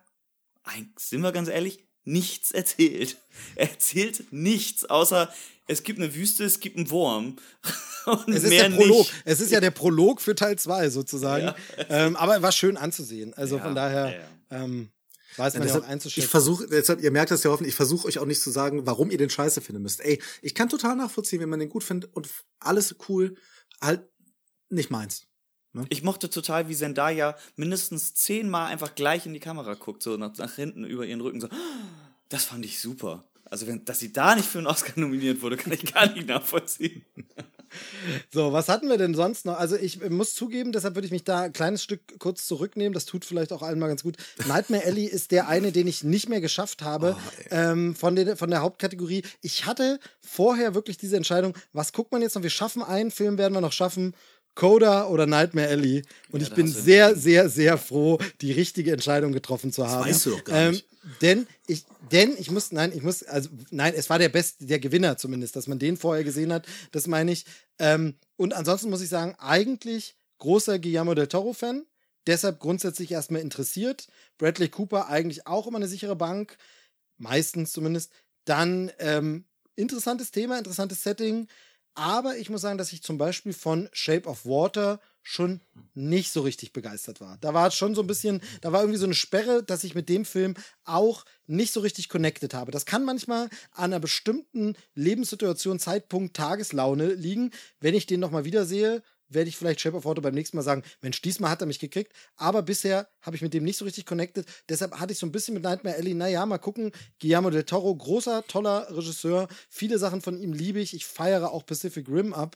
[0.98, 3.18] sind wir ganz ehrlich, nichts erzählt.
[3.56, 5.30] Er erzählt nichts, außer
[5.68, 7.36] es gibt eine Wüste, es gibt einen Wurm.
[8.06, 9.00] Und es ist mehr der Prolog.
[9.00, 9.14] Nicht.
[9.26, 11.48] Es ist ja der Prolog für Teil 2 sozusagen.
[11.48, 11.56] Ja.
[11.90, 13.34] Ähm, aber war schön anzusehen.
[13.34, 14.90] Also ja, von daher ja, ähm,
[15.38, 16.24] weiß man ja, deshalb, auch einzuschätzen.
[16.24, 18.86] Ich versuche, deshalb, ihr merkt das ja hoffentlich, ich versuche euch auch nicht zu sagen,
[18.86, 20.02] warum ihr den scheiße finden müsst.
[20.02, 23.36] Ey, ich kann total nachvollziehen, wenn man den gut findet und alles cool,
[23.82, 24.08] halt
[24.70, 25.28] nicht meins.
[25.76, 25.86] Ne?
[25.90, 30.36] Ich mochte total, wie Zendaya mindestens zehnmal einfach gleich in die Kamera guckt, so nach,
[30.38, 31.50] nach hinten über ihren Rücken, so.
[32.30, 33.26] Das fand ich super.
[33.44, 36.28] Also, wenn, dass sie da nicht für einen Oscar nominiert wurde, kann ich gar nicht
[36.28, 37.04] nachvollziehen.
[38.32, 39.60] So, was hatten wir denn sonst noch?
[39.60, 42.94] Also, ich muss zugeben, deshalb würde ich mich da ein kleines Stück kurz zurücknehmen.
[42.94, 44.16] Das tut vielleicht auch allen mal ganz gut.
[44.48, 48.38] Nightmare Alley ist der eine, den ich nicht mehr geschafft habe oh, ähm, von, den,
[48.38, 49.24] von der Hauptkategorie.
[49.42, 52.44] Ich hatte vorher wirklich diese Entscheidung, was guckt man jetzt noch?
[52.44, 54.14] Wir schaffen einen Film, werden wir noch schaffen.
[54.56, 56.04] Coda oder Nightmare Alley.
[56.32, 60.08] Und ja, ich bin sehr, sehr, sehr froh, die richtige Entscheidung getroffen zu haben.
[60.08, 60.86] Das weißt du doch gar ähm, nicht.
[61.22, 64.80] Denn ich, denn ich muss, nein, ich muss, also nein, es war der beste, der
[64.80, 67.46] Gewinner zumindest, dass man den vorher gesehen hat, das meine ich.
[67.78, 71.86] Ähm, und ansonsten muss ich sagen, eigentlich großer Guillermo del Toro-Fan,
[72.26, 74.08] deshalb grundsätzlich erstmal interessiert.
[74.38, 76.58] Bradley Cooper eigentlich auch immer eine sichere Bank,
[77.18, 78.12] meistens zumindest.
[78.46, 81.48] Dann ähm, interessantes Thema, interessantes Setting.
[81.96, 85.62] Aber ich muss sagen, dass ich zum Beispiel von Shape of Water schon
[85.96, 87.38] nicht so richtig begeistert war.
[87.40, 90.08] Da war schon so ein bisschen, da war irgendwie so eine Sperre, dass ich mit
[90.08, 92.72] dem Film auch nicht so richtig connected habe.
[92.72, 97.52] Das kann manchmal an einer bestimmten Lebenssituation, Zeitpunkt, Tageslaune liegen.
[97.80, 100.84] Wenn ich den nochmal wiedersehe, werde ich vielleicht Shape of Water beim nächsten Mal sagen,
[101.02, 102.14] Mensch, diesmal hat er mich gekriegt.
[102.36, 104.46] Aber bisher habe ich mit dem nicht so richtig connected.
[104.70, 106.92] Deshalb hatte ich so ein bisschen mit Nightmare Alley, naja, mal gucken.
[107.20, 109.48] Guillermo del Toro, großer, toller Regisseur.
[109.70, 110.94] Viele Sachen von ihm liebe ich.
[110.94, 112.56] Ich feiere auch Pacific Rim ab.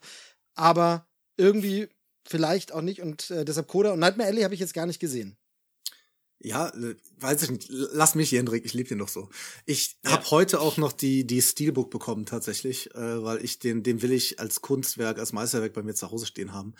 [0.55, 1.07] Aber
[1.37, 1.89] irgendwie
[2.27, 3.01] vielleicht auch nicht.
[3.01, 5.37] Und äh, deshalb Coda und Nightmare Alley habe ich jetzt gar nicht gesehen.
[6.41, 7.67] Ja, äh, weiß ich nicht.
[7.69, 9.27] Lass mich, Jendrik, ich liebe den noch so.
[9.65, 10.11] Ich ja.
[10.11, 14.13] habe heute auch noch die die Steelbook bekommen tatsächlich, äh, weil ich den den will
[14.13, 16.75] ich als Kunstwerk, als Meisterwerk bei mir zu Hause stehen haben.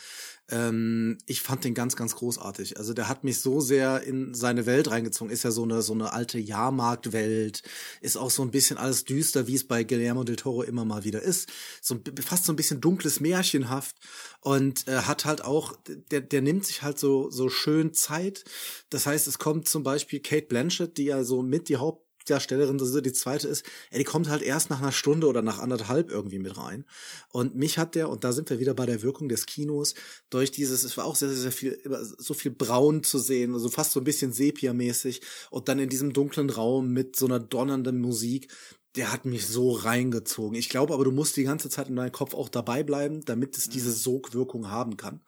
[0.50, 2.78] Ähm, ich fand den ganz ganz großartig.
[2.78, 5.32] Also der hat mich so sehr in seine Welt reingezogen.
[5.32, 7.62] Ist ja so eine so eine alte Jahrmarktwelt,
[8.00, 11.04] ist auch so ein bisschen alles düster, wie es bei Guillermo del Toro immer mal
[11.04, 11.50] wieder ist.
[11.82, 13.98] So fast so ein bisschen dunkles Märchenhaft
[14.40, 15.76] und äh, hat halt auch
[16.12, 18.46] der der nimmt sich halt so so schön Zeit.
[18.90, 22.78] Das heißt, es kommt kommt zum Beispiel Kate Blanchett, die ja so mit die Hauptdarstellerin,
[22.78, 26.38] ist die zweite ist, die kommt halt erst nach einer Stunde oder nach anderthalb irgendwie
[26.38, 26.86] mit rein.
[27.32, 29.95] Und mich hat der, und da sind wir wieder bei der Wirkung des Kinos,
[30.30, 31.80] durch dieses, es war auch sehr, sehr, sehr viel,
[32.19, 36.14] so viel braun zu sehen, also fast so ein bisschen Sepia-mäßig und dann in diesem
[36.14, 38.50] dunklen Raum mit so einer donnernden Musik,
[38.95, 40.60] der hat mich so reingezogen.
[40.60, 43.58] Ich glaube aber, du musst die ganze Zeit in deinem Kopf auch dabei bleiben, damit
[43.58, 45.22] es diese Sogwirkung haben kann.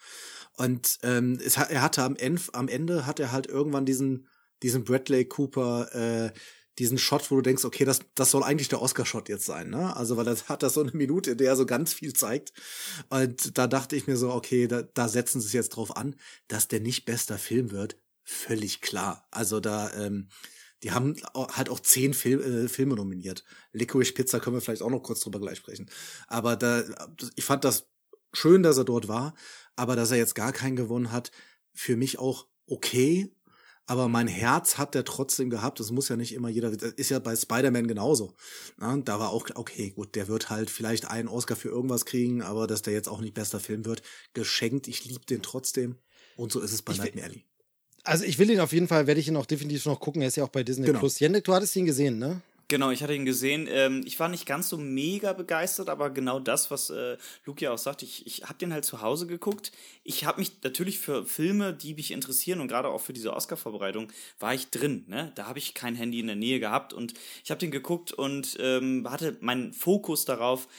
[0.62, 4.28] Und ähm, es, er hatte am Ende, am Ende hat er halt irgendwann diesen,
[4.62, 6.32] diesen Bradley Cooper, äh,
[6.78, 9.96] diesen Shot, wo du denkst, okay, das, das soll eigentlich der Oscar-Shot jetzt sein, ne?
[9.96, 12.54] Also, weil das hat das so eine Minute, in der er so ganz viel zeigt.
[13.10, 16.16] Und da dachte ich mir so, okay, da, da setzen sie es jetzt drauf an,
[16.48, 17.98] dass der nicht bester Film wird.
[18.24, 19.28] Völlig klar.
[19.32, 20.30] Also da, ähm,
[20.84, 23.46] die haben halt auch zehn Fil äh, Filme nominiert.
[23.72, 25.90] Licorice Pizza können wir vielleicht auch noch kurz drüber gleich sprechen.
[26.28, 26.84] Aber da,
[27.36, 27.88] ich fand das
[28.34, 29.34] schön, dass er dort war,
[29.76, 31.32] aber dass er jetzt gar keinen gewonnen hat,
[31.74, 33.32] für mich auch okay.
[33.88, 35.80] Aber mein Herz hat er trotzdem gehabt.
[35.80, 38.34] Das muss ja nicht immer jeder, das ist ja bei Spider-Man genauso.
[38.78, 42.42] Na, da war auch, okay, gut, der wird halt vielleicht einen Oscar für irgendwas kriegen,
[42.42, 44.02] aber dass der jetzt auch nicht bester Film wird,
[44.34, 44.88] geschenkt.
[44.88, 45.98] Ich liebe den trotzdem.
[46.38, 47.46] Und so ist es bei Nightmare Alley.
[48.04, 50.22] Also ich will ihn auf jeden Fall, werde ich ihn auch definitiv noch gucken.
[50.22, 51.00] Er ist ja auch bei Disney genau.
[51.00, 51.20] Plus.
[51.20, 52.42] Jendek, du hattest ihn gesehen, ne?
[52.72, 53.68] Genau, ich hatte ihn gesehen.
[53.70, 57.74] Ähm, ich war nicht ganz so mega begeistert, aber genau das, was äh, Luke ja
[57.74, 59.74] auch sagt, ich, ich habe den halt zu Hause geguckt.
[60.06, 64.08] Ich habe mich natürlich für Filme, die mich interessieren und gerade auch für diese Oscar-Vorbereitung,
[64.40, 65.04] war ich drin.
[65.10, 65.34] Ne?
[65.36, 68.56] Da habe ich kein Handy in der Nähe gehabt und ich habe den geguckt und
[68.62, 70.70] ähm, hatte meinen Fokus darauf.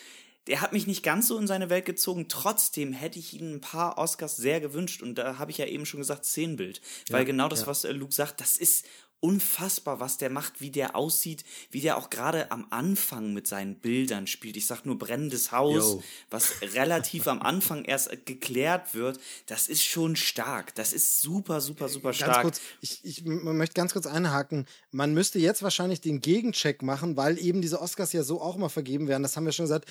[0.47, 2.27] Der hat mich nicht ganz so in seine Welt gezogen.
[2.29, 5.03] Trotzdem hätte ich ihm ein paar Oscars sehr gewünscht.
[5.03, 6.81] Und da habe ich ja eben schon gesagt, Szenenbild.
[7.11, 7.67] Weil ja, genau das, ja.
[7.69, 8.87] was äh, Luke sagt, das ist
[9.23, 13.77] unfassbar, was der macht, wie der aussieht, wie der auch gerade am Anfang mit seinen
[13.77, 14.57] Bildern spielt.
[14.57, 16.03] Ich sag nur brennendes Haus, Yo.
[16.29, 19.21] was relativ am Anfang erst geklärt wird.
[19.47, 20.75] Das ist schon stark.
[20.75, 22.43] Das ist super, super, super stark.
[22.43, 24.67] Ganz kurz, ich, ich möchte ganz kurz einhaken.
[24.91, 28.71] Man müsste jetzt wahrscheinlich den Gegencheck machen, weil eben diese Oscars ja so auch mal
[28.71, 29.23] vergeben werden.
[29.23, 29.87] Das haben wir schon gesagt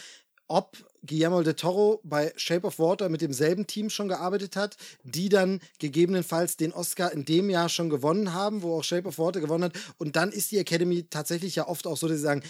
[0.51, 5.29] ob Guillermo del Toro bei Shape of Water mit demselben Team schon gearbeitet hat, die
[5.29, 9.39] dann gegebenenfalls den Oscar in dem Jahr schon gewonnen haben, wo auch Shape of Water
[9.39, 9.73] gewonnen hat.
[9.97, 12.43] Und dann ist die Academy tatsächlich ja oft auch so, dass sie sagen,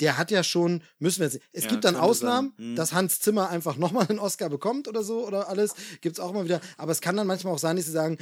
[0.00, 1.42] der hat ja schon, müssen wir sehen.
[1.52, 2.76] Es ja, gibt dann Ausnahmen, hm.
[2.76, 5.74] dass Hans Zimmer einfach nochmal einen Oscar bekommt oder so oder alles.
[6.00, 6.60] Gibt es auch mal wieder.
[6.76, 8.16] Aber es kann dann manchmal auch sein, dass sie sagen,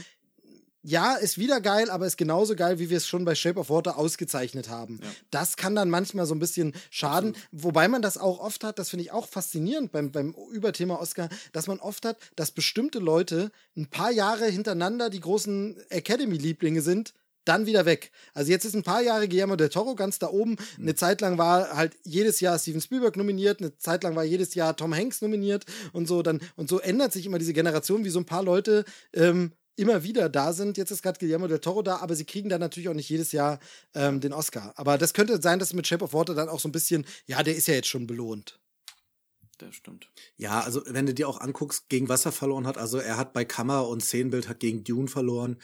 [0.86, 3.70] ja, ist wieder geil, aber ist genauso geil, wie wir es schon bei Shape of
[3.70, 5.00] Water ausgezeichnet haben.
[5.02, 5.08] Ja.
[5.32, 7.48] Das kann dann manchmal so ein bisschen schaden, Absolut.
[7.50, 11.28] wobei man das auch oft hat, das finde ich auch faszinierend beim, beim Überthema Oscar,
[11.52, 17.15] dass man oft hat, dass bestimmte Leute ein paar Jahre hintereinander die großen Academy-Lieblinge sind,
[17.44, 18.12] dann wieder weg.
[18.32, 20.56] Also jetzt ist ein paar Jahre Guillermo del Toro ganz da oben.
[20.78, 20.97] Eine mhm.
[20.97, 24.76] Zeit lang war halt jedes Jahr Steven Spielberg nominiert, eine Zeit lang war jedes Jahr
[24.76, 28.20] Tom Hanks nominiert und so dann und so ändert sich immer diese Generation, wie so
[28.20, 30.76] ein paar Leute ähm, immer wieder da sind.
[30.76, 33.32] Jetzt ist gerade Guillermo del Toro da, aber sie kriegen dann natürlich auch nicht jedes
[33.32, 33.60] Jahr
[33.94, 34.72] ähm, den Oscar.
[34.76, 37.42] Aber das könnte sein, dass mit Shape of Water dann auch so ein bisschen, ja,
[37.42, 38.58] der ist ja jetzt schon belohnt.
[39.58, 40.10] Das stimmt.
[40.36, 43.32] Ja, also wenn du dir auch anguckst, gegen was er verloren hat, also er hat
[43.32, 45.56] bei Kamera und Szenenbild hat gegen Dune verloren.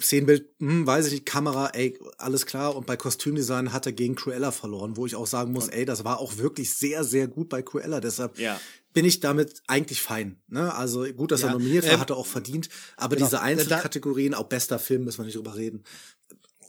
[0.00, 2.76] Szenenbild, hm, weiß ich nicht, Kamera, ey, alles klar.
[2.76, 6.04] Und bei Kostümdesign hat er gegen Cruella verloren, wo ich auch sagen muss, ey, das
[6.04, 8.00] war auch wirklich sehr, sehr gut bei Cruella.
[8.00, 8.60] Deshalb ja
[8.96, 10.40] bin ich damit eigentlich fein.
[10.48, 10.74] Ne?
[10.74, 12.70] Also gut, dass ja, er nominiert war, ähm, hat er auch verdient.
[12.96, 15.84] Aber genau, diese Einzelkategorien, auch bester Film, müssen wir nicht drüber reden.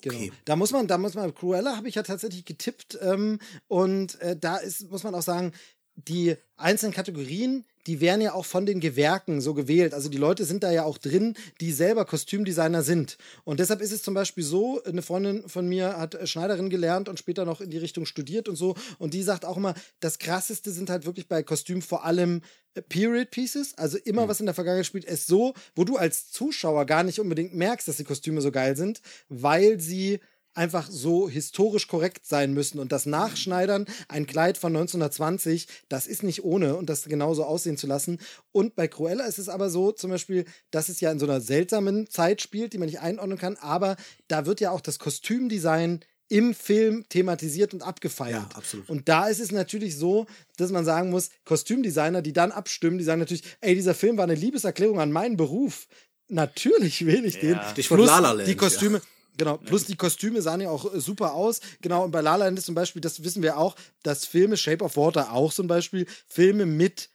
[0.02, 0.18] Genau.
[0.18, 0.34] Okay.
[0.44, 3.40] Da muss man, da muss man, Cruella habe ich ja tatsächlich getippt ähm,
[3.70, 5.54] und äh, da ist, muss man auch sagen,
[5.96, 9.94] die einzelnen Kategorien, die werden ja auch von den Gewerken so gewählt.
[9.94, 13.18] Also die Leute sind da ja auch drin, die selber Kostümdesigner sind.
[13.46, 17.18] Und deshalb ist es zum Beispiel so, eine Freundin von mir hat Schneiderin gelernt und
[17.18, 18.76] später noch in die Richtung studiert und so.
[19.00, 22.42] Und die sagt auch immer, das krasseste sind halt wirklich bei Kostümen vor allem
[22.74, 24.30] äh, Period Pieces, also immer mhm.
[24.30, 27.88] was in der Vergangenheit spielt, ist so, wo du als Zuschauer gar nicht unbedingt merkst,
[27.88, 30.20] dass die Kostüme so geil sind, weil sie
[30.58, 32.80] einfach so historisch korrekt sein müssen.
[32.80, 37.78] Und das Nachschneidern, ein Kleid von 1920, das ist nicht ohne und das genauso aussehen
[37.78, 38.20] zu lassen.
[38.52, 41.42] Und bei Cruella ist es aber so, zum Beispiel, dass es ja in so einer
[41.42, 43.96] seltsamen Zeit spielt, die man nicht einordnen kann, aber
[44.28, 48.52] da wird ja auch das Kostümdesign im Film thematisiert und abgefeiert.
[48.52, 48.90] Ja, absolut.
[48.90, 50.26] Und da ist es natürlich so,
[50.58, 54.26] dass man sagen muss, Kostümdesigner, die dann abstimmen, die sagen natürlich, ey, dieser Film war
[54.26, 55.88] eine Liebeserklärung an meinen Beruf.
[56.28, 57.52] Natürlich will ich den.
[57.52, 57.70] Ja.
[57.72, 58.98] Stichwort La La Land, die Kostüme.
[58.98, 59.04] Ja.
[59.38, 61.62] Genau, plus die Kostüme sahen ja auch äh, super aus.
[61.82, 64.58] Genau, und bei La La Land ist zum Beispiel, das wissen wir auch, dass Filme,
[64.58, 67.10] Shape of Water auch zum Beispiel, Filme mit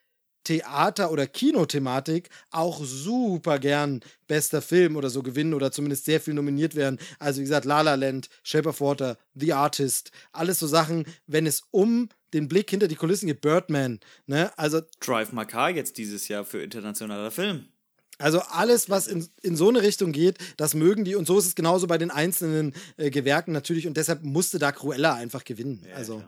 [0.45, 6.35] Theater- oder Kinothematik auch super gern bester Film oder so gewinnen oder zumindest sehr viel
[6.35, 6.99] nominiert werden.
[7.19, 11.47] Also wie gesagt, La La Land, Shape of Water, The Artist, alles so Sachen, wenn
[11.47, 14.57] es um den Blick hinter die Kulissen geht, Birdman, ne?
[14.57, 17.67] Also Drive My Car jetzt dieses Jahr für internationaler Film.
[18.19, 21.17] Also alles, was in, in so eine Richtung geht, das mögen die.
[21.17, 23.87] Und so ist es genauso bei den einzelnen äh, Gewerken natürlich.
[23.87, 25.85] Und deshalb musste da Cruella einfach gewinnen.
[25.89, 26.23] Ja, also.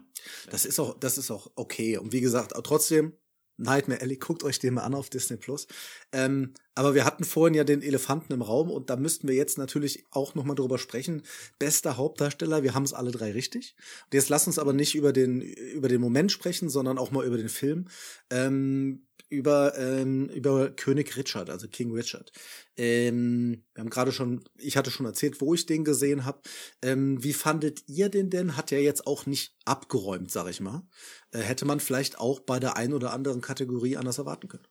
[0.50, 1.98] Das ist auch, das ist auch okay.
[1.98, 3.12] Und wie gesagt, trotzdem,
[3.56, 5.66] Nightmare Alley, guckt euch den mal an auf Disney Plus.
[6.12, 9.58] Ähm, aber wir hatten vorhin ja den Elefanten im Raum und da müssten wir jetzt
[9.58, 11.22] natürlich auch nochmal drüber sprechen.
[11.58, 13.76] Bester Hauptdarsteller, wir haben es alle drei richtig.
[14.06, 17.24] Und jetzt lass uns aber nicht über den, über den Moment sprechen, sondern auch mal
[17.24, 17.88] über den Film.
[18.30, 22.32] Ähm, über, ähm, über König Richard, also King Richard.
[22.76, 26.40] Ähm, wir haben gerade schon, ich hatte schon erzählt, wo ich den gesehen habe.
[26.82, 28.56] Ähm, wie fandet ihr den denn?
[28.56, 30.82] Hat ja jetzt auch nicht abgeräumt, sag ich mal.
[31.30, 34.66] Äh, hätte man vielleicht auch bei der einen oder anderen Kategorie anders erwarten können.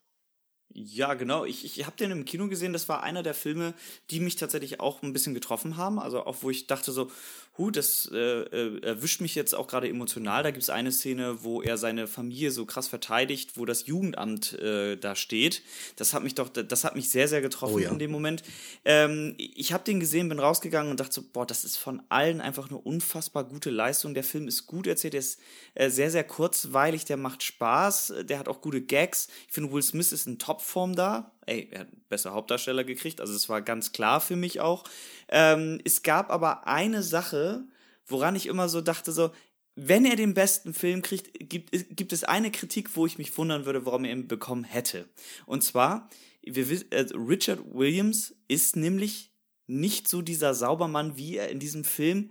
[0.75, 1.45] Ja, genau.
[1.45, 2.73] Ich, ich habe den im Kino gesehen.
[2.73, 3.75] Das war einer der Filme,
[4.09, 5.99] die mich tatsächlich auch ein bisschen getroffen haben.
[5.99, 7.11] Also auch wo ich dachte so,
[7.57, 10.41] hu, das äh, äh, erwischt mich jetzt auch gerade emotional.
[10.41, 14.53] Da gibt es eine Szene, wo er seine Familie so krass verteidigt, wo das Jugendamt
[14.53, 15.61] äh, da steht.
[15.95, 17.91] Das hat mich doch, das hat mich sehr, sehr getroffen oh, ja.
[17.91, 18.41] in dem Moment.
[18.85, 22.41] Ähm, ich habe den gesehen, bin rausgegangen und dachte so, boah, das ist von allen
[22.41, 24.15] einfach eine unfassbar gute Leistung.
[24.15, 25.40] Der Film ist gut erzählt, der ist
[25.75, 29.27] äh, sehr, sehr kurzweilig, der macht Spaß, der hat auch gute Gags.
[29.48, 31.32] Ich finde, Will Smith ist in Topform da.
[31.45, 34.83] Ey, er hat besser Hauptdarsteller gekriegt, also es war ganz klar für mich auch.
[35.30, 37.65] Ähm, es gab aber eine Sache,
[38.05, 39.31] woran ich immer so dachte, so,
[39.75, 43.65] wenn er den besten Film kriegt, gibt, gibt es eine Kritik, wo ich mich wundern
[43.65, 45.09] würde, warum er ihn bekommen hätte.
[45.45, 46.09] Und zwar,
[46.43, 49.31] wir, äh, Richard Williams ist nämlich
[49.65, 52.30] nicht so dieser Saubermann, wie er in diesem Film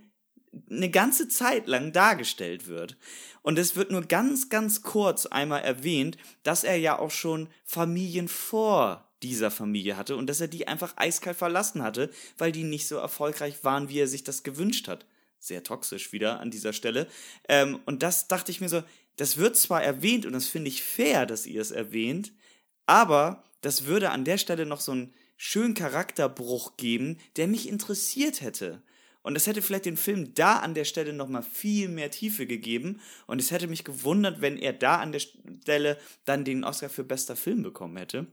[0.69, 2.97] eine ganze Zeit lang dargestellt wird.
[3.41, 8.27] Und es wird nur ganz, ganz kurz einmal erwähnt, dass er ja auch schon Familien
[8.27, 12.87] vor dieser Familie hatte und dass er die einfach eiskalt verlassen hatte, weil die nicht
[12.87, 15.05] so erfolgreich waren, wie er sich das gewünscht hat.
[15.39, 17.07] Sehr toxisch wieder an dieser Stelle.
[17.49, 18.83] Ähm, und das dachte ich mir so,
[19.15, 22.33] das wird zwar erwähnt und das finde ich fair, dass ihr es erwähnt,
[22.85, 28.41] aber das würde an der Stelle noch so einen schönen Charakterbruch geben, der mich interessiert
[28.41, 28.81] hätte.
[29.23, 33.01] Und es hätte vielleicht den Film da an der Stelle nochmal viel mehr Tiefe gegeben.
[33.25, 37.03] Und es hätte mich gewundert, wenn er da an der Stelle dann den Oscar für
[37.03, 38.27] bester Film bekommen hätte.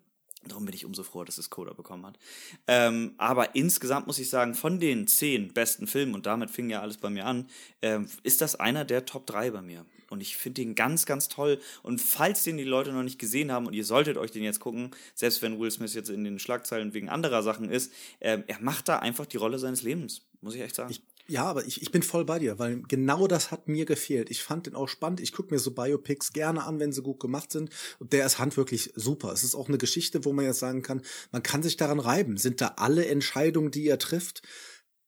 [0.47, 2.19] Darum bin ich umso froher, dass es Coda bekommen hat.
[2.67, 6.81] Ähm, aber insgesamt muss ich sagen, von den zehn besten Filmen, und damit fing ja
[6.81, 7.47] alles bei mir an,
[7.83, 9.85] ähm, ist das einer der Top 3 bei mir.
[10.09, 11.61] Und ich finde den ganz, ganz toll.
[11.83, 14.61] Und falls den die Leute noch nicht gesehen haben und ihr solltet euch den jetzt
[14.61, 18.61] gucken, selbst wenn Will Smith jetzt in den Schlagzeilen wegen anderer Sachen ist, ähm, er
[18.61, 20.91] macht da einfach die Rolle seines Lebens, muss ich echt sagen.
[20.91, 24.31] Ich ja, aber ich, ich bin voll bei dir, weil genau das hat mir gefehlt.
[24.31, 25.21] Ich fand den auch spannend.
[25.21, 27.71] Ich gucke mir so Biopics gerne an, wenn sie gut gemacht sind.
[28.01, 29.33] Und der ist handwirklich super.
[29.33, 32.37] Es ist auch eine Geschichte, wo man jetzt sagen kann, man kann sich daran reiben.
[32.37, 34.43] Sind da alle Entscheidungen, die er trifft,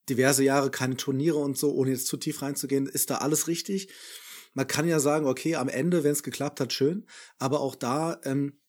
[0.09, 3.89] diverse Jahre keine Turniere und so, ohne jetzt zu tief reinzugehen, ist da alles richtig?
[4.53, 7.05] Man kann ja sagen, okay, am Ende, wenn es geklappt hat, schön.
[7.37, 8.59] Aber auch da, ähm,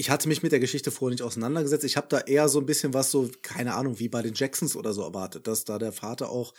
[0.00, 1.82] ich hatte mich mit der Geschichte vorher nicht auseinandergesetzt.
[1.82, 4.76] Ich habe da eher so ein bisschen was so, keine Ahnung, wie bei den Jacksons
[4.76, 6.54] oder so erwartet, dass da der Vater auch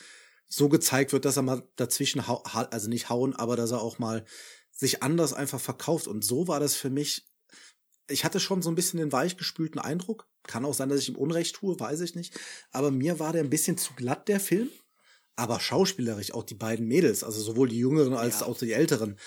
[0.49, 4.25] so gezeigt wird, dass er mal dazwischen, also nicht hauen, aber dass er auch mal
[4.71, 6.07] sich anders einfach verkauft.
[6.07, 7.29] Und so war das für mich.
[8.09, 10.27] Ich hatte schon so ein bisschen den weichgespülten Eindruck.
[10.43, 12.37] Kann auch sein, dass ich ihm Unrecht tue, weiß ich nicht.
[12.71, 14.69] Aber mir war der ein bisschen zu glatt, der Film.
[15.37, 18.47] Aber schauspielerisch, auch die beiden Mädels, also sowohl die Jüngeren als ja.
[18.47, 19.17] auch die Älteren,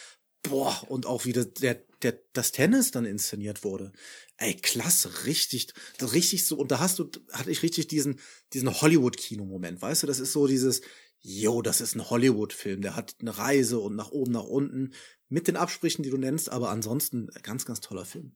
[0.42, 3.92] boah, und auch wie der, der, der, das Tennis dann inszeniert wurde.
[4.36, 8.18] Ey, klasse, richtig, richtig so, und da hast du, hatte ich richtig diesen,
[8.52, 10.80] diesen Hollywood-Kino-Moment, weißt du, das ist so dieses,
[11.20, 14.92] yo, das ist ein Hollywood-Film, der hat eine Reise und nach oben, nach unten,
[15.28, 18.34] mit den Absprüchen, die du nennst, aber ansonsten ganz, ganz toller Film.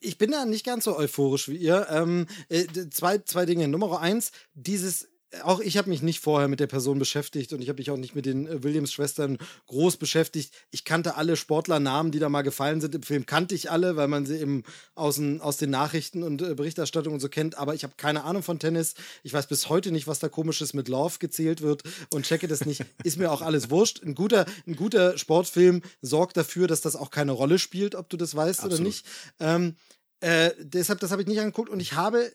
[0.00, 1.86] Ich bin da nicht ganz so euphorisch wie ihr.
[1.90, 3.68] Ähm, äh, zwei, zwei Dinge.
[3.68, 5.08] Nummer eins, dieses
[5.42, 7.96] auch ich habe mich nicht vorher mit der Person beschäftigt und ich habe mich auch
[7.96, 10.54] nicht mit den äh, Williams-Schwestern groß beschäftigt.
[10.70, 12.94] Ich kannte alle Sportlernamen, die da mal gefallen sind.
[12.94, 16.40] Im Film kannte ich alle, weil man sie eben aus den, aus den Nachrichten und
[16.40, 17.58] äh, Berichterstattungen und so kennt.
[17.58, 18.94] Aber ich habe keine Ahnung von Tennis.
[19.22, 22.64] Ich weiß bis heute nicht, was da komisches mit Love gezählt wird und checke das
[22.64, 22.84] nicht.
[23.04, 24.02] Ist mir auch alles wurscht.
[24.02, 28.16] Ein guter, ein guter Sportfilm sorgt dafür, dass das auch keine Rolle spielt, ob du
[28.16, 28.78] das weißt Absolut.
[28.78, 29.06] oder nicht.
[29.40, 29.76] Ähm,
[30.20, 32.32] äh, deshalb, das habe ich nicht angeguckt und ich habe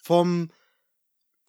[0.00, 0.50] vom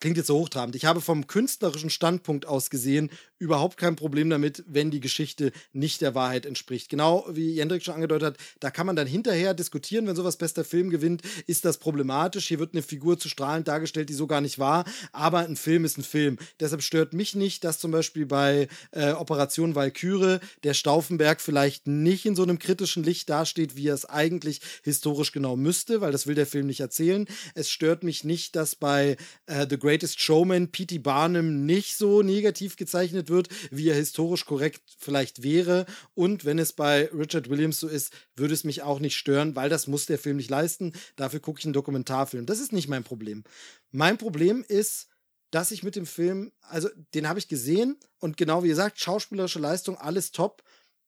[0.03, 0.75] klingt jetzt so hochtrabend.
[0.75, 3.09] Ich habe vom künstlerischen Standpunkt aus gesehen
[3.43, 6.89] überhaupt kein Problem damit, wenn die Geschichte nicht der Wahrheit entspricht.
[6.89, 10.63] Genau wie Jendrik schon angedeutet hat, da kann man dann hinterher diskutieren, wenn sowas bester
[10.63, 12.47] Film gewinnt, ist das problematisch.
[12.47, 14.85] Hier wird eine Figur zu strahlend dargestellt, die so gar nicht war.
[15.11, 16.37] Aber ein Film ist ein Film.
[16.61, 22.25] Deshalb stört mich nicht, dass zum Beispiel bei äh, Operation Valkyrie der Stauffenberg vielleicht nicht
[22.25, 26.27] in so einem kritischen Licht dasteht, wie er es eigentlich historisch genau müsste, weil das
[26.27, 27.27] will der Film nicht erzählen.
[27.55, 30.99] Es stört mich nicht, dass bei äh, The Greatest Showman P.T.
[30.99, 33.32] Barnum nicht so negativ gezeichnet wird,
[33.71, 35.85] wie er historisch korrekt vielleicht wäre.
[36.13, 39.69] Und wenn es bei Richard Williams so ist, würde es mich auch nicht stören, weil
[39.69, 40.93] das muss der Film nicht leisten.
[41.15, 42.45] Dafür gucke ich einen Dokumentarfilm.
[42.45, 43.43] Das ist nicht mein Problem.
[43.91, 45.07] Mein Problem ist,
[45.51, 49.59] dass ich mit dem Film, also den habe ich gesehen und genau wie gesagt, schauspielerische
[49.59, 50.63] Leistung, alles top,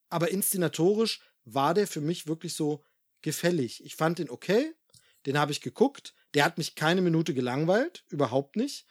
[0.09, 2.83] aber inszenatorisch war der für mich wirklich so
[3.21, 3.83] gefällig.
[3.83, 4.73] Ich fand den okay,
[5.25, 8.85] den habe ich geguckt, der hat mich keine Minute gelangweilt, überhaupt nicht.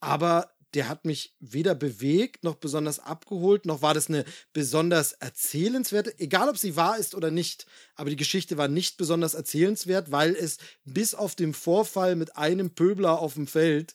[0.00, 6.18] Aber der hat mich weder bewegt noch besonders abgeholt, noch war das eine besonders erzählenswerte,
[6.18, 10.34] egal ob sie wahr ist oder nicht, aber die Geschichte war nicht besonders erzählenswert, weil
[10.34, 13.94] es bis auf den Vorfall mit einem Pöbler auf dem Feld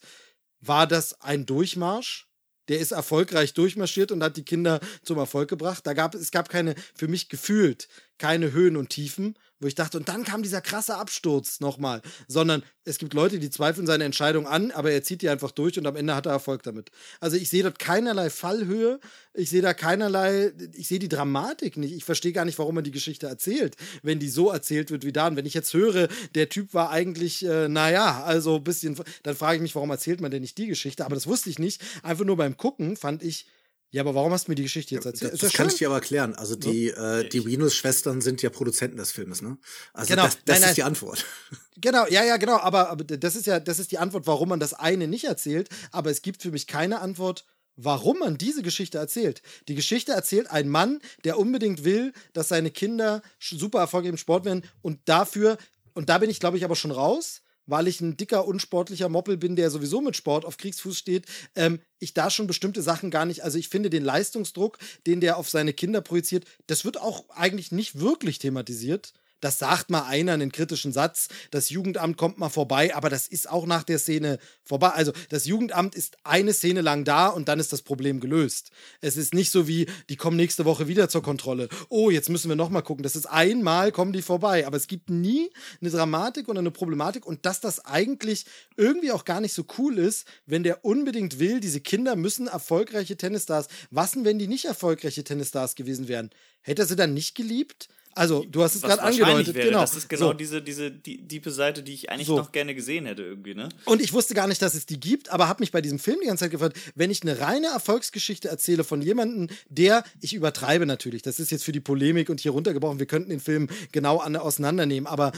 [0.60, 2.28] war das ein Durchmarsch.
[2.68, 5.86] Der ist erfolgreich durchmarschiert und hat die Kinder zum Erfolg gebracht.
[5.86, 7.86] Da gab es gab keine, für mich gefühlt,
[8.18, 12.62] keine Höhen und Tiefen, wo ich dachte, und dann kam dieser krasse Absturz nochmal, sondern
[12.84, 15.86] es gibt Leute, die zweifeln seine Entscheidung an, aber er zieht die einfach durch und
[15.86, 16.90] am Ende hat er Erfolg damit.
[17.20, 19.00] Also ich sehe dort keinerlei Fallhöhe,
[19.34, 21.94] ich sehe da keinerlei, ich sehe die Dramatik nicht.
[21.94, 25.12] Ich verstehe gar nicht, warum man die Geschichte erzählt, wenn die so erzählt wird wie
[25.12, 25.26] da.
[25.26, 29.36] Und wenn ich jetzt höre, der Typ war eigentlich, äh, naja, also ein bisschen, dann
[29.36, 31.04] frage ich mich, warum erzählt man denn nicht die Geschichte?
[31.04, 31.82] Aber das wusste ich nicht.
[32.02, 33.46] Einfach nur beim Gucken fand ich,
[33.90, 35.32] ja, aber warum hast du mir die Geschichte jetzt erzählt?
[35.32, 36.34] Das, das kann ich dir aber erklären.
[36.34, 37.20] Also die, ja?
[37.20, 39.58] äh, die Venus-Schwestern sind ja Produzenten des Filmes, ne?
[39.92, 40.24] Also genau.
[40.24, 40.70] das, das nein, nein.
[40.70, 41.24] ist die Antwort.
[41.78, 42.56] Genau, ja, ja, genau.
[42.56, 45.68] Aber, aber das ist ja, das ist die Antwort, warum man das eine nicht erzählt.
[45.92, 47.44] Aber es gibt für mich keine Antwort,
[47.76, 49.42] warum man diese Geschichte erzählt.
[49.68, 54.46] Die Geschichte erzählt ein Mann, der unbedingt will, dass seine Kinder super erfolgreich im Sport
[54.46, 55.58] werden und dafür,
[55.92, 59.36] und da bin ich, glaube ich, aber schon raus, weil ich ein dicker, unsportlicher Moppel
[59.36, 63.26] bin, der sowieso mit Sport auf Kriegsfuß steht, ähm, ich da schon bestimmte Sachen gar
[63.26, 67.28] nicht, also ich finde den Leistungsdruck, den der auf seine Kinder projiziert, das wird auch
[67.30, 71.28] eigentlich nicht wirklich thematisiert Das sagt mal einer einen kritischen Satz.
[71.50, 74.88] Das Jugendamt kommt mal vorbei, aber das ist auch nach der Szene vorbei.
[74.90, 78.70] Also das Jugendamt ist eine Szene lang da und dann ist das Problem gelöst.
[79.00, 81.68] Es ist nicht so wie, die kommen nächste Woche wieder zur Kontrolle.
[81.88, 83.02] Oh, jetzt müssen wir nochmal gucken.
[83.02, 84.66] Das ist einmal, kommen die vorbei.
[84.66, 85.50] Aber es gibt nie
[85.80, 89.98] eine Dramatik oder eine Problematik und dass das eigentlich irgendwie auch gar nicht so cool
[89.98, 93.68] ist, wenn der unbedingt will, diese Kinder müssen erfolgreiche Tennisstars.
[93.90, 96.30] Was denn, wenn die nicht erfolgreiche Tennisstars gewesen wären?
[96.62, 97.88] Hätte er sie dann nicht geliebt?
[98.16, 99.54] Also, du hast es gerade angedeutet.
[99.54, 99.68] Wäre.
[99.68, 99.80] Genau.
[99.82, 100.32] Das ist genau so.
[100.32, 102.38] diese, diese die, diepe Seite, die ich eigentlich so.
[102.38, 103.68] noch gerne gesehen hätte, irgendwie, ne?
[103.84, 106.18] Und ich wusste gar nicht, dass es die gibt, aber habe mich bei diesem Film
[106.22, 110.86] die ganze Zeit gefragt, wenn ich eine reine Erfolgsgeschichte erzähle von jemandem, der, ich übertreibe
[110.86, 114.16] natürlich, das ist jetzt für die Polemik und hier runtergebrochen, wir könnten den Film genau
[114.16, 115.32] an, auseinandernehmen, aber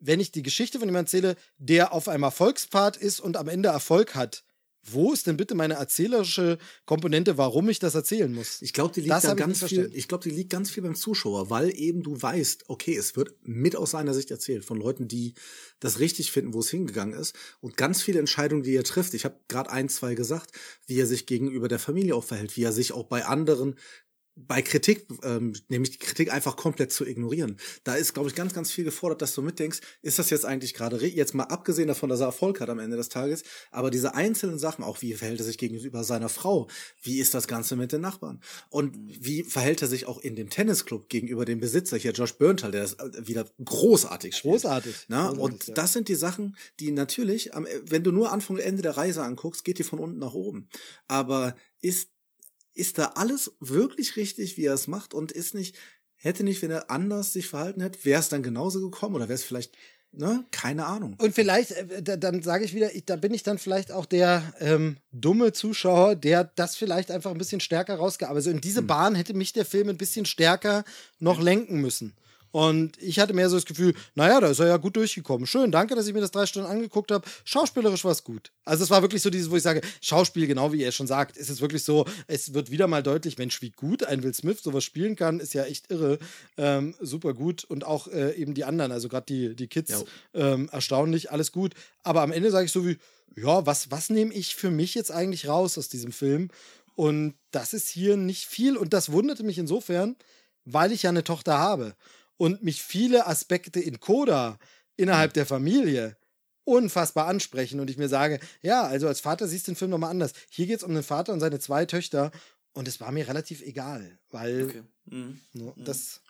[0.00, 3.68] wenn ich die Geschichte von jemandem erzähle, der auf einem Erfolgspfad ist und am Ende
[3.68, 4.42] Erfolg hat,
[4.84, 8.60] wo ist denn bitte meine erzählerische Komponente, warum ich das erzählen muss?
[8.62, 9.90] Ich glaube, die liegt das da ganz viel.
[9.94, 13.34] Ich glaube, die liegt ganz viel beim Zuschauer, weil eben du weißt, okay, es wird
[13.42, 15.34] mit aus seiner Sicht erzählt von Leuten, die
[15.78, 19.14] das richtig finden, wo es hingegangen ist und ganz viele Entscheidungen, die er trifft.
[19.14, 20.50] Ich habe gerade ein, zwei gesagt,
[20.86, 23.76] wie er sich gegenüber der Familie auch verhält, wie er sich auch bei anderen
[24.34, 27.58] bei Kritik, ähm, nämlich die Kritik einfach komplett zu ignorieren.
[27.84, 30.72] Da ist, glaube ich, ganz, ganz viel gefordert, dass du mitdenkst, ist das jetzt eigentlich
[30.72, 34.14] gerade, jetzt mal abgesehen davon, dass er Erfolg hat am Ende des Tages, aber diese
[34.14, 36.68] einzelnen Sachen, auch wie verhält er sich gegenüber seiner Frau,
[37.02, 40.48] wie ist das Ganze mit den Nachbarn und wie verhält er sich auch in dem
[40.48, 44.54] Tennisclub gegenüber dem Besitzer, hier Josh Burntal, der das äh, wieder großartig spielt.
[44.54, 44.94] Großartig.
[45.08, 45.74] Na, großartig, und ja.
[45.74, 47.50] das sind die Sachen, die natürlich,
[47.84, 50.68] wenn du nur Anfang und Ende der Reise anguckst, geht die von unten nach oben.
[51.06, 52.08] Aber ist
[52.74, 55.76] ist da alles wirklich richtig, wie er es macht und ist nicht,
[56.14, 59.34] hätte nicht, wenn er anders sich verhalten hätte, wäre es dann genauso gekommen oder wäre
[59.34, 59.76] es vielleicht,
[60.12, 61.16] ne, keine Ahnung.
[61.18, 64.54] Und vielleicht, äh, dann sage ich wieder, ich, da bin ich dann vielleicht auch der
[64.60, 68.46] ähm, dumme Zuschauer, der das vielleicht einfach ein bisschen stärker rausgearbeitet.
[68.46, 68.86] Also in diese hm.
[68.86, 70.84] Bahn hätte mich der Film ein bisschen stärker
[71.18, 72.14] noch lenken müssen.
[72.52, 75.46] Und ich hatte mehr so das Gefühl, naja, da ist er ja gut durchgekommen.
[75.46, 77.26] Schön, danke, dass ich mir das drei Stunden angeguckt habe.
[77.44, 78.52] Schauspielerisch war es gut.
[78.66, 81.38] Also es war wirklich so dieses, wo ich sage, Schauspiel, genau wie er schon sagt,
[81.38, 84.62] ist es wirklich so, es wird wieder mal deutlich, Mensch, wie gut ein Will Smith
[84.62, 86.18] sowas spielen kann, ist ja echt irre.
[86.58, 87.64] Ähm, super gut.
[87.64, 91.72] Und auch äh, eben die anderen, also gerade die, die Kids, ähm, erstaunlich, alles gut.
[92.02, 92.98] Aber am Ende sage ich so wie,
[93.34, 96.50] ja, was, was nehme ich für mich jetzt eigentlich raus aus diesem Film?
[96.96, 98.76] Und das ist hier nicht viel.
[98.76, 100.16] Und das wunderte mich insofern,
[100.66, 101.94] weil ich ja eine Tochter habe
[102.42, 104.58] und mich viele Aspekte in Coda
[104.96, 106.16] innerhalb der Familie
[106.64, 110.10] unfassbar ansprechen und ich mir sage, ja, also als Vater siehst du den Film nochmal
[110.10, 110.32] anders.
[110.50, 112.32] Hier geht es um den Vater und seine zwei Töchter
[112.72, 114.82] und es war mir relativ egal, weil okay.
[115.04, 115.40] mhm.
[115.52, 115.84] no, mhm.
[115.84, 116.20] das.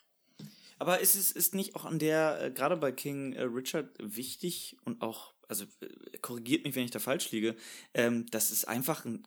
[0.78, 4.76] Aber ist es ist nicht auch an der, äh, gerade bei King äh, Richard, wichtig
[4.84, 7.54] und auch also äh, korrigiert mich, wenn ich da falsch liege,
[7.92, 9.22] ähm, dass es einfach ein,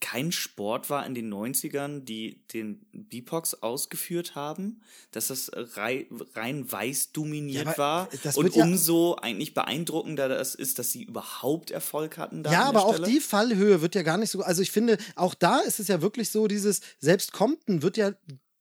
[0.00, 4.80] kein Sport war in den 90ern, die den BIPOX ausgeführt haben,
[5.10, 10.78] dass das rei rein weiß dominiert ja, war und ja umso eigentlich beeindruckender das ist,
[10.78, 12.42] dass sie überhaupt Erfolg hatten.
[12.42, 15.34] Da ja, aber auch die Fallhöhe wird ja gar nicht so, also ich finde, auch
[15.34, 18.12] da ist es ja wirklich so, dieses, selbst Compton wird ja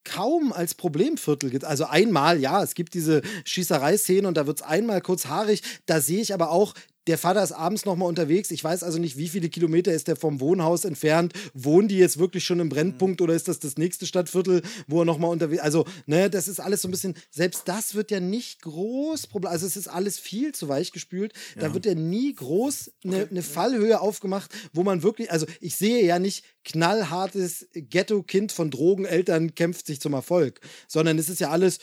[0.06, 1.66] kaum als Problemviertel gibt.
[1.66, 5.62] Also einmal, ja, es gibt diese Schießereiszene und da wird es einmal kurz haarig.
[5.86, 6.74] Da sehe ich aber auch
[7.08, 8.52] der Vater ist abends nochmal unterwegs.
[8.52, 11.34] Ich weiß also nicht, wie viele Kilometer ist der vom Wohnhaus entfernt.
[11.54, 15.06] Wohnen die jetzt wirklich schon im Brennpunkt oder ist das das nächste Stadtviertel, wo er
[15.06, 18.62] nochmal unterwegs Also, ne, das ist alles so ein bisschen, selbst das wird ja nicht
[18.62, 19.28] groß.
[19.44, 21.34] Also, es ist alles viel zu weich gespült.
[21.56, 21.64] Ja.
[21.64, 23.28] Da wird ja nie groß eine, okay.
[23.32, 29.54] eine Fallhöhe aufgemacht, wo man wirklich, also, ich sehe ja nicht knallhartes Ghetto-Kind von Drogeneltern
[29.56, 31.80] kämpft sich zum Erfolg, sondern es ist ja alles,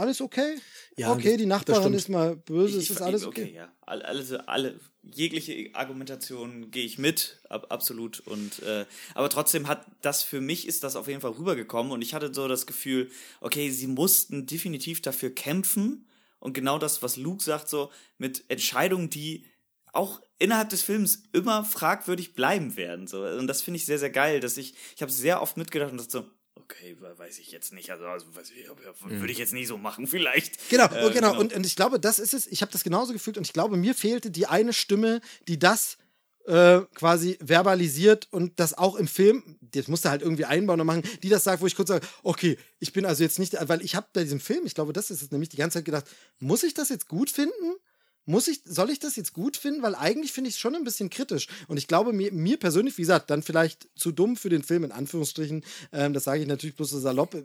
[0.00, 0.56] alles okay.
[0.96, 3.42] Ja, okay, die Nachbarin ist mal böse, ich, es ist alles okay.
[3.42, 3.54] okay.
[3.54, 3.72] ja.
[3.86, 8.20] Also alle, jegliche Argumentation gehe ich mit, ab, absolut.
[8.20, 12.02] Und äh, aber trotzdem hat das für mich ist das auf jeden Fall rübergekommen und
[12.02, 16.06] ich hatte so das Gefühl, okay, sie mussten definitiv dafür kämpfen
[16.38, 19.44] und genau das, was Luke sagt, so mit Entscheidungen, die
[19.92, 23.06] auch innerhalb des Films immer fragwürdig bleiben werden.
[23.06, 23.24] So.
[23.24, 25.98] Und das finde ich sehr, sehr geil, dass ich, ich habe sehr oft mitgedacht und
[25.98, 27.90] dachte so, okay, weiß ich jetzt nicht.
[27.90, 29.20] Also, also mhm.
[29.20, 30.70] würde ich jetzt nicht so machen, vielleicht.
[30.70, 31.10] Genau, äh, genau.
[31.10, 31.40] genau.
[31.40, 32.46] Und, und ich glaube, das ist es.
[32.46, 35.98] Ich habe das genauso gefühlt und ich glaube, mir fehlte die eine Stimme, die das
[36.46, 41.02] äh, quasi verbalisiert und das auch im Film, das musste halt irgendwie einbauen und machen,
[41.22, 43.94] die das sagt, wo ich kurz sage, okay, ich bin also jetzt nicht, weil ich
[43.94, 46.06] habe bei diesem Film, ich glaube, das ist es nämlich die ganze Zeit gedacht,
[46.38, 47.76] muss ich das jetzt gut finden?
[48.26, 49.82] Muss ich, soll ich das jetzt gut finden?
[49.82, 51.48] Weil eigentlich finde ich es schon ein bisschen kritisch.
[51.68, 54.84] Und ich glaube, mir, mir persönlich, wie gesagt, dann vielleicht zu dumm für den Film,
[54.84, 55.64] in Anführungsstrichen.
[55.92, 57.36] Ähm, das sage ich natürlich bloß so salopp.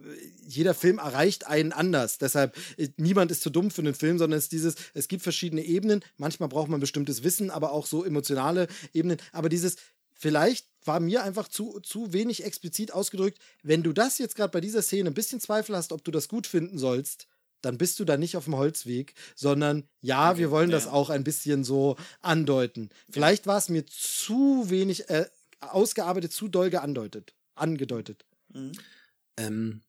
[0.46, 2.18] Jeder Film erreicht einen anders.
[2.18, 5.22] Deshalb, äh, niemand ist zu dumm für den Film, sondern es ist dieses, es gibt
[5.22, 6.04] verschiedene Ebenen.
[6.16, 9.18] Manchmal braucht man bestimmtes Wissen, aber auch so emotionale Ebenen.
[9.32, 9.76] Aber dieses,
[10.12, 14.60] vielleicht war mir einfach zu, zu wenig explizit ausgedrückt, wenn du das jetzt gerade bei
[14.60, 17.26] dieser Szene ein bisschen Zweifel hast, ob du das gut finden sollst,
[17.66, 20.76] dann bist du da nicht auf dem Holzweg, sondern ja, wir wollen ja.
[20.76, 22.90] das auch ein bisschen so andeuten.
[23.10, 25.26] Vielleicht war es mir zu wenig äh,
[25.60, 28.24] ausgearbeitet, zu doll geandeutet, angedeutet.
[29.36, 29.82] Ähm,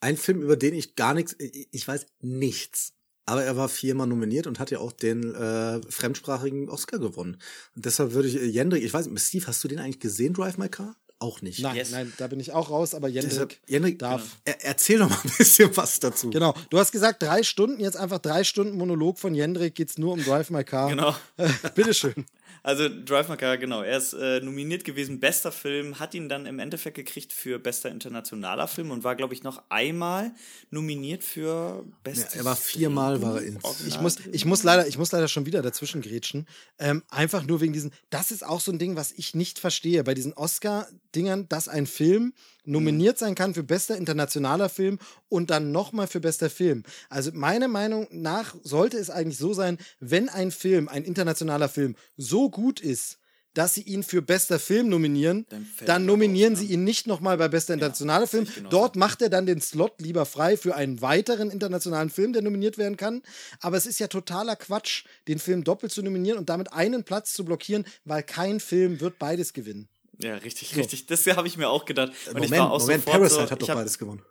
[0.00, 2.94] ein Film, über den ich gar nichts, ich ich weiß nichts.
[3.26, 7.36] Aber er war viermal nominiert und hat ja auch den äh, fremdsprachigen Oscar gewonnen.
[7.76, 10.34] Und deshalb würde ich, äh, Jendrik, ich weiß nicht, Steve, hast du den eigentlich gesehen,
[10.34, 10.96] Drive My Car?
[11.22, 11.60] Auch nicht.
[11.60, 11.90] Nein, Yes.
[11.90, 14.38] nein, da bin ich auch raus, aber Deshalb, Jendrik Jendrik, darf.
[14.46, 16.30] er, erzähl doch mal ein bisschen was dazu.
[16.30, 20.14] Genau, du hast gesagt, drei Stunden, jetzt einfach drei Stunden Monolog von Jendrik, geht's nur
[20.14, 20.88] um Drive My Car.
[20.88, 21.14] Genau.
[21.74, 22.24] Bitteschön.
[22.62, 23.82] Also Drive My Car, genau.
[23.82, 27.90] Er ist äh, nominiert gewesen, bester Film, hat ihn dann im Endeffekt gekriegt für bester
[27.90, 30.32] internationaler Film und war, glaube ich, noch einmal
[30.70, 33.58] nominiert für Ja, bestes er war viermal, war er in.
[33.86, 36.46] Ich muss, ich muss leider, ich muss leider schon wieder dazwischen grätschen.
[36.78, 40.04] Ähm, einfach nur wegen diesen, das ist auch so ein Ding, was ich nicht verstehe.
[40.04, 42.32] Bei diesen Oscar-Dingern, dass ein Film
[42.70, 46.84] nominiert sein kann für bester internationaler Film und dann nochmal für bester Film.
[47.08, 51.96] Also meiner Meinung nach sollte es eigentlich so sein, wenn ein Film, ein internationaler Film,
[52.16, 53.18] so gut ist,
[53.54, 57.06] dass sie ihn für bester Film nominieren, Dann dann, er nominieren raus, sie ihn nicht
[57.06, 58.44] nochmal bei bester internationaler Film.
[58.44, 58.76] ich genauso.
[58.76, 62.78] Dort macht er dann den Slot lieber frei für einen weiteren internationalen Film, der nominiert
[62.78, 63.22] werden kann.
[63.60, 67.32] Aber es ist ja totaler Quatsch, den Film doppelt zu nominieren und damit einen Platz
[67.32, 69.88] zu blockieren, weil kein Film wird beides gewinnen.
[70.22, 71.06] Ja, richtig, richtig.
[71.06, 72.10] Das habe ich mir auch gedacht.
[72.10, 74.22] Und ich Moment, war auch Moment, Parasite so, hat doch ich hab- beides gewonnen.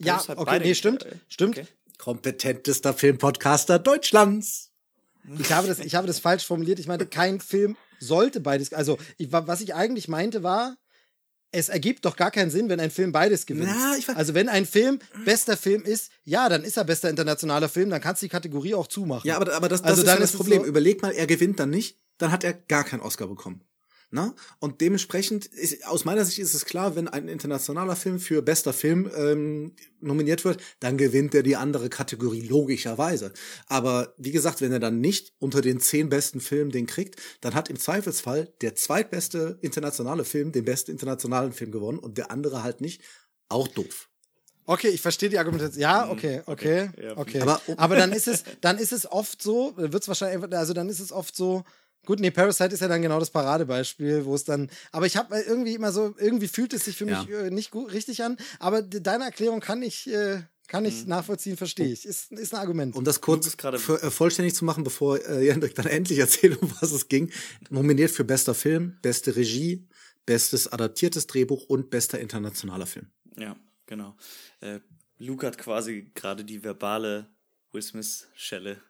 [0.00, 1.24] Ja, okay, nee, stimmt, gekriegt.
[1.32, 1.58] stimmt.
[1.58, 1.66] Okay.
[1.98, 4.70] Kompetentester Filmpodcaster Deutschlands.
[5.38, 6.78] Ich habe das, ich habe das falsch formuliert.
[6.78, 8.72] Ich meinte, kein Film sollte beides.
[8.72, 10.76] Also, ich, wa- was ich eigentlich meinte war,
[11.52, 13.68] es ergibt doch gar keinen Sinn, wenn ein Film beides gewinnt.
[13.72, 17.68] Na, ich also, wenn ein Film bester Film ist, ja, dann ist er bester internationaler
[17.68, 19.28] Film, dann kannst du die Kategorie auch zumachen.
[19.28, 20.62] Ja, aber, aber das, das Also ist dann das Problem.
[20.62, 23.62] so- Überleg mal, er gewinnt dann nicht, dann hat er gar keinen Oscar bekommen.
[24.14, 24.34] Na?
[24.58, 28.74] Und dementsprechend ist, aus meiner Sicht ist es klar, wenn ein internationaler Film für bester
[28.74, 33.32] Film ähm, nominiert wird, dann gewinnt er die andere Kategorie logischerweise.
[33.68, 37.54] Aber wie gesagt, wenn er dann nicht unter den zehn besten Filmen den kriegt, dann
[37.54, 42.62] hat im Zweifelsfall der zweitbeste internationale Film den besten internationalen Film gewonnen und der andere
[42.62, 43.00] halt nicht.
[43.48, 44.10] Auch doof.
[44.66, 45.80] Okay, ich verstehe die Argumentation.
[45.80, 47.40] Ja, okay, okay, Okay, ja, okay.
[47.40, 50.90] Aber- Aber, dann ist es, dann ist es oft so, wird es wahrscheinlich, also dann
[50.90, 51.64] ist es oft so.
[52.04, 54.70] Gut, nee, Parasite ist ja dann genau das Paradebeispiel, wo es dann.
[54.90, 57.40] Aber ich habe irgendwie immer so, irgendwie fühlt es sich für mich Ja.
[57.42, 58.36] äh, nicht gut, richtig an.
[58.58, 62.04] Aber de- deine Erklärung kann ich, äh, kann ich nachvollziehen, verstehe ich.
[62.04, 62.96] Ist, ist ein Argument.
[62.96, 66.72] Um das kurz für, äh, vollständig zu machen, bevor äh, Jendrik dann endlich erzählt, um
[66.80, 67.30] was es ging.
[67.70, 69.86] Nominiert für bester Film, beste Regie,
[70.26, 73.06] bestes adaptiertes Drehbuch und bester internationaler Film.
[73.38, 73.56] Ja,
[73.86, 74.16] genau.
[74.60, 74.80] Äh,
[75.18, 77.28] Luke hat quasi gerade die verbale
[77.70, 78.80] Will Smith-Schelle.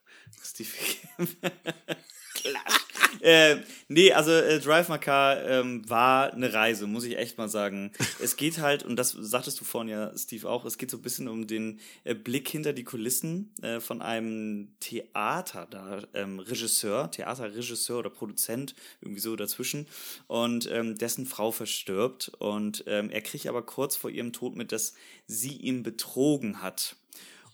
[3.20, 7.48] Äh, nee, also äh, Drive My Car ähm, war eine Reise, muss ich echt mal
[7.48, 7.92] sagen.
[8.20, 11.02] Es geht halt, und das sagtest du vorhin ja, Steve, auch, es geht so ein
[11.02, 17.10] bisschen um den äh, Blick hinter die Kulissen äh, von einem Theater da, ähm, Regisseur,
[17.10, 19.86] Theaterregisseur oder Produzent, irgendwie so dazwischen,
[20.26, 22.32] und ähm, dessen Frau verstirbt.
[22.38, 24.94] Und ähm, er kriegt aber kurz vor ihrem Tod mit, dass
[25.26, 26.96] sie ihn betrogen hat.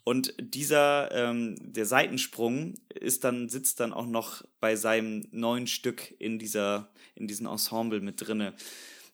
[0.08, 6.14] Und dieser, ähm, der Seitensprung ist dann, sitzt dann auch noch bei seinem neuen Stück
[6.18, 8.54] in dieser, in diesem Ensemble mit drinne.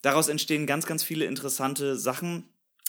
[0.02, 2.44] Daraus entstehen ganz, ganz viele interessante Sachen.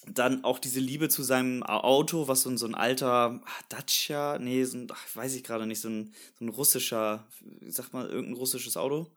[0.08, 4.38] Dann auch diese Liebe zu seinem Auto, was so ein, so ein alter ah, Dacia,
[4.38, 7.26] nee, so ein, ach, weiß ich gerade nicht, so ein, so ein russischer,
[7.68, 9.10] sag mal, irgendein russisches Auto.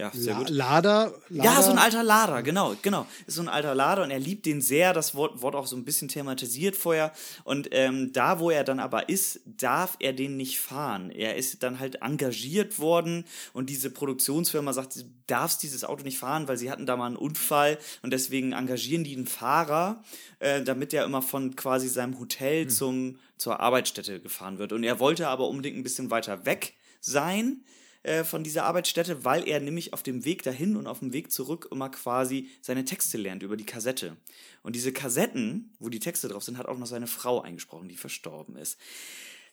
[0.00, 0.48] Ja, sehr La gut.
[0.48, 1.44] Lader, Lader.
[1.44, 3.06] Ja, so ein alter Lader, genau, genau.
[3.26, 4.94] Ist so ein alter Lader und er liebt den sehr.
[4.94, 7.12] Das Wort wurde auch so ein bisschen thematisiert vorher.
[7.44, 11.10] Und ähm, da, wo er dann aber ist, darf er den nicht fahren.
[11.10, 16.18] Er ist dann halt engagiert worden und diese Produktionsfirma sagt, du darfst dieses Auto nicht
[16.18, 20.02] fahren, weil sie hatten da mal einen Unfall und deswegen engagieren die einen Fahrer,
[20.38, 24.72] äh, damit er immer von quasi seinem Hotel zum, zur Arbeitsstätte gefahren wird.
[24.72, 26.72] Und er wollte aber unbedingt ein bisschen weiter weg
[27.02, 27.62] sein
[28.02, 31.30] äh, von dieser Arbeitsstätte, weil er nämlich auf dem Weg dahin und auf dem Weg
[31.30, 34.16] zurück immer quasi seine Texte lernt über die Kassette.
[34.62, 37.96] Und diese Kassetten, wo die Texte drauf sind, hat auch noch seine Frau eingesprochen, die
[37.96, 38.78] verstorben ist.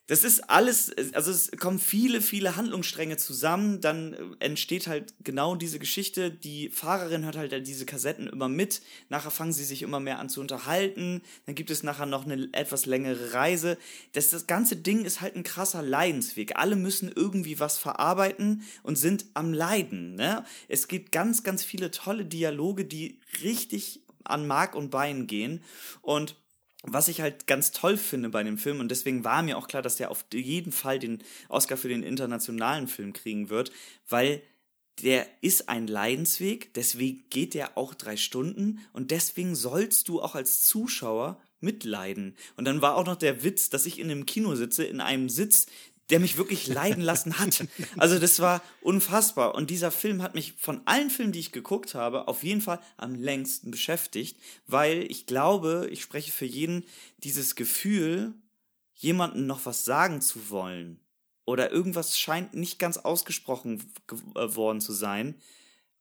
[0.08, 5.56] Das ist alles, also es kommen viele, viele Handlungsstränge zusammen, dann äh, entsteht halt genau
[5.56, 10.00] diese Geschichte, die Fahrerin hört halt diese Kassetten immer mit, nachher fangen sie sich immer
[10.00, 13.78] mehr an zu unterhalten, dann gibt es nachher noch eine etwas längere Reise.
[14.14, 16.56] Das, das ganze Ding ist halt ein krasser Leidensweg.
[16.56, 20.16] Alle müssen irgendwie was verarbeiten und sind am Leiden.
[20.16, 20.46] Ne?
[20.70, 25.62] Es gibt ganz, ganz viele tolle Dialoge, die richtig an Mark und Bein gehen
[26.02, 26.36] und
[26.88, 29.82] was ich halt ganz toll finde bei dem Film, und deswegen war mir auch klar,
[29.82, 33.72] dass der auf jeden Fall den Oscar für den internationalen Film kriegen wird,
[34.08, 34.42] weil
[35.04, 40.34] der ist ein Leidensweg, deswegen geht der auch drei Stunden und deswegen sollst du auch
[40.34, 42.36] als Zuschauer mitleiden.
[42.56, 45.30] Und dann war auch noch der Witz, dass ich in einem Kino sitze, in einem
[45.30, 45.68] Sitz,
[46.10, 47.66] der mich wirklich leiden lassen hat.
[47.98, 49.56] Also das war unfassbar.
[49.56, 52.80] Und dieser Film hat mich von allen Filmen, die ich geguckt habe, auf jeden Fall
[52.96, 54.38] am längsten beschäftigt,
[54.68, 56.86] weil ich glaube, ich spreche für jeden,
[57.18, 58.34] dieses Gefühl,
[58.94, 61.00] jemandem noch was sagen zu wollen
[61.48, 63.84] oder irgendwas scheint nicht ganz ausgesprochen
[64.36, 65.36] äh, worden zu sein,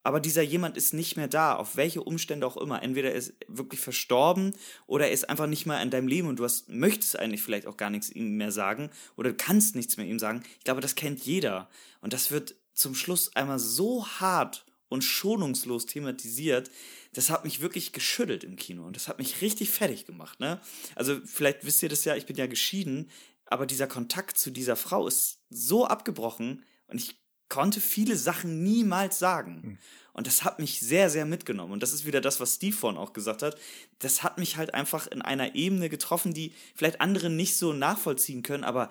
[0.07, 2.81] aber dieser jemand ist nicht mehr da, auf welche Umstände auch immer.
[2.81, 4.55] Entweder er ist wirklich verstorben
[4.85, 7.67] oder er ist einfach nicht mehr in deinem Leben und du hast, möchtest eigentlich vielleicht
[7.67, 10.43] auch gar nichts ihm mehr sagen oder kannst nichts mehr ihm sagen.
[10.59, 11.69] Ich glaube, das kennt jeder.
[11.99, 16.71] Und das wird zum Schluss einmal so hart und schonungslos thematisiert,
[17.11, 20.39] das hat mich wirklich geschüttelt im Kino und das hat mich richtig fertig gemacht.
[20.39, 20.61] Ne?
[20.95, 23.11] Also vielleicht wisst ihr das ja, ich bin ja geschieden,
[23.45, 27.19] aber dieser Kontakt zu dieser Frau ist so abgebrochen und ich
[27.49, 29.61] konnte viele Sachen niemals sagen.
[29.63, 29.77] Mhm.
[30.13, 31.71] Und das hat mich sehr, sehr mitgenommen.
[31.73, 33.55] Und das ist wieder das, was Steve vorhin auch gesagt hat.
[33.99, 38.41] Das hat mich halt einfach in einer Ebene getroffen, die vielleicht andere nicht so nachvollziehen
[38.41, 38.89] können, aber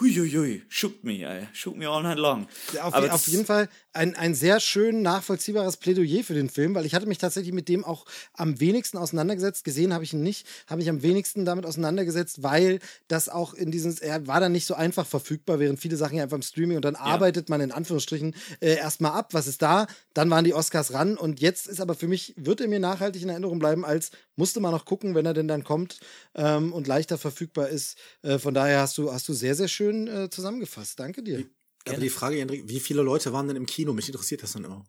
[0.00, 1.48] huiuiui, shook me, ey.
[1.52, 2.46] shook me all night long.
[2.80, 6.94] Auf, auf jeden Fall ein, ein sehr schön nachvollziehbares Plädoyer für den Film, weil ich
[6.94, 9.64] hatte mich tatsächlich mit dem auch am wenigsten auseinandergesetzt.
[9.64, 12.78] Gesehen habe ich ihn nicht, habe ich am wenigsten damit auseinandergesetzt, weil
[13.08, 16.22] das auch in diesem, er war dann nicht so einfach verfügbar, während viele Sachen ja
[16.22, 17.00] einfach im Streaming und dann ja.
[17.00, 21.16] arbeitet man in Anführungsstrichen äh, erstmal ab, was ist da, dann waren die Oscars ran
[21.16, 24.60] und jetzt ist aber für mich, wird er mir nachhaltig in Erinnerung bleiben, als musste
[24.60, 25.98] man noch gucken, wenn er denn dann kommt
[26.34, 27.98] ähm, und leichter verfügbar ist.
[28.22, 30.98] Äh, von daher hast du, hast du sehr, sehr schön äh, zusammengefasst.
[30.98, 31.44] Danke dir.
[31.86, 33.92] Aber die Frage, Hendrik, wie viele Leute waren denn im Kino?
[33.92, 34.84] Mich interessiert das dann immer.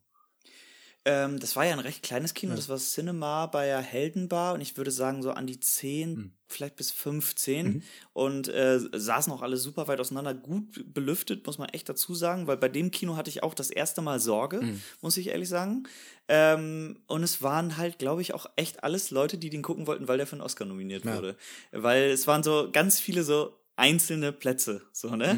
[1.06, 2.56] Ähm, das war ja ein recht kleines Kino, ja.
[2.58, 6.32] das war Cinema bei der Heldenbar und ich würde sagen so an die 10, mhm.
[6.48, 7.84] vielleicht bis 15 mhm.
[8.12, 12.48] und äh, saßen auch alle super weit auseinander, gut belüftet, muss man echt dazu sagen,
[12.48, 14.82] weil bei dem Kino hatte ich auch das erste Mal Sorge, mhm.
[15.02, 15.88] muss ich ehrlich sagen.
[16.28, 20.08] Ähm, und es waren halt, glaube ich, auch echt alles Leute, die den gucken wollten,
[20.08, 21.16] weil der für einen Oscar nominiert ja.
[21.16, 21.38] wurde.
[21.72, 25.36] Weil es waren so ganz viele so einzelne Plätze, so, ne?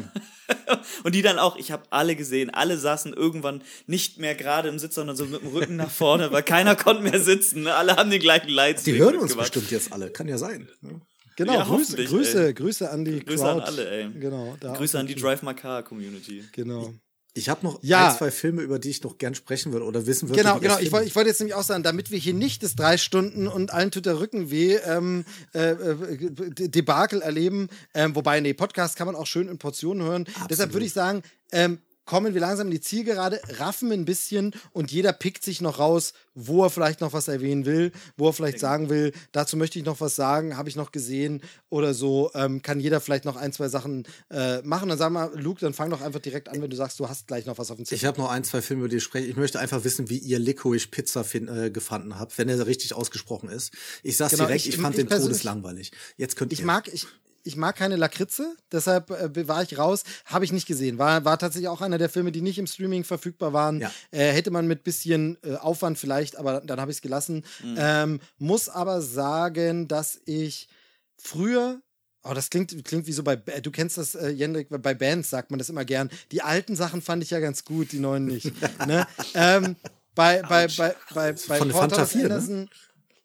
[0.48, 0.76] Mhm.
[1.04, 4.78] und die dann auch, ich habe alle gesehen, alle saßen irgendwann nicht mehr gerade im
[4.78, 7.74] Sitz, sondern so mit dem Rücken nach vorne, weil keiner konnte mehr sitzen, ne?
[7.74, 8.82] alle haben den gleichen Lights.
[8.82, 9.52] Die hören uns gemacht.
[9.52, 10.68] bestimmt jetzt alle, kann ja sein.
[10.80, 11.00] Ne?
[11.36, 13.60] Genau, ja, Grüße, Grüße, Grüße an die Grüße Crowd.
[13.60, 14.10] an alle, ey.
[14.20, 16.44] Genau, Grüße an die Drive My Car Community.
[16.52, 16.92] Genau.
[17.34, 18.10] Ich habe noch ja.
[18.10, 20.42] ein, zwei Filme, über die ich noch gern sprechen würde oder wissen würde.
[20.42, 20.78] Genau, genau.
[20.78, 23.72] Ich wollte wollt jetzt nämlich auch sagen, damit wir hier nicht das drei Stunden und
[23.72, 27.68] allen tut der Rücken weh ähm, äh, äh, Debakel erleben.
[27.94, 30.26] Ähm, wobei, nee, Podcast kann man auch schön in Portionen hören.
[30.26, 30.50] Absolut.
[30.50, 34.90] Deshalb würde ich sagen, ähm, kommen wir langsam in die Zielgerade, raffen ein bisschen und
[34.90, 38.58] jeder pickt sich noch raus, wo er vielleicht noch was erwähnen will, wo er vielleicht
[38.58, 42.62] sagen will, dazu möchte ich noch was sagen, habe ich noch gesehen oder so, ähm,
[42.62, 44.88] kann jeder vielleicht noch ein, zwei Sachen äh, machen.
[44.88, 47.26] Dann sag mal, Luke, dann fang doch einfach direkt an, wenn du sagst, du hast
[47.26, 47.96] gleich noch was auf dem Zettel.
[47.96, 49.26] Ich habe noch ein, zwei Filme, über die ich spreche.
[49.26, 52.94] Ich möchte einfach wissen, wie ihr Licorice Pizza fin äh, gefunden habt, wenn er richtig
[52.94, 53.72] ausgesprochen ist.
[54.02, 55.92] Ich sag's genau, direkt, ich, ich fand ich den todeslangweilig.
[56.16, 56.58] Jetzt könnt ihr.
[56.58, 57.06] Ich mag, ich,
[57.44, 60.04] ich mag keine Lakritze, deshalb äh, war ich raus.
[60.26, 60.98] Habe ich nicht gesehen.
[60.98, 63.80] War, war tatsächlich auch einer der Filme, die nicht im Streaming verfügbar waren.
[63.80, 63.90] Ja.
[64.10, 67.44] Äh, hätte man mit bisschen äh, Aufwand vielleicht, aber dann habe ich es gelassen.
[67.62, 67.76] Mhm.
[67.78, 70.68] Ähm, muss aber sagen, dass ich
[71.16, 71.80] früher
[72.24, 75.50] Oh, das klingt, klingt wie so bei, du kennst das, äh, Jendrik, bei Bands sagt
[75.50, 76.08] man das immer gern.
[76.30, 78.52] Die alten Sachen fand ich ja ganz gut, die neuen nicht.
[78.86, 79.08] ne?
[79.34, 79.74] ähm,
[80.14, 82.22] bei, bei, bei, bei, bei Paul Thomas ne?
[82.22, 82.68] Anderson, ne?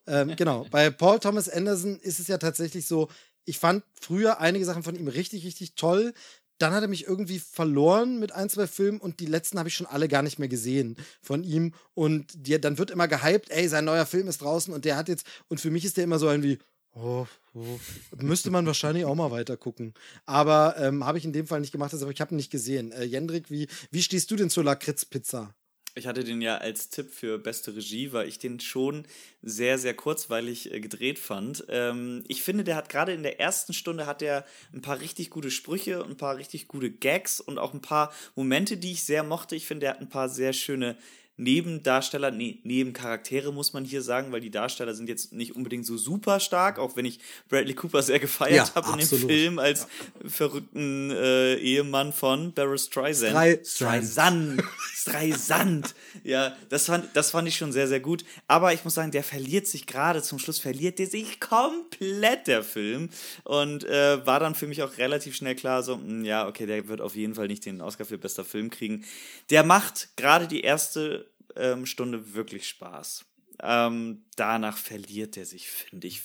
[0.07, 3.07] ähm, genau, bei Paul Thomas Anderson ist es ja tatsächlich so,
[3.47, 6.13] ich fand früher einige Sachen von ihm richtig, richtig toll.
[6.59, 9.75] Dann hat er mich irgendwie verloren mit ein, zwei Filmen und die letzten habe ich
[9.75, 11.73] schon alle gar nicht mehr gesehen von ihm.
[11.93, 15.07] Und die, dann wird immer gehypt, ey, sein neuer Film ist draußen und der hat
[15.07, 16.57] jetzt, und für mich ist der immer so ein wie,
[16.93, 17.79] oh, oh.
[18.17, 19.93] müsste man wahrscheinlich auch mal weiter gucken.
[20.25, 22.91] Aber ähm, habe ich in dem Fall nicht gemacht, aber ich habe ihn nicht gesehen.
[22.91, 25.55] Äh, Jendrik, wie, wie stehst du denn zur Lakritz-Pizza?
[25.97, 29.05] Ich hatte den ja als Tipp für beste Regie, weil ich den schon
[29.41, 31.65] sehr, sehr kurzweilig äh, gedreht fand.
[31.69, 35.29] Ähm, ich finde, der hat gerade in der ersten Stunde hat er ein paar richtig
[35.29, 39.23] gute Sprüche ein paar richtig gute Gags und auch ein paar Momente, die ich sehr
[39.23, 39.55] mochte.
[39.55, 40.95] Ich finde, er hat ein paar sehr schöne
[41.37, 45.95] Nebendarsteller, nee, Nebencharaktere muss man hier sagen, weil die Darsteller sind jetzt nicht unbedingt so
[45.95, 49.81] super stark, auch wenn ich Bradley Cooper sehr gefeiert ja, habe in dem Film als
[49.81, 50.29] ja.
[50.29, 53.31] verrückten äh, Ehemann von Barry Streisand.
[53.31, 54.63] Strei Streisand.
[54.93, 55.95] Streisand.
[56.23, 58.25] Ja, das fand, das fand ich schon sehr, sehr gut.
[58.47, 62.63] Aber ich muss sagen, der verliert sich gerade zum Schluss, verliert der sich komplett, der
[62.63, 63.09] Film.
[63.43, 66.65] Und äh, war dann für mich auch relativ schnell klar, so, mh, hm, ja, okay,
[66.65, 69.05] der wird auf jeden Fall nicht den Oscar für bester Film kriegen.
[69.51, 71.26] Der macht gerade die erste
[71.57, 73.25] ähm, Stunde wirklich Spaß.
[73.61, 76.21] Ähm, danach verliert er sich, finde ich,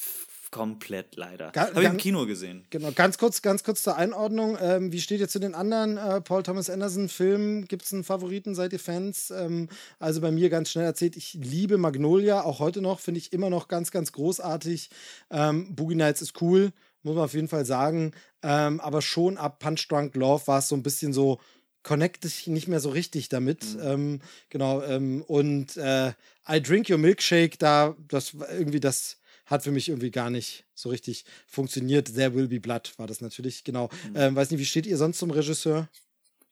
[0.52, 1.50] komplett leider.
[1.56, 2.66] Habe ich im Kino gesehen.
[2.70, 4.58] Genau, ganz kurz, ganz kurz zur Einordnung.
[4.60, 7.66] Ähm, wie steht ihr zu den anderen äh, Paul Thomas Anderson Filmen?
[7.66, 8.54] Gibt es einen Favoriten?
[8.54, 9.30] Seid ihr Fans?
[9.30, 13.32] Ähm, also bei mir ganz schnell erzählt, ich liebe Magnolia, auch heute noch, finde ich
[13.32, 14.90] immer noch ganz, ganz großartig.
[15.30, 18.12] Ähm, Boogie Nights ist cool, muss man auf jeden Fall sagen.
[18.42, 21.40] Ähm, aber schon ab Punch Drunk Love war es so ein bisschen so,
[21.82, 23.64] connecte ich nicht mehr so richtig damit.
[23.80, 24.20] Ähm,
[24.50, 26.12] genau, ähm, und äh,
[26.48, 30.64] I Drink Your Milkshake, da, das war irgendwie das hat für mich irgendwie gar nicht
[30.74, 32.14] so richtig funktioniert.
[32.14, 33.90] There Will Be Blood war das natürlich, genau.
[34.14, 35.88] Ähm, weiß nicht, wie steht ihr sonst zum Regisseur?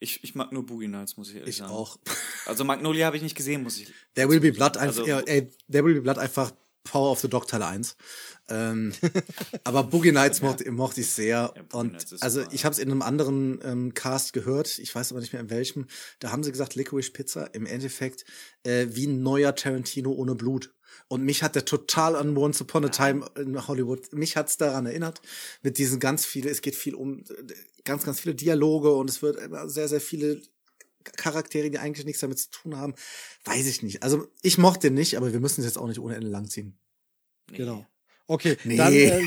[0.01, 1.71] Ich, ich mag nur Boogie Nights, muss ich ehrlich Ich sagen.
[1.73, 1.99] auch.
[2.47, 3.89] Also Magnolia habe ich nicht gesehen, muss ich.
[4.15, 6.53] There Will Be Blood einfach, Also- ja, ey, There Will Be Blood einfach
[6.85, 7.97] Power of the Dog Teil 1.
[8.49, 8.93] Ähm,
[9.65, 11.53] aber Boogie Nights mochte, mochte ich sehr.
[11.55, 15.13] Ja, und also super, ich habe es in einem anderen ähm, Cast gehört, ich weiß
[15.13, 15.87] aber nicht mehr in welchem.
[16.19, 18.25] Da haben sie gesagt, Licorice Pizza im Endeffekt
[18.65, 20.75] äh, wie ein neuer Tarantino ohne Blut.
[21.09, 24.87] Und mich hat der total an Once Upon a Time in Hollywood, mich hat's daran
[24.87, 25.21] erinnert,
[25.63, 27.25] mit diesen ganz viele, es geht viel um
[27.85, 30.43] ganz, ganz viele Dialoge und es wird immer sehr, sehr viele
[31.05, 32.95] Charaktere, die eigentlich nichts damit zu tun haben.
[33.45, 34.03] Weiß ich nicht.
[34.03, 36.79] Also ich mochte den nicht, aber wir müssen es jetzt auch nicht ohne Ende langziehen.
[37.51, 37.59] Nee.
[37.59, 37.87] Genau.
[38.31, 38.77] Okay, Nee.
[38.77, 39.21] dann äh,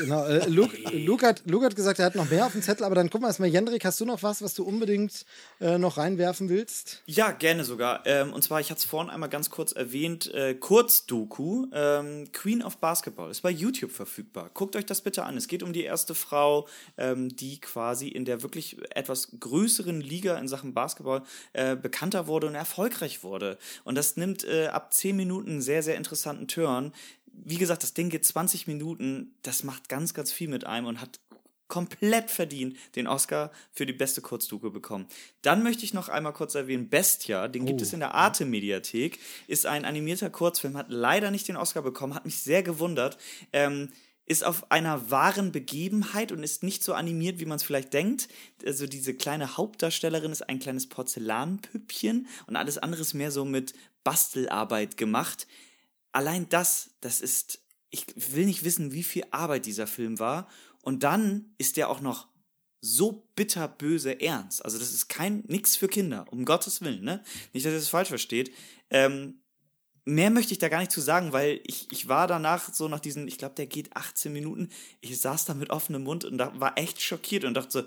[0.00, 2.84] genau, äh, Luke, Luke, hat, Luke hat gesagt, er hat noch mehr auf dem Zettel,
[2.84, 5.26] aber dann gucken wir erstmal, Jendrik, hast du noch was, was du unbedingt
[5.60, 7.02] äh, noch reinwerfen willst?
[7.04, 8.06] Ja, gerne sogar.
[8.06, 12.62] Ähm, und zwar, ich hatte es vorhin einmal ganz kurz erwähnt, äh, Kurzdoku, ähm, Queen
[12.62, 14.50] of Basketball, ist bei YouTube verfügbar.
[14.54, 15.36] Guckt euch das bitte an.
[15.36, 20.38] Es geht um die erste Frau, ähm, die quasi in der wirklich etwas größeren Liga
[20.38, 23.58] in Sachen Basketball äh, bekannter wurde und erfolgreich wurde.
[23.84, 26.94] Und das nimmt äh, ab 10 Minuten einen sehr, sehr interessanten Turn.
[27.44, 31.00] Wie gesagt, das Ding geht 20 Minuten, das macht ganz, ganz viel mit einem und
[31.00, 31.20] hat
[31.68, 35.06] komplett verdient den Oscar für die beste Kurzdoku bekommen.
[35.42, 37.82] Dann möchte ich noch einmal kurz erwähnen, Bestia, den gibt Oh.
[37.82, 39.18] es in der Arte-Mediathek,
[39.48, 43.18] ist ein animierter Kurzfilm, hat leider nicht den Oscar bekommen, hat mich sehr gewundert.
[43.52, 43.90] Ähm,
[44.24, 48.28] ist auf einer wahren Begebenheit und ist nicht so animiert, wie man es vielleicht denkt.
[48.64, 53.72] Also diese kleine Hauptdarstellerin ist ein kleines Porzellanpüppchen und alles andere ist mehr so mit
[54.04, 55.46] Bastelarbeit gemacht.
[56.18, 60.48] Allein das, das ist, ich will nicht wissen, wie viel Arbeit dieser Film war.
[60.82, 62.26] Und dann ist der auch noch
[62.80, 64.64] so bitterböse ernst.
[64.64, 67.22] Also das ist kein nix für Kinder, um Gottes Willen, ne?
[67.52, 68.52] Nicht, dass ihr das falsch versteht.
[68.90, 69.42] Ähm,
[70.06, 72.98] mehr möchte ich da gar nicht zu sagen, weil ich, ich war danach so nach
[72.98, 74.70] diesen, ich glaube, der geht 18 Minuten.
[75.00, 77.82] Ich saß da mit offenem Mund und da war echt schockiert und dachte so,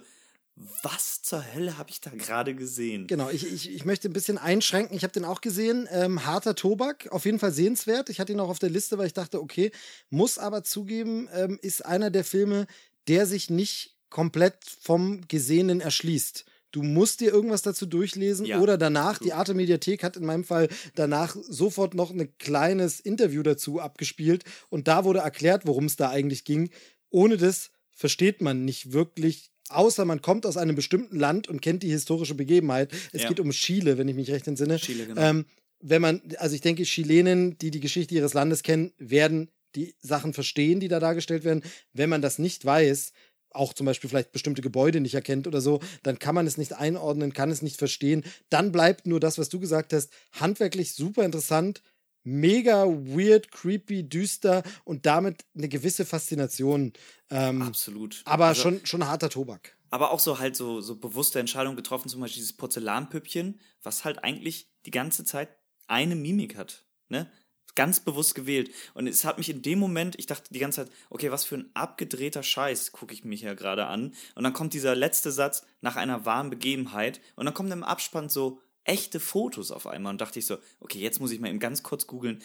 [0.84, 3.08] was zur Hölle habe ich da gerade gesehen?
[3.08, 4.96] Genau, ich, ich, ich möchte ein bisschen einschränken.
[4.96, 5.88] Ich habe den auch gesehen.
[5.92, 8.10] Ähm, harter Tobak, auf jeden Fall sehenswert.
[8.10, 9.72] Ich hatte ihn auch auf der Liste, weil ich dachte, okay,
[10.10, 12.68] muss aber zugeben, ähm, ist einer der Filme,
[13.08, 16.46] der sich nicht komplett vom Gesehenen erschließt.
[16.72, 19.20] Du musst dir irgendwas dazu durchlesen Ja, oder danach.
[19.20, 24.46] Die Arte Mediathek hat in meinem Fall danach sofort noch ein kleines Interview dazu abgespielt
[24.70, 26.70] und da wurde erklärt, worum es da eigentlich ging.
[27.10, 31.84] Ohne das versteht man nicht wirklich außer man kommt aus einem bestimmten Land und kennt
[31.84, 32.92] die historische Begebenheit.
[33.14, 33.30] Es Ja.
[33.30, 34.78] geht um Chile, wenn ich mich recht entsinne.
[34.78, 35.22] Chile, genau.
[35.22, 35.46] ähm,
[35.80, 40.34] wenn man, also ich denke, Chilenen, die die Geschichte ihres Landes kennen, werden die Sachen
[40.34, 41.64] verstehen, die da dargestellt werden.
[41.94, 43.14] Wenn man das nicht weiß,
[43.54, 46.74] auch zum Beispiel vielleicht bestimmte Gebäude nicht erkennt oder so, dann kann man es nicht
[46.74, 48.24] einordnen, kann es nicht verstehen.
[48.50, 51.82] Dann bleibt nur das, was du gesagt hast, handwerklich super interessant,
[52.24, 56.94] mega weird, creepy, düster und damit eine gewisse Faszination.
[57.30, 58.22] Ähm, Absolut.
[58.26, 59.78] aber Also- schon, schon harter Tobak.
[59.90, 64.24] Aber auch so halt so, so bewusste Entscheidungen getroffen, zum Beispiel dieses Porzellanpüppchen, was halt
[64.24, 65.50] eigentlich die ganze Zeit
[65.88, 66.86] eine Mimik hat.
[67.10, 67.30] Ne?
[67.76, 68.72] Ganz bewusst gewählt.
[68.94, 71.56] Und es hat mich in dem Moment, ich dachte die ganze Zeit, okay, was für
[71.56, 74.14] ein abgedrehter Scheiß gucke ich mich ja gerade an.
[74.36, 77.20] Und dann kommt dieser letzte Satz nach einer wahren Begebenheit.
[77.36, 80.12] Und dann kommen im Abspann so echte Fotos auf einmal.
[80.12, 82.42] Und dachte ich so, okay, jetzt muss ich mal eben ganz kurz googeln,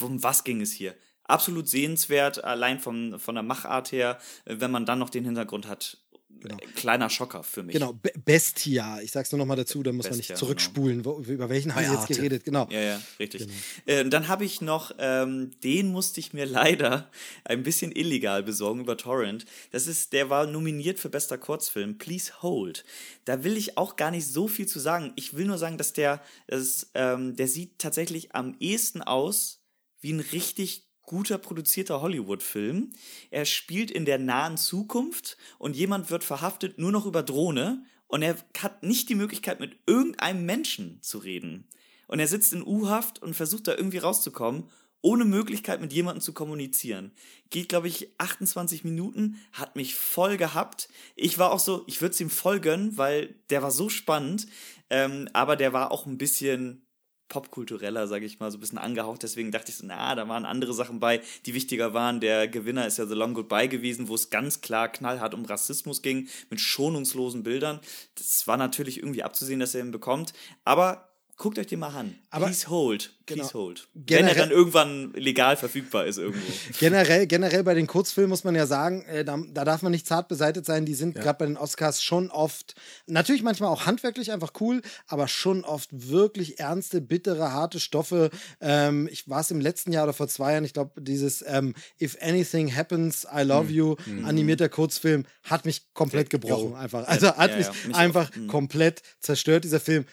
[0.00, 0.94] um was ging es hier.
[1.24, 5.98] Absolut sehenswert, allein von, von der Machart her, wenn man dann noch den Hintergrund hat.
[6.44, 7.72] Äh, Kleiner Schocker für mich.
[7.74, 9.00] Genau, Be Bestia.
[9.00, 11.04] Ich sag's nur noch mal dazu, da muss man Bestia, nicht zurückspulen.
[11.04, 12.44] Wo, über welchen haben wir jetzt geredet?
[12.44, 12.68] Genau.
[12.70, 13.48] Ja, ja, richtig.
[13.86, 17.10] Äh, und dann habe ich noch, ähm, den musste ich mir leider
[17.44, 19.46] ein bisschen illegal besorgen über Torrent.
[19.72, 22.84] Das ist, der war nominiert für bester Kurzfilm, Please Hold.
[23.24, 25.12] Da will ich auch gar nicht so viel zu sagen.
[25.16, 29.60] Ich will nur sagen, dass der, das, ähm, der sieht tatsächlich am ehesten aus
[30.00, 32.90] wie ein richtig guter produzierter Hollywood-Film.
[33.30, 38.22] Er spielt in der nahen Zukunft und jemand wird verhaftet nur noch über Drohne und
[38.22, 41.66] er hat nicht die Möglichkeit, mit irgendeinem Menschen zu reden.
[42.06, 44.64] Und er sitzt in U-Haft und versucht da irgendwie rauszukommen,
[45.00, 47.12] ohne Möglichkeit mit jemandem zu kommunizieren.
[47.50, 50.88] Geht, glaube ich, 28 Minuten, hat mich voll gehabt.
[51.16, 54.46] Ich war auch so, ich würde es ihm voll gönnen, weil der war so spannend,
[54.90, 56.82] ähm, aber der war auch ein bisschen
[57.28, 59.22] popkultureller, sage ich mal, so ein bisschen angehaucht.
[59.22, 62.20] Deswegen dachte ich so, na, da waren andere Sachen bei, die wichtiger waren.
[62.20, 66.02] Der Gewinner ist ja The Long Goodbye gewesen, wo es ganz klar knallhart um Rassismus
[66.02, 67.80] ging, mit schonungslosen Bildern.
[68.14, 70.32] Das war natürlich irgendwie abzusehen, dass er ihn bekommt.
[70.64, 71.07] Aber
[71.40, 72.18] Guckt euch den mal an.
[72.30, 73.14] Aber Please hold.
[73.24, 73.42] genau.
[73.44, 73.86] Please hold.
[73.94, 76.44] Generell- Wenn er dann irgendwann legal verfügbar ist irgendwo.
[76.80, 80.04] Generell, generell bei den Kurzfilmen muss man ja sagen, äh, da, da darf man nicht
[80.04, 80.84] zart beseitigt sein.
[80.84, 82.74] Die sind gerade bei den Oscars schon oft,
[83.06, 88.30] natürlich manchmal auch handwerklich einfach cool, aber schon oft wirklich ernste, bittere, harte Stoffe.
[88.60, 91.74] Ähm, ich war es im letzten Jahr oder vor zwei Jahren, ich glaube, dieses ähm,
[92.02, 93.94] If Anything Happens, I Love You,
[94.24, 97.06] animierter Kurzfilm, hat mich komplett gebrochen einfach.
[97.06, 97.98] Also hat Ja, mich ja, mich auch.
[98.00, 100.04] einfach komplett zerstört, dieser Film.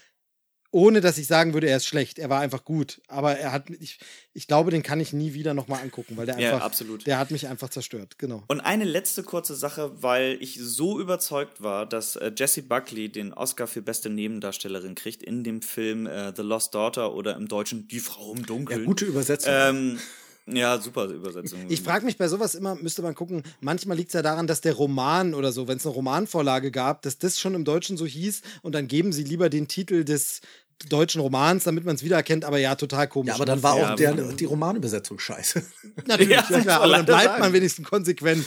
[0.76, 2.20] Ohne dass ich sagen würde, er ist schlecht.
[2.20, 3.00] Er war einfach gut.
[3.08, 3.98] Aber er hat, ich,
[4.34, 7.08] ich glaube, den kann ich nie wieder nochmal angucken, weil der Ja, einfach, absolut.
[7.08, 8.18] der hat mich einfach zerstört.
[8.18, 8.44] Genau.
[8.50, 13.32] Und eine letzte kurze Sache, weil ich so überzeugt war, dass äh, Jessie Buckley den
[13.32, 17.88] Oscar für beste Nebendarstellerin kriegt in dem Film äh, The Lost Daughter oder im Deutschen
[17.88, 18.82] Die Frau im Dunkeln.
[18.82, 19.54] Ja, gute Übersetzung.
[19.56, 20.00] Ähm,
[20.48, 21.66] ja, super Übersetzung.
[21.70, 24.62] Ich frage mich bei sowas immer, müsste man gucken, manchmal liegt es ja daran, dass
[24.62, 28.06] der Roman oder so, wenn es eine Romanvorlage gab, dass das schon im Deutschen so
[28.06, 30.42] hieß und dann geben sie lieber den Titel des
[30.90, 33.30] deutschen Romans, damit man es wiedererkennt, aber ja, total komisch.
[33.30, 35.64] ja, aber dann war Ja, auch der, die Romanübersetzung scheiße.
[36.06, 37.40] Natürlich, Ja, ja, klar, aber dann bleibt sagen.
[37.40, 38.44] man wenigstens konsequent.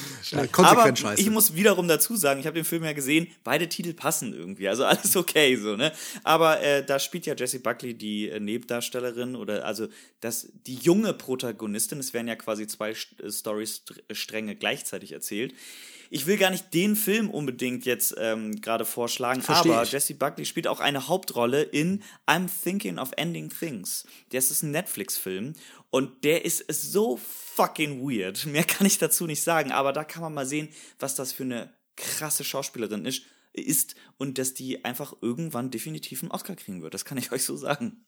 [0.53, 1.21] Konsequent Aber scheiße.
[1.23, 4.69] ich muss wiederum dazu sagen, ich habe den Film ja gesehen, beide Titel passen irgendwie,
[4.69, 5.93] also alles okay so, ne?
[6.23, 9.89] Aber äh, da spielt ja Jessie Buckley die äh, Nebendarstellerin oder also
[10.21, 15.55] das die junge Protagonistin, es werden ja quasi zwei äh, Story-Stränge gleichzeitig erzählt.
[16.11, 19.93] Ich will gar nicht den Film unbedingt jetzt ähm, gerade vorschlagen, Versteh aber ich.
[19.93, 24.07] Jessie Buckley spielt auch eine Hauptrolle in I'm Thinking of Ending Things.
[24.31, 25.55] Das ist ein Netflix-Film
[25.91, 28.47] und der ist so fucking weird.
[28.47, 31.45] Mehr kann ich dazu nicht sagen, aber da kann man mal sehen, was das für
[31.45, 33.23] eine krasse Schauspielerin ist,
[33.53, 36.95] ist und dass die einfach irgendwann definitiv einen Oscar kriegen wird.
[36.95, 38.05] Das kann ich euch so sagen.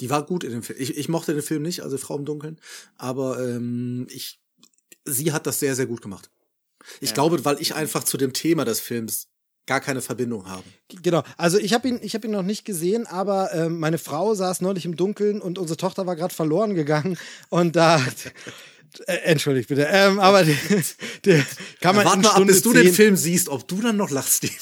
[0.00, 0.80] Die war gut in dem Film.
[0.80, 2.60] Ich, ich mochte den Film nicht, also Frau im Dunkeln,
[2.96, 4.40] aber ähm, ich,
[5.04, 6.30] sie hat das sehr, sehr gut gemacht.
[7.00, 9.28] Ich glaube, weil ich einfach zu dem Thema des Films
[9.66, 10.64] gar keine Verbindung habe.
[11.02, 14.34] Genau, also ich habe ihn, ich habe ihn noch nicht gesehen, aber ähm, meine Frau
[14.34, 17.16] saß neulich im Dunkeln und unsere Tochter war gerade verloren gegangen.
[17.48, 18.00] Und da
[19.06, 20.56] äh, entschuldigt bitte, ähm, aber die,
[21.24, 21.42] die
[21.80, 23.96] kann man Warte in mal ab, bis du 10, den Film siehst, ob du dann
[23.96, 24.52] noch lachst, Steve.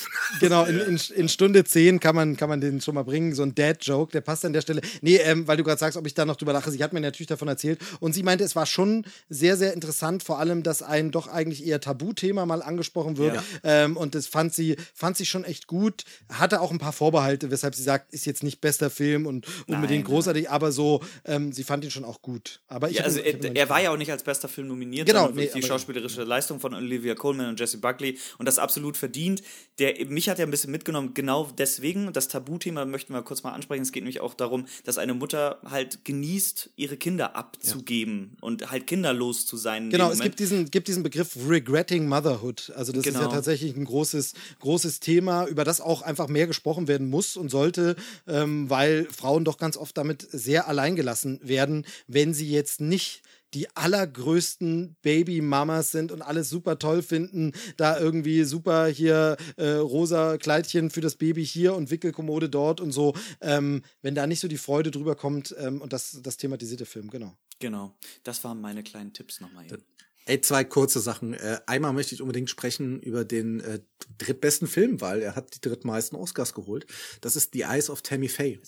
[0.41, 3.43] genau in, in, in Stunde 10 kann man kann man den schon mal bringen, so
[3.43, 4.81] ein Dad Joke, der passt an der Stelle.
[5.01, 7.01] Nee, ähm, weil du gerade sagst, ob ich da noch drüber lache, sie hat mir
[7.01, 7.79] natürlich davon erzählt.
[8.01, 11.67] Und sie meinte, es war schon sehr sehr interessant, vor allem, dass ein doch eigentlich
[11.67, 13.35] eher Tabuthema mal angesprochen wird.
[13.37, 13.43] Ja.
[13.65, 17.51] ähm, und das fand sie fand sie schon echt gut, hatte auch ein paar Vorbehalte,
[17.51, 21.53] weshalb sie sagt, ist jetzt nicht bester Film und unbedingt Nein, großartig, aber so ähm,
[21.53, 22.61] sie fand ihn schon auch gut.
[22.69, 25.07] Aber ich Ja, also ihn- er, er war ja auch nicht als bester Film nominiert,
[25.07, 28.97] Genau, sondern nee, die schauspielerische Leistung von Olivia Colman und Jesse Buckley und das absolut
[28.97, 29.43] verdient.
[29.79, 32.13] Der, mich hat ja ein bisschen mitgenommen, genau deswegen.
[32.13, 33.83] Das Tabuthema möchten wir kurz mal ansprechen.
[33.83, 38.87] Es geht nämlich auch darum, dass eine Mutter halt genießt, ihre Kinder abzugeben und halt
[38.87, 39.85] kinderlos zu sein.
[39.85, 42.73] in Genau, es gibt diesen, gibt diesen Begriff Regretting Motherhood.
[42.77, 43.31] Also das ist ja Genau.
[43.33, 47.97] tatsächlich ein großes, großes Thema, über das auch einfach mehr gesprochen werden muss und sollte,
[48.27, 53.23] ähm, weil Frauen doch ganz oft damit sehr alleingelassen werden, wenn sie jetzt nicht
[53.55, 60.39] die allergrößten Baby-Mamas sind und alles super toll finden, da irgendwie super hier äh, rosa
[60.39, 64.49] Kleidchen für das Baby hier und Wickelkommode dort und so, ähm, wenn da nicht so
[64.49, 67.37] die Freude drüber kommt ähm, und das, das thematisiert der Film, genau.
[67.59, 69.83] Genau, das waren meine kleinen Tipps nochmal eben.
[70.25, 71.35] Ey, zwei kurze Sachen.
[71.35, 73.81] Äh, einmal möchte ich unbedingt sprechen über den äh,
[74.19, 76.87] drittbesten Film, weil er hat die drittmeisten Oscars geholt.
[77.21, 78.61] Das ist The Eyes of Tammy Faye,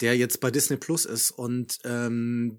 [0.00, 2.58] der jetzt bei Disney Plus ist und ähm,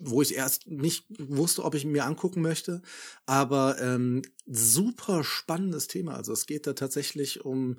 [0.00, 2.82] wo ich erst nicht wusste, ob ich mir angucken möchte,
[3.26, 6.14] aber ähm, super spannendes Thema.
[6.14, 7.76] Also es geht da tatsächlich um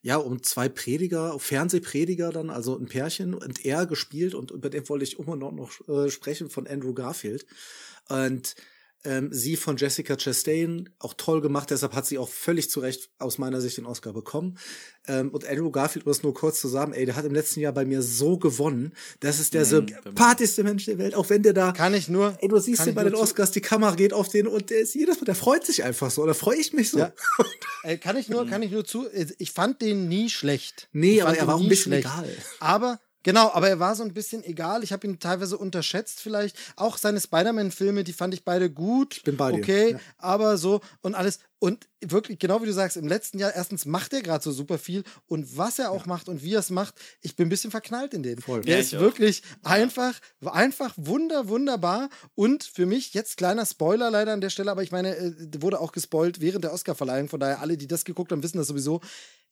[0.00, 4.88] ja um zwei Prediger, Fernsehprediger dann, also ein Pärchen und er gespielt und über den
[4.88, 7.46] wollte ich immer noch, noch äh, sprechen von Andrew Garfield
[8.08, 8.54] und
[9.04, 13.10] ähm, sie von Jessica Chastain, auch toll gemacht, deshalb hat sie auch völlig zu Recht
[13.18, 14.58] aus meiner Sicht den Oscar bekommen.
[15.06, 17.72] Ähm, und Andrew Garfield, um das nur kurz zusammen, ey, der hat im letzten Jahr
[17.72, 18.94] bei mir so gewonnen.
[19.20, 21.72] Das ist der sympathischste Mensch der Welt, auch wenn der da.
[21.72, 22.36] Kann ich nur.
[22.40, 24.80] Ey, du siehst ich bei den zu- Oscars, die Kamera geht auf den und der
[24.80, 26.98] ist jedes Mal, der freut sich einfach so, da freue ich mich so.
[26.98, 27.12] Ja.
[27.82, 29.06] Äh, kann ich nur, kann ich nur zu.
[29.36, 30.88] Ich fand den nie schlecht.
[30.92, 32.26] Nee, aber er war auch ein bisschen egal.
[32.58, 34.84] Aber genau, aber er war so ein bisschen egal.
[34.84, 36.56] Ich habe ihn teilweise unterschätzt vielleicht.
[36.76, 39.16] Auch seine Spider-Man-Filme, die fand ich beide gut.
[39.16, 39.98] Ich bin bei dir, Okay, ja.
[40.18, 41.40] aber so und alles.
[41.64, 44.76] Und wirklich, genau wie du sagst, im letzten Jahr, erstens macht er gerade so super
[44.76, 47.70] viel und was er auch macht und wie er es macht, ich bin ein bisschen
[47.70, 48.36] verknallt in den.
[48.36, 49.00] Der Ja, ist ich auch.
[49.00, 50.12] wirklich einfach,
[50.44, 52.10] einfach wunder, wunderbar.
[52.34, 55.80] Und für mich, jetzt kleiner Spoiler leider an der Stelle, aber ich meine, äh, wurde
[55.80, 59.00] auch gespoilt während der Oscarverleihung, von daher alle, die das geguckt haben, wissen das sowieso.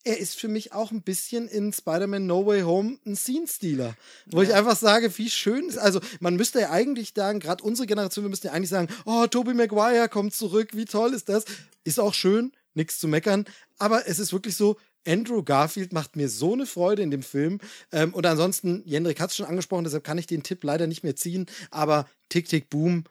[0.05, 3.94] er ist für mich auch ein bisschen in Spider-Man No Way Home ein Scene-Stealer.
[4.26, 4.49] Wo ja.
[4.49, 5.78] ich einfach sage, wie schön ist.
[5.78, 9.26] Also, man müsste ja eigentlich sagen, gerade unsere Generation, wir müssten ja eigentlich sagen, oh,
[9.28, 11.44] Tobey Maguire kommt zurück, wie toll ist das?
[11.85, 13.44] Ist auch schön, nichts zu meckern.
[13.78, 17.59] Aber es ist wirklich so, Andrew Garfield macht mir so eine Freude in dem Film.
[17.91, 21.02] Ähm, und ansonsten, Jendrik hat es schon angesprochen, deshalb kann ich den Tipp leider nicht
[21.02, 21.47] mehr ziehen.
[21.70, 23.05] Aber Tick, Tick, Boom,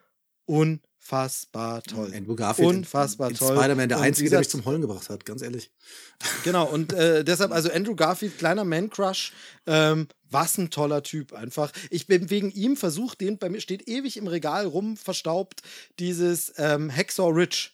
[0.46, 2.12] unfassbar toll.
[2.16, 3.58] Andrew Garfield unfassbar in, in toll.
[3.58, 5.72] Spider-Man, der und Einzige, der mich zum Heulen gebracht hat, ganz ehrlich.
[6.44, 9.34] Genau, und äh, deshalb, also Andrew Garfield, kleiner Man-Crush,
[9.68, 11.72] ähm, was ein toller Typ einfach.
[11.90, 15.62] Ich bin wegen ihm versucht, den bei mir steht ewig im Regal rum, verstaubt,
[16.00, 17.72] dieses ähm, Hacksaw Ridge.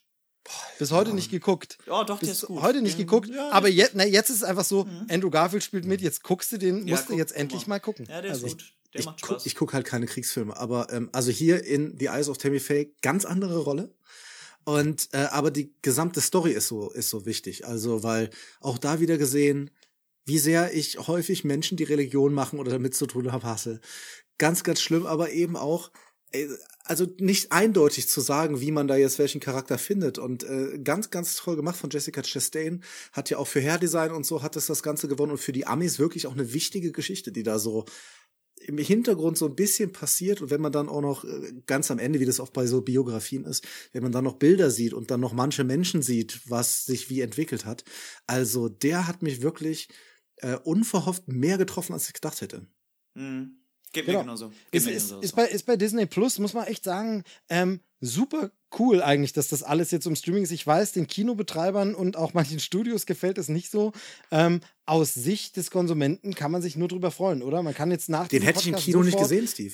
[0.79, 1.77] Bis heute nicht geguckt.
[1.85, 2.61] Ja, doch, der ist gut.
[2.61, 3.29] Heute nicht geguckt.
[3.29, 5.07] Ja, aber jetzt, na, jetzt ist es einfach so, mhm.
[5.09, 8.05] Andrew Garfield spielt mit, jetzt guckst du den, musst ja, du jetzt endlich mal gucken.
[8.09, 8.45] Ja, der also.
[8.45, 8.73] ist gut.
[8.93, 9.29] Der ich macht Spaß.
[9.29, 12.59] Guck, ich gucke halt keine Kriegsfilme, aber ähm, also hier in The Eyes of Tammy
[12.59, 13.93] Faye ganz andere Rolle.
[14.63, 17.65] Und äh, aber die gesamte Story ist so ist so wichtig.
[17.65, 18.29] Also weil
[18.61, 19.71] auch da wieder gesehen,
[20.27, 23.79] wie sehr ich häufig Menschen, die Religion machen oder damit zu tun haben, hasse.
[24.37, 25.89] Ganz, ganz schlimm, aber eben auch,
[26.31, 26.47] äh,
[26.87, 30.17] also nicht eindeutig zu sagen, wie man da jetzt welchen Charakter findet.
[30.17, 32.83] Und äh, ganz, ganz toll gemacht von Jessica Chastain.
[33.11, 35.51] Hat ja auch für Hair Design und so hat es das Ganze gewonnen und für
[35.51, 37.85] die Amis wirklich auch eine wichtige Geschichte, die da so
[38.59, 41.99] im Hintergrund so ein bisschen passiert und wenn man dann auch noch äh, ganz am
[41.99, 45.11] Ende, wie das oft bei so Biografien ist, wenn man dann noch Bilder sieht und
[45.11, 47.83] dann noch manche Menschen sieht, was sich wie entwickelt hat,
[48.25, 49.89] also der hat mich wirklich
[50.37, 52.67] äh, unverhofft mehr getroffen, als ich gedacht hätte.
[53.13, 53.56] Mhm.
[53.91, 54.19] Geht genau.
[54.19, 54.49] mir genauso.
[54.49, 55.17] Geht ist, mir genauso.
[55.17, 59.33] Ist, ist, bei, ist bei Disney Plus, muss man echt sagen, ähm, super cool eigentlich,
[59.33, 60.51] dass das alles jetzt um Streaming ist.
[60.51, 63.93] Ich weiß, den Kinobetreibern und auch manchen Studios gefällt es nicht so.
[64.31, 67.63] Ähm, aus Sicht des Konsumenten kann man sich nur drüber freuen, oder?
[67.63, 69.73] Man kann jetzt nach Den hätte ich im Kino nicht gesehen, Steve.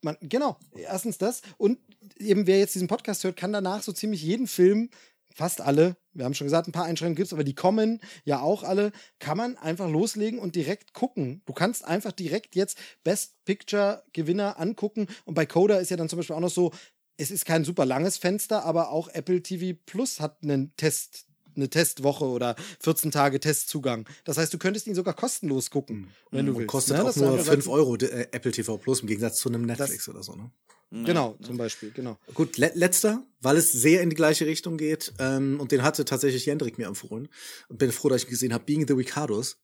[0.00, 1.42] Man, genau, erstens das.
[1.56, 1.78] Und
[2.18, 4.90] eben, wer jetzt diesen Podcast hört, kann danach so ziemlich jeden Film
[5.34, 8.40] fast alle, wir haben schon gesagt, ein paar Einschränkungen gibt es, aber die kommen ja
[8.40, 11.42] auch alle, kann man einfach loslegen und direkt gucken.
[11.46, 16.08] Du kannst einfach direkt jetzt Best Picture Gewinner angucken und bei Coda ist ja dann
[16.08, 16.72] zum Beispiel auch noch so,
[17.16, 21.24] es ist kein super langes Fenster, aber auch Apple TV Plus hat einen Test
[21.56, 24.08] eine Testwoche oder 14 Tage Testzugang.
[24.24, 26.68] Das heißt, du könntest ihn sogar kostenlos gucken, wenn du willst.
[26.68, 27.04] Kostet ne?
[27.04, 30.22] auch nur 5 Euro äh, Apple TV Plus im Gegensatz zu einem Netflix das, oder
[30.22, 30.50] so, ne?
[30.90, 32.18] Genau, zum Beispiel, genau.
[32.32, 36.04] Gut, le letzter, weil es sehr in die gleiche Richtung geht, ähm, und den hatte
[36.06, 37.28] tatsächlich Jendrik mir empfohlen.
[37.68, 39.58] Und bin froh, dass ich gesehen habe, Being the Ricardos.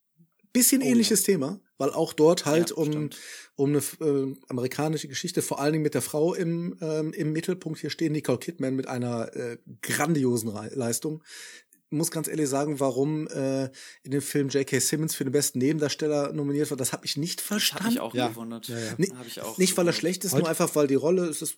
[0.53, 1.33] Bisschen oh, ähnliches ja.
[1.33, 3.11] Thema, weil auch dort halt ja, um,
[3.57, 7.81] um eine äh, amerikanische Geschichte, vor allen Dingen mit der Frau im, ähm, im Mittelpunkt
[7.81, 11.25] hier stehen, Nicole Kidman mit einer äh, grandiosen Re Leistung,
[11.95, 13.65] muss ganz ehrlich sagen, warum äh,
[14.03, 14.79] in dem Film J.K.
[14.81, 16.77] Simmons für den besten Nebendarsteller nominiert war.
[16.77, 17.85] Das habe ich nicht verstanden.
[17.85, 18.29] Habe ich auch ja.
[18.29, 18.69] gewundert.
[18.69, 18.93] Ja, ja.
[18.99, 20.43] Nee, ich auch nicht, weil er schlecht ist, Heute?
[20.43, 21.43] nur einfach, weil die Rolle ist.
[21.43, 21.57] ist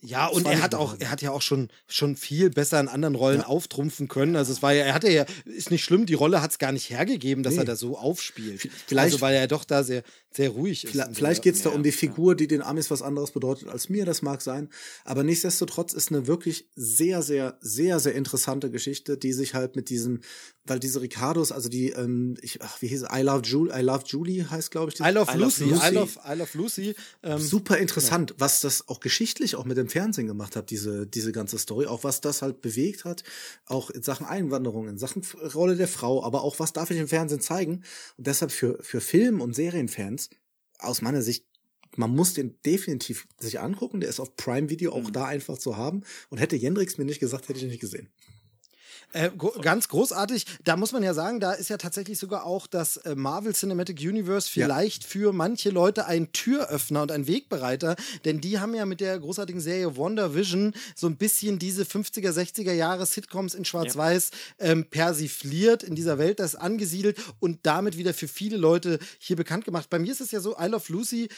[0.00, 3.14] ja, und er hat auch, er hat ja auch schon, schon viel besser in anderen
[3.14, 3.46] Rollen ja.
[3.46, 4.36] auftrumpfen können.
[4.36, 6.72] Also es war ja, er hatte ja, ist nicht schlimm, die Rolle hat es gar
[6.72, 7.60] nicht hergegeben, dass nee.
[7.60, 8.68] er da so aufspielt.
[8.86, 10.02] Vielleicht, also weil er ja doch da sehr,
[10.36, 10.90] sehr ruhig ist.
[10.90, 13.88] Vielleicht, vielleicht geht es da um die Figur, die den Amis was anderes bedeutet als
[13.88, 14.68] mir, das mag sein.
[15.04, 19.90] Aber nichtsdestotrotz ist eine wirklich sehr, sehr, sehr, sehr interessante Geschichte, die sich halt mit
[19.90, 20.20] diesem,
[20.66, 23.82] weil diese Ricardos, also die, ähm, ich, ach, wie hieß es, I Love Julie, I
[23.82, 25.00] Love Julie heißt, glaube ich.
[25.00, 26.94] I Love, I Lucy, Lucy, I Love, I Love Lucy.
[27.22, 28.36] Ähm, Super interessant, ja.
[28.38, 32.02] was das auch geschichtlich auch mit dem Fernsehen gemacht hat, diese, diese ganze Story, auch
[32.02, 33.24] was das halt bewegt hat,
[33.66, 35.22] auch in Sachen Einwanderung, in Sachen
[35.54, 37.82] Rolle der Frau, aber auch was darf ich im Fernsehen zeigen.
[38.16, 40.30] Und deshalb für, für Film- und Serienfans
[40.78, 41.44] aus meiner Sicht
[41.96, 44.00] man muss den definitiv sich angucken.
[44.00, 45.12] Der ist auf Prime Video auch mhm.
[45.12, 46.02] da einfach zu haben.
[46.28, 48.08] Und hätte Jendrix mir nicht gesagt, hätte ich ihn nicht gesehen.
[49.14, 49.30] Äh,
[49.62, 50.44] ganz großartig.
[50.64, 54.00] Da muss man ja sagen, da ist ja tatsächlich sogar auch das äh, Marvel Cinematic
[54.00, 55.08] Universe vielleicht ja.
[55.08, 57.94] für manche Leute ein Türöffner und ein Wegbereiter,
[58.24, 62.32] denn die haben ja mit der großartigen Serie Wonder Vision so ein bisschen diese 50er,
[62.32, 64.66] 60er Jahre Sitcoms in Schwarz-Weiß ja.
[64.66, 69.64] ähm, persifliert in dieser Welt, das angesiedelt und damit wieder für viele Leute hier bekannt
[69.64, 69.90] gemacht.
[69.90, 71.28] Bei mir ist es ja so, I Love Lucy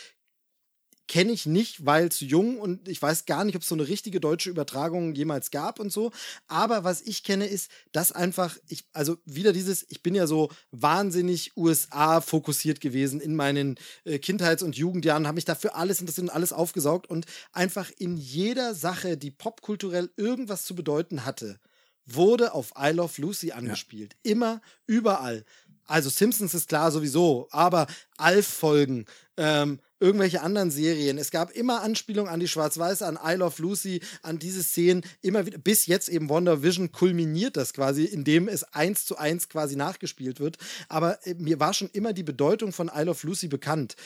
[1.08, 3.86] kenne ich nicht, weil zu jung und ich weiß gar nicht, ob es so eine
[3.86, 6.10] richtige deutsche Übertragung jemals gab und so.
[6.48, 10.50] Aber was ich kenne, ist, dass einfach, ich, also wieder dieses, ich bin ja so
[10.72, 16.28] wahnsinnig USA fokussiert gewesen in meinen äh, Kindheits- und Jugendjahren, habe mich dafür alles interessiert
[16.28, 21.58] und alles aufgesaugt und einfach in jeder Sache, die popkulturell irgendwas zu bedeuten hatte,
[22.04, 24.16] wurde auf I Love Lucy angespielt.
[24.24, 24.32] Ja.
[24.32, 25.44] Immer, überall.
[25.86, 27.86] Also Simpsons ist klar sowieso, aber
[28.16, 31.18] Alf-Folgen, ähm, irgendwelche anderen Serien.
[31.18, 35.46] Es gab immer Anspielungen an die Schwarz-Weiß, an I Love Lucy, an diese Szenen, immer
[35.46, 39.76] wieder, bis jetzt eben Wonder Vision kulminiert das quasi, indem es eins zu eins quasi
[39.76, 40.58] nachgespielt wird.
[40.88, 43.96] Aber äh, mir war schon immer die Bedeutung von I Love Lucy bekannt.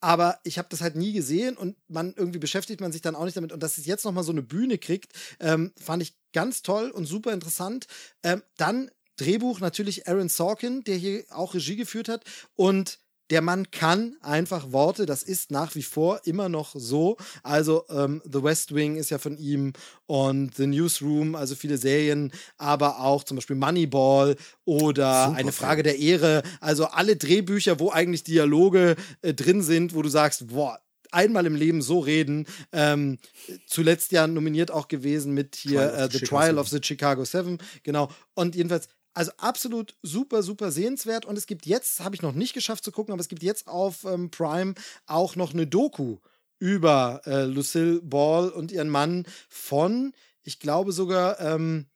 [0.00, 3.24] Aber ich habe das halt nie gesehen und man irgendwie beschäftigt man sich dann auch
[3.24, 3.52] nicht damit.
[3.52, 7.06] Und dass es jetzt nochmal so eine Bühne kriegt, ähm, fand ich ganz toll und
[7.06, 7.86] super interessant.
[8.22, 12.24] Ähm, dann Drehbuch natürlich Aaron Sorkin, der hier auch Regie geführt hat.
[12.54, 12.98] Und
[13.30, 17.16] der Mann kann einfach Worte, das ist nach wie vor immer noch so.
[17.42, 19.72] Also ähm, The West Wing ist ja von ihm
[20.06, 25.82] und The Newsroom, also viele Serien, aber auch zum Beispiel Moneyball oder Super Eine Frage
[25.82, 26.42] der Ehre.
[26.60, 30.78] Also alle Drehbücher, wo eigentlich Dialoge äh, drin sind, wo du sagst, boah,
[31.10, 32.46] einmal im Leben so reden.
[32.72, 33.18] Ähm,
[33.66, 37.58] zuletzt ja nominiert auch gewesen mit hier Trial uh, The Trial of the Chicago Seven.
[37.82, 38.10] Genau.
[38.34, 41.24] Und jedenfalls, also absolut super, super sehenswert.
[41.24, 43.66] Und es gibt jetzt, habe ich noch nicht geschafft zu gucken, aber es gibt jetzt
[43.66, 44.74] auf ähm, Prime
[45.06, 46.18] auch noch eine Doku
[46.58, 50.12] über äh, Lucille Ball und ihren Mann von,
[50.42, 51.86] ich glaube sogar, ähm,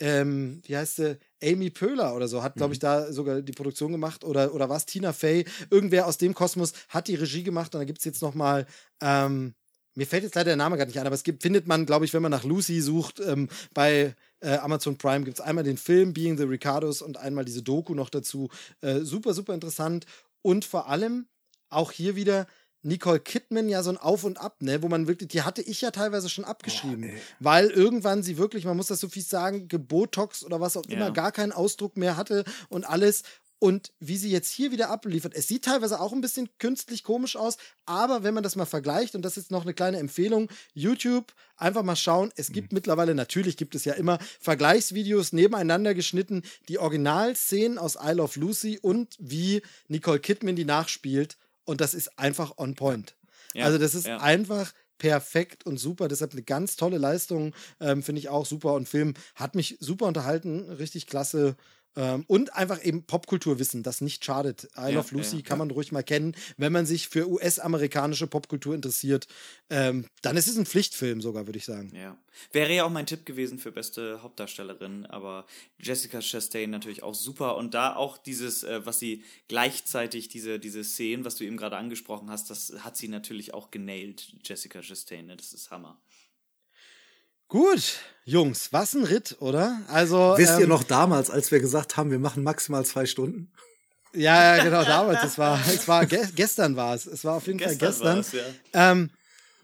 [0.00, 1.18] ähm, wie heißt sie?
[1.42, 2.84] Amy Pöhler oder so hat, glaube ich, mhm.
[2.84, 4.86] da sogar die Produktion gemacht oder, oder was?
[4.86, 8.22] Tina Fey, irgendwer aus dem Kosmos hat die Regie gemacht und da gibt es jetzt
[8.22, 8.66] noch mal
[9.02, 9.54] ähm,
[9.94, 12.04] mir fällt jetzt leider der Name gar nicht ein, aber es gibt, findet man, glaube
[12.04, 15.76] ich, wenn man nach Lucy sucht, ähm, bei äh, Amazon Prime gibt es einmal den
[15.76, 18.48] Film Being the Ricardos und einmal diese Doku noch dazu.
[18.80, 20.06] Äh, super, super interessant.
[20.42, 21.26] Und vor allem
[21.68, 22.46] auch hier wieder
[22.82, 25.82] Nicole Kidman ja so ein Auf und Ab, ne, wo man wirklich, die hatte ich
[25.82, 29.68] ja teilweise schon abgeschrieben, oh, weil irgendwann sie wirklich, man muss das so viel sagen,
[29.68, 31.10] gebotox oder was auch immer, ja.
[31.10, 33.22] gar keinen Ausdruck mehr hatte und alles.
[33.60, 37.36] Und wie sie jetzt hier wieder abliefert, es sieht teilweise auch ein bisschen künstlich komisch
[37.36, 41.34] aus, aber wenn man das mal vergleicht, und das ist noch eine kleine Empfehlung, YouTube,
[41.58, 42.32] einfach mal schauen.
[42.36, 42.76] Es gibt mhm.
[42.76, 48.78] mittlerweile, natürlich gibt es ja immer Vergleichsvideos nebeneinander geschnitten, die Originalszenen aus Isle of Lucy
[48.80, 51.36] und wie Nicole Kidman die nachspielt.
[51.64, 53.14] Und das ist einfach on point.
[53.52, 54.18] Ja, also, das ist ja.
[54.20, 56.08] einfach perfekt und super.
[56.08, 58.74] Deshalb eine ganz tolle Leistung, ähm, finde ich auch super.
[58.74, 61.56] Und Film hat mich super unterhalten, richtig klasse.
[61.96, 64.68] Ähm, und einfach eben Popkulturwissen, das nicht schadet.
[64.78, 66.36] I Love Lucy ja, kann man ruhig mal kennen.
[66.56, 69.26] Wenn man sich für US-amerikanische Popkultur interessiert,
[69.70, 71.92] ähm, dann ist es ein Pflichtfilm sogar, würde ich sagen.
[71.94, 72.16] Ja.
[72.52, 75.46] Wäre ja auch mein Tipp gewesen für beste Hauptdarstellerin, aber
[75.80, 77.56] Jessica Chastain natürlich auch super.
[77.56, 81.76] Und da auch dieses, äh, was sie gleichzeitig, diese, diese Szenen, was du eben gerade
[81.76, 85.26] angesprochen hast, das hat sie natürlich auch genailt, Jessica Chastain.
[85.26, 85.36] Ne?
[85.36, 86.00] Das ist Hammer.
[87.50, 89.80] Gut, Jungs, was ein Ritt, oder?
[89.88, 93.52] Also wisst ähm, ihr noch damals, als wir gesagt haben, wir machen maximal zwei Stunden?
[94.14, 95.24] Ja, ja, genau, damals.
[95.24, 97.06] Es war, es war ge gestern war es.
[97.06, 98.40] Es war auf jeden gestern Fall gestern.
[98.72, 98.92] Ja.
[98.92, 99.10] Ähm,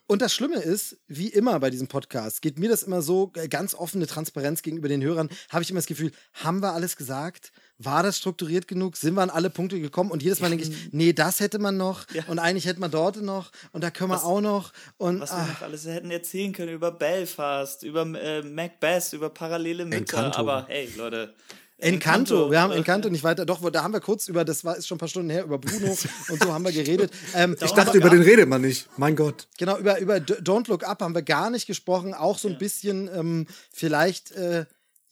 [0.09, 3.49] und das Schlimme ist, wie immer bei diesem Podcast, geht mir das immer so äh,
[3.49, 7.53] ganz offene Transparenz gegenüber den Hörern, habe ich immer das Gefühl, haben wir alles gesagt?
[7.79, 8.97] War das strukturiert genug?
[8.97, 10.11] Sind wir an alle Punkte gekommen?
[10.11, 12.25] Und jedes Mal denke ich, nee, das hätte man noch ja.
[12.29, 14.73] und eigentlich hätte man dort noch und da können wir was, auch noch.
[14.97, 15.47] Und, was ach.
[15.47, 19.99] wir noch alles hätten erzählen können über Belfast, über äh, Macbeth, über parallele Mütter.
[19.99, 20.39] Encanto.
[20.39, 21.35] Aber hey, Leute.
[21.79, 22.51] Encanto.
[22.51, 24.97] Wir haben Encanto nicht weiter, doch, da haben wir kurz über, das war ist schon
[24.97, 25.97] ein paar Stunden her, über Bruno
[26.31, 27.13] und so haben wir geredet.
[27.35, 29.47] Ähm, ich dachte, über den redet man nicht, mein Gott.
[29.59, 32.59] Genau, über, über Don't Look Up haben wir gar nicht gesprochen, auch so ein ja.
[32.59, 34.65] bisschen ähm, vielleicht äh,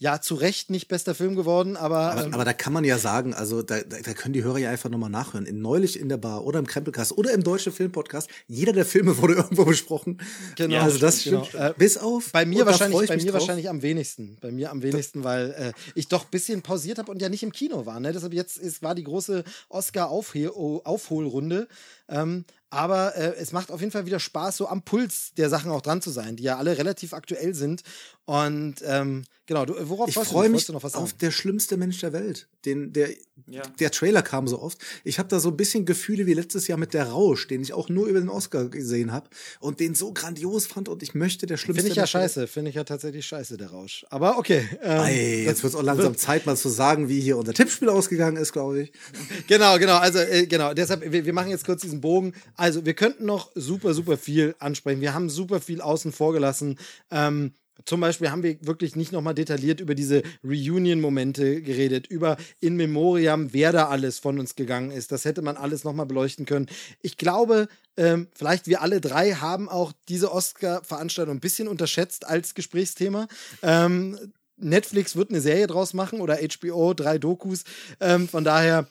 [0.04, 2.12] ja, zu Recht nicht bester Film geworden, aber.
[2.12, 4.58] Aber, ähm, aber da kann man ja sagen, also da, da, da können die Hörer
[4.58, 5.46] ja einfach nochmal nachhören.
[5.46, 8.28] In Neulich in der Bar oder im Krempelcast oder im Deutschen Filmpodcast.
[8.46, 10.20] Jeder der Filme wurde irgendwo besprochen.
[10.56, 10.82] Genau.
[10.82, 11.52] Also das stimmt.
[11.52, 11.70] Genau.
[11.70, 12.32] Äh, Bis auf.
[12.32, 14.36] Bei mir wahrscheinlich, bei mir wahrscheinlich am wenigsten.
[14.42, 17.42] Bei mir am wenigsten, weil äh, ich doch ein bisschen pausiert habe und ja nicht
[17.42, 17.98] im Kino war.
[17.98, 18.12] Ne?
[18.12, 21.66] Deshalb jetzt ist, war die große Oscar-Aufholrunde.
[22.10, 25.70] Ähm, aber äh, es macht auf jeden Fall wieder Spaß, so am Puls der Sachen
[25.70, 27.82] auch dran zu sein, die ja alle relativ aktuell sind.
[28.26, 32.12] Und ähm, genau, du, worauf ich freue mich noch was auf der schlimmste Mensch der
[32.12, 32.48] Welt.
[32.64, 33.10] Den, der,
[33.46, 33.60] ja.
[33.78, 34.78] der Trailer kam so oft.
[35.04, 37.74] Ich habe da so ein bisschen Gefühle wie letztes Jahr mit der Rausch, den ich
[37.74, 39.28] auch nur über den Oscar gesehen habe
[39.60, 41.82] und den so grandios fand und ich möchte der schlimmste.
[41.82, 44.06] Finde ich ja scheiße, finde ich ja tatsächlich scheiße, der Rausch.
[44.08, 44.66] Aber okay.
[44.82, 47.90] Ähm, Ei, jetzt wird es auch langsam Zeit, mal zu sagen, wie hier unser Tippspiel
[47.90, 48.92] ausgegangen ist, glaube ich.
[49.46, 49.98] genau, genau.
[49.98, 50.72] Also äh, genau.
[50.72, 52.32] Deshalb, wir, wir machen jetzt kurz diesen Bogen.
[52.64, 55.02] Also wir könnten noch super, super viel ansprechen.
[55.02, 56.78] Wir haben super viel außen vor gelassen.
[57.10, 57.52] Ähm,
[57.84, 63.52] zum Beispiel haben wir wirklich nicht nochmal detailliert über diese Reunion-Momente geredet, über In Memoriam,
[63.52, 65.12] wer da alles von uns gegangen ist.
[65.12, 66.70] Das hätte man alles nochmal beleuchten können.
[67.02, 67.68] Ich glaube,
[67.98, 73.28] ähm, vielleicht wir alle drei haben auch diese Oscar-Veranstaltung ein bisschen unterschätzt als Gesprächsthema.
[73.62, 74.18] Ähm,
[74.56, 77.64] Netflix wird eine Serie draus machen oder HBO, drei Dokus.
[78.00, 78.88] Ähm, von daher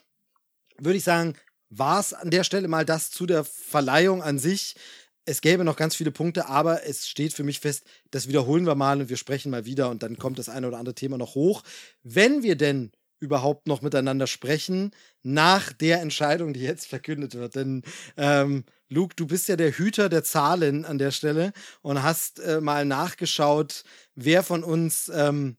[0.77, 1.33] würde ich sagen,
[1.77, 4.75] war es an der Stelle mal das zu der Verleihung an sich.
[5.25, 8.75] Es gäbe noch ganz viele Punkte, aber es steht für mich fest, das wiederholen wir
[8.75, 11.35] mal und wir sprechen mal wieder und dann kommt das eine oder andere Thema noch
[11.35, 11.63] hoch.
[12.03, 12.91] Wenn wir denn
[13.23, 14.91] überhaupt noch miteinander sprechen,
[15.23, 17.55] nach der Entscheidung, die jetzt verkündet wird.
[17.55, 17.83] Denn
[18.17, 22.59] ähm, Luke, du bist ja der Hüter der Zahlen an der Stelle und hast äh,
[22.59, 25.55] mal nachgeschaut, wer von uns ähm,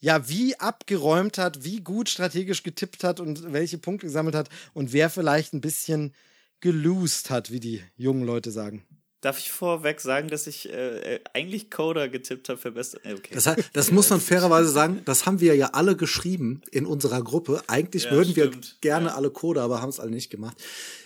[0.00, 4.92] ja, wie abgeräumt hat, wie gut strategisch getippt hat und welche Punkte gesammelt hat und
[4.92, 6.14] wer vielleicht ein bisschen
[6.60, 8.84] gelost hat, wie die jungen Leute sagen.
[9.20, 13.00] Darf ich vorweg sagen, dass ich äh, äh eigentlich Coder getippt habe für beste.
[13.04, 13.34] Äh, okay.
[13.34, 17.62] Das, das muss man fairerweise sagen, das haben wir ja alle geschrieben in unserer Gruppe.
[17.66, 18.54] Eigentlich ja, würden stimmt.
[18.54, 19.14] wir gerne ja.
[19.14, 20.56] alle Coder, aber haben es alle nicht gemacht.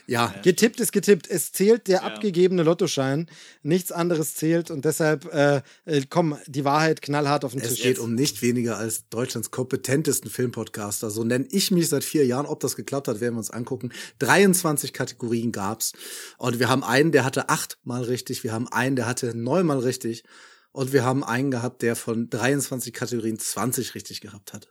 [0.06, 0.32] Ja.
[0.34, 0.40] ja.
[0.42, 1.30] Getippt ist getippt.
[1.30, 3.28] Es zählt der abgegebene Lottoschein.
[3.62, 7.78] Nichts anderes zählt und deshalb, äh, äh, komm, die Wahrheit knallhart auf den es Tisch.
[7.78, 11.10] Es geht um nicht weniger als Deutschlands kompetentesten Filmpodcaster.
[11.10, 12.46] So nenne ich mich seit vier Jahren.
[12.46, 13.90] Ob das geklappt hat, werden wir uns angucken.
[14.18, 15.92] 23 Kategorien gab's.
[16.36, 18.44] Und wir haben einen, der hatte achtmal richtig.
[18.44, 20.24] Wir haben einen, der hatte neunmal richtig.
[20.72, 24.68] Und wir haben einen gehabt, der von 23 Kategorien 20 richtig gehabt hat.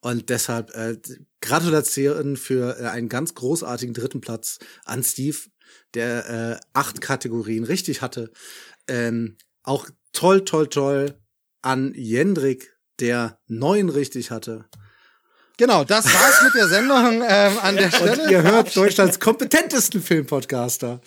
[0.00, 0.96] Und deshalb äh,
[1.40, 5.38] Gratulation für äh, einen ganz großartigen dritten Platz an Steve,
[5.94, 8.32] der äh, acht Kategorien richtig hatte.
[8.86, 11.18] Ähm, auch toll, toll, toll
[11.62, 14.66] an Jendrik, der neun richtig hatte.
[15.58, 18.22] Genau, das war's mit der Sendung ähm, an der Stelle.
[18.22, 21.00] Und ihr hört Deutschlands kompetentesten Filmpodcaster,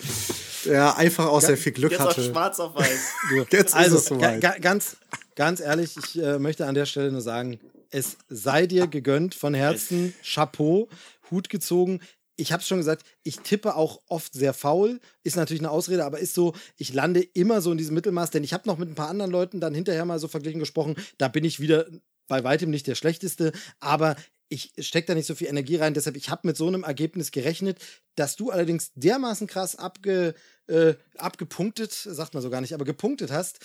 [0.65, 2.21] der einfach auch sehr viel Glück Jetzt hatte.
[2.21, 3.13] Jetzt schwarz auf weiß.
[3.49, 4.61] Jetzt also, ist es soweit.
[4.61, 4.97] ganz,
[5.35, 9.53] ganz ehrlich, ich äh, möchte an der Stelle nur sagen, es sei dir gegönnt von
[9.53, 10.13] Herzen.
[10.21, 10.89] Chapeau,
[11.31, 12.01] Hut gezogen.
[12.35, 14.99] Ich habe es schon gesagt, ich tippe auch oft sehr faul.
[15.23, 18.43] Ist natürlich eine Ausrede, aber ist so, ich lande immer so in diesem Mittelmaß, denn
[18.43, 20.95] ich habe noch mit ein paar anderen Leuten dann hinterher mal so verglichen gesprochen.
[21.17, 21.85] Da bin ich wieder
[22.27, 24.15] bei weitem nicht der Schlechteste, aber
[24.51, 25.93] ich stecke da nicht so viel Energie rein.
[25.93, 27.79] Deshalb, ich habe mit so einem Ergebnis gerechnet,
[28.15, 30.35] dass du allerdings dermaßen krass abge,
[30.67, 33.59] äh, abgepunktet, sagt man so gar nicht, aber gepunktet hast,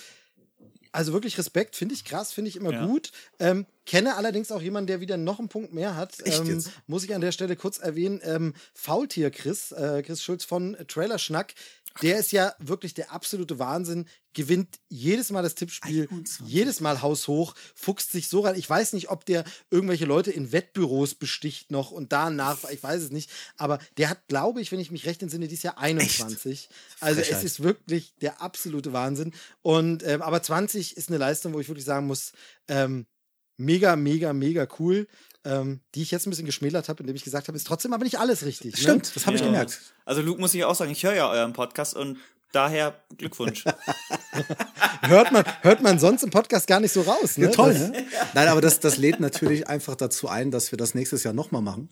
[0.93, 2.87] also wirklich Respekt, finde ich krass, finde ich immer ja.
[2.87, 3.11] gut.
[3.39, 6.15] Ähm, kenne allerdings auch jemanden, der wieder noch einen Punkt mehr hat.
[6.25, 8.21] Ähm, muss ich an der Stelle kurz erwähnen.
[8.23, 11.55] Ähm, Faultier Chris, äh, Chris Schulz von Trailer Schnack,
[12.03, 14.07] der ist ja wirklich der absolute Wahnsinn.
[14.33, 16.47] Gewinnt jedes Mal das Tippspiel, 21.
[16.47, 18.55] jedes Mal haushoch, fuchst sich so rein.
[18.57, 23.03] Ich weiß nicht, ob der irgendwelche Leute in Wettbüros besticht noch und danach, ich weiß
[23.03, 23.31] es nicht.
[23.57, 26.53] Aber der hat, glaube ich, wenn ich mich recht entsinne, dieses Jahr 21.
[26.53, 26.71] Echt?
[27.01, 27.39] Also Frechheit.
[27.39, 29.33] es ist wirklich der absolute Wahnsinn.
[29.63, 32.33] Und ähm, aber 20 ist eine Leistung, wo ich wirklich sagen muss,
[32.69, 33.07] ähm,
[33.57, 35.09] mega, mega, mega cool.
[35.47, 38.03] Ähm, die ich jetzt ein bisschen geschmälert habe, indem ich gesagt habe, ist trotzdem aber
[38.03, 38.75] nicht alles richtig.
[38.75, 38.81] Ne?
[38.81, 39.43] Stimmt, das habe ja.
[39.43, 39.81] ich gemerkt.
[40.05, 42.19] Also Luke muss ich auch sagen, ich höre ja euren Podcast und
[42.51, 43.65] daher Glückwunsch.
[45.03, 47.37] hört, man, hört man sonst im Podcast gar nicht so raus.
[47.37, 47.47] Ne?
[47.47, 48.07] Ja, toll, ne?
[48.35, 51.63] Nein, aber das, das lädt natürlich einfach dazu ein, dass wir das nächstes Jahr nochmal
[51.63, 51.91] machen.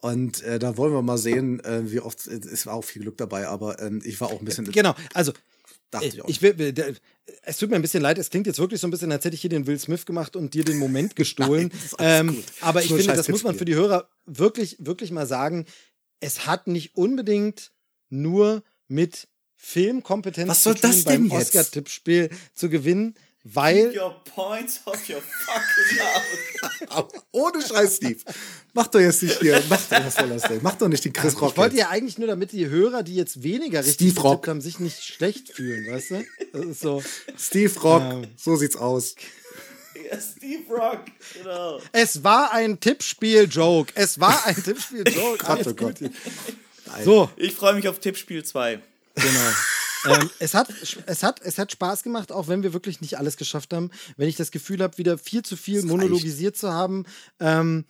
[0.00, 3.18] Und äh, da wollen wir mal sehen, äh, wie oft, es war auch viel Glück
[3.18, 4.70] dabei, aber äh, ich war auch ein bisschen.
[4.70, 5.32] Genau, also
[5.94, 6.28] Dachte ich auch.
[6.28, 6.74] Ich will,
[7.42, 9.34] es tut mir ein bisschen leid, es klingt jetzt wirklich so ein bisschen, als hätte
[9.34, 11.70] ich hier den Will Smith gemacht und dir den Moment gestohlen.
[11.98, 15.66] Nein, ähm, aber ich finde, das muss man für die Hörer wirklich, wirklich mal sagen.
[16.18, 17.70] Es hat nicht unbedingt
[18.08, 23.14] nur mit Filmkompetenz Was soll zu tun, das denn beim Oscar-Tippspiel zu gewinnen.
[23.46, 23.90] Weil.
[23.90, 27.12] Keep your points off your fucking mouth.
[27.32, 28.20] Ohne Scheiß, Steve.
[28.72, 29.62] Mach doch jetzt nicht hier.
[29.68, 30.60] Mach, was soll das denn?
[30.62, 31.50] Mach doch nicht den Chris Rock.
[31.52, 34.48] Ich wollte ja eigentlich nur, damit die Hörer, die jetzt weniger richtig Steve Rock.
[34.48, 36.24] haben, sich nicht schlecht fühlen, weißt du?
[36.54, 37.02] Das ist so.
[37.36, 39.14] Steve Rock, ähm, so sieht's aus.
[40.10, 41.02] Ja, Steve Rock,
[41.34, 41.80] genau.
[41.92, 43.92] Es war ein Tippspiel-Joke.
[43.94, 45.44] Es war ein Tippspiel-Joke.
[45.66, 45.98] Oh Gott.
[47.04, 47.30] So.
[47.36, 48.80] Ich freue mich auf Tippspiel 2.
[49.16, 49.50] Genau
[50.06, 50.68] ähm, es, hat,
[51.06, 53.90] es, hat, es hat Spaß gemacht, auch wenn wir wirklich nicht alles geschafft haben.
[54.16, 57.04] Wenn ich das Gefühl habe, wieder viel zu viel monologisiert zu haben
[57.40, 57.84] ähm,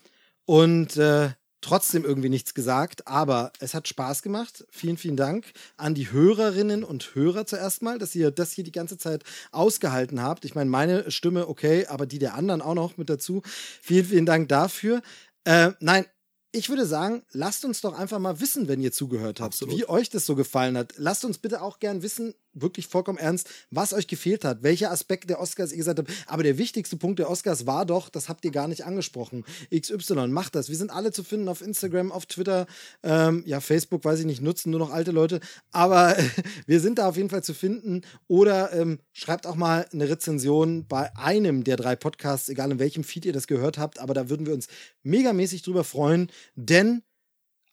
[0.44, 1.30] und äh,
[1.64, 3.08] trotzdem irgendwie nichts gesagt.
[3.08, 4.64] Aber es hat Spaß gemacht.
[4.70, 8.72] Vielen, vielen Dank an die Hörerinnen und Hörer zuerst mal, dass ihr das hier die
[8.72, 10.44] ganze Zeit ausgehalten habt.
[10.44, 13.42] Ich meine, meine Stimme okay, aber die der anderen auch noch mit dazu.
[13.80, 15.02] Vielen, vielen Dank dafür.
[15.44, 16.06] Äh, nein,
[16.54, 19.76] ich würde sagen, lasst uns doch einfach mal wissen, wenn ihr zugehört habt, Absolut.
[19.76, 20.94] wie euch das so gefallen hat.
[20.96, 25.30] Lasst uns bitte auch gern wissen, wirklich vollkommen ernst, was euch gefehlt hat, welcher Aspekt
[25.30, 26.10] der Oscars ihr gesagt habt.
[26.26, 29.44] Aber der wichtigste Punkt der Oscars war doch, das habt ihr gar nicht angesprochen.
[29.74, 30.68] XY, macht das.
[30.68, 32.66] Wir sind alle zu finden auf Instagram, auf Twitter,
[33.02, 35.40] ähm, ja, Facebook, weiß ich nicht, nutzen nur noch alte Leute.
[35.72, 36.16] Aber
[36.66, 38.02] wir sind da auf jeden Fall zu finden.
[38.28, 43.04] Oder ähm, schreibt auch mal eine Rezension bei einem der drei Podcasts, egal in welchem
[43.04, 43.98] Feed ihr das gehört habt.
[43.98, 44.68] Aber da würden wir uns
[45.02, 47.02] megamäßig drüber freuen, denn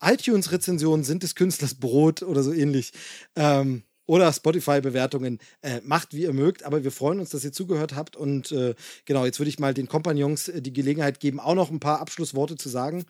[0.02, 2.92] iTunes-Rezensionen sind des Künstlers Brot oder so ähnlich.
[3.36, 5.40] Ähm, oder Spotify-Bewertungen.
[5.62, 8.18] Äh, macht, wie ihr mögt, aber wir freuen uns, dass ihr zugehört habt.
[8.18, 8.76] Und äh,
[9.06, 12.02] genau, jetzt würde ich mal den Kompagnons äh, die Gelegenheit geben, auch noch ein paar
[12.02, 13.06] Abschlussworte zu sagen.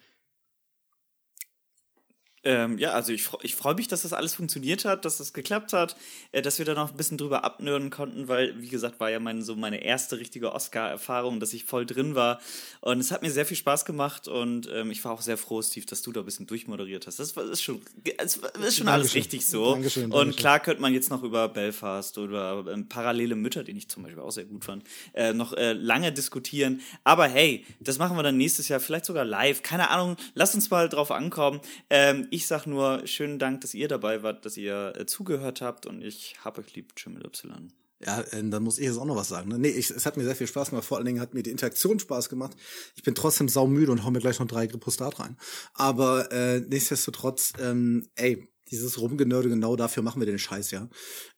[2.43, 5.73] Ähm, ja, also ich, ich freue mich, dass das alles funktioniert hat, dass das geklappt
[5.73, 5.95] hat,
[6.31, 9.19] äh, dass wir da noch ein bisschen drüber abnörden konnten, weil, wie gesagt, war ja
[9.19, 12.39] mein, so meine erste richtige Oscar-Erfahrung, dass ich voll drin war.
[12.79, 15.61] Und es hat mir sehr viel Spaß gemacht und ähm, ich war auch sehr froh,
[15.61, 17.19] Steve, dass du da ein bisschen durchmoderiert hast.
[17.19, 17.81] Das, ist schon,
[18.17, 19.73] das ist schon alles richtig so.
[19.73, 20.29] Dankeschön, Dankeschön.
[20.29, 24.01] Und klar könnte man jetzt noch über Belfast oder ähm, parallele Mütter, den ich zum
[24.01, 26.81] Beispiel auch sehr gut fand, äh, noch äh, lange diskutieren.
[27.03, 29.61] Aber hey, das machen wir dann nächstes Jahr, vielleicht sogar live.
[29.61, 31.61] Keine Ahnung, lasst uns mal drauf ankommen.
[31.91, 35.85] Ähm, ich sag nur schönen Dank, dass ihr dabei wart, dass ihr äh, zugehört habt
[35.85, 37.73] und ich hab euch lieb, Jim Y.
[38.03, 39.49] Ja, äh, dann muss ich jetzt auch noch was sagen.
[39.49, 39.59] Ne?
[39.59, 40.85] Nee, ich, es hat mir sehr viel Spaß gemacht.
[40.85, 42.55] Vor allen Dingen hat mir die Interaktion Spaß gemacht.
[42.95, 45.37] Ich bin trotzdem saumüde und hau mir gleich noch drei Gripostat rein.
[45.73, 50.87] Aber äh, nichtsdestotrotz, ähm, ey, dieses Rumgenörde, genau dafür machen wir den Scheiß, ja.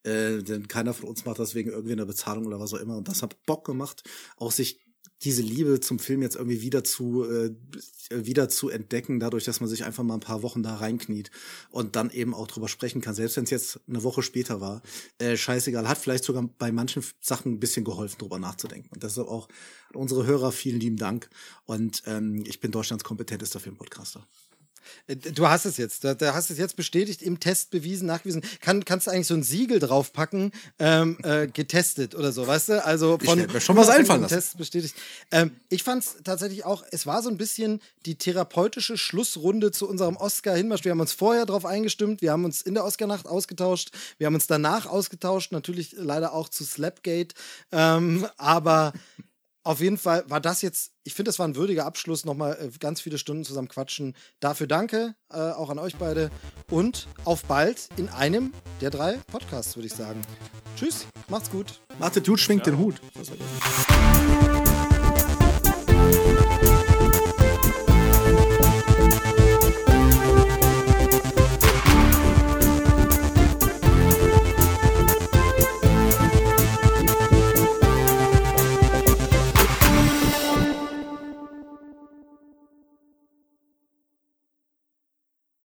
[0.03, 2.97] Äh, denn keiner von uns macht das wegen irgendwie einer Bezahlung oder was auch immer.
[2.97, 4.03] Und das hat Bock gemacht,
[4.37, 4.79] auch sich
[5.23, 7.55] diese Liebe zum Film jetzt irgendwie wieder zu äh,
[8.09, 11.31] wieder zu entdecken, dadurch, dass man sich einfach mal ein paar Wochen da reinkniet
[11.69, 14.81] und dann eben auch drüber sprechen kann, selbst wenn es jetzt eine Woche später war.
[15.17, 18.89] Äh, scheißegal, hat vielleicht sogar bei manchen Sachen ein bisschen geholfen, drüber nachzudenken.
[18.93, 19.47] Und deshalb auch
[19.93, 21.29] unsere Hörer vielen lieben Dank.
[21.65, 24.27] Und ähm, ich bin Deutschlands kompetentester Filmpodcaster.
[25.07, 28.41] Äh, du hast es jetzt, du hast es jetzt bestätigt, im Test bewiesen, nachgewiesen.
[28.61, 32.85] Kann, kannst du eigentlich so ein Siegel draufpacken, ähm, äh, getestet oder so, weißt du?
[32.85, 34.35] Also von ich mir schon was einfallen lassen.
[34.35, 34.95] Test bestätigt.
[35.31, 39.87] Ähm, ich fand es tatsächlich auch, es war so ein bisschen die therapeutische Schlussrunde zu
[39.87, 40.83] unserem Oscar-Hinmarsch.
[40.83, 44.35] Wir haben uns vorher darauf eingestimmt, wir haben uns in der Oscar-Nacht ausgetauscht, wir haben
[44.35, 47.33] uns danach ausgetauscht, natürlich leider auch zu Slapgate.
[47.71, 48.93] Ähm, aber
[49.63, 52.25] auf jeden Fall war das jetzt, ich finde, das war ein würdiger Abschluss.
[52.25, 54.15] Nochmal äh, ganz viele Stunden zusammen quatschen.
[54.39, 56.31] Dafür danke, äh, auch an euch beide.
[56.69, 60.21] Und auf bald in einem der drei Podcasts, würde ich sagen.
[60.75, 61.81] Tschüss, macht's gut.
[61.99, 62.73] Warte, Dude schwingt ja.
[62.73, 63.01] den Hut.